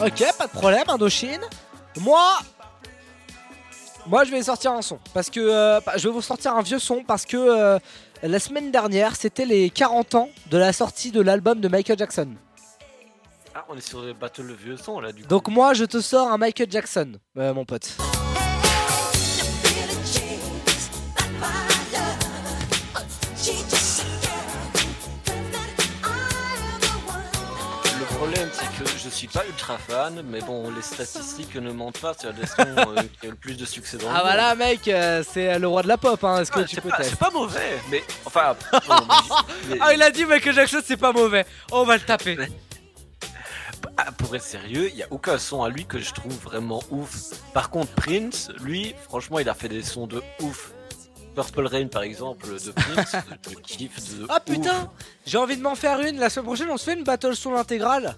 Ok, 0.00 0.24
pas 0.38 0.46
de 0.46 0.52
problème, 0.52 0.84
Indochine. 0.88 1.40
Moi, 2.00 2.22
moi 4.06 4.22
je 4.24 4.30
vais 4.30 4.42
sortir 4.42 4.72
un 4.72 4.82
son. 4.82 4.98
Parce 5.12 5.28
que 5.28 5.40
euh, 5.40 5.80
je 5.96 6.08
vais 6.08 6.14
vous 6.14 6.22
sortir 6.22 6.54
un 6.54 6.62
vieux 6.62 6.78
son 6.78 7.02
parce 7.02 7.24
que 7.24 7.36
euh, 7.36 7.78
la 8.22 8.38
semaine 8.38 8.70
dernière 8.70 9.16
c'était 9.16 9.44
les 9.44 9.70
40 9.70 10.14
ans 10.14 10.28
de 10.50 10.56
la 10.58 10.72
sortie 10.72 11.10
de 11.10 11.20
l'album 11.20 11.60
de 11.60 11.66
Michael 11.68 11.98
Jackson. 11.98 12.28
Ah, 13.54 13.64
on 13.68 13.76
est 13.76 13.80
sur 13.80 14.02
le 14.02 14.12
battle 14.12 14.42
le 14.42 14.54
vieux 14.54 14.76
son 14.76 15.00
là 15.00 15.10
du 15.10 15.22
coup. 15.22 15.28
Donc 15.28 15.48
moi 15.48 15.74
je 15.74 15.84
te 15.84 16.00
sors 16.00 16.30
un 16.30 16.38
Michael 16.38 16.70
Jackson, 16.70 17.12
euh, 17.36 17.52
mon 17.52 17.64
pote. 17.64 17.96
Que 28.84 28.98
je 28.98 29.08
suis 29.08 29.26
pas 29.28 29.44
ultra 29.46 29.76
fan, 29.78 30.22
mais 30.24 30.40
bon, 30.40 30.70
les 30.70 30.82
statistiques 30.82 31.54
ne 31.56 31.70
mentent 31.72 31.98
pas, 31.98 32.12
c'est 32.18 32.28
le 32.32 32.46
son 32.46 32.62
euh, 32.96 33.02
qui 33.20 33.26
a 33.26 33.30
le 33.30 33.36
plus 33.36 33.56
de 33.56 33.64
succès 33.64 33.96
dans 33.98 34.04
le 34.08 34.14
Ah 34.14 34.18
monde. 34.18 34.22
voilà 34.22 34.54
mec, 34.54 34.86
euh, 34.88 35.22
c'est 35.28 35.58
le 35.58 35.66
roi 35.68 35.82
de 35.82 35.88
la 35.88 35.96
pop, 35.96 36.22
hein. 36.24 36.40
est-ce 36.40 36.50
que 36.52 36.60
tu 36.60 36.80
peux 36.80 36.88
pas- 36.88 36.98
tester 36.98 37.10
C'est 37.12 37.18
pas 37.18 37.30
mauvais, 37.30 37.78
mais 37.90 38.02
enfin. 38.24 38.56
bon, 38.88 38.94
mais- 39.68 39.78
Ah 39.80 39.94
il 39.94 40.02
a 40.02 40.10
dit 40.10 40.24
Michael 40.24 40.54
Jackson 40.54 40.80
c'est 40.84 40.96
pas 40.96 41.12
mauvais, 41.12 41.44
on 41.72 41.84
va 41.84 41.96
le 41.96 42.02
taper. 42.02 42.38
Ah, 44.00 44.12
pour 44.12 44.34
être 44.36 44.42
sérieux, 44.44 44.88
il 44.90 44.96
y 44.96 45.02
a 45.02 45.06
aucun 45.10 45.38
son 45.38 45.62
à 45.64 45.68
lui 45.68 45.84
que 45.84 45.98
je 45.98 46.12
trouve 46.12 46.32
vraiment 46.44 46.80
ouf. 46.90 47.30
Par 47.52 47.68
contre, 47.70 47.90
Prince, 47.94 48.48
lui, 48.60 48.94
franchement, 49.08 49.40
il 49.40 49.48
a 49.48 49.54
fait 49.54 49.68
des 49.68 49.82
sons 49.82 50.06
de 50.06 50.22
ouf. 50.40 50.70
Purple 51.34 51.66
Rain, 51.66 51.86
par 51.88 52.02
exemple, 52.02 52.46
de 52.48 52.70
Prince, 52.72 53.16
je 53.50 53.54
kiffe 53.56 54.14
de 54.18 54.26
Ah 54.28 54.36
ouf. 54.48 54.54
putain, 54.54 54.88
j'ai 55.26 55.38
envie 55.38 55.56
de 55.56 55.62
m'en 55.62 55.74
faire 55.74 56.00
une, 56.00 56.18
la 56.20 56.30
semaine 56.30 56.46
prochaine 56.46 56.70
on 56.70 56.76
se 56.76 56.84
fait 56.84 56.94
une 56.94 57.02
battle 57.04 57.34
son 57.34 57.54
intégrale. 57.54 58.14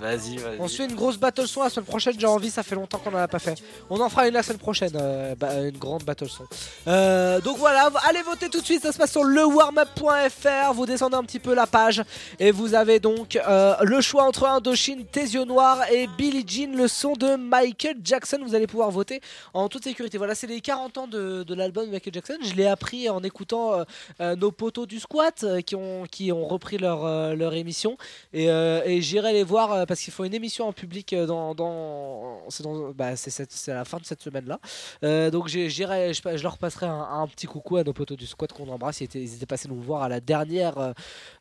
Vas-y, 0.00 0.36
vas-y. 0.38 0.60
On 0.60 0.68
se 0.68 0.76
fait 0.76 0.84
une 0.84 0.94
grosse 0.94 1.16
battle 1.16 1.46
son 1.46 1.62
la 1.62 1.70
semaine 1.70 1.86
prochaine, 1.86 2.14
j'ai 2.18 2.26
envie, 2.26 2.50
ça 2.50 2.62
fait 2.62 2.74
longtemps 2.74 2.98
qu'on 2.98 3.14
en 3.14 3.18
a 3.18 3.28
pas 3.28 3.38
fait. 3.38 3.62
On 3.90 4.00
en 4.00 4.08
fera 4.08 4.26
une 4.26 4.34
la 4.34 4.42
semaine 4.42 4.58
prochaine, 4.58 4.92
euh, 4.94 5.34
bah, 5.34 5.60
une 5.60 5.78
grande 5.78 6.02
battle 6.04 6.28
son. 6.28 6.44
Euh, 6.88 7.40
donc 7.40 7.58
voilà, 7.58 7.90
allez 8.08 8.22
voter 8.22 8.48
tout 8.48 8.60
de 8.60 8.64
suite, 8.64 8.82
ça 8.82 8.92
se 8.92 8.98
passe 8.98 9.12
sur 9.12 9.24
lewarmup.fr, 9.24 10.72
vous 10.74 10.86
descendez 10.86 11.16
un 11.16 11.22
petit 11.22 11.38
peu 11.38 11.54
la 11.54 11.66
page 11.66 12.02
et 12.38 12.50
vous 12.50 12.74
avez 12.74 12.98
donc 13.00 13.36
euh, 13.36 13.74
le 13.82 14.00
choix 14.00 14.24
entre 14.24 14.46
Indochine, 14.46 15.04
Tes 15.06 15.22
yeux 15.22 15.44
noirs 15.44 15.80
et 15.92 16.08
Billie 16.18 16.44
Jean, 16.46 16.74
le 16.76 16.88
son 16.88 17.14
de 17.14 17.36
Michael 17.36 17.96
Jackson. 18.02 18.38
Vous 18.44 18.54
allez 18.54 18.66
pouvoir 18.66 18.90
voter 18.90 19.20
en 19.52 19.68
toute 19.68 19.84
sécurité. 19.84 20.18
Voilà, 20.18 20.34
c'est 20.34 20.46
les 20.46 20.60
40 20.60 20.98
ans 20.98 21.06
de, 21.06 21.42
de 21.42 21.54
l'album 21.54 21.88
Michael 21.90 22.14
Jackson. 22.14 22.36
Je 22.42 22.54
l'ai 22.54 22.66
appris 22.66 23.08
en 23.08 23.22
écoutant 23.22 23.84
nos 24.20 24.50
potos 24.50 24.86
du 24.86 24.98
squat 24.98 25.44
qui, 25.64 25.74
ont, 25.74 26.04
qui 26.10 26.32
ont 26.32 26.46
repris 26.46 26.78
leur, 26.78 27.34
leur 27.36 27.54
émission 27.54 27.96
et, 28.32 28.46
et 28.46 29.02
j'irai 29.02 29.32
les 29.32 29.44
voir 29.44 29.83
euh, 29.84 29.86
parce 29.86 30.00
qu'ils 30.00 30.12
font 30.12 30.24
une 30.24 30.34
émission 30.34 30.66
en 30.66 30.72
public 30.72 31.12
euh, 31.12 31.26
dans, 31.26 31.54
dans, 31.54 32.40
c'est 32.48 32.62
dans- 32.64 32.90
bah, 32.90 33.14
c'est 33.16 33.30
cette- 33.30 33.52
c'est 33.52 33.70
à 33.72 33.76
la 33.76 33.84
fin 33.84 33.98
de 33.98 34.04
cette 34.04 34.20
semaine 34.22 34.46
là. 34.46 35.30
donc 35.30 35.48
j'ai- 35.48 35.70
j'irai, 35.70 36.12
je, 36.14 36.20
je 36.36 36.42
leur 36.42 36.58
passerai 36.58 36.86
un, 36.86 37.06
un 37.22 37.26
petit 37.28 37.46
coucou 37.46 37.76
à 37.76 37.84
nos 37.84 37.92
potos 37.92 38.16
du 38.16 38.26
squat 38.26 38.52
qu'on 38.52 38.68
embrasse. 38.68 39.00
Ils 39.00 39.04
étaient, 39.04 39.20
ils 39.22 39.34
étaient 39.36 39.46
passés 39.46 39.68
nous 39.68 39.80
voir 39.80 40.02
à 40.02 40.08
la 40.08 40.20
dernière 40.20 40.78
euh, 40.78 40.92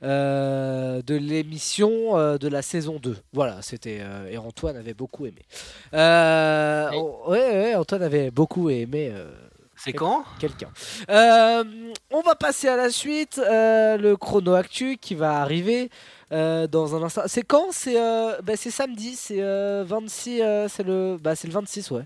euh, 0.04 1.02
de 1.02 1.16
l'émission 1.16 2.18
euh, 2.18 2.38
de 2.38 2.48
la 2.48 2.62
saison 2.62 3.00
2. 3.02 3.18
Voilà, 3.34 3.62
c'était 3.62 4.00
euh, 4.02 4.30
et 4.30 4.38
Antoine 4.38 4.76
avait 4.78 4.94
beaucoup 4.94 5.26
aimé. 5.26 5.42
Euh, 5.94 6.90
ouais, 7.28 7.52
ouais, 7.52 7.76
Antoine 7.76 8.04
avait 8.04 8.32
beaucoup 8.32 8.70
aimé. 8.70 9.12
C'est 9.84 9.94
quand 9.94 10.24
Quelqu'un. 10.40 10.70
Euh, 11.10 11.64
on 12.12 12.22
va 12.22 12.36
passer 12.36 12.68
à 12.70 12.76
la 12.78 12.90
suite. 12.90 13.38
euh, 13.40 13.98
le 13.98 14.16
chrono 14.16 14.54
actu 14.54 14.98
qui 14.98 15.14
va 15.16 15.42
arriver 15.42 15.90
euh, 16.32 16.68
dans 16.68 16.96
un 16.96 17.04
instant. 17.04 17.24
C'est 17.28 17.44
quand? 17.44 17.68
C'est 17.72 18.00
euh, 18.00 18.40
bah, 18.42 18.54
c'est 18.56 18.72
samedi. 18.72 19.16
C'est 19.16 19.42
euh, 19.42 19.84
26. 19.86 20.42
euh, 20.42 20.68
c'est 20.70 20.84
le 20.84 21.18
bah, 21.20 21.36
c'est 21.36 21.48
le 21.48 21.54
26 21.54 21.92
ouais. 21.92 22.06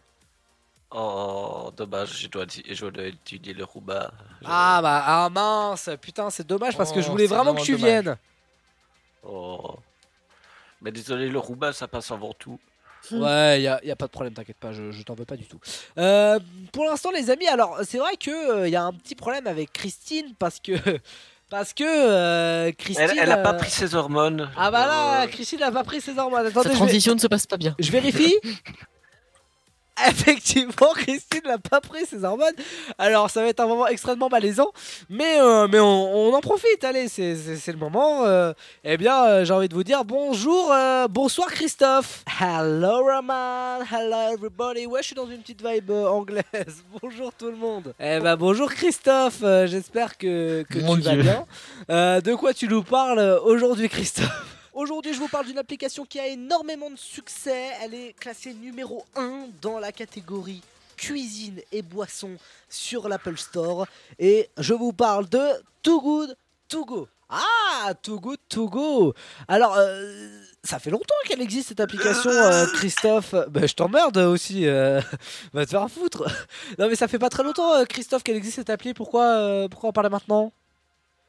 Oh, 0.89 1.69
dommage, 1.75 2.17
je 2.17 2.27
dois, 2.29 2.45
je 2.47 2.85
dois 2.85 3.03
étudier 3.07 3.53
le 3.53 3.65
rouba. 3.65 4.11
Ah 4.45 4.79
bah 4.81 5.03
ah 5.05 5.29
mince. 5.29 5.89
Putain 6.01 6.29
c'est 6.29 6.47
dommage 6.47 6.77
parce 6.77 6.91
que 6.93 7.01
je 7.01 7.09
Oh, 7.09 7.11
voulais 7.11 7.27
vraiment 7.27 7.53
que 7.53 7.61
tu 7.61 7.73
dommage. 7.73 7.85
viennes. 7.85 8.17
Oh. 9.23 9.75
Mais 10.81 10.91
désolé, 10.91 11.27
le 11.27 11.39
rouba, 11.39 11.73
ça 11.73 11.87
passe 11.87 12.09
avant 12.11 12.33
tout. 12.33 12.57
Ouais, 13.17 13.59
il 13.59 13.63
y, 13.63 13.91
a 13.91 13.95
pas 13.95 14.05
de 14.07 14.11
problème, 14.11 14.33
t'inquiète 14.33 14.57
pas, 14.57 14.73
je, 14.73 14.91
je 14.91 15.03
t'en 15.03 15.15
veux 15.15 15.25
pas 15.25 15.37
du 15.37 15.45
tout. 15.45 15.59
Euh, 15.97 16.39
pour 16.71 16.85
l'instant, 16.85 17.11
les 17.11 17.29
amis, 17.29 17.47
alors 17.47 17.79
c'est 17.83 17.97
vrai 17.97 18.17
que 18.17 18.65
il 18.67 18.71
y 18.71 18.75
a 18.75 18.83
un 18.83 18.93
petit 18.93 19.15
problème 19.15 19.47
avec 19.47 19.71
Christine 19.73 20.33
parce 20.39 20.59
que 20.59 20.73
parce 21.49 21.73
que 21.73 21.83
euh, 21.85 22.71
Christine. 22.77 23.07
Elle, 23.11 23.19
elle 23.19 23.31
a 23.31 23.37
pas 23.37 23.53
euh, 23.53 23.57
pris 23.57 23.71
ses 23.71 23.95
hormones. 23.95 24.49
Ah 24.57 24.71
bah 24.71 24.85
là, 24.87 25.27
Christine 25.27 25.59
n'a 25.59 25.71
pas 25.71 25.83
pris 25.83 26.01
ses 26.01 26.17
hormones. 26.17 26.45
Attendez, 26.47 26.69
Sa 26.69 26.75
transition 26.75 27.11
vais- 27.11 27.15
ne 27.15 27.21
se 27.21 27.27
passe 27.27 27.47
pas 27.47 27.57
bien. 27.57 27.75
Je 27.79 27.91
vérifie. 27.91 28.35
Effectivement, 30.07 30.91
Christine 30.95 31.41
n'a 31.45 31.57
pas 31.57 31.81
pris 31.81 32.05
ses 32.05 32.23
hormones. 32.23 32.53
Alors, 32.97 33.29
ça 33.29 33.41
va 33.41 33.47
être 33.47 33.59
un 33.59 33.67
moment 33.67 33.87
extrêmement 33.87 34.29
malaisant, 34.29 34.71
mais, 35.09 35.39
euh, 35.39 35.67
mais 35.67 35.79
on, 35.79 36.27
on 36.29 36.33
en 36.33 36.39
profite. 36.41 36.83
Allez, 36.83 37.07
c'est- 37.07 37.35
le 37.67 37.77
moment. 37.77 38.25
euh. 38.25 38.53
eh 38.83 38.97
bien, 38.97 39.25
euh, 39.25 39.45
j'ai 39.45 39.53
envie 39.53 39.67
de 39.69 39.73
vous 39.73 39.83
dire 39.83 40.05
bonjour, 40.05 40.71
euh, 40.71 41.07
bonsoir 41.07 41.47
Christophe. 41.49 42.23
Hello 42.39 43.03
Roman, 43.03 43.79
hello 43.91 44.33
everybody. 44.33 44.85
Ouais, 44.85 45.01
je 45.01 45.07
suis 45.07 45.15
dans 45.15 45.27
une 45.29 45.39
petite 45.39 45.65
vibe 45.65 45.91
anglaise. 45.91 46.43
bonjour 47.01 47.31
tout 47.33 47.47
le 47.47 47.57
monde. 47.57 47.93
Eh 47.99 48.19
ben, 48.19 48.35
bonjour 48.35 48.71
Christophe. 48.71 49.39
Euh, 49.43 49.67
J'espère 49.67 50.17
que, 50.17 50.63
que 50.69 50.79
tu 50.79 51.01
vas 51.01 51.15
bien. 51.15 51.45
Euh, 51.89 52.21
de 52.21 52.35
quoi 52.35 52.53
tu 52.53 52.67
nous 52.67 52.83
parles 52.83 53.39
aujourd'hui, 53.43 53.89
Christophe? 53.89 54.56
Aujourd'hui, 54.77 55.11
je 55.11 55.17
vous 55.17 55.27
parle 55.27 55.47
d'une 55.47 55.57
application 55.57 56.05
qui 56.05 56.19
a 56.19 56.27
énormément 56.27 56.91
de 56.91 56.97
succès. 56.97 57.71
Elle 57.81 57.95
est 57.95 58.13
classée 58.13 58.53
numéro 58.53 59.03
1 59.15 59.47
dans 59.59 59.79
la 59.79 59.91
catégorie 59.91 60.61
cuisine 60.95 61.59
et 61.71 61.81
boisson 61.81 62.37
sur 62.69 63.09
l'Apple 63.09 63.37
Store. 63.37 63.87
Et 64.19 64.51
je 64.59 64.75
vous 64.75 64.93
parle 64.93 65.27
de 65.29 65.41
Too 65.81 65.99
Good 65.99 66.37
To 66.69 66.85
Go. 66.85 67.07
Ah, 67.27 67.95
Too 68.03 68.19
Good 68.19 68.37
To 68.49 68.69
Go. 68.69 69.15
Alors, 69.47 69.75
euh, 69.79 70.43
ça 70.63 70.77
fait 70.77 70.91
longtemps 70.91 71.15
qu'elle 71.25 71.41
existe 71.41 71.69
cette 71.69 71.79
application, 71.79 72.29
euh, 72.29 72.67
Christophe. 72.75 73.33
Bah, 73.49 73.65
je 73.65 73.73
t'emmerde 73.73 74.17
aussi. 74.17 74.67
euh, 74.67 75.01
va 75.53 75.65
te 75.65 75.71
faire 75.71 75.89
foutre. 75.89 76.23
Non, 76.77 76.87
mais 76.87 76.95
ça 76.95 77.07
fait 77.07 77.17
pas 77.17 77.29
très 77.29 77.41
longtemps, 77.41 77.73
euh, 77.73 77.85
Christophe, 77.85 78.21
qu'elle 78.21 78.35
existe 78.37 78.57
cette 78.57 78.69
appli. 78.69 78.93
Pourquoi, 78.93 79.65
pourquoi 79.71 79.89
en 79.89 79.93
parler 79.93 80.11
maintenant? 80.11 80.53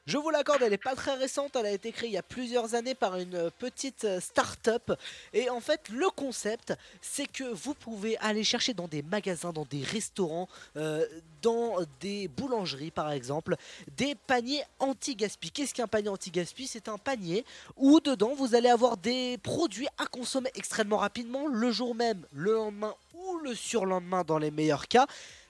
Je 0.08 0.16
vous 0.16 0.30
l'accorde, 0.30 0.62
elle 0.62 0.70
n'est 0.70 0.78
pas 0.78 0.96
très 0.96 1.14
récente, 1.16 1.54
elle 1.54 1.66
a 1.66 1.70
été 1.70 1.92
créée 1.92 2.08
il 2.08 2.14
y 2.14 2.18
a 2.18 2.22
plusieurs 2.22 2.74
années 2.74 2.94
par 2.94 3.16
une 3.16 3.34
euh, 3.34 3.50
petite 3.58 4.04
euh, 4.04 4.20
start-up. 4.20 4.94
Et 5.34 5.50
en 5.50 5.60
fait, 5.60 5.90
le 5.90 6.08
concept, 6.08 6.72
c'est 7.02 7.26
que 7.26 7.44
vous 7.44 7.74
pouvez 7.74 8.16
aller 8.20 8.42
chercher 8.42 8.72
dans 8.72 8.88
des 8.88 9.02
magasins, 9.02 9.52
dans 9.52 9.66
des 9.66 9.82
restaurants, 9.82 10.48
euh, 10.78 11.06
dans 11.42 11.76
des 12.00 12.26
boulangeries 12.28 12.90
par 12.90 13.12
exemple, 13.12 13.56
des 13.98 14.14
paniers 14.14 14.62
anti-gaspi. 14.78 15.50
Qu'est-ce 15.50 15.74
qu'un 15.74 15.86
panier 15.86 16.08
anti-gaspi? 16.08 16.66
C'est 16.66 16.88
un 16.88 16.96
panier 16.96 17.44
où 17.76 18.00
dedans 18.00 18.34
vous 18.34 18.54
allez 18.54 18.70
avoir 18.70 18.96
des 18.96 19.36
produits 19.36 19.88
à 19.98 20.06
consommer 20.06 20.50
extrêmement 20.54 20.96
rapidement, 20.96 21.48
le 21.48 21.70
jour 21.70 21.94
même, 21.94 22.24
le 22.32 22.54
lendemain 22.54 22.94
ou 23.12 23.40
le 23.40 23.54
surlendemain 23.54 24.24
dans 24.24 24.38
les 24.38 24.50
meilleurs 24.50 24.88
cas. 24.88 25.06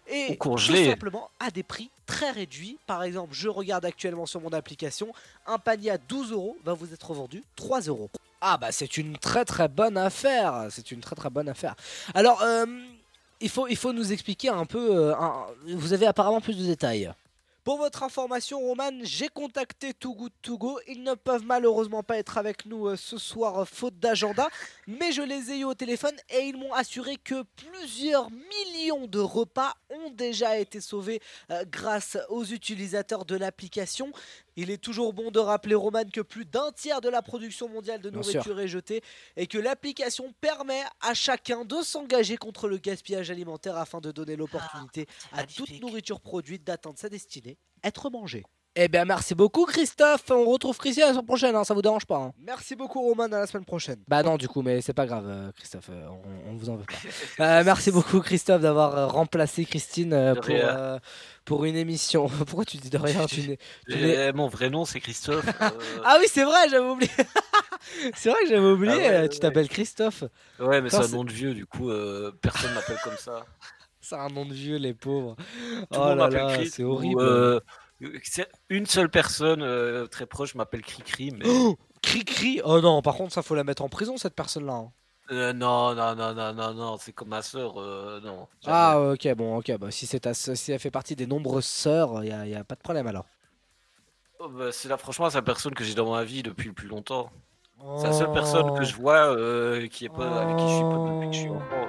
Et 0.09 0.37
tout 0.37 0.59
simplement 0.59 1.31
à 1.39 1.53
des 1.53 1.63
prix 1.63 1.91
très 2.09 2.33
réduits. 2.33 2.79
Par 2.87 3.05
exemple, 3.05 3.35
je 3.35 3.49
regarde 3.49 3.85
actuellement 3.85 4.27
sur 4.27 4.41
mon 4.41 4.53
application, 4.53 5.13
un 5.47 5.59
panier 5.59 5.91
à 5.93 5.99
12 5.99 6.33
euros 6.33 6.57
va 6.65 6.73
vous 6.73 6.93
être 6.93 7.15
vendu 7.15 7.45
3 7.55 7.83
euros. 7.83 8.11
Ah 8.41 8.57
bah 8.57 8.73
c'est 8.73 8.97
une 8.97 9.17
très 9.19 9.45
très 9.45 9.69
bonne 9.69 9.97
affaire. 9.97 10.67
C'est 10.71 10.91
une 10.91 11.01
très 11.01 11.15
très 11.15 11.31
bonne 11.31 11.49
affaire. 11.49 11.77
Alors, 12.15 12.43
euh, 12.43 12.67
il, 13.41 13.49
faut, 13.51 13.93
nous 13.93 14.13
expliquer 14.13 14.49
un 14.49 14.65
peu. 14.65 14.97
euh, 14.97 15.15
vous 15.67 15.93
avez 15.93 16.07
apparemment 16.07 16.41
plus 16.41 16.57
de 16.57 16.65
détails. 16.65 17.13
Pour 17.69 17.77
votre 17.77 18.03
information, 18.03 18.61
Roman, 18.61 18.93
j'ai 19.03 19.29
contacté 19.29 19.93
Too 19.93 20.15
Good 20.15 20.33
To 20.41 20.57
Go. 20.57 20.81
Ils 20.89 21.03
ne 21.03 21.13
peuvent 21.13 21.45
malheureusement 21.45 22.03
pas 22.03 22.17
être 22.17 22.39
avec 22.39 22.65
nous 22.65 22.87
euh, 22.87 22.97
ce 22.97 23.19
soir, 23.19 23.59
euh, 23.59 23.65
faute 23.67 23.99
d'agenda. 23.99 24.49
Mais 24.87 25.13
je 25.13 25.21
les 25.21 25.51
ai 25.51 25.59
eu 25.59 25.65
au 25.65 25.75
téléphone 25.75 26.17
et 26.31 26.47
ils 26.47 26.57
m'ont 26.57 26.73
assuré 26.73 27.19
que 27.19 27.45
plusieurs 27.57 28.31
millions 28.31 29.07
de 29.07 29.19
repas 29.19 29.75
ont 29.91 30.09
déjà 30.09 30.59
été 30.59 30.81
sauvés 30.81 31.21
euh, 31.51 31.67
grâce 31.71 32.17
aux 32.31 32.43
utilisateurs 32.47 33.27
de 33.27 33.37
l'application. 33.37 34.13
Il 34.61 34.73
est 34.73 34.83
toujours 34.83 35.13
bon 35.13 35.31
de 35.31 35.39
rappeler, 35.39 35.77
Roman, 35.77 36.03
que 36.13 36.21
plus 36.21 36.45
d'un 36.45 36.73
tiers 36.73 37.01
de 37.01 37.09
la 37.09 37.23
production 37.23 37.69
mondiale 37.69 38.01
de 38.01 38.11
nourriture 38.11 38.59
est 38.59 38.67
jetée 38.67 39.03
et 39.37 39.47
que 39.47 39.57
l'application 39.57 40.35
permet 40.41 40.83
à 41.01 41.15
chacun 41.15 41.65
de 41.65 41.81
s'engager 41.81 42.37
contre 42.37 42.67
le 42.67 42.79
gaspillage 42.79 43.31
alimentaire 43.31 43.77
afin 43.77 44.01
de 44.01 44.11
donner 44.11 44.35
l'opportunité 44.35 45.07
à 45.31 45.45
toute 45.45 45.81
nourriture 45.81 46.21
produite 46.21 46.65
d'atteindre 46.65 46.99
sa 46.99 47.09
destinée, 47.09 47.57
être 47.85 48.11
mangée. 48.11 48.43
Eh 48.77 48.87
bien, 48.87 49.05
merci 49.05 49.35
beaucoup, 49.35 49.65
Christophe. 49.65 50.23
On 50.31 50.45
retrouve 50.45 50.79
Christian 50.79 51.07
la 51.09 51.13
semaine 51.13 51.27
prochaine, 51.27 51.57
hein, 51.57 51.65
ça 51.65 51.75
vous 51.75 51.83
dérange 51.83 52.07
pas. 52.07 52.17
hein. 52.19 52.33
Merci 52.39 52.77
beaucoup, 52.77 53.01
Roman, 53.03 53.25
à 53.25 53.29
la 53.41 53.47
semaine 53.49 53.65
prochaine. 53.65 53.97
Bah, 54.07 54.23
non, 54.23 54.37
du 54.37 54.47
coup, 54.47 54.63
mais 54.63 54.81
c'est 54.83 54.93
pas 54.93 55.05
grave, 55.07 55.25
euh, 55.27 55.51
Christophe, 55.57 55.91
euh, 55.91 56.07
on, 56.47 56.53
on 56.53 56.55
vous 56.57 56.71
en 56.71 56.77
veut 56.77 56.85
pas. 56.85 57.45
Euh, 57.45 57.65
merci 57.65 57.91
beaucoup, 57.91 58.21
Christophe, 58.21 58.63
d'avoir 58.63 59.11
remplacé 59.11 59.65
Christine 59.65 60.35
pour, 60.41 60.55
euh, 60.55 60.99
pour 61.45 61.65
une 61.65 61.75
émission. 61.75 62.29
Pourquoi 62.47 62.65
tu 62.65 62.77
dis 62.77 62.89
de 62.91 62.99
rien 62.99 63.27
tu 63.27 63.41
n'es- 63.49 63.59
Eh, 64.29 64.33
Mon 64.33 64.47
vrai 64.47 64.71
nom, 64.71 64.85
c'est 64.85 65.01
Christophe. 65.01 65.45
euh, 65.61 65.71
Ah 66.05 66.19
oui, 66.21 66.27
c'est 66.31 66.45
vrai, 66.45 66.69
j'avais 66.71 66.89
oublié. 66.89 67.11
c'est 68.15 68.31
vrai 68.31 68.43
que 68.43 68.49
j'avais 68.49 68.61
oublié, 68.71 68.93
Ah 68.95 68.99
ouais, 68.99 69.21
ouais, 69.23 69.29
tu 69.29 69.41
t'appelles 69.41 69.69
Christophe. 69.69 70.23
Ouais, 70.61 70.81
mais 70.81 70.91
c'est 70.91 70.97
un 70.99 71.09
nom 71.09 71.25
de 71.25 71.33
vieux, 71.33 71.53
du 71.55 71.67
coup, 71.67 71.91
euh, 71.91 72.31
personne 72.41 72.73
m'appelle 72.75 72.99
comme 73.03 73.17
ça. 73.19 73.45
C'est 74.01 74.15
un 74.15 74.29
nom 74.29 74.47
de 74.47 74.55
vieux, 74.55 74.77
les 74.77 74.95
pauvres. 74.95 75.35
Tout 75.91 75.99
oh 76.01 76.15
là 76.15 76.29
là, 76.31 76.57
c'est 76.71 76.85
ou, 76.85 76.93
horrible. 76.93 77.21
euh, 77.21 77.61
une 78.69 78.87
seule 78.87 79.11
personne 79.11 79.63
euh, 79.63 80.07
très 80.07 80.27
proche 80.27 80.55
m'appelle 80.55 80.83
Cricri, 80.83 81.31
mais. 81.31 81.47
Oh, 81.49 81.77
Cri-cri 82.03 82.61
Oh 82.65 82.81
non, 82.81 83.03
par 83.03 83.17
contre, 83.17 83.33
ça 83.33 83.43
faut 83.43 83.55
la 83.55 83.65
mettre 83.65 83.83
en 83.83 83.89
prison, 83.89 84.17
cette 84.17 84.35
personne-là. 84.35 84.75
hein. 84.75 84.93
Euh, 85.31 85.53
non, 85.53 85.95
non, 85.95 86.15
non, 86.15 86.33
non, 86.33 86.55
non, 86.55 86.75
non, 86.75 86.97
c'est 86.97 87.13
comme 87.13 87.29
ma 87.29 87.43
soeur, 87.43 87.75
non. 88.23 88.49
jamais. 88.63 88.67
Ah, 88.67 89.01
ok, 89.01 89.35
bon, 89.35 89.59
ok. 89.59 89.77
Bah, 89.77 89.91
si, 89.91 90.07
c'est 90.07 90.21
ta 90.21 90.33
sœur- 90.33 90.57
si 90.57 90.73
elle 90.73 90.79
fait 90.79 90.91
partie 90.91 91.17
des 91.17 91.27
nombreuses 91.27 91.67
sœurs, 91.67 92.25
il 92.25 92.33
n'y 92.45 92.55
a, 92.55 92.65
pas 92.65 92.77
de 92.77 92.81
problème 92.81 93.07
alors. 93.07 93.27
Oh, 94.39 94.49
bah, 94.49 94.73
c'est 94.73 94.89
là, 94.89 94.97
franchement, 94.97 95.29
c'est 95.29 95.37
la 95.39 95.43
personne 95.43 95.75
que 95.75 95.85
j'ai 95.85 95.95
dans 95.95 96.13
ma 96.13 96.25
vie 96.25 96.43
depuis 96.43 96.69
le 96.69 96.75
plus 96.75 96.89
longtemps. 96.89 97.31
C'est 97.97 98.07
la 98.07 98.13
seule 98.13 98.31
personne 98.31 98.71
que 98.71 98.85
je 98.85 98.95
vois 98.95 99.37
euh, 99.37 99.87
qui 99.89 100.05
est 100.05 100.09
pas, 100.09 100.41
avec 100.41 100.57
qui 100.57 100.69
je 100.69 100.75
suis 100.75 100.85
pas 100.85 100.99
depuis 100.99 101.29
que 101.29 101.35
je 101.35 101.41
suis 101.41 101.51
enfant. 101.51 101.89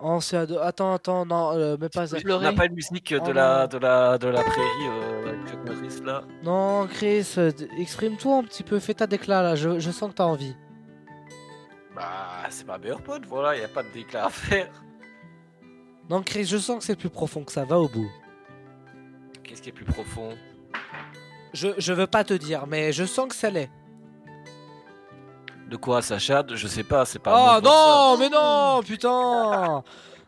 Oh, 0.00 0.20
c'est 0.20 0.36
ado- 0.36 0.58
Attends, 0.58 0.92
attends, 0.94 1.24
non, 1.24 1.52
euh, 1.56 1.76
mais 1.80 1.88
pas. 1.88 2.04
On 2.14 2.40
n'a 2.40 2.52
pas 2.52 2.66
une 2.66 2.74
musique 2.74 3.12
de, 3.14 3.20
Oh 3.24 3.32
la, 3.32 3.62
non. 3.62 3.66
de, 3.68 3.78
la, 3.78 4.18
de 4.18 4.28
la 4.28 4.42
prairie 4.42 4.88
euh, 4.88 5.28
avec 5.28 5.48
Chuck 5.48 5.64
Norris 5.64 6.00
là 6.04 6.22
Non, 6.42 6.86
Chris, 6.88 7.34
euh, 7.38 7.50
exprime-toi 7.78 8.36
un 8.38 8.42
petit 8.44 8.62
peu, 8.64 8.78
fais 8.80 8.94
ta 8.94 9.06
déclat 9.06 9.42
là, 9.42 9.54
je, 9.54 9.78
je 9.78 9.90
sens 9.90 10.10
que 10.10 10.16
t'as 10.16 10.24
envie. 10.24 10.54
Bah, 11.94 12.46
c'est 12.50 12.66
ma 12.66 12.76
meilleure 12.76 13.02
pote, 13.02 13.24
voilà, 13.26 13.54
il 13.54 13.60
n'y 13.60 13.64
a 13.64 13.68
pas 13.68 13.82
de 13.82 13.88
déclat 13.94 14.26
à 14.26 14.30
faire. 14.30 14.68
Non, 16.10 16.22
Chris, 16.22 16.44
je 16.44 16.58
sens 16.58 16.78
que 16.78 16.84
c'est 16.84 16.96
plus 16.96 17.08
profond 17.08 17.44
que 17.44 17.52
ça, 17.52 17.64
va 17.64 17.78
au 17.78 17.88
bout. 17.88 18.10
Qu'est-ce 19.42 19.62
qui 19.62 19.68
est 19.70 19.72
plus 19.72 19.84
profond? 19.86 20.30
Je, 21.54 21.68
je 21.78 21.92
veux 21.92 22.08
pas 22.08 22.24
te 22.24 22.34
dire, 22.34 22.66
mais 22.66 22.92
je 22.92 23.04
sens 23.04 23.28
que 23.28 23.34
ça 23.34 23.48
l'est. 23.48 23.70
De 25.74 25.78
quoi, 25.78 26.02
Sacha 26.02 26.44
Je 26.54 26.68
sais 26.68 26.84
pas, 26.84 27.04
c'est 27.04 27.18
pas. 27.18 27.32
Oh 27.58 27.60
voir 27.60 28.12
non, 28.12 28.16
mais 28.16 28.28
non, 28.28 28.80
putain 28.84 29.82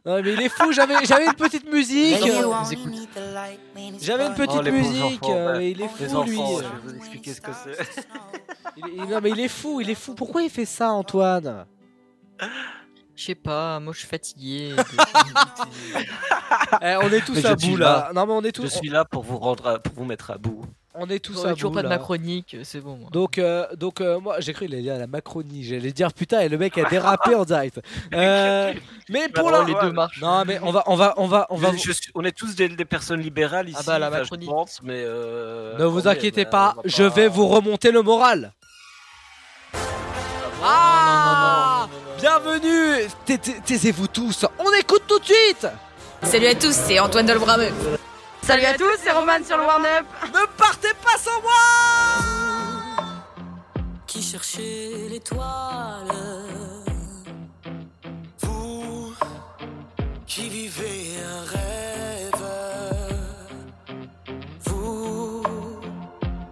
Non, 0.04 0.20
mais 0.20 0.32
il 0.32 0.42
est 0.42 0.48
fou, 0.48 0.72
j'avais 0.72 1.04
j'avais 1.04 1.26
une 1.26 1.34
petite 1.34 1.72
musique 1.72 2.16
J'avais 4.02 4.26
une 4.26 4.34
petite 4.34 4.60
Oh, 4.60 4.72
musique, 4.72 5.22
enfants, 5.22 5.32
euh, 5.36 5.58
mais 5.58 5.70
il 5.70 5.82
est 5.82 5.86
fou 5.86 6.22
lui 6.24 6.36
je 6.36 6.62
vais 6.62 6.68
vous 6.82 6.94
expliquer 6.96 7.32
ce 7.32 7.40
que 7.40 7.52
c'est. 7.52 7.78
Il 8.76 8.86
est- 8.88 9.06
Non 9.06 9.20
mais 9.22 9.30
il 9.30 9.38
est 9.38 9.46
fou, 9.46 9.80
il 9.80 9.88
est 9.88 9.94
fou, 9.94 10.16
pourquoi 10.16 10.42
il 10.42 10.50
fait 10.50 10.64
ça 10.64 10.90
Antoine? 10.90 11.64
Je 13.14 13.24
sais 13.24 13.34
pas, 13.36 13.78
moi 13.78 13.92
je 13.92 14.00
suis 14.00 14.08
fatigué. 14.08 14.74
Eh, 16.82 16.96
On 16.96 17.08
est 17.12 17.24
tous 17.24 17.34
Mais 17.34 17.46
à 17.46 17.54
bout 17.54 17.76
là, 17.76 17.86
là. 17.86 18.10
non 18.14 18.26
mais 18.26 18.32
on 18.32 18.42
est 18.42 18.50
tous, 18.52 18.62
Je 18.64 18.68
suis 18.78 18.88
là 18.88 19.04
pour 19.04 19.22
vous 19.22 19.38
rendre, 19.38 19.68
à- 19.68 19.78
pour 19.78 19.94
vous 19.94 20.04
mettre 20.04 20.32
à 20.32 20.38
bout. 20.38 20.65
On 20.98 21.08
est 21.08 21.18
tous 21.18 21.44
à 21.44 21.52
toujours 21.54 21.70
bout 21.70 21.76
pas 21.76 21.82
de 21.82 21.88
là. 21.88 21.96
ma 21.96 21.98
chronique, 21.98 22.56
c'est 22.64 22.80
bon. 22.80 22.96
moi. 22.96 23.08
Donc, 23.12 23.38
euh, 23.38 23.66
donc 23.76 24.00
euh, 24.00 24.18
moi 24.20 24.36
j'ai 24.40 24.52
cru 24.52 24.66
qu'il 24.66 24.74
allait 24.74 24.82
dire 24.82 24.98
la 24.98 25.06
Macronie, 25.06 25.64
j'allais 25.64 25.92
dire 25.92 26.12
putain 26.12 26.40
et 26.40 26.48
le 26.48 26.58
mec 26.58 26.76
a 26.78 26.88
dérapé 26.88 27.34
en 27.34 27.44
direct. 27.44 27.80
Euh, 28.14 28.72
mais 29.08 29.28
pour 29.28 29.50
Bah, 29.50 29.58
la... 29.60 29.64
les 29.64 29.74
deux 29.80 29.92
marchent. 29.92 30.20
Non 30.20 30.44
mais 30.46 30.58
on 30.62 30.70
va, 30.72 30.82
on 30.86 30.96
va, 30.96 31.14
on 31.18 31.26
va, 31.26 31.46
on 31.50 31.56
va. 31.56 31.72
Je- 31.72 31.78
je 31.78 31.92
suis- 31.92 32.10
on 32.14 32.24
est 32.24 32.32
tous 32.36 32.54
des, 32.56 32.68
des 32.68 32.84
personnes 32.84 33.20
libérales 33.20 33.68
ici. 33.68 33.78
Ah 33.80 33.82
bah, 33.86 33.98
la 33.98 34.08
enfin, 34.08 34.16
je 34.18 34.22
Macronie. 34.22 34.46
pense, 34.46 34.80
mais. 34.82 34.94
euh, 35.04 35.76
Ne 35.78 35.84
vous 35.84 35.98
attendez, 36.00 36.18
inquiétez 36.18 36.44
mais, 36.44 36.50
pas, 36.50 36.74
on 36.78 36.82
va 36.82 36.88
je 36.88 37.02
vais 37.04 37.28
vous 37.28 37.46
remonter 37.48 37.90
le 37.90 38.02
moral. 38.02 38.52
Ah 40.62 41.88
Bienvenue 42.18 43.06
Tais- 43.24 43.38
tais- 43.38 43.60
Taisez-vous 43.64 44.08
tous, 44.08 44.46
on 44.58 44.72
écoute 44.80 45.02
tout 45.06 45.18
de 45.18 45.24
suite 45.24 45.66
Salut 46.22 46.46
à 46.46 46.54
tous, 46.54 46.72
c'est 46.72 46.98
Antoine 46.98 47.26
Dolbrameux. 47.26 47.70
Salut 48.46 48.64
à 48.64 48.74
tous, 48.74 48.96
c'est 49.02 49.10
Roman 49.10 49.42
sur 49.44 49.56
le 49.56 49.64
Warn-Up. 49.64 50.06
Ne 50.28 50.46
partez 50.56 50.94
pas 51.02 51.18
sans 51.18 51.42
moi 51.42 51.52
Qui 54.06 54.22
cherchait 54.22 55.08
l'étoile? 55.10 56.06
Vous 58.42 59.12
qui 60.28 60.48
vivez 60.48 61.16
un 61.26 61.42
rêve, 61.56 62.44
Vous, 64.66 65.42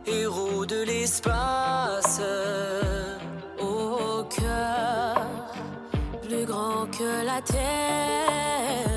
héros 0.05 0.67
de 0.67 0.83
l'espace, 0.83 2.21
au 3.61 4.25
cœur 4.25 5.29
plus 6.27 6.45
grand 6.45 6.87
que 6.87 7.25
la 7.25 7.41
terre. 7.41 8.94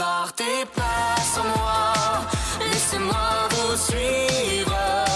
Partez 0.00 0.64
pas 0.74 1.20
sans 1.34 1.44
moi, 1.44 1.92
laissez-moi 2.58 3.48
vous 3.50 3.76
suivre. 3.76 5.09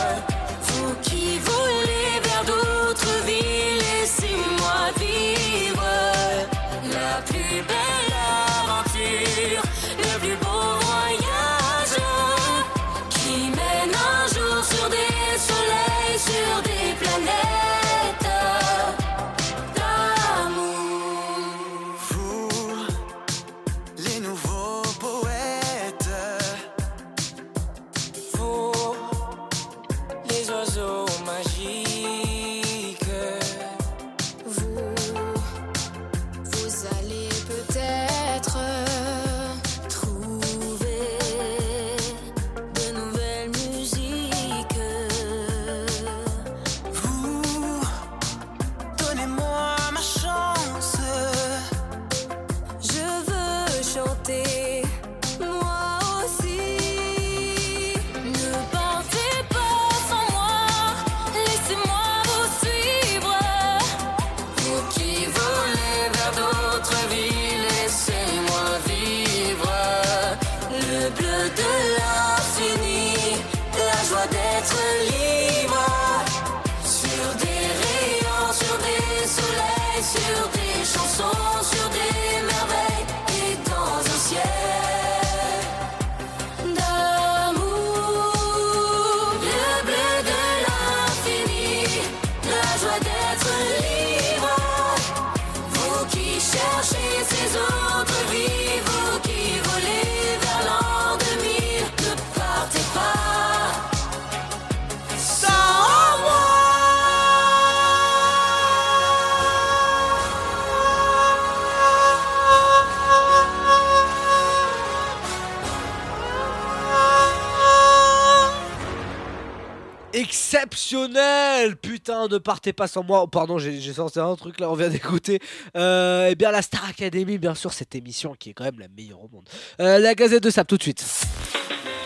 Exceptionnel 120.34 121.76
Putain, 121.76 122.26
ne 122.26 122.38
partez 122.38 122.72
pas 122.72 122.88
sans 122.88 123.04
moi. 123.04 123.22
Oh, 123.22 123.28
pardon, 123.28 123.58
j'ai 123.58 123.92
sorti 123.92 124.18
un 124.18 124.34
truc 124.34 124.58
là, 124.58 124.68
on 124.68 124.74
vient 124.74 124.88
d'écouter. 124.88 125.38
Euh, 125.76 126.26
eh 126.28 126.34
bien, 126.34 126.50
la 126.50 126.60
Star 126.60 126.84
Academy, 126.88 127.38
bien 127.38 127.54
sûr, 127.54 127.72
cette 127.72 127.94
émission 127.94 128.34
qui 128.36 128.50
est 128.50 128.52
quand 128.52 128.64
même 128.64 128.80
la 128.80 128.88
meilleure 128.88 129.22
au 129.22 129.28
monde. 129.28 129.48
Euh, 129.78 130.00
la 130.00 130.16
Gazette 130.16 130.42
de 130.42 130.50
Sable, 130.50 130.66
tout 130.66 130.76
de 130.76 130.82
suite. 130.82 131.06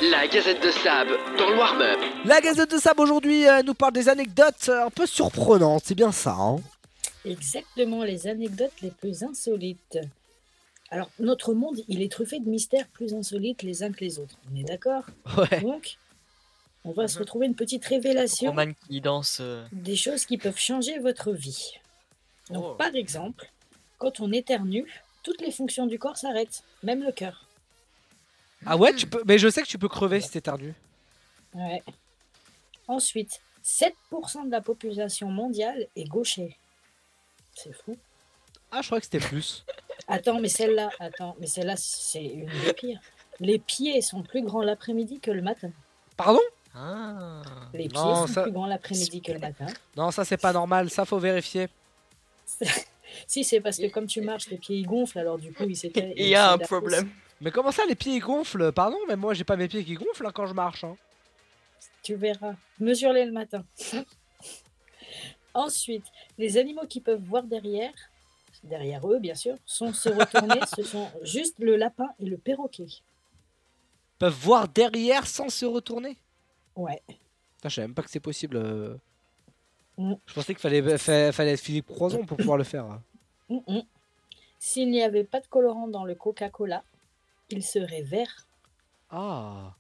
La 0.03 0.29
Gazette 0.29 0.63
de 0.63 0.71
Sab 0.71 1.09
dans 1.39 1.49
le 1.49 1.57
warm-up. 1.57 1.99
La 2.27 2.43
Gazette 2.43 2.71
de 2.71 2.77
Sable 2.77 3.01
aujourd'hui 3.01 3.49
euh, 3.49 3.63
nous 3.63 3.73
parle 3.73 3.95
des 3.95 4.11
anecdotes 4.11 4.69
un 4.69 4.91
peu 4.91 5.07
surprenantes, 5.07 5.85
c'est 5.87 5.95
bien 5.95 6.13
ça. 6.13 6.37
Hein 6.39 6.57
Exactement, 7.25 8.05
les 8.05 8.27
anecdotes 8.27 8.75
les 8.83 8.91
plus 8.91 9.23
insolites. 9.23 9.99
Alors, 10.91 11.09
notre 11.19 11.55
monde, 11.55 11.81
il 11.89 12.03
est 12.03 12.13
truffé 12.13 12.41
de 12.41 12.49
mystères 12.51 12.89
plus 12.89 13.15
insolites 13.15 13.63
les 13.63 13.83
uns 13.83 13.91
que 13.91 14.05
les 14.05 14.19
autres. 14.19 14.37
On 14.53 14.61
est 14.61 14.65
d'accord? 14.65 15.05
Ouais. 15.39 15.63
Donc, 15.63 15.97
on 16.89 16.93
va 16.93 17.07
se 17.09 17.19
retrouver 17.19 17.47
une 17.47 17.55
petite 17.55 17.85
révélation 17.85 18.51
Roman 18.51 18.73
qui 18.89 19.01
danse. 19.01 19.39
euh, 19.41 19.65
des 19.73 19.97
choses 19.97 20.25
qui 20.27 20.39
peuvent 20.39 20.59
changer 20.59 20.99
votre 20.99 21.33
vie. 21.33 21.75
Donc, 22.51 22.65
Oh. 22.67 22.75
par 22.75 22.95
exemple, 22.95 23.51
quand 23.99 24.21
on 24.21 24.33
éternue, 24.33 24.87
toutes 25.23 25.41
les 25.41 25.51
fonctions 25.53 25.87
du 25.87 25.99
corps 25.99 26.17
s'arrêtent, 26.17 26.63
même 26.83 27.03
le 27.03 27.13
cœur. 27.13 27.45
Ah 28.67 28.77
ouais, 28.77 28.95
tu 28.95 29.07
peux. 29.07 29.23
Mais 29.27 29.39
je 29.39 29.49
sais 29.49 29.63
que 29.63 29.69
tu 29.69 29.79
peux 29.79 29.89
crever 29.89 30.21
si 30.21 30.31
t'éternues. 30.31 30.75
Ouais. 31.55 31.83
Ensuite, 32.87 33.41
7% 33.65 34.47
de 34.47 34.51
la 34.51 34.61
population 34.61 35.29
mondiale 35.31 35.87
est 35.95 36.05
gaucher. 36.09 36.57
C'est 37.55 37.73
fou. 37.73 37.97
Ah, 38.71 38.81
je 38.83 38.87
crois 38.89 38.99
que 38.99 39.05
c'était 39.05 39.21
plus. 39.21 39.65
Attends, 40.09 40.41
mais 40.41 40.49
celle-là, 40.49 40.89
attends, 41.01 41.37
mais 41.39 41.47
celle-là, 41.47 41.75
c'est 41.77 42.25
une 42.25 42.49
des 42.65 42.73
pires. 42.73 43.01
Les 43.41 43.59
pieds 43.59 44.01
sont 44.01 44.23
plus 44.23 44.43
grands 44.43 44.63
l'après-midi 44.63 45.21
que 45.21 45.31
le 45.31 45.43
matin. 45.43 45.71
Pardon? 46.17 46.41
Ah. 46.81 47.43
Les 47.75 47.89
pieds 47.89 47.99
Non, 47.99 48.27
sont 48.27 48.33
ça- 48.33 48.43
plus 48.43 48.53
grands 48.53 48.67
l'après-midi 48.67 49.21
que 49.21 49.33
le 49.33 49.39
matin. 49.41 49.67
Non, 49.97 50.11
ça 50.13 50.25
c'est 50.25 50.37
pas 50.37 50.53
normal, 50.53 50.91
ça 50.91 51.05
faut 51.05 51.19
vérifier. 51.19 51.69
Si, 53.27 53.43
c'est 53.43 53.61
parce 53.63 53.79
que 53.79 53.87
comme 53.89 54.07
tu 54.07 54.21
marches, 54.21 54.49
tes 54.49 54.59
pieds 54.59 54.77
ils 54.77 54.87
gonflent, 54.87 55.19
alors 55.19 55.39
du 55.39 55.51
coup, 55.53 55.65
ils. 55.65 55.79
Il 56.17 56.29
y 56.29 56.35
a 56.35 56.53
un 56.53 56.59
problème. 56.59 57.09
Mais 57.41 57.51
comment 57.51 57.73
ça, 57.73 57.85
les 57.87 57.95
pieds 57.95 58.15
ils 58.17 58.21
gonflent? 58.21 58.71
Pardon, 58.71 58.99
mais 59.09 59.17
moi 59.17 59.33
j'ai 59.33 59.45
pas 59.45 59.57
mes 59.57 59.67
pieds 59.67 59.83
qui 59.83 59.95
gonflent 59.95 60.27
hein, 60.27 60.33
quand 60.33 60.47
je 60.47 60.53
marche. 60.53 60.85
hein. 60.85 60.95
Tu 62.03 62.15
verras. 62.15 62.53
Mesure-les 62.79 63.25
le 63.25 63.33
matin. 63.33 63.65
Ensuite, 65.55 66.05
les 66.37 66.57
animaux 66.59 66.87
qui 66.87 67.01
peuvent 67.01 67.23
voir 67.23 67.43
derrière, 67.45 67.93
derrière 68.63 69.09
eux 69.11 69.19
bien 69.19 69.35
sûr, 69.35 69.57
sont 69.67 69.93
se 69.95 70.11
retourner, 70.11 70.61
ce 70.77 70.83
sont 70.83 71.09
juste 71.23 71.55
le 71.59 71.77
lapin 71.77 72.09
et 72.21 72.27
le 72.27 72.37
perroquet. 72.37 72.87
Peuvent 74.19 74.33
voir 74.41 74.69
derrière 74.69 75.27
sans 75.27 75.49
se 75.49 75.65
retourner? 75.65 76.17
Ouais. 76.79 77.03
Putain, 77.09 77.69
je 77.69 77.75
savais 77.75 77.89
même 77.89 77.95
pas 77.95 78.03
que 78.03 78.11
c'est 78.11 78.21
possible. 78.21 78.57
euh. 78.57 78.97
Mm. 79.97 80.15
Je 80.27 80.33
pensais 80.35 80.55
qu'il 80.55 80.61
fallait, 80.63 80.97
fa- 80.99 81.33
fallait 81.33 81.53
être 81.55 81.61
Philippe 81.61 81.87
Croison 81.87 82.25
pour 82.25 82.37
pouvoir 82.37 82.57
le 82.57 82.65
faire. 82.65 82.87
Mm, 83.49 83.57
mm. 83.67 83.83
S'il 84.61 84.91
n'y 84.91 85.03
avait 85.03 85.25
pas 85.25 85.41
de 85.41 85.47
colorant 85.47 85.89
dans 85.89 86.05
le 86.05 86.15
Coca-Cola, 86.15 86.83
il 87.51 87.65
serait 87.65 88.03
vert. 88.03 88.47
Ah. 89.11 89.75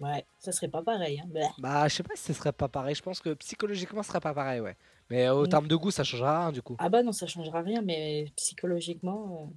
Ouais, 0.00 0.24
ça 0.38 0.50
serait 0.52 0.68
pas 0.68 0.82
pareil. 0.82 1.20
Hein. 1.20 1.26
Bleh. 1.28 1.46
Bah, 1.58 1.86
je 1.86 1.94
sais 1.96 2.02
pas 2.02 2.16
si 2.16 2.24
ce 2.24 2.32
serait 2.32 2.52
pas 2.52 2.68
pareil. 2.68 2.94
Je 2.94 3.02
pense 3.02 3.20
que 3.20 3.34
psychologiquement, 3.34 4.02
ce 4.02 4.08
serait 4.08 4.20
pas 4.20 4.34
pareil, 4.34 4.60
ouais. 4.60 4.76
Mais 5.10 5.28
au 5.28 5.44
Mm. 5.44 5.48
terme 5.48 5.68
de 5.68 5.76
goût, 5.76 5.90
ça 5.90 6.04
changera 6.04 6.40
rien 6.44 6.52
du 6.52 6.62
coup. 6.62 6.76
Ah 6.78 6.88
bah 6.88 7.02
non, 7.02 7.12
ça 7.12 7.26
changera 7.26 7.60
rien, 7.62 7.82
mais 7.82 8.26
psychologiquement, 8.36 9.50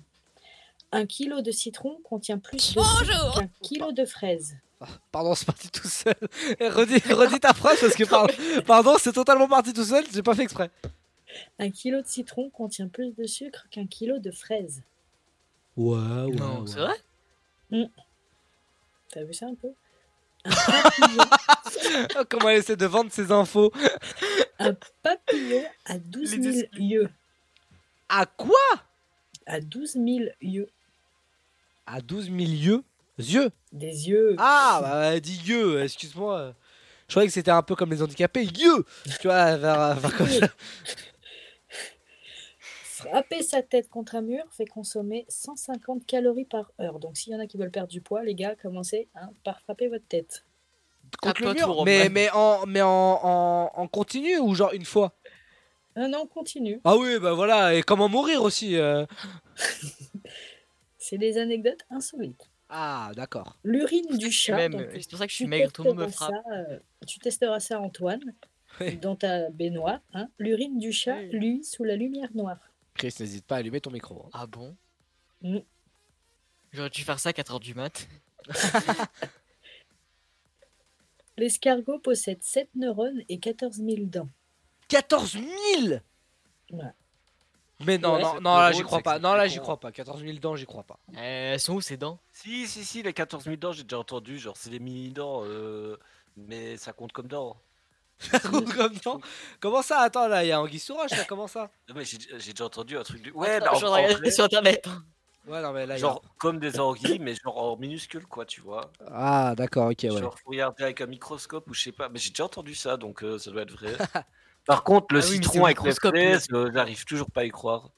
euh, 0.43 0.47
un 0.91 1.05
kilo 1.05 1.41
de 1.41 1.51
citron 1.51 1.97
contient 2.03 2.37
plus 2.39 2.57
de 2.57 2.61
sucre 2.61 3.33
qu'un 3.35 3.47
kilo 3.61 3.91
de 3.91 4.05
fraises. 4.05 4.57
Pardon, 5.11 5.35
c'est 5.35 5.45
parti 5.45 5.69
tout 5.69 5.87
seul. 5.87 6.15
Eh, 6.59 6.67
redis, 6.69 6.99
redis 7.13 7.39
ta 7.39 7.53
phrase 7.53 7.79
parce 7.79 7.95
que 7.95 8.03
par- 8.03 8.27
pardon, 8.65 8.95
c'est 8.99 9.13
totalement 9.13 9.47
parti 9.47 9.73
tout 9.73 9.83
seul. 9.83 10.03
J'ai 10.13 10.23
pas 10.23 10.35
fait 10.35 10.43
exprès. 10.43 10.69
Un 11.59 11.69
kilo 11.71 12.01
de 12.01 12.07
citron 12.07 12.49
contient 12.49 12.87
plus 12.87 13.11
de 13.15 13.25
sucre 13.25 13.65
qu'un 13.71 13.87
kilo 13.87 14.19
de 14.19 14.31
fraises. 14.31 14.83
Ouais. 15.75 16.27
Non, 16.35 16.65
c'est 16.67 16.79
vrai? 16.79 16.95
Mm. 17.71 17.83
T'as 19.09 19.23
vu 19.23 19.33
ça 19.33 19.47
un 19.47 19.55
peu? 19.55 19.69
Oh, 20.45 22.23
Comment 22.29 22.49
elle 22.49 22.59
essaie 22.59 22.75
de 22.75 22.85
vendre 22.85 23.11
ses 23.11 23.31
infos 23.31 23.71
Un 24.59 24.75
papillon 25.01 25.63
à 25.85 25.97
12 25.97 26.29
000 26.29 26.55
yeux. 26.73 27.09
À 28.09 28.25
quoi? 28.25 28.55
À 29.45 29.59
12 29.61 29.93
000 29.93 30.05
yeux. 30.41 30.69
À 31.85 32.01
12 32.01 32.25
000 32.25 32.37
yeux? 32.37 32.83
Yeux 33.17 33.51
Des 33.71 34.09
yeux. 34.09 34.35
Ah, 34.37 34.79
bah, 34.81 35.19
dis 35.19 35.39
yeux, 35.45 35.83
excuse-moi. 35.83 36.53
Je 37.07 37.13
croyais 37.13 37.27
que 37.27 37.33
c'était 37.33 37.51
un 37.51 37.61
peu 37.61 37.75
comme 37.75 37.91
les 37.91 38.01
handicapés. 38.01 38.43
Yeux 38.43 38.85
Tu 39.19 39.27
vois, 39.27 39.55
vers, 39.57 39.95
vers 39.95 40.17
comme 40.17 40.27
ça. 40.27 40.47
Frapper 42.83 43.43
sa 43.43 43.61
tête 43.61 43.89
contre 43.89 44.15
un 44.15 44.21
mur 44.21 44.45
fait 44.51 44.65
consommer 44.65 45.25
150 45.27 46.05
calories 46.05 46.45
par 46.45 46.71
heure. 46.79 46.99
Donc 46.99 47.17
s'il 47.17 47.33
y 47.33 47.35
en 47.35 47.39
a 47.39 47.47
qui 47.47 47.57
veulent 47.57 47.69
perdre 47.71 47.89
du 47.89 47.99
poids, 47.99 48.23
les 48.23 48.33
gars, 48.33 48.55
commencez 48.55 49.09
hein, 49.15 49.29
par 49.43 49.59
frapper 49.59 49.89
votre 49.89 50.07
tête. 50.07 50.45
Contre 51.21 51.43
le 51.43 51.53
mur 51.53 51.83
Mais, 51.85 52.07
mais, 52.09 52.29
en, 52.31 52.65
mais 52.65 52.81
en, 52.81 52.87
en, 52.89 53.71
en 53.75 53.87
continu 53.87 54.37
ou 54.39 54.55
genre 54.55 54.71
une 54.71 54.85
fois? 54.85 55.13
Non, 55.95 56.07
non, 56.07 56.19
on 56.23 56.27
continue. 56.27 56.79
Ah 56.85 56.95
oui, 56.97 57.19
bah 57.19 57.33
voilà, 57.33 57.75
et 57.75 57.83
comment 57.83 58.09
mourir 58.09 58.41
aussi 58.41 58.77
euh. 58.77 59.05
C'est 60.97 61.17
des 61.17 61.37
anecdotes 61.37 61.85
insolites. 61.91 62.49
Ah, 62.75 63.11
d'accord. 63.15 63.55
L'urine 63.63 64.17
du 64.17 64.31
chat. 64.31 64.55
même- 64.55 64.71
donc, 64.71 64.87
c'est 64.93 65.07
pour 65.09 65.19
ça 65.19 65.25
que 65.27 65.31
je 65.31 65.35
suis 65.35 65.45
tu 65.45 65.49
maigre, 65.49 65.71
tout 65.71 65.83
le 65.83 65.89
monde 65.89 65.99
me 65.99 66.05
testeras 66.05 66.25
frappe. 66.31 66.43
ça, 66.45 66.51
euh, 66.71 66.79
tu 67.05 67.19
testeras 67.19 67.59
ça, 67.59 67.79
Antoine, 67.79 68.33
dans 69.01 69.15
ta 69.15 69.51
baignoire. 69.51 69.99
hein. 70.15 70.27
L'urine 70.39 70.79
du 70.79 70.91
chat, 70.91 71.21
lui, 71.21 71.63
sous 71.63 71.83
la 71.83 71.95
lumière 71.95 72.29
noire. 72.33 72.57
Chris, 72.95 73.13
n'hésite 73.19 73.45
pas 73.45 73.57
à 73.57 73.59
allumer 73.59 73.79
ton 73.79 73.91
micro. 73.91 74.25
hein. 74.25 74.29
Ah 74.33 74.47
bon? 74.47 74.75
Mm. 75.43 75.59
J'aurais 76.71 76.89
dû 76.89 77.03
faire 77.03 77.19
ça 77.19 77.29
à 77.29 77.33
4h 77.33 77.59
du 77.59 77.75
mat. 77.75 78.07
L'escargot 81.37 81.99
possède 81.99 82.41
7 82.43 82.69
neurones 82.75 83.21
et 83.29 83.39
14 83.39 83.77
000 83.77 84.05
dents. 84.05 84.29
14 84.87 85.33
000 85.33 85.99
Ouais. 86.71 86.83
Mais 87.79 87.97
non, 87.97 88.13
Ouais. 88.15 88.21
non, 88.21 88.33
non, 88.41 88.57
là 88.57 88.71
j'y 88.71 88.83
crois 88.83 89.01
pas. 89.01 89.19
Non, 89.19 89.33
là 89.33 89.47
j'y 89.47 89.59
crois 89.59 89.79
pas. 89.79 89.91
14 89.91 90.21
000 90.21 90.37
dents, 90.39 90.55
j'y 90.55 90.65
crois 90.65 90.83
pas. 90.83 90.99
elles 91.15 91.59
sont 91.59 91.73
où 91.73 91.81
ces 91.81 91.97
dents? 91.97 92.19
Si, 92.31 92.67
si, 92.67 92.83
si, 92.85 93.03
les 93.03 93.13
14 93.13 93.43
000 93.43 93.55
dents, 93.57 93.71
j'ai 93.71 93.83
déjà 93.83 93.99
entendu. 93.99 94.37
Genre, 94.37 94.55
c'est 94.57 94.69
des 94.69 94.79
mini-dents, 94.79 95.41
euh, 95.43 95.97
mais 96.37 96.77
ça 96.77 96.93
compte 96.93 97.11
comme 97.11 97.27
dents. 97.27 97.57
Comme 98.77 98.93
dents? 99.03 99.19
Comment 99.59 99.81
ça? 99.81 99.99
Attends, 99.99 100.27
là, 100.27 100.45
il 100.45 100.47
y 100.47 100.51
a 100.51 100.61
Anguille 100.61 100.79
Sourage, 100.79 101.11
là, 101.11 101.25
comment 101.25 101.47
ça? 101.47 101.71
Non, 101.89 101.95
mais 101.95 102.05
j'ai 102.05 102.17
j'ai 102.39 102.51
déjà 102.53 102.65
entendu 102.65 102.95
un 102.97 103.03
truc 103.03 103.21
du. 103.21 103.31
Ouais, 103.31 103.55
Attends, 103.55 103.65
bah, 103.65 103.71
en- 103.89 104.07
je 104.07 104.17
vais 104.21 104.27
en 104.29 104.31
sur 104.31 104.43
internet. 104.45 104.87
Ouais, 105.45 105.61
non, 105.61 105.73
mais 105.73 105.85
là, 105.85 105.97
il 105.97 105.99
y 105.99 106.03
a- 106.03 106.07
Genre, 106.07 106.21
comme 106.37 106.59
des 106.59 106.79
anguilles, 106.79 107.19
mais 107.19 107.35
genre 107.35 107.57
en 107.57 107.75
minuscule, 107.75 108.25
quoi, 108.25 108.45
tu 108.45 108.61
vois. 108.61 108.91
Ah, 109.11 109.55
d'accord, 109.57 109.89
ok, 109.91 109.97
ouais. 110.03 110.09
Genre, 110.11 110.39
faut 110.39 110.51
regarder 110.51 110.83
avec 110.83 111.01
un 111.01 111.05
microscope 111.07 111.69
ou 111.69 111.73
je 111.73 111.81
sais 111.81 111.91
pas. 111.91 112.07
Mais 112.07 112.19
j'ai 112.19 112.29
déjà 112.29 112.45
entendu 112.45 112.75
ça, 112.75 112.95
donc 112.95 113.23
euh, 113.23 113.37
ça 113.39 113.51
doit 113.51 113.63
être 113.63 113.71
vrai. 113.73 113.93
Par 114.65 114.83
contre, 114.83 115.13
le 115.13 115.21
Ah 115.21 115.25
oui, 115.25 115.35
citron 115.35 115.65
avec 115.65 115.81
les 115.83 115.93
fraises, 115.93 116.47
euh, 116.53 116.71
j'arrive 116.73 117.03
toujours 117.05 117.29
pas 117.29 117.41
à 117.41 117.45
y 117.45 117.49
croire. 117.49 117.89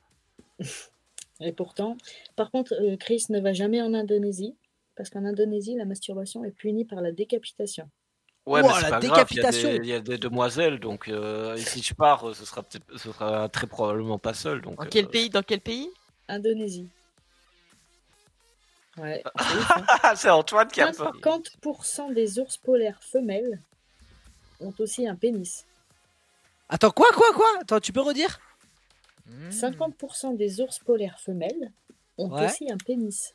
Et 1.41 1.51
pourtant, 1.51 1.97
par 2.35 2.49
contre, 2.49 2.73
euh, 2.73 2.97
Chris 2.97 3.25
ne 3.29 3.39
va 3.39 3.53
jamais 3.53 3.81
en 3.81 3.93
Indonésie, 3.93 4.55
parce 4.95 5.09
qu'en 5.09 5.25
Indonésie, 5.25 5.75
la 5.75 5.85
masturbation 5.85 6.43
est 6.43 6.51
punie 6.51 6.85
par 6.85 7.01
la 7.01 7.11
décapitation. 7.11 7.89
Ouais, 8.45 8.61
mais 8.61 8.69
c'est 8.73 8.81
la 8.83 8.89
pas 8.89 8.99
grave, 8.99 9.27
il 9.31 9.37
y 9.37 9.39
a 9.39 9.43
décapitation. 9.43 9.69
des- 9.69 9.75
il 9.77 9.85
y, 9.85 9.93
a 9.93 9.99
des 9.99 10.17
demoiselles, 10.17 10.79
donc 10.79 11.07
euh, 11.07 11.55
et 11.55 11.61
si 11.61 11.81
je 11.81 11.93
pars, 11.93 12.35
ce 12.35 12.45
sera, 12.45 12.63
ce 12.95 12.97
sera 13.11 13.49
très 13.49 13.65
probablement 13.67 14.19
pas 14.19 14.33
seul. 14.35 14.61
Donc, 14.61 14.79
euh, 14.81 14.87
quel 14.89 15.07
pays 15.07 15.29
Dans 15.29 15.41
quel 15.41 15.61
pays? 15.61 15.89
Indonésie. 16.27 16.87
Ouais. 18.97 19.23
c'est 20.15 20.29
Antoine 20.29 20.67
qui 20.69 20.81
a 20.81 20.91
peur. 20.93 21.11
50% 21.21 22.13
des 22.13 22.39
ours 22.39 22.57
polaires 22.57 23.01
femelles 23.03 23.59
ont 24.61 24.73
aussi 24.79 25.07
un 25.07 25.15
pénis. 25.15 25.65
Attends, 26.69 26.91
quoi, 26.91 27.07
quoi, 27.13 27.31
quoi? 27.33 27.47
Attends, 27.61 27.79
tu 27.79 27.91
peux 27.93 28.01
redire? 28.01 28.39
50% 29.49 30.35
des 30.35 30.61
ours 30.61 30.79
polaires 30.79 31.19
femelles 31.19 31.71
ont 32.17 32.29
Ouais. 32.29 32.45
aussi 32.45 32.71
un 32.71 32.77
pénis. 32.77 33.33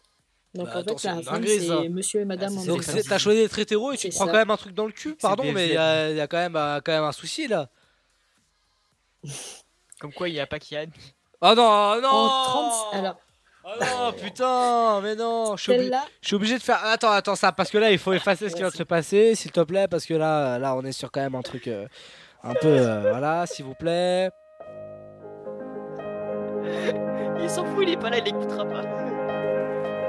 Donc 0.55 0.66
Bah, 0.66 0.77
en 0.77 0.78
attends, 0.81 0.93
fait, 0.97 0.98
c'est 1.02 1.09
la 1.09 1.15
une 1.15 1.23
femme, 1.23 1.35
dinguerie, 1.43 1.66
ça. 1.66 1.78
c'est 1.82 1.89
monsieur 1.89 2.20
et 2.20 2.24
madame 2.24 2.59
en 2.59 2.65
Donc 2.65 2.82
c'est- 2.82 3.02
t'as 3.09 3.19
choisi 3.19 3.40
d'être 3.40 3.59
hétéro 3.59 3.93
et 3.93 3.97
tu 3.97 4.11
C'est 4.11 4.16
prends 4.16 4.27
ça. 4.27 4.32
quand 4.32 4.39
même 4.39 4.51
un 4.51 4.57
truc 4.57 4.74
dans 4.74 4.86
le 4.86 4.93
cul 4.93 5.15
Pardon, 5.15 5.44
mais 5.52 5.69
il 5.69 5.74
y, 5.74 5.77
a 5.77 6.11
y 6.11 6.20
a 6.20 6.27
quand 6.27 6.39
même, 6.39 6.57
euh, 6.57 6.81
quand 6.85 6.93
même 6.93 7.05
un 7.05 7.12
souci 7.12 7.47
là. 7.47 7.69
Comme 10.01 10.12
quoi 10.12 10.28
il 10.28 10.32
n'y 10.32 10.40
a 10.40 10.47
pas 10.47 10.59
Kian. 10.59 10.86
Oh 11.40 11.52
non, 11.57 12.01
non 12.01 12.09
En 12.09 12.44
30... 12.44 12.94
Alors, 12.94 13.20
Oh 13.62 13.69
non, 13.78 14.12
putain, 14.24 15.01
mais 15.02 15.15
non, 15.15 15.55
je 15.57 15.62
suis, 15.65 15.73
obli- 15.73 15.77
Celle-là- 15.82 16.05
je 16.23 16.27
suis 16.28 16.35
obligé 16.36 16.57
de 16.57 16.62
faire. 16.62 16.82
Attends, 16.82 17.11
attends, 17.11 17.36
ça, 17.36 17.52
parce 17.52 17.70
que 17.70 17.77
là, 17.77 17.93
il 17.93 17.98
faut 17.98 18.15
effacer 18.15 18.48
ce 18.48 18.55
qui 18.55 18.61
vient 18.62 18.70
de 18.70 18.74
se 18.74 18.82
passer, 18.85 19.35
s'il 19.35 19.52
te 19.52 19.61
plaît, 19.61 19.86
parce 19.86 20.07
que 20.07 20.15
là, 20.15 20.59
là, 20.59 20.74
on 20.74 20.82
est 20.82 20.93
sur 20.93 21.12
quand 21.12 21.20
même 21.20 21.35
un 21.35 21.43
truc 21.43 21.69
euh, 21.69 21.86
un 22.42 22.54
peu, 22.54 22.68
euh, 22.68 23.10
voilà, 23.10 23.46
s'il 23.46 23.64
vous 23.64 23.74
plaît. 23.74 24.30
Il 27.42 27.48
s'en 27.50 27.64
fout, 27.64 27.82
il 27.82 27.90
est 27.90 27.96
pas 27.96 28.10
là, 28.10 28.18
il 28.18 28.24
l'écoutera 28.24 28.64
pas. 28.64 28.82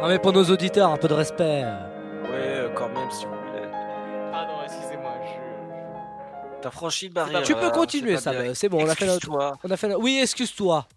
Non, 0.02 0.08
mais 0.08 0.20
pour 0.20 0.34
nos 0.34 0.44
auditeurs, 0.46 0.90
un 0.92 0.98
peu 0.98 1.08
de 1.08 1.14
respect. 1.14 1.64
Ouais, 1.64 2.30
euh, 2.34 2.70
quand 2.74 2.90
même, 2.90 3.10
s'il 3.12 3.28
vous 3.28 3.34
plaît. 3.52 3.70
Pardon, 4.32 4.54
excusez-moi, 4.64 5.14
je. 5.26 6.62
T'as 6.62 6.72
franchi 6.72 7.08
le 7.08 7.14
barrière. 7.14 7.44
tu 7.44 7.54
peux 7.56 7.66
euh, 7.66 7.72
continuer, 7.72 8.18
ça, 8.18 8.34
c'est 8.54 8.70
bon, 8.70 8.84
on 8.84 8.90
a 8.90 8.96
fait 8.96 9.06
notre. 9.06 9.18
Excuse-toi. 9.18 9.58
On 9.64 9.72
a 9.72 9.78
fait. 9.78 9.88
notre- 9.88 10.02
Oui, 10.02 10.20
excuse-toi. 10.22 10.88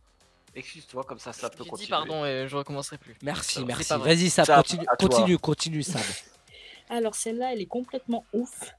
Excuse-toi, 0.56 1.02
comme 1.04 1.18
ça, 1.18 1.32
ça 1.32 1.50
peut 1.50 1.64
continuer. 1.64 1.90
pardon 1.90 2.24
et 2.24 2.46
je 2.46 2.56
recommencerai 2.56 2.96
plus. 2.96 3.16
Merci, 3.22 3.54
Ça 3.60 3.64
merci. 3.64 3.92
Vas-y, 3.98 4.30
Sab, 4.30 4.46
Sab, 4.46 4.56
continue, 4.56 4.86
continue, 4.98 5.38
continue, 5.38 5.82
Sab. 5.82 6.00
Alors 6.90 7.14
celle-là, 7.14 7.52
elle 7.52 7.60
est 7.60 7.66
complètement 7.66 8.24
ouf. 8.32 8.74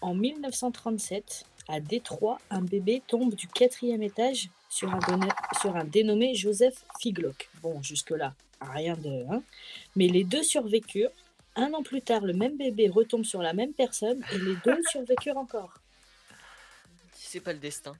En 0.00 0.14
1937, 0.14 1.44
à 1.68 1.80
Détroit, 1.80 2.38
un 2.50 2.62
bébé 2.62 3.02
tombe 3.06 3.34
du 3.34 3.46
quatrième 3.46 4.02
étage 4.02 4.48
sur 4.70 4.92
un, 4.94 4.98
donné- 5.00 5.28
sur 5.60 5.76
un 5.76 5.84
dénommé 5.84 6.34
Joseph 6.34 6.84
Figlock. 7.00 7.48
Bon, 7.62 7.82
jusque-là, 7.82 8.34
rien 8.60 8.94
de... 8.96 9.24
hein. 9.30 9.42
Mais 9.96 10.08
les 10.08 10.24
deux 10.24 10.42
survécurent. 10.42 11.10
Un 11.56 11.72
an 11.74 11.82
plus 11.82 12.02
tard, 12.02 12.20
le 12.20 12.32
même 12.34 12.56
bébé 12.56 12.88
retombe 12.88 13.24
sur 13.24 13.42
la 13.42 13.52
même 13.52 13.72
personne 13.72 14.22
et 14.32 14.38
les 14.38 14.54
deux 14.64 14.80
survécurent 14.90 15.36
encore. 15.38 15.74
C'est 17.14 17.40
pas 17.40 17.52
le 17.52 17.58
destin. 17.58 17.94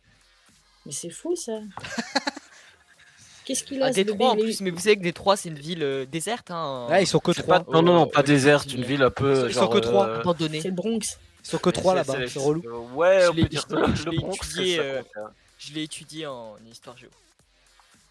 Mais 0.86 0.93
c'est 0.93 1.11
fou 1.11 1.35
ça. 1.36 1.61
Qu'est-ce 3.45 3.65
qu'il 3.65 3.82
a 3.82 3.86
À 3.86 3.90
ce 3.93 3.97
bébé? 3.97 4.12
Détroit 4.12 4.31
en 4.31 4.35
Il 4.35 4.40
est- 4.40 4.43
plus, 4.45 4.61
mais 4.61 4.70
vous 4.70 4.78
savez 4.78 4.97
que 4.97 5.03
Détroit 5.03 5.36
c'est 5.36 5.49
une 5.49 5.59
ville 5.59 5.82
euh, 5.82 6.05
déserte. 6.07 6.51
Hein. 6.51 6.86
Ouais, 6.90 7.03
ils 7.03 7.07
sont 7.07 7.19
que 7.19 7.32
C'est 7.32 7.43
trois. 7.43 7.61
pas- 7.61 7.73
Non, 7.73 7.82
non, 7.82 7.95
non, 7.95 8.07
pas 8.07 8.23
désert, 8.23 8.62
c'est 8.62 8.73
une 8.74 8.85
ville 8.85 9.03
un 9.03 9.11
peu. 9.11 9.47
Ils 9.49 9.55
sont 9.55 9.61
genre, 9.62 9.70
que 9.70 9.78
trois. 9.78 10.07
euh, 10.07 10.20
Abandonnée. 10.20 10.61
C'est 10.61 10.69
le 10.69 10.74
Bronx. 10.74 11.19
Ils 11.44 11.47
sont 11.47 11.59
que 11.59 11.70
trois 11.70 11.94
là-bas, 11.94 12.27
c'est- 12.28 12.39
relou. 12.39 12.62
euh, 12.66 12.94
Ouais, 12.94 13.20
Je 13.23 13.28
on 13.31 13.32
l'ai- 13.35 13.43
peut 13.43 13.48
dire 13.48 13.66
je 13.70 13.74
que 13.74 13.81
le 13.81 13.94
je 13.94 14.10
l'ai 14.10 14.16
Bronx, 14.19 14.35
étudié, 14.35 14.77
ça 14.77 14.82
euh, 14.82 15.02
hein. 15.16 15.31
Je 15.59 15.73
l'ai 15.74 15.82
étudié 15.82 16.27
en 16.27 16.56
histoire 16.70 16.97
géo. 16.97 17.09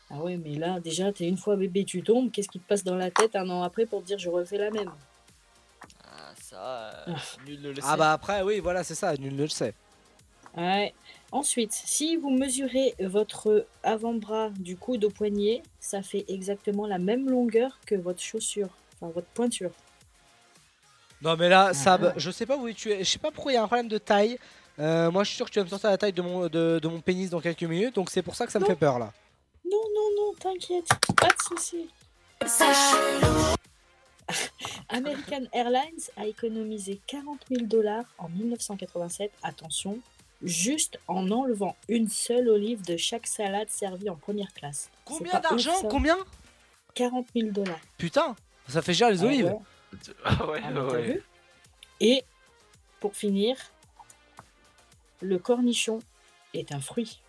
Ah 0.10 0.20
ouais, 0.22 0.38
mais 0.38 0.56
là, 0.56 0.80
déjà, 0.80 1.12
t'es 1.12 1.28
une 1.28 1.38
fois 1.38 1.56
bébé, 1.58 1.84
tu 1.84 2.02
tombes. 2.02 2.32
Qu'est-ce 2.32 2.48
qui 2.50 2.60
te 2.60 2.68
passe 2.68 2.84
dans 2.84 2.96
la 2.96 3.12
tête 3.12 3.36
un 3.36 3.50
an 3.50 3.62
après 3.64 3.86
pour 3.86 4.02
te 4.02 4.08
dire 4.08 4.18
je 4.18 4.30
refais 4.30 4.58
la 4.58 4.72
même? 4.72 4.92
Ah, 6.04 6.34
ça, 6.42 7.04
euh, 7.08 7.14
nul 7.46 7.62
ne 7.62 7.70
le 7.70 7.76
sait. 7.76 7.82
Ah 7.84 7.98
bah 7.98 8.14
après, 8.14 8.42
oui, 8.42 8.60
voilà, 8.60 8.84
c'est 8.84 8.96
ça, 8.96 9.16
nul 9.18 9.36
ne 9.36 9.44
le 9.44 9.48
sait. 9.50 9.74
Ouais. 10.56 10.94
Ensuite, 11.32 11.74
si 11.74 12.16
vous 12.16 12.30
mesurez 12.32 12.96
votre 13.02 13.68
avant-bras 13.84 14.50
du 14.58 14.76
coude 14.78 15.04
au 15.04 15.10
poignet, 15.10 15.62
ça 15.80 16.02
fait 16.02 16.26
exactement 16.30 16.88
la 16.88 16.98
même 16.98 17.30
longueur 17.30 17.78
que 17.86 17.96
votre 17.96 18.22
chaussure, 18.22 18.70
enfin 19.02 19.12
votre 19.14 19.28
pointure. 19.28 19.72
Non 21.22 21.36
mais 21.36 21.50
là, 21.50 21.74
Sab, 21.74 22.14
je 22.18 22.30
sais 22.32 22.46
pas 22.46 22.58
où 22.58 22.72
tu 22.72 22.92
es, 22.92 23.00
je 23.04 23.10
sais 23.10 23.18
pas 23.20 23.32
pourquoi 23.32 23.52
il 23.52 23.56
y 23.56 23.58
a 23.58 23.64
un 23.64 23.68
problème 23.68 23.88
de 23.88 23.98
taille. 23.98 24.38
Euh, 24.80 25.10
moi 25.10 25.24
je 25.24 25.30
suis 25.30 25.38
sûr 25.38 25.46
que 25.48 25.52
tu 25.52 25.60
vas 25.60 25.66
me 25.66 25.70
sortir 25.70 25.90
la 25.90 25.98
taille 25.98 26.14
de 26.14 26.22
mon, 26.22 26.48
de, 26.48 26.80
de 26.82 26.88
mon 26.88 27.02
pénis 27.02 27.30
dans 27.32 27.42
quelques 27.42 27.64
minutes, 27.64 27.96
donc 27.96 28.10
c'est 28.12 28.22
pour 28.22 28.36
ça 28.36 28.46
que 28.46 28.52
ça 28.52 28.60
me 28.60 28.66
fait 28.66 28.76
peur 28.76 29.00
là. 29.00 29.12
Non, 29.66 29.82
non, 29.96 30.10
non, 30.28 30.34
t'inquiète, 30.40 30.88
pas 31.16 31.28
de 31.30 31.42
souci. 31.58 31.90
American 34.90 35.46
Airlines 35.54 36.04
a 36.18 36.26
économisé 36.28 37.00
40 37.08 37.40
000 37.50 37.66
dollars 37.66 38.06
en 38.18 38.30
1987, 38.30 39.32
attention, 39.42 40.00
juste 40.44 41.00
en 41.08 41.32
enlevant 41.32 41.76
une 41.88 42.10
seule 42.10 42.50
olive 42.50 42.86
de 42.86 42.98
chaque 42.98 43.26
salade 43.28 43.70
servie 43.70 44.10
en 44.10 44.16
première 44.16 44.54
classe. 44.54 44.90
C'est 44.92 45.14
Combien 45.18 45.32
pas 45.32 45.38
ouf, 45.40 45.44
d'argent? 45.50 45.76
ça 45.82 45.88
Combien? 45.90 46.18
40 46.94 47.26
000 47.36 47.52
dollars. 47.52 47.80
Putain, 47.98 48.36
ça 48.68 48.82
fait 48.82 48.94
cher 48.94 49.10
les 49.10 49.24
Ah 49.24 49.26
olives. 49.28 49.48
Ah 49.50 49.54
ouais, 49.54 49.60
Ah, 50.26 50.46
ouais. 50.46 51.22
Et 52.00 52.24
pour 53.00 53.16
finir, 53.16 53.56
le 55.22 55.38
cornichon 55.40 56.00
est 56.54 56.72
un 56.72 56.80
fruit. 56.82 57.20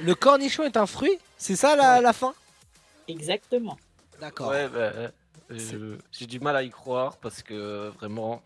Le 0.00 0.14
cornichon 0.14 0.64
est 0.64 0.76
un 0.76 0.86
fruit 0.86 1.18
C'est 1.38 1.56
ça 1.56 1.76
la, 1.76 2.00
la 2.00 2.12
fin? 2.12 2.34
Exactement. 3.08 3.78
D'accord. 4.20 4.48
Ouais, 4.50 4.68
bah, 4.68 4.92
euh, 5.50 5.98
j'ai 6.12 6.26
du 6.26 6.40
mal 6.40 6.56
à 6.56 6.62
y 6.62 6.70
croire 6.70 7.16
parce 7.18 7.42
que 7.42 7.88
vraiment. 7.90 8.42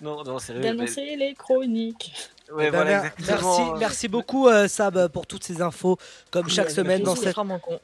Non, 0.00 0.22
non, 0.24 0.38
sérieux. 0.38 0.62
mais- 0.62 0.68
D'annoncer 0.70 1.16
les 1.16 1.34
chroniques. 1.34 2.14
Ouais, 2.52 2.68
Eh 2.68 2.70
ben, 2.70 2.82
voilà. 2.82 3.02
Merci, 3.26 3.60
merci 3.78 4.08
beaucoup 4.08 4.48
euh, 4.48 4.68
Sab 4.68 5.08
pour 5.08 5.26
toutes 5.26 5.44
ces 5.44 5.60
infos, 5.60 5.98
comme 6.30 6.48
chaque 6.48 6.66
avec 6.66 6.76
semaine 6.76 7.02
dans 7.02 7.14
cette, 7.16 7.36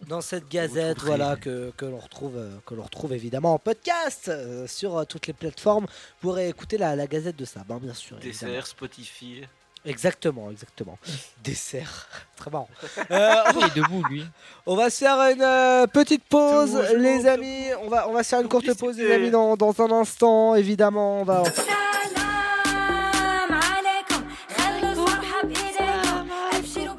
dans 0.08 0.20
cette 0.20 0.48
gazette, 0.48 0.98
voilà 1.02 1.36
que, 1.36 1.70
que 1.76 1.84
l'on 1.84 1.98
retrouve, 1.98 2.36
euh, 2.36 2.50
que 2.66 2.74
l'on 2.74 2.82
retrouve 2.82 3.12
évidemment 3.12 3.54
en 3.54 3.58
podcast 3.58 4.28
euh, 4.28 4.66
sur 4.66 4.96
euh, 4.96 5.04
toutes 5.04 5.26
les 5.26 5.32
plateformes. 5.34 5.84
Vous 5.84 6.28
pourrez 6.30 6.48
écouter 6.48 6.78
la, 6.78 6.96
la 6.96 7.06
gazette 7.06 7.36
de 7.36 7.44
Sab, 7.44 7.70
hein, 7.70 7.78
bien 7.82 7.92
sûr. 7.94 8.16
évidemment. 8.22 8.52
Dessert, 8.52 8.66
Spotify. 8.66 9.42
Exactement, 9.86 10.50
exactement. 10.50 10.98
Dessert, 11.44 12.08
très 12.36 12.50
marrant. 12.50 12.68
Euh, 13.10 13.34
on, 13.54 13.60
Il 13.60 13.66
est 13.66 13.76
debout 13.76 14.02
lui. 14.08 14.24
on 14.64 14.76
va 14.76 14.88
se 14.88 14.98
faire 15.04 15.18
une 15.30 15.42
euh, 15.42 15.86
petite 15.86 16.24
pause, 16.24 16.74
les 16.96 17.26
amis. 17.26 17.66
On 17.82 17.88
va, 17.88 18.08
on 18.08 18.12
va 18.14 18.22
se 18.22 18.30
faire 18.30 18.40
une 18.40 18.48
courte 18.48 18.72
pause, 18.78 18.96
les 18.96 19.12
amis, 19.12 19.30
dans, 19.30 19.56
dans 19.56 19.78
un 19.82 19.90
instant, 19.90 20.54
évidemment. 20.54 21.20
On 21.20 21.24
va. 21.24 21.42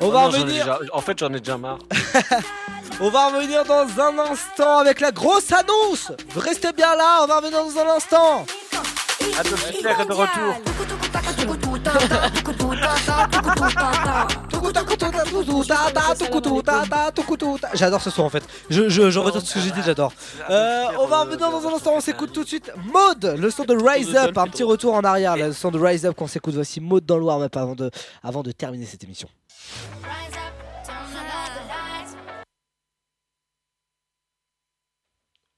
On 0.06 0.10
va 0.12 0.20
Oh 0.20 0.26
non, 0.26 0.32
j'en 0.32 0.38
ai 0.38 0.42
revenir. 0.42 0.64
déjà- 0.66 0.80
En 0.94 1.02
fait, 1.02 1.20
j'en 1.20 1.34
ai 1.34 1.40
déjà 1.40 1.58
marre. 1.58 1.80
On 3.02 3.10
va 3.10 3.28
revenir 3.28 3.66
dans 3.66 3.86
un 4.02 4.20
instant 4.32 4.78
avec 4.80 5.02
la 5.02 5.12
grosse 5.12 5.52
annonce. 5.52 6.12
Restez 6.36 6.72
bien 6.72 6.96
là, 6.96 7.20
on 7.24 7.28
va 7.28 7.38
revenir 7.40 7.60
dans 7.60 7.78
un 7.78 7.96
instant. 7.98 8.46
Adolf 9.38 9.70
Hitler 9.72 9.92
est 10.00 10.06
de 10.06 10.14
retour. 10.14 10.56
J'adore 17.74 18.02
ce 18.02 18.10
son 18.12 18.24
en 18.24 18.30
fait. 18.30 18.44
Je, 18.70 18.88
je, 18.88 19.10
je 19.10 19.20
retourne 19.20 19.44
ce 19.44 19.56
que 19.56 19.60
j'ai 19.60 19.72
dit, 19.72 19.82
j'adore. 19.86 20.14
Euh, 20.50 20.84
on 21.00 21.08
va 21.08 21.22
revenir 21.22 21.50
dans 21.50 21.68
un 21.68 21.74
instant, 21.74 21.94
on 21.96 22.00
s'écoute 22.02 22.32
tout 22.32 22.44
de 22.44 22.48
suite 22.48 22.72
Mode, 22.94 23.36
le 23.38 23.50
son 23.50 23.66
de 23.66 23.74
Rise 23.76 24.16
Up, 24.16 24.38
un 24.38 24.48
petit 24.48 24.64
retour 24.64 24.94
en 24.94 25.02
arrière, 25.04 25.36
le 25.36 25.52
son 25.52 25.72
de 25.72 25.80
Rise 25.80 26.06
Up 26.06 26.16
qu'on 26.16 26.28
s'écoute. 26.28 26.54
Voici 26.54 26.80
Mode 26.80 27.06
dans 27.06 27.18
le 27.18 27.24
warm-up 27.26 27.58
avant 27.58 27.76
de, 27.76 27.92
avant 28.24 28.42
de 28.44 28.52
terminer 28.54 28.86
cette 28.86 29.04
émission. 29.04 29.28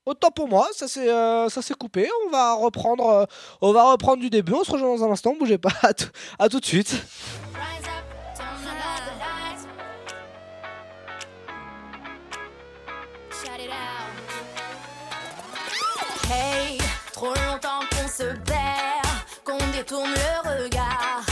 Autant 0.07 0.31
pour 0.31 0.47
moi, 0.47 0.69
ça 0.71 0.87
s'est 0.87 1.09
euh, 1.09 1.49
coupé. 1.77 2.09
On 2.25 2.29
va 2.29 2.53
reprendre, 2.53 3.09
euh, 3.09 3.25
on 3.59 3.73
va 3.73 3.91
reprendre 3.91 4.21
du 4.21 4.29
début. 4.29 4.53
On 4.53 4.63
se 4.63 4.71
rejoint 4.71 4.95
dans 4.95 5.03
un 5.03 5.11
instant. 5.11 5.35
Bougez 5.37 5.57
pas. 5.57 5.73
À, 5.83 5.91
à 6.39 6.47
tout 6.47 6.61
de 6.61 6.65
suite. 6.65 6.95
Hey, 16.31 16.77
trop 17.11 17.33
longtemps 17.33 17.81
qu'on 17.91 18.07
se 18.07 18.33
perd, 18.45 19.07
qu'on 19.43 19.57
détourne 19.73 20.09
le 20.09 20.63
regard. 20.63 21.26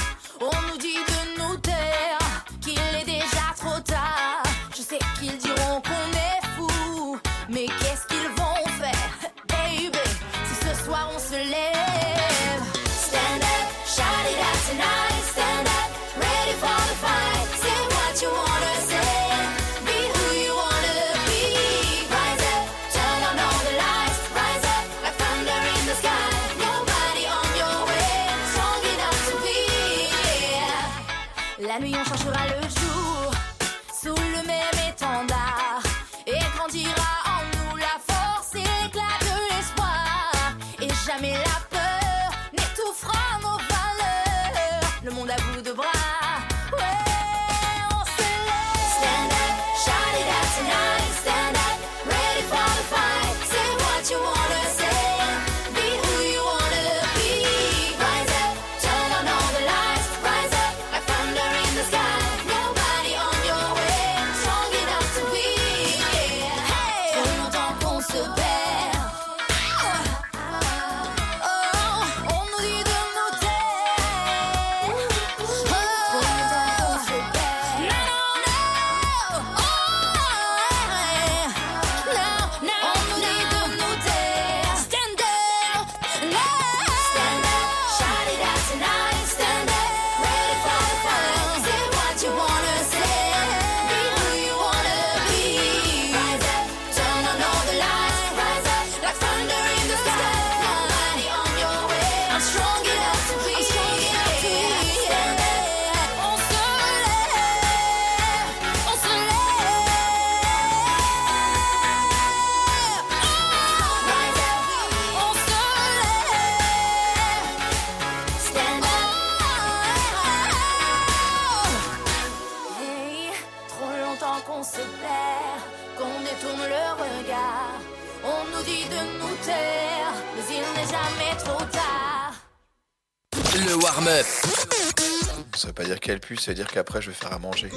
Qu'elle 136.05 136.19
pue, 136.19 136.37
ça 136.37 136.51
veut 136.51 136.55
dire 136.55 136.67
qu'après 136.67 137.01
je 137.01 137.09
vais 137.09 137.15
faire 137.15 137.33
à 137.33 137.39
manger. 137.39 137.71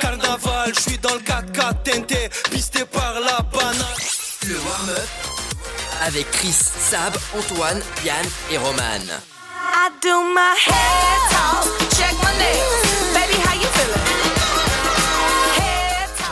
Carnaval, 0.00 0.72
je 0.74 0.80
suis 0.80 0.98
dans 0.98 1.14
le 1.14 1.20
4 1.20 1.82
tenté, 1.82 2.28
pisté 2.50 2.84
par 2.84 3.18
la 3.20 3.40
banane. 3.40 3.86
Le 4.46 4.56
warm-up 4.56 5.08
avec 6.02 6.30
Chris, 6.30 6.52
Sab, 6.52 7.16
Antoine, 7.36 7.80
Yann 8.04 8.26
et 8.50 8.58
Roman. 8.58 9.06
I 9.72 9.90
do 10.02 10.22
my 10.34 10.54
head 10.66 11.30
talk, 11.30 11.66
check 11.96 12.14
my 12.22 12.38
nails. 12.38 13.09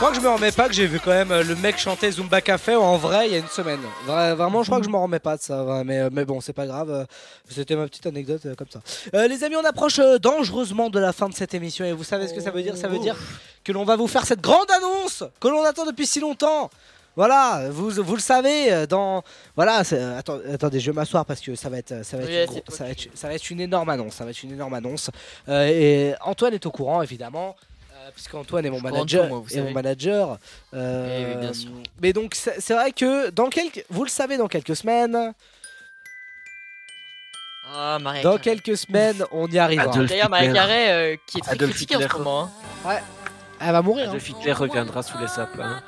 Crois 0.09 0.17
que 0.17 0.23
je 0.23 0.27
me 0.27 0.33
remets 0.33 0.51
pas 0.51 0.67
que 0.67 0.73
j'ai 0.73 0.87
vu 0.87 0.99
quand 0.99 1.11
même 1.11 1.31
euh, 1.31 1.43
le 1.43 1.55
mec 1.55 1.77
chanter 1.77 2.11
Zumba 2.11 2.41
Café 2.41 2.75
en 2.75 2.97
vrai 2.97 3.27
il 3.27 3.33
y 3.33 3.35
a 3.35 3.39
une 3.39 3.47
semaine. 3.47 3.79
Vra- 4.07 4.33
vraiment, 4.33 4.63
je 4.63 4.69
crois 4.69 4.79
que 4.79 4.85
je 4.85 4.89
m'en 4.89 5.03
remets 5.03 5.19
pas 5.19 5.37
de 5.37 5.41
ça. 5.41 5.63
ouais, 5.63 5.83
Mais, 5.83 5.99
euh, 5.99 6.09
mais 6.11 6.25
bon, 6.25 6.41
c'est 6.41 6.53
pas 6.53 6.65
grave. 6.65 6.89
euh, 6.89 7.05
C'était 7.49 7.75
ma 7.75 7.85
petite 7.85 8.05
anecdote 8.07 8.41
euh, 8.45 8.55
comme 8.55 8.67
ça. 8.71 8.79
Euh, 9.13 9.27
les 9.27 9.43
amis, 9.43 9.55
on 9.55 9.63
approche 9.65 9.99
euh, 9.99 10.17
dangereusement 10.17 10.89
de 10.89 10.99
la 10.99 11.13
fin 11.13 11.29
de 11.29 11.33
cette 11.35 11.53
émission. 11.53 11.85
Et 11.85 11.91
vous 11.93 12.03
savez 12.03 12.27
ce 12.27 12.33
que 12.33 12.41
ça 12.41 12.51
veut 12.51 12.63
dire? 12.63 12.75
Ça 12.75 12.87
veut 12.87 12.99
dire 12.99 13.15
que 13.63 13.71
l'on 13.71 13.83
va 13.85 13.95
vous 13.95 14.07
faire 14.07 14.25
cette 14.25 14.41
grande 14.41 14.69
annonce 14.71 15.23
que 15.39 15.47
l'on 15.47 15.63
attend 15.63 15.85
depuis 15.85 16.07
si 16.07 16.19
longtemps. 16.19 16.69
Voilà, 17.15 17.69
vous, 17.69 17.89
vous 17.89 18.15
le 18.15 18.21
savez, 18.21 18.71
euh, 18.71 18.85
dans 18.85 19.23
voilà, 19.55 19.83
c'est- 19.83 19.97
euh, 19.99 20.17
attends- 20.17 20.39
attendez, 20.53 20.79
je 20.79 20.89
vais 20.89 20.95
m'asseoir 20.95 21.25
parce 21.25 21.41
que 21.41 21.53
ça 21.55 21.67
va 21.69 21.77
être, 21.79 22.03
ça 22.05 22.15
va 22.17 22.23
être, 22.23 22.29
Oui, 22.29 22.35
une, 22.35 22.39
c'est 22.41 22.45
gros- 22.47 22.59
toi 22.61 22.77
ça 22.77 22.83
va 22.85 22.89
être, 22.91 23.07
ça 23.13 23.27
va 23.27 23.33
être 23.33 23.49
une 23.49 23.59
énorme 23.59 23.89
annonce, 23.89 24.13
ça 24.15 24.23
va 24.23 24.29
être 24.29 24.41
une 24.43 24.53
énorme 24.53 24.73
annonce. 24.75 25.09
Euh, 25.49 25.67
et 25.67 26.13
Antoine 26.21 26.53
est 26.53 26.65
au 26.65 26.71
courant 26.71 27.01
évidemment, 27.01 27.55
puisqu'Antoine 28.13 28.65
est 28.65 28.69
mon 28.69 28.81
manager, 28.81 29.27
moi, 29.27 29.39
vous 29.39 29.57
est 29.57 29.61
mon 29.61 29.71
manager. 29.71 30.37
euh, 30.73 31.19
Eh 31.21 31.25
oui, 31.35 31.41
bien 31.41 31.53
sûr. 31.53 31.69
Mais 32.01 32.13
donc 32.13 32.35
c'est 32.35 32.73
vrai 32.73 32.91
que 32.91 33.29
dans 33.29 33.49
quelques, 33.49 33.85
vous 33.89 34.03
le 34.03 34.09
savez, 34.09 34.37
dans 34.37 34.47
quelques 34.47 34.75
semaines, 34.75 35.33
Ah, 37.71 37.97
Maria 38.01 38.23
dans 38.23 38.37
Carré. 38.37 38.59
quelques 38.59 38.77
semaines, 38.77 39.23
on 39.31 39.47
y 39.47 39.59
arrivera. 39.59 39.87
D'ailleurs, 40.05 40.29
Maria 40.29 40.51
Carré, 40.53 40.91
euh, 40.91 41.15
qui 41.27 41.37
est 41.37 41.41
très 41.41 41.51
Adolf 41.53 41.71
critiquée 41.71 41.95
en 41.97 42.09
ce 42.09 42.17
moment. 42.17 42.43
hein. 42.85 42.87
Ouais. 42.89 43.03
Elle 43.61 43.71
va 43.73 43.81
mourir. 43.81 44.09
Adolf 44.09 44.27
hein. 44.29 44.35
Hitler 44.39 44.53
reviendra 44.53 45.03
sous 45.03 45.17
les 45.19 45.27
sapins. 45.27 45.81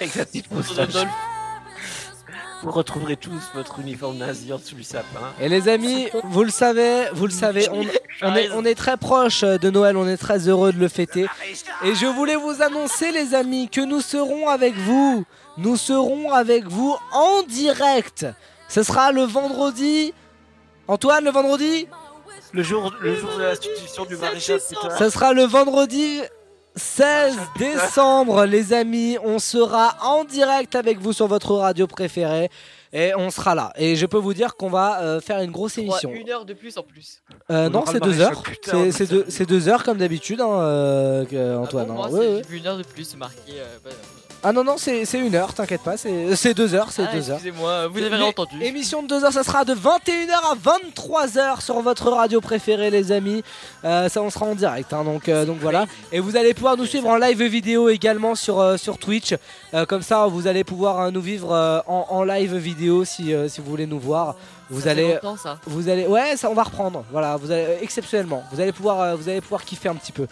Avec 0.00 0.12
Vous 2.62 2.70
retrouverez 2.70 3.16
tous 3.16 3.42
votre 3.54 3.80
uniforme 3.80 4.18
nazi 4.18 4.52
en 4.52 4.58
dessous 4.58 4.76
du 4.76 4.84
sapin. 4.84 5.20
Et 5.40 5.48
les 5.48 5.68
amis, 5.68 6.08
vous 6.24 6.44
le 6.44 6.50
savez, 6.50 7.08
vous 7.12 7.26
le 7.26 7.32
savez, 7.32 7.68
on, 7.70 7.84
on 8.22 8.36
est, 8.36 8.50
on 8.52 8.64
est 8.64 8.76
très 8.76 8.96
proche 8.96 9.42
de 9.42 9.70
Noël, 9.70 9.96
on 9.96 10.06
est 10.06 10.16
très 10.16 10.48
heureux 10.48 10.72
de 10.72 10.78
le 10.78 10.88
fêter. 10.88 11.26
Et 11.84 11.94
je 11.94 12.06
voulais 12.06 12.36
vous 12.36 12.62
annoncer, 12.62 13.10
les 13.10 13.34
amis, 13.34 13.68
que 13.68 13.80
nous 13.80 14.00
serons 14.00 14.48
avec 14.48 14.74
vous. 14.76 15.24
Nous 15.58 15.76
serons 15.76 16.32
avec 16.32 16.66
vous 16.66 16.96
en 17.12 17.42
direct. 17.42 18.26
Ce 18.68 18.82
sera 18.84 19.10
le 19.10 19.22
vendredi. 19.22 20.14
Antoine, 20.86 21.24
le 21.24 21.30
vendredi? 21.30 21.88
Le 22.52 22.62
jour, 22.62 22.92
le 23.00 23.16
jour 23.16 23.30
de 23.36 23.42
la 23.42 23.54
substitution 23.54 24.04
du 24.04 24.16
maréchal 24.16 24.60
Pétain. 24.68 24.96
Ce 24.98 25.10
sera 25.10 25.32
le 25.32 25.42
vendredi 25.44 26.20
16 26.76 27.36
décembre, 27.58 28.44
les 28.44 28.72
amis. 28.72 29.16
On 29.22 29.38
sera 29.38 29.96
en 30.02 30.24
direct 30.24 30.74
avec 30.74 30.98
vous 30.98 31.12
sur 31.12 31.26
votre 31.26 31.54
radio 31.54 31.86
préférée. 31.86 32.48
Et 32.94 33.14
on 33.14 33.30
sera 33.30 33.54
là. 33.54 33.72
Et 33.76 33.96
je 33.96 34.04
peux 34.04 34.18
vous 34.18 34.34
dire 34.34 34.54
qu'on 34.54 34.68
va 34.68 35.00
euh, 35.00 35.18
faire 35.20 35.40
une 35.40 35.50
grosse 35.50 35.78
émission. 35.78 36.12
Une 36.12 36.28
heure 36.28 36.44
de 36.44 36.52
plus 36.52 36.76
en 36.76 36.82
plus. 36.82 37.22
Euh, 37.50 37.68
On 37.68 37.70
non, 37.70 37.84
c'est 37.86 38.00
deux 38.00 38.20
heures. 38.20 38.42
C'est- 39.28 39.46
deux, 39.46 39.68
heures 39.70 39.82
comme 39.82 39.96
d'habitude, 39.96 40.42
hein, 40.42 40.50
euh, 40.60 41.24
que- 41.24 41.56
Antoine. 41.56 41.86
Ah 41.88 41.92
bon, 41.94 42.02
hein. 42.04 42.08
moi, 42.10 42.18
Ouais, 42.18 42.20
c'est- 42.26 42.32
ouais. 42.34 42.42
j'ai 42.44 42.48
vu 42.50 42.58
une 42.58 42.66
heure 42.66 42.76
de 42.76 42.82
plus 42.82 43.16
marqué. 43.16 43.52
euh, 43.56 43.64
bah, 43.82 43.90
Ah 44.44 44.52
non, 44.52 44.64
non, 44.64 44.74
c'est 44.76 45.04
une 45.14 45.36
heure, 45.36 45.54
t'inquiète 45.54 45.82
pas, 45.82 45.96
c'est 45.96 46.52
deux 46.54 46.74
heures, 46.74 46.90
c'est 46.90 47.04
Ah, 47.08 47.14
deux 47.14 47.30
heures. 47.30 47.36
excusez-moi, 47.36 47.86
vous 47.86 48.02
avez 48.02 48.20
entendu. 48.22 48.60
Émission 48.60 49.02
de 49.04 49.06
2 49.06 49.24
heures, 49.24 49.32
ça 49.32 49.44
sera 49.44 49.64
de 49.64 49.72
21h 49.72 50.32
à 50.32 50.56
23h 50.56 51.60
sur 51.62 51.80
votre 51.80 52.10
radio 52.10 52.40
préférée, 52.40 52.90
les 52.90 53.12
amis. 53.12 53.44
Euh, 53.84 54.08
ça, 54.08 54.20
on 54.20 54.30
sera 54.30 54.46
en 54.46 54.56
direct, 54.56 54.92
hein, 54.92 55.04
donc, 55.04 55.28
euh, 55.28 55.44
donc 55.44 55.58
voilà. 55.60 55.86
Et 56.10 56.18
vous 56.18 56.36
allez 56.36 56.54
pouvoir 56.54 56.76
nous 56.76 56.86
suivre 56.86 57.08
en 57.08 57.16
live 57.18 57.40
vidéo 57.44 57.88
également 57.88 58.34
sur, 58.34 58.58
euh, 58.58 58.76
sur 58.76 58.98
Twitch. 58.98 59.34
Comme 59.88 60.02
ça, 60.02 60.26
vous 60.26 60.46
allez 60.48 60.64
pouvoir 60.64 61.10
nous 61.12 61.20
vivre 61.22 61.82
en, 61.86 62.06
en 62.10 62.24
live 62.24 62.56
vidéo 62.56 63.04
si, 63.04 63.32
si 63.48 63.60
vous 63.60 63.70
voulez 63.70 63.86
nous 63.86 63.98
voir. 64.00 64.34
Vous 64.72 64.80
Ça 64.80 64.84
fait 64.86 64.90
allez, 64.90 65.14
longtemps, 65.14 65.36
ça. 65.36 65.58
vous 65.66 65.88
allez, 65.88 66.06
ouais, 66.06 66.36
ça, 66.36 66.50
on 66.50 66.54
va 66.54 66.62
reprendre. 66.64 67.04
Voilà, 67.12 67.36
vous 67.36 67.50
allez, 67.50 67.78
exceptionnellement, 67.82 68.42
vous 68.50 68.60
allez 68.60 68.72
pouvoir, 68.72 69.00
euh, 69.00 69.14
vous 69.14 69.28
allez 69.28 69.40
pouvoir 69.40 69.62
kiffer 69.64 69.88
un 69.88 69.94
petit 69.94 70.12
peu. 70.12 70.26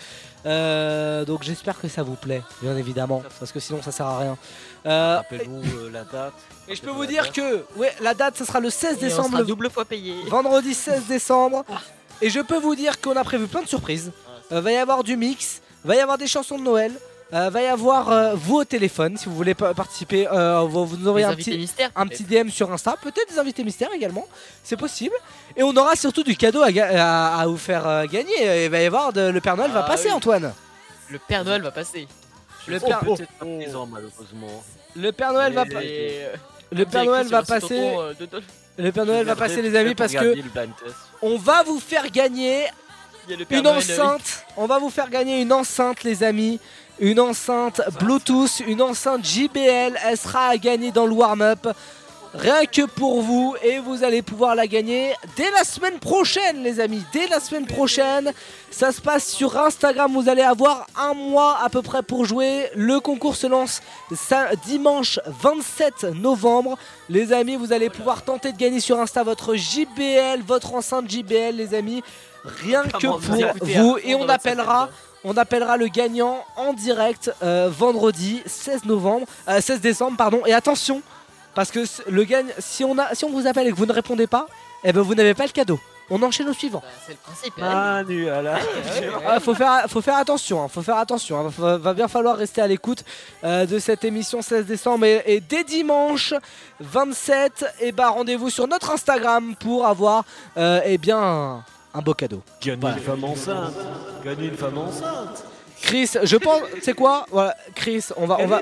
Euh, 0.47 1.25
donc 1.27 1.43
j'espère 1.43 1.79
que 1.81 1.87
ça 1.89 2.03
vous 2.03 2.15
plaît, 2.15 2.43
bien 2.63 2.77
évidemment, 2.77 3.23
parce 3.39 3.53
que 3.53 3.61
sinon 3.61 3.83
ça 3.83 3.93
sert 3.93 4.07
à 4.07 4.19
rien. 4.19 4.39
Euh, 4.87 5.17
Rappelez-vous 5.19 5.63
euh, 5.79 5.91
la 5.93 6.05
date. 6.05 6.33
et 6.67 6.75
je 6.75 6.81
peux 6.81 6.91
vous 6.91 7.05
dire 7.07 7.31
que 7.33 7.65
ouais, 7.77 7.93
la 8.01 8.15
date, 8.15 8.37
ce 8.39 8.45
sera 8.47 8.59
le 8.61 8.71
16 8.71 8.93
Et 8.93 8.97
on 8.97 9.01
décembre. 9.01 9.31
sera 9.33 9.43
double 9.45 9.69
fois 9.71 9.85
payé. 9.85 10.15
Vendredi 10.29 10.73
16 10.73 11.05
décembre. 11.07 11.65
Et 12.23 12.31
je 12.31 12.41
peux 12.41 12.59
vous 12.59 12.75
dire 12.75 13.01
qu'on 13.01 13.17
a 13.17 13.25
prévu 13.25 13.47
plein 13.47 13.63
de 13.63 13.69
surprises. 13.69 14.11
Euh, 14.53 14.61
va 14.63 14.73
y 14.73 14.77
avoir 14.77 15.05
du 15.05 15.17
mix, 15.17 15.61
va 15.85 15.95
y 15.97 16.01
avoir 16.01 16.17
des 16.19 16.27
chansons 16.27 16.59
de 16.59 16.63
Noël. 16.65 16.93
Euh, 17.33 17.51
va 17.51 17.63
y 17.63 17.67
avoir 17.67 18.11
euh, 18.11 18.35
vous 18.35 18.57
au 18.57 18.65
téléphone 18.65 19.17
si 19.17 19.27
vous 19.27 19.35
voulez 19.35 19.55
pa- 19.55 19.73
participer. 19.75 20.27
euh, 20.29 20.61
vous, 20.63 20.85
vous 20.87 21.07
aurez 21.09 21.23
un 21.25 21.35
petit, 21.35 21.57
mystères, 21.59 21.91
un 21.97 22.07
petit 22.07 22.25
DM 22.25 22.49
sur 22.49 22.71
Insta, 22.73 22.97
peut-être 23.01 23.31
des 23.31 23.39
invités 23.39 23.63
mystères 23.65 23.93
également, 23.95 24.27
c'est 24.65 24.77
possible. 24.77 25.15
Et 25.57 25.63
on 25.63 25.77
aura 25.77 25.95
surtout 25.97 26.23
du 26.23 26.37
cadeau 26.37 26.63
à, 26.63 26.73
ga- 26.73 26.91
à- 26.93 27.41
à 27.41 27.47
vous 27.47 27.57
faire 27.57 27.87
euh, 27.87 28.05
gagner. 28.07 28.65
Il 28.65 28.71
va 28.71 28.81
y 28.81 28.87
avoir 28.87 29.13
de- 29.13 29.29
le 29.31 29.41
Père 29.41 29.57
Noël 29.57 29.71
va 29.71 29.85
Ah 29.85 29.89
passer, 29.89 30.09
oui. 30.09 30.15
Antoine. 30.15 30.53
Le 31.09 31.19
Père 31.19 31.45
Noël 31.45 31.63
va 31.63 31.71
passer. 31.71 32.07
Le 32.67 32.77
Oh, 32.83 32.87
Père, 32.87 33.01
peut-être 33.01 33.27
pas 33.39 33.45
présent, 33.47 33.87
malheureusement. 33.87 34.63
le 34.97 35.13
Père 35.13 35.33
Noël 35.33 35.53
va 35.53 35.65
pas- 35.65 35.81
le 36.73 36.85
Père 36.85 37.05
Noël 37.05 37.27
va 37.27 37.43
passer. 37.43 37.93
Le 38.79 38.93
Père 38.93 39.07
Noël 39.07 39.27
va 39.27 39.37
passer 39.37 39.63
les 39.63 39.77
amis 39.77 39.95
parce 39.95 40.13
que 40.13 40.35
on 41.23 41.37
va 41.37 41.63
vous 41.63 41.81
faire 41.81 42.09
gagner 42.11 42.65
une 43.51 43.67
enceinte. 43.67 44.45
On 44.57 44.67
va 44.67 44.79
vous 44.79 44.91
faire 44.91 45.09
gagner 45.11 45.41
une 45.41 45.53
enceinte, 45.53 46.03
les 46.05 46.23
amis. 46.23 46.59
Une 47.01 47.19
enceinte 47.19 47.81
Bluetooth, 47.99 48.61
une 48.67 48.83
enceinte 48.83 49.25
JBL. 49.25 49.99
Elle 50.05 50.19
sera 50.19 50.49
à 50.49 50.57
gagner 50.59 50.93
dans 50.93 51.07
le 51.07 51.15
warm-up. 51.15 51.67
Rien 52.35 52.67
que 52.67 52.85
pour 52.85 53.23
vous. 53.23 53.57
Et 53.63 53.79
vous 53.79 54.05
allez 54.05 54.21
pouvoir 54.21 54.55
la 54.55 54.67
gagner 54.67 55.15
dès 55.35 55.51
la 55.51 55.65
semaine 55.65 55.99
prochaine, 55.99 56.63
les 56.63 56.79
amis. 56.79 57.03
Dès 57.11 57.27
la 57.29 57.41
semaine 57.41 57.67
prochaine. 57.67 58.35
Ça 58.71 58.93
se 58.93 59.01
passe 59.01 59.27
sur 59.29 59.57
Instagram. 59.57 60.13
Vous 60.13 60.29
allez 60.29 60.43
avoir 60.43 60.87
un 60.95 61.15
mois 61.15 61.59
à 61.65 61.71
peu 61.71 61.81
près 61.81 62.03
pour 62.03 62.27
jouer. 62.27 62.69
Le 62.77 63.01
concours 63.01 63.35
se 63.35 63.47
lance 63.47 63.81
dimanche 64.67 65.19
27 65.27 66.05
novembre. 66.15 66.77
Les 67.09 67.33
amis, 67.33 67.57
vous 67.57 67.73
allez 67.73 67.89
pouvoir 67.89 68.23
tenter 68.23 68.53
de 68.53 68.59
gagner 68.59 68.81
sur 68.81 69.01
Insta 69.01 69.23
votre 69.23 69.55
JBL, 69.55 70.43
votre 70.47 70.75
enceinte 70.75 71.11
JBL, 71.11 71.57
les 71.57 71.73
amis. 71.75 72.03
Rien 72.45 72.83
que 72.83 72.91
Comment 72.93 73.19
pour 73.19 73.21
vous 73.21 73.41
fond 73.65 73.97
Et 74.05 74.15
on 74.15 74.29
appellera. 74.29 74.91
On 75.25 75.37
appellera 75.37 75.77
le 75.77 75.89
gagnant 75.89 76.45
en 76.57 76.73
direct 76.73 77.31
euh, 77.43 77.69
vendredi 77.71 78.43
16 78.47 78.85
novembre, 78.87 79.27
euh, 79.49 79.61
16 79.61 79.81
décembre 79.81 80.17
pardon. 80.17 80.41
Et 80.47 80.53
attention, 80.55 81.03
parce 81.55 81.71
que 81.71 81.81
le 82.09 82.25
gagne, 82.25 82.49
si 82.59 82.85
on 82.85 82.97
a, 82.99 83.15
si 83.15 83.25
on 83.25 83.31
vous 83.31 83.47
appelle 83.47 83.67
et 83.67 83.71
que 83.71 83.77
vous 83.77 83.87
ne 83.87 83.93
répondez 83.93 84.27
pas, 84.27 84.47
eh 84.85 84.93
ben 84.93 85.03
vous 85.03 85.15
n'avez 85.15 85.35
pas 85.35 85.45
le 85.45 85.53
cadeau. 85.53 85.79
On 86.13 86.21
enchaîne 86.25 86.49
au 86.49 86.53
suivant. 86.53 86.81
Bah, 86.83 86.89
c'est 87.07 87.13
le 87.13 87.19
principe. 87.19 87.55
Ah, 87.63 88.03
nu, 88.03 88.29
à 88.29 88.43
la- 88.43 88.59
Ah, 89.29 89.39
faut 89.39 89.55
faire, 89.55 89.85
faut 89.89 90.01
faire 90.01 90.17
attention, 90.17 90.61
hein, 90.65 90.67
faut 90.69 90.83
faire 90.83 90.97
attention. 90.97 91.39
hein. 91.39 91.53
Va, 91.57 91.77
va 91.79 91.95
bien 91.95 92.09
falloir 92.09 92.37
rester 92.37 92.61
à 92.61 92.67
l'écoute 92.67 93.05
euh, 93.45 93.65
de 93.65 93.79
cette 93.79 94.03
émission 94.05 94.43
16 94.43 94.65
décembre 94.67 95.05
et, 95.05 95.23
et 95.27 95.41
dès 95.41 95.63
dimanche 95.63 96.35
27, 96.81 97.65
et 97.81 97.93
bah 97.93 98.09
rendez-vous 98.09 98.51
sur 98.51 98.67
notre 98.67 98.91
Instagram 98.91 99.55
pour 99.61 99.87
avoir, 99.87 100.25
euh, 100.57 100.81
eh 100.85 100.99
bien, 100.99 101.63
un, 101.95 102.01
beau 102.01 102.15
cadeau. 102.15 102.43
Gagner 102.61 102.79
Voilà. 102.81 102.97
une 102.97 103.03
femme 103.03 103.25
enceinte. 103.25 103.75
Gagner 104.25 104.47
une 104.49 104.57
femme 104.57 104.79
enceinte. 104.79 105.45
Chris, 105.83 106.11
je 106.23 106.37
pense, 106.37 106.61
c'est 106.83 106.93
quoi? 106.93 107.25
Voilà, 107.31 107.57
Chris, 107.75 108.05
on 108.19 108.27
va, 108.27 108.37
on 108.41 108.47
va, 108.47 108.61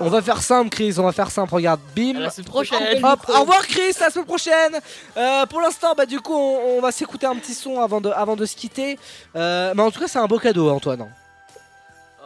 on 0.00 0.08
va 0.08 0.20
faire 0.22 0.42
simple, 0.42 0.70
Chris, 0.70 0.94
on 0.98 1.04
va 1.04 1.12
faire 1.12 1.30
simple. 1.30 1.54
Regarde, 1.54 1.80
bim. 1.94 2.16
À 2.16 2.20
la 2.20 2.30
semaine 2.30 2.48
prochaine. 2.48 3.04
Hop, 3.04 3.20
au 3.28 3.40
revoir 3.42 3.64
Chris, 3.66 3.92
à 4.00 4.04
la 4.04 4.10
semaine 4.10 4.26
prochaine. 4.26 4.80
Euh, 5.16 5.46
pour 5.46 5.60
l'instant, 5.60 5.94
bah 5.96 6.04
du 6.04 6.18
coup, 6.20 6.34
on, 6.34 6.78
on 6.78 6.80
va 6.80 6.90
s'écouter 6.90 7.26
un 7.26 7.36
petit 7.36 7.54
son 7.54 7.80
avant 7.80 8.00
de, 8.00 8.10
avant 8.10 8.34
de 8.34 8.44
se 8.44 8.56
quitter. 8.56 8.98
Euh, 9.36 9.72
mais 9.76 9.82
en 9.82 9.90
tout 9.92 10.00
cas, 10.00 10.08
c'est 10.08 10.18
un 10.18 10.26
beau 10.26 10.38
cadeau, 10.40 10.68
Antoine. 10.68 11.06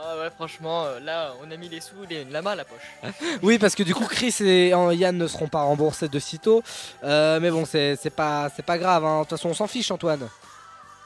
Ah 0.09 0.17
ouais, 0.19 0.31
franchement, 0.37 0.85
euh, 0.85 1.01
là, 1.01 1.33
on 1.43 1.51
a 1.51 1.57
mis 1.57 1.69
les 1.69 1.81
sous, 1.81 1.95
les- 2.09 2.25
la 2.27 2.41
main 2.41 2.53
à 2.53 2.55
la 2.55 2.65
poche. 2.65 2.79
Oui, 3.43 3.59
parce 3.59 3.75
que 3.75 3.83
du 3.83 3.93
coup, 3.95 4.05
Chris 4.07 4.35
et 4.41 4.73
euh, 4.73 4.95
Yann 4.95 5.17
ne 5.19 5.27
seront 5.27 5.49
pas 5.49 5.63
remboursés 5.63 6.09
de 6.09 6.19
sitôt. 6.21 6.63
Euh, 7.03 7.41
mais 7.41 7.51
bon, 7.51 7.65
c'est 7.65 7.99
pas, 8.15 8.49
pas 8.65 8.79
grave. 8.79 9.05
hein. 9.05 9.19
De 9.19 9.23
toute 9.25 9.31
façon, 9.31 9.49
on 9.49 9.55
s'en 9.55 9.67
fiche, 9.67 9.91
Antoine. 9.91 10.29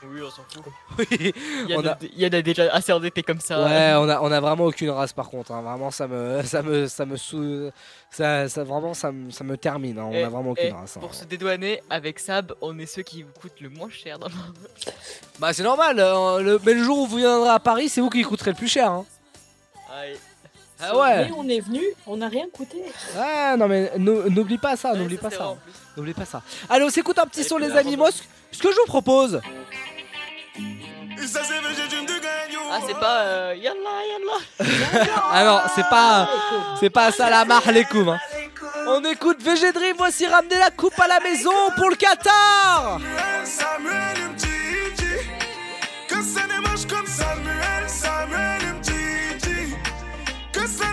Oui, 0.02 0.20
on 0.22 0.30
s'en 0.30 0.42
fout. 0.48 0.64
Oui, 0.98 1.34
Yann, 1.68 1.78
on 1.80 1.86
a- 1.86 1.90
a... 1.92 1.98
Yann 2.16 2.34
a 2.34 2.40
déjà 2.42 2.72
assez 2.72 2.90
endetté 2.92 3.22
comme 3.22 3.40
ça. 3.40 3.62
Ouais, 3.64 3.92
on 3.96 4.08
a, 4.08 4.20
on 4.20 4.32
a 4.32 4.40
vraiment 4.40 4.64
aucune 4.64 4.88
race 4.90 5.12
par 5.12 5.28
contre. 5.28 5.52
hein. 5.52 5.60
Vraiment, 5.60 5.90
ça 5.90 6.06
me, 6.08 6.42
ça 6.42 6.62
me, 6.62 6.86
ça 6.86 7.04
me 7.04 7.16
sou... 7.16 7.70
ça, 8.10 8.48
ça 8.48 8.64
vraiment, 8.64 8.94
ça 8.94 9.12
me, 9.12 9.30
ça 9.30 9.44
me 9.44 9.56
termine. 9.58 9.98
hein. 9.98 10.06
On 10.08 10.12
Et- 10.12 10.22
a 10.24 10.28
vraiment 10.30 10.52
aucune 10.52 10.72
race. 10.72 10.96
hein. 10.96 11.00
Pour 11.00 11.14
se 11.14 11.24
dédouaner, 11.26 11.82
avec 11.90 12.18
Sab, 12.18 12.54
on 12.62 12.78
est 12.78 12.86
ceux 12.86 13.02
qui 13.02 13.22
vous 13.22 13.32
coûtent 13.40 13.60
le 13.60 13.68
moins 13.68 13.90
cher 13.90 14.18
dans 14.18 14.28
le 14.28 14.34
Bah 15.38 15.52
c'est 15.52 15.62
normal. 15.62 15.98
euh, 16.00 16.40
le- 16.40 16.60
mais 16.64 16.72
le 16.74 16.82
jour 16.82 16.98
où 17.00 17.06
vous 17.06 17.18
viendrez 17.18 17.50
à 17.50 17.58
Paris, 17.60 17.88
c'est 17.90 18.00
vous 18.00 18.10
qui 18.10 18.22
coûterez 18.22 18.52
le 18.52 18.56
plus 18.56 18.68
cher. 18.68 18.90
hein. 18.90 19.04
Aïe. 19.92 20.16
Ah 20.82 20.96
ouais. 20.96 21.26
Mais 21.26 21.32
on 21.36 21.46
est 21.46 21.60
venu, 21.60 21.82
on 22.06 22.16
n'a 22.16 22.28
rien 22.28 22.46
coûté. 22.50 22.82
Ah 23.18 23.54
non 23.58 23.68
mais 23.68 23.92
nou- 23.98 24.30
n'oublie 24.30 24.56
pas 24.56 24.76
ça, 24.76 24.94
n'oublie 24.94 25.18
pas 25.18 25.28
ça. 25.28 25.54
N'oublie 25.94 26.14
pas 26.14 26.24
ça. 26.24 26.40
Allez, 26.70 26.84
on 26.86 26.88
s'écoute 26.88 27.18
un 27.18 27.26
petit 27.26 27.44
son 27.44 27.58
les 27.58 27.70
amis. 27.72 27.98
Moi, 27.98 28.10
ce 28.10 28.22
ce 28.52 28.62
que 28.62 28.70
je 28.72 28.76
vous 28.80 28.86
propose, 28.86 29.40
Ah, 32.72 32.78
c'est 32.86 32.98
pas. 32.98 33.20
Euh, 33.22 33.54
yalla, 33.56 33.90
yalla. 34.10 35.06
ah 35.32 35.44
non, 35.44 35.60
c'est 35.74 35.88
pas, 35.88 36.28
c'est 36.78 36.90
pas 36.90 37.12
ça 37.12 37.28
la 37.28 37.44
marre 37.44 37.70
les 37.72 37.84
coups. 37.84 38.08
hein. 38.08 38.18
On 38.86 39.04
écoute 39.04 39.42
VG 39.42 39.72
Dream, 39.72 39.96
voici 39.98 40.26
ramener 40.26 40.58
la 40.58 40.70
coupe 40.70 40.98
à 40.98 41.06
la 41.06 41.20
maison 41.20 41.50
pour 41.76 41.90
le 41.90 41.96
Qatar. 41.96 42.98
Que 46.08 46.22
ça 46.22 46.40
démarche 46.48 46.86
comme 46.88 47.06
Samuel 47.06 47.88
Samuel 47.88 48.80
Que 50.52 50.66
ça 50.66 50.84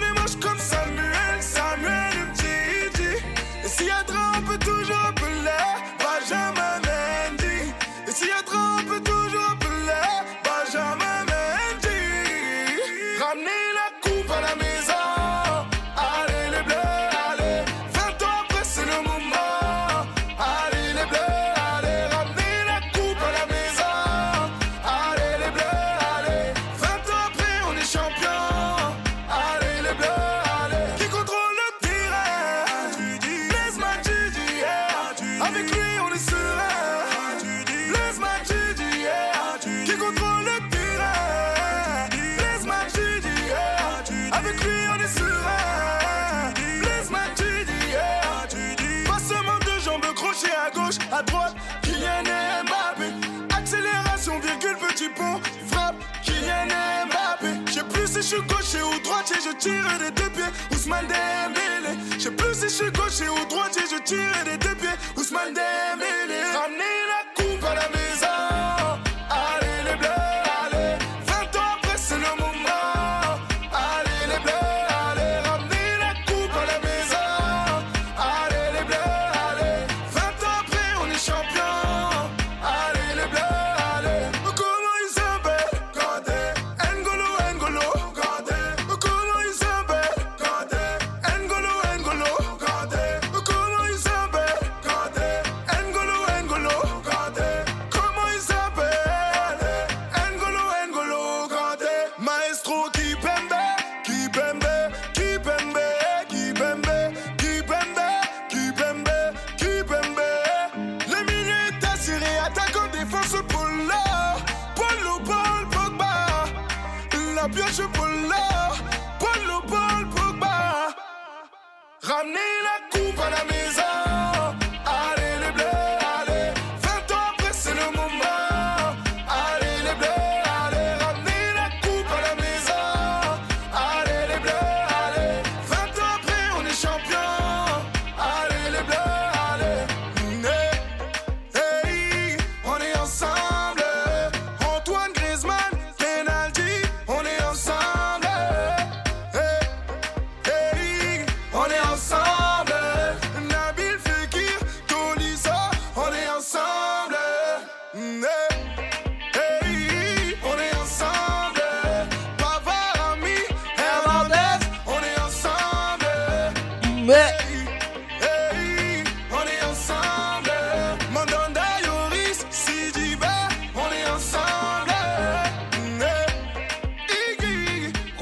Je 59.47 59.55
tire 59.55 59.99
des 59.99 60.11
deux 60.11 60.29
pieds, 60.29 60.43
Ousmane 60.71 61.07
Dembélé 61.07 61.97
Je 62.17 62.23
sais 62.23 62.31
plus 62.31 62.53
si 62.53 62.63
je 62.63 62.67
suis 62.67 62.91
gaucher 62.91 63.29
ou 63.29 63.45
droitier 63.47 63.83
Je 63.89 64.01
tire 64.03 64.43
des 64.43 64.57
deux 64.57 64.75
pieds, 64.75 64.89
Ousmane 65.15 65.53
Dembélé 65.53 66.06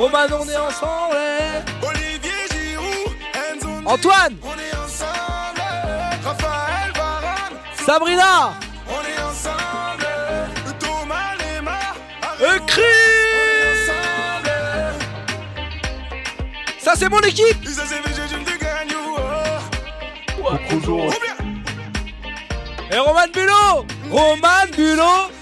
Iggy, 0.06 0.14
Roman, 0.14 0.28
on 0.40 0.50
est 0.50 0.58
ensemble. 0.58 1.18
Olivier 1.88 2.32
Giroud, 2.52 3.16
Enzo, 3.34 3.70
Antoine, 3.86 4.38
on 4.44 4.54
est 4.54 4.76
ensemble. 4.78 5.62
Raphaël 6.24 6.92
Varane, 6.96 7.58
Sabrina, 7.86 8.54
on 8.88 9.02
est 9.02 9.22
ensemble. 9.24 10.06
Thomas 10.80 11.34
Lemar, 11.40 11.96
écrit. 12.56 12.82
Ça 16.80 16.94
c'est 16.96 17.10
mon 17.10 17.20
équipe. 17.22 17.58
oh. 20.88 21.10
Et 22.92 23.00
Roman 23.00 23.28
Bulot, 23.34 23.86
Roman 24.12 24.68
Bulot. 24.76 25.35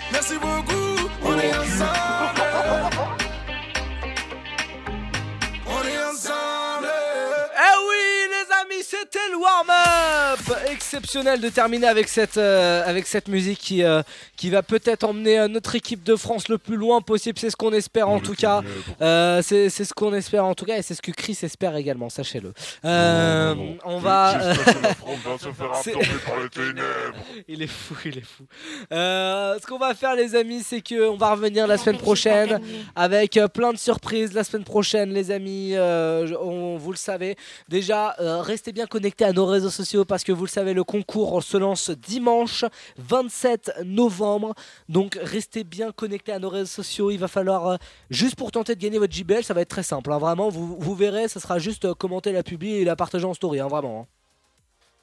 Exceptionnel 11.16 11.42
de 11.42 11.50
terminer 11.50 11.86
avec 11.86 12.08
cette, 12.08 12.38
euh, 12.38 12.82
avec 12.88 13.06
cette 13.06 13.28
musique 13.28 13.60
qui, 13.60 13.84
euh, 13.84 14.02
qui 14.36 14.50
va 14.50 14.64
peut-être 14.64 15.04
emmener 15.04 15.38
euh, 15.38 15.48
notre 15.48 15.76
équipe 15.76 16.02
de 16.04 16.16
France 16.16 16.48
le 16.50 16.58
plus 16.58 16.76
loin 16.76 17.02
possible, 17.02 17.38
c'est 17.38 17.52
ce 17.52 17.56
qu'on 17.56 17.72
espère 17.72 18.10
en 18.10 18.20
tout 18.20 18.34
cas. 18.34 18.64
Euh, 19.00 19.44
c'est 19.44 19.70
c'est 19.70 19.86
ce 19.86 19.94
qu'on 19.94 20.12
espère 20.16 20.44
en 20.44 20.56
tout 20.56 20.66
cas 20.66 20.78
et 20.78 20.82
c'est 20.82 20.96
ce 20.96 21.04
que 21.04 21.12
Chris 21.12 21.38
espère 21.44 21.76
également, 21.76 22.10
sachez-le. 22.10 22.52
Euh, 22.84 23.54
on 23.86 24.00
va... 24.00 24.40
Il 27.48 27.62
est 27.62 27.68
fou, 27.68 27.94
il 28.06 28.18
est 28.18 28.22
fou. 28.26 28.46
Euh, 28.92 29.60
ce 29.62 29.68
qu'on 29.68 29.78
va 29.78 29.94
faire, 29.94 30.16
les 30.16 30.34
amis, 30.34 30.64
c'est 30.66 30.82
que 30.82 31.08
on 31.10 31.18
va 31.18 31.30
revenir 31.30 31.68
la 31.68 31.78
semaine 31.78 32.00
prochaine 32.00 32.60
avec 32.96 33.40
plein 33.54 33.72
de 33.72 33.78
surprises. 33.78 34.34
La 34.34 34.44
semaine 34.44 34.64
prochaine, 34.64 35.14
les 35.14 35.30
amis, 35.30 35.74
euh, 35.76 36.28
on- 36.42 36.78
vous 36.78 36.90
le 36.92 36.98
savez. 36.98 37.36
Déjà, 37.70 38.16
euh, 38.20 38.42
restez 38.42 38.72
bien 38.72 38.88
connectés 38.88 39.26
à 39.26 39.32
nos 39.32 39.46
réseaux 39.46 39.70
sociaux 39.70 40.06
parce 40.06 40.24
que 40.24 40.32
vous 40.32 40.46
le 40.46 40.50
savez, 40.50 40.74
le 40.74 40.84
concours 40.84 41.03
se 41.42 41.58
lance 41.58 41.90
dimanche 41.92 42.66
27 42.98 43.72
novembre. 43.86 44.54
Donc, 44.90 45.18
restez 45.22 45.64
bien 45.64 45.92
connectés 45.92 46.32
à 46.32 46.40
nos 46.40 46.50
réseaux 46.50 46.66
sociaux. 46.66 47.12
Il 47.12 47.18
va 47.18 47.28
falloir, 47.28 47.68
euh, 47.68 47.78
juste 48.10 48.36
pour 48.36 48.52
tenter 48.52 48.76
de 48.76 48.82
gagner 48.82 49.00
votre 49.00 49.14
JBL, 49.14 49.44
ça 49.44 49.54
va 49.54 49.62
être 49.62 49.70
très 49.70 49.84
simple. 49.84 50.12
hein. 50.12 50.18
Vraiment, 50.18 50.50
vous, 50.50 50.76
vous 50.80 50.96
verrez, 50.96 51.28
ça 51.28 51.40
sera 51.40 51.60
juste 51.60 51.86
euh, 51.86 51.94
commenter 51.94 52.32
la 52.32 52.44
publi 52.44 52.74
et 52.76 52.84
la 52.86 52.96
partager 52.96 53.26
en 53.26 53.34
story. 53.34 53.60
hein, 53.60 53.68
vraiment. 53.68 54.08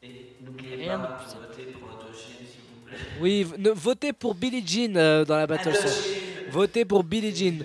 hein. 0.02 0.08
Rien 0.78 0.98
de 0.98 1.06
plus 1.06 1.26
simple. 1.30 1.44
Oui, 3.20 3.44
v- 3.44 3.56
ne- 3.58 3.70
votez 3.70 4.12
pour 4.12 4.34
Billie 4.34 4.66
Jean 4.66 4.96
euh, 4.96 5.24
dans 5.24 5.36
la 5.36 5.46
Battle. 5.46 5.72
Votez 6.50 6.84
pour 6.84 7.04
Billie 7.04 7.34
Jean. 7.34 7.58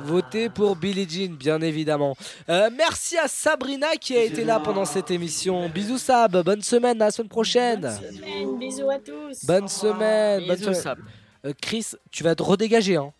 Votez 0.00 0.48
pour 0.48 0.76
Billie 0.76 1.06
Jean, 1.08 1.34
bien 1.34 1.60
évidemment. 1.60 2.16
Euh, 2.48 2.70
merci 2.76 3.16
à 3.18 3.28
Sabrina 3.28 3.96
qui 3.96 4.16
a 4.16 4.22
été 4.22 4.44
là 4.44 4.60
pendant 4.60 4.84
cette 4.84 5.10
émission. 5.10 5.68
Bisous 5.68 5.98
Sab, 5.98 6.42
bonne 6.42 6.62
semaine, 6.62 7.00
à 7.02 7.06
la 7.06 7.10
semaine 7.10 7.28
prochaine. 7.28 7.90
Semaine, 7.90 8.58
Bisous 8.58 8.90
à 8.90 8.98
tous. 8.98 9.44
Bonne 9.44 9.68
semaine. 9.68 10.46
bonne 10.46 10.56
Bisous, 10.56 10.64
semaine. 10.74 10.80
Sab. 10.82 10.98
Euh, 11.44 11.52
Chris, 11.60 11.86
tu 12.10 12.22
vas 12.24 12.34
te 12.34 12.42
redégager. 12.42 12.96
Hein, 12.96 13.12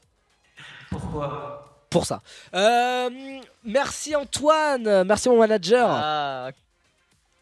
Pourquoi? 0.90 1.62
Pour 1.90 2.04
ça. 2.06 2.20
Euh, 2.54 3.08
merci 3.64 4.14
Antoine, 4.16 5.04
merci 5.04 5.28
mon 5.28 5.38
manager. 5.38 5.88
Ah, 5.90 6.50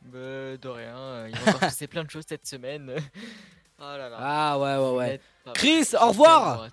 bah, 0.02 0.18
de 0.60 0.68
rien. 0.68 1.26
Il 1.28 1.36
se 1.52 1.56
passer 1.60 1.86
plein 1.86 2.04
de 2.04 2.10
choses 2.10 2.24
cette 2.28 2.46
semaine. 2.46 2.90
Oh 3.76 3.98
là 3.98 4.08
là. 4.08 4.16
Ah 4.20 4.58
ouais, 4.58 4.76
ouais, 4.76 4.96
ouais. 4.96 5.20
Chris, 5.52 5.88
au 6.00 6.08
revoir. 6.10 6.68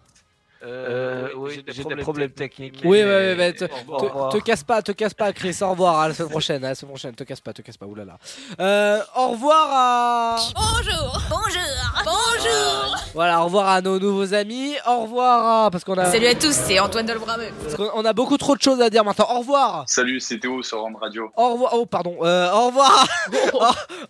Euh, 0.63 1.29
oui, 1.35 1.63
j'ai 1.67 1.83
des 1.83 1.95
problèmes 1.97 2.31
techniques. 2.31 2.81
Oui, 2.83 3.01
mais- 3.03 3.35
ouais, 3.35 3.53
te, 3.53 4.37
casse 4.39 4.63
pas, 4.63 4.81
te 4.81 4.91
casse 4.91 5.13
pas, 5.13 5.33
Chris. 5.33 5.57
Au 5.61 5.71
revoir, 5.71 5.99
à 5.99 6.07
la 6.09 6.13
semaine 6.13 6.29
prochaine, 6.29 6.63
à 6.63 6.69
la 6.69 6.75
semaine 6.75 6.91
prochaine. 6.91 7.15
Te 7.15 7.23
casse 7.23 7.39
pas, 7.41 7.53
te 7.53 7.61
casse 7.61 7.77
pas, 7.77 7.85
oulala. 7.85 8.17
Euh, 8.59 8.99
au 9.15 9.29
revoir 9.29 9.67
à. 9.71 10.35
Bonjour, 10.55 11.21
bonjour, 11.29 12.05
bonjour. 12.05 12.97
Voilà, 13.13 13.41
au 13.41 13.45
revoir 13.45 13.69
à 13.69 13.81
nos 13.81 13.99
nouveaux 13.99 14.33
amis. 14.33 14.75
Au 14.87 15.01
revoir 15.01 15.65
à. 15.65 15.71
Parce 15.71 15.83
qu'on 15.83 15.97
a. 15.97 16.05
Salut 16.05 16.27
à 16.27 16.35
tous, 16.35 16.53
c'est 16.53 16.79
Antoine 16.79 17.05
Delbrameux. 17.05 17.49
Parce 17.63 17.75
qu'on 17.75 17.89
on 17.95 18.05
a 18.05 18.13
beaucoup 18.13 18.37
trop 18.37 18.55
de 18.55 18.61
choses 18.61 18.81
à 18.81 18.89
dire 18.89 19.03
maintenant. 19.03 19.27
Au 19.35 19.39
revoir. 19.39 19.83
Salut, 19.87 20.19
c'est 20.19 20.39
Théo 20.39 20.61
sur 20.63 20.81
Rand 20.81 20.93
Radio? 20.99 21.31
Au 21.35 21.53
revoir. 21.53 21.71
Oh, 21.75 21.85
pardon. 21.85 22.17
Euh, 22.21 22.51
au 22.51 22.67
revoir. 22.67 23.07
au, 23.53 23.57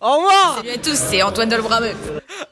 au 0.06 0.16
revoir. 0.16 0.56
Salut 0.58 0.70
à 0.70 0.78
tous, 0.78 0.94
c'est 0.96 1.22
Antoine 1.22 1.48
Delbrameux. 1.48 1.94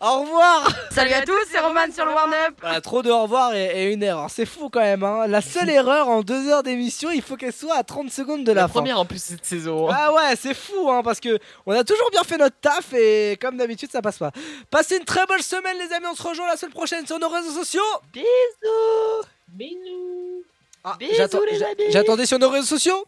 Au 0.00 0.20
revoir. 0.20 0.68
Salut 0.90 1.12
à 1.12 1.20
tous, 1.22 1.32
c'est 1.50 1.60
Roman 1.60 1.80
sur 1.94 2.06
le 2.06 2.12
warm-up. 2.12 2.54
Voilà, 2.62 2.80
trop 2.80 3.02
de 3.02 3.10
au 3.10 3.22
revoir 3.22 3.54
et, 3.54 3.84
et 3.84 3.89
une 3.92 4.02
erreur. 4.02 4.28
C'est 4.30 4.46
fou 4.46 4.68
quand 4.70 4.80
même. 4.80 5.02
Hein. 5.02 5.26
La 5.26 5.40
seule 5.40 5.68
erreur 5.70 6.08
en 6.08 6.22
deux 6.22 6.48
heures 6.48 6.62
d'émission, 6.62 7.10
il 7.10 7.22
faut 7.22 7.36
qu'elle 7.36 7.52
soit 7.52 7.76
à 7.76 7.82
30 7.84 8.10
secondes 8.10 8.44
de 8.44 8.52
la, 8.52 8.62
La 8.62 8.68
fin. 8.68 8.74
première 8.74 8.98
en 9.00 9.04
plus 9.04 9.22
cette 9.22 9.44
saison. 9.44 9.90
hein. 9.90 9.96
Ah 9.98 10.12
ouais, 10.12 10.36
c'est 10.40 10.54
fou, 10.54 10.90
hein, 10.90 11.02
parce 11.02 11.20
que 11.20 11.38
on 11.66 11.72
a 11.72 11.84
toujours 11.84 12.10
bien 12.10 12.22
fait 12.22 12.36
notre 12.38 12.56
taf 12.60 12.92
et 12.94 13.36
comme 13.40 13.56
d'habitude, 13.56 13.90
ça 13.90 14.02
passe 14.02 14.18
pas. 14.18 14.30
Passez 14.70 14.96
une 14.96 15.04
très 15.04 15.26
bonne 15.26 15.42
semaine, 15.42 15.76
les 15.78 15.92
amis. 15.94 16.06
On 16.10 16.14
se 16.14 16.22
rejoint 16.22 16.46
la 16.46 16.56
semaine 16.56 16.72
prochaine 16.72 17.06
sur 17.06 17.18
nos 17.18 17.28
réseaux 17.28 17.52
sociaux. 17.52 17.82
Bisous. 18.12 18.26
Bisous. 19.48 20.44
Ah. 20.84 20.96
J'attendais 21.90 22.26
sur 22.26 22.38
nos 22.38 22.48
réseaux 22.48 22.66
sociaux. 22.66 23.04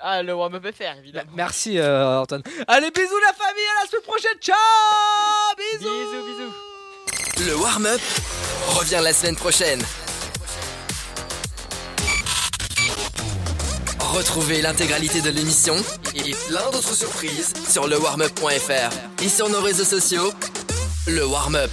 Ah, 0.00 0.22
le 0.22 0.34
warm-up 0.34 0.66
FR, 0.74 0.98
évidemment. 0.98 1.30
Merci, 1.34 1.78
euh, 1.78 2.18
Antoine. 2.20 2.42
Allez, 2.68 2.90
bisous 2.90 3.18
la 3.26 3.32
famille, 3.32 3.64
à 3.78 3.84
la 3.84 3.88
semaine 3.90 4.02
prochaine. 4.02 4.36
Ciao 4.40 4.54
Bisous 5.56 5.88
Bisous, 5.88 6.26
bisous. 6.26 7.48
Le 7.48 7.56
warm-up 7.56 8.00
revient 8.68 9.00
la 9.02 9.12
semaine 9.12 9.36
prochaine. 9.36 9.82
Retrouvez 14.14 14.62
l'intégralité 14.62 15.20
de 15.20 15.30
l'émission 15.30 15.76
et 16.14 16.34
plein 16.48 16.70
d'autres 16.70 16.94
surprises 16.94 17.52
sur 17.68 17.88
lewarmup.fr 17.88 19.22
et 19.22 19.28
sur 19.28 19.48
nos 19.48 19.60
réseaux 19.60 19.84
sociaux. 19.84 20.32
Le 21.06 21.26
warm-up. 21.26 21.70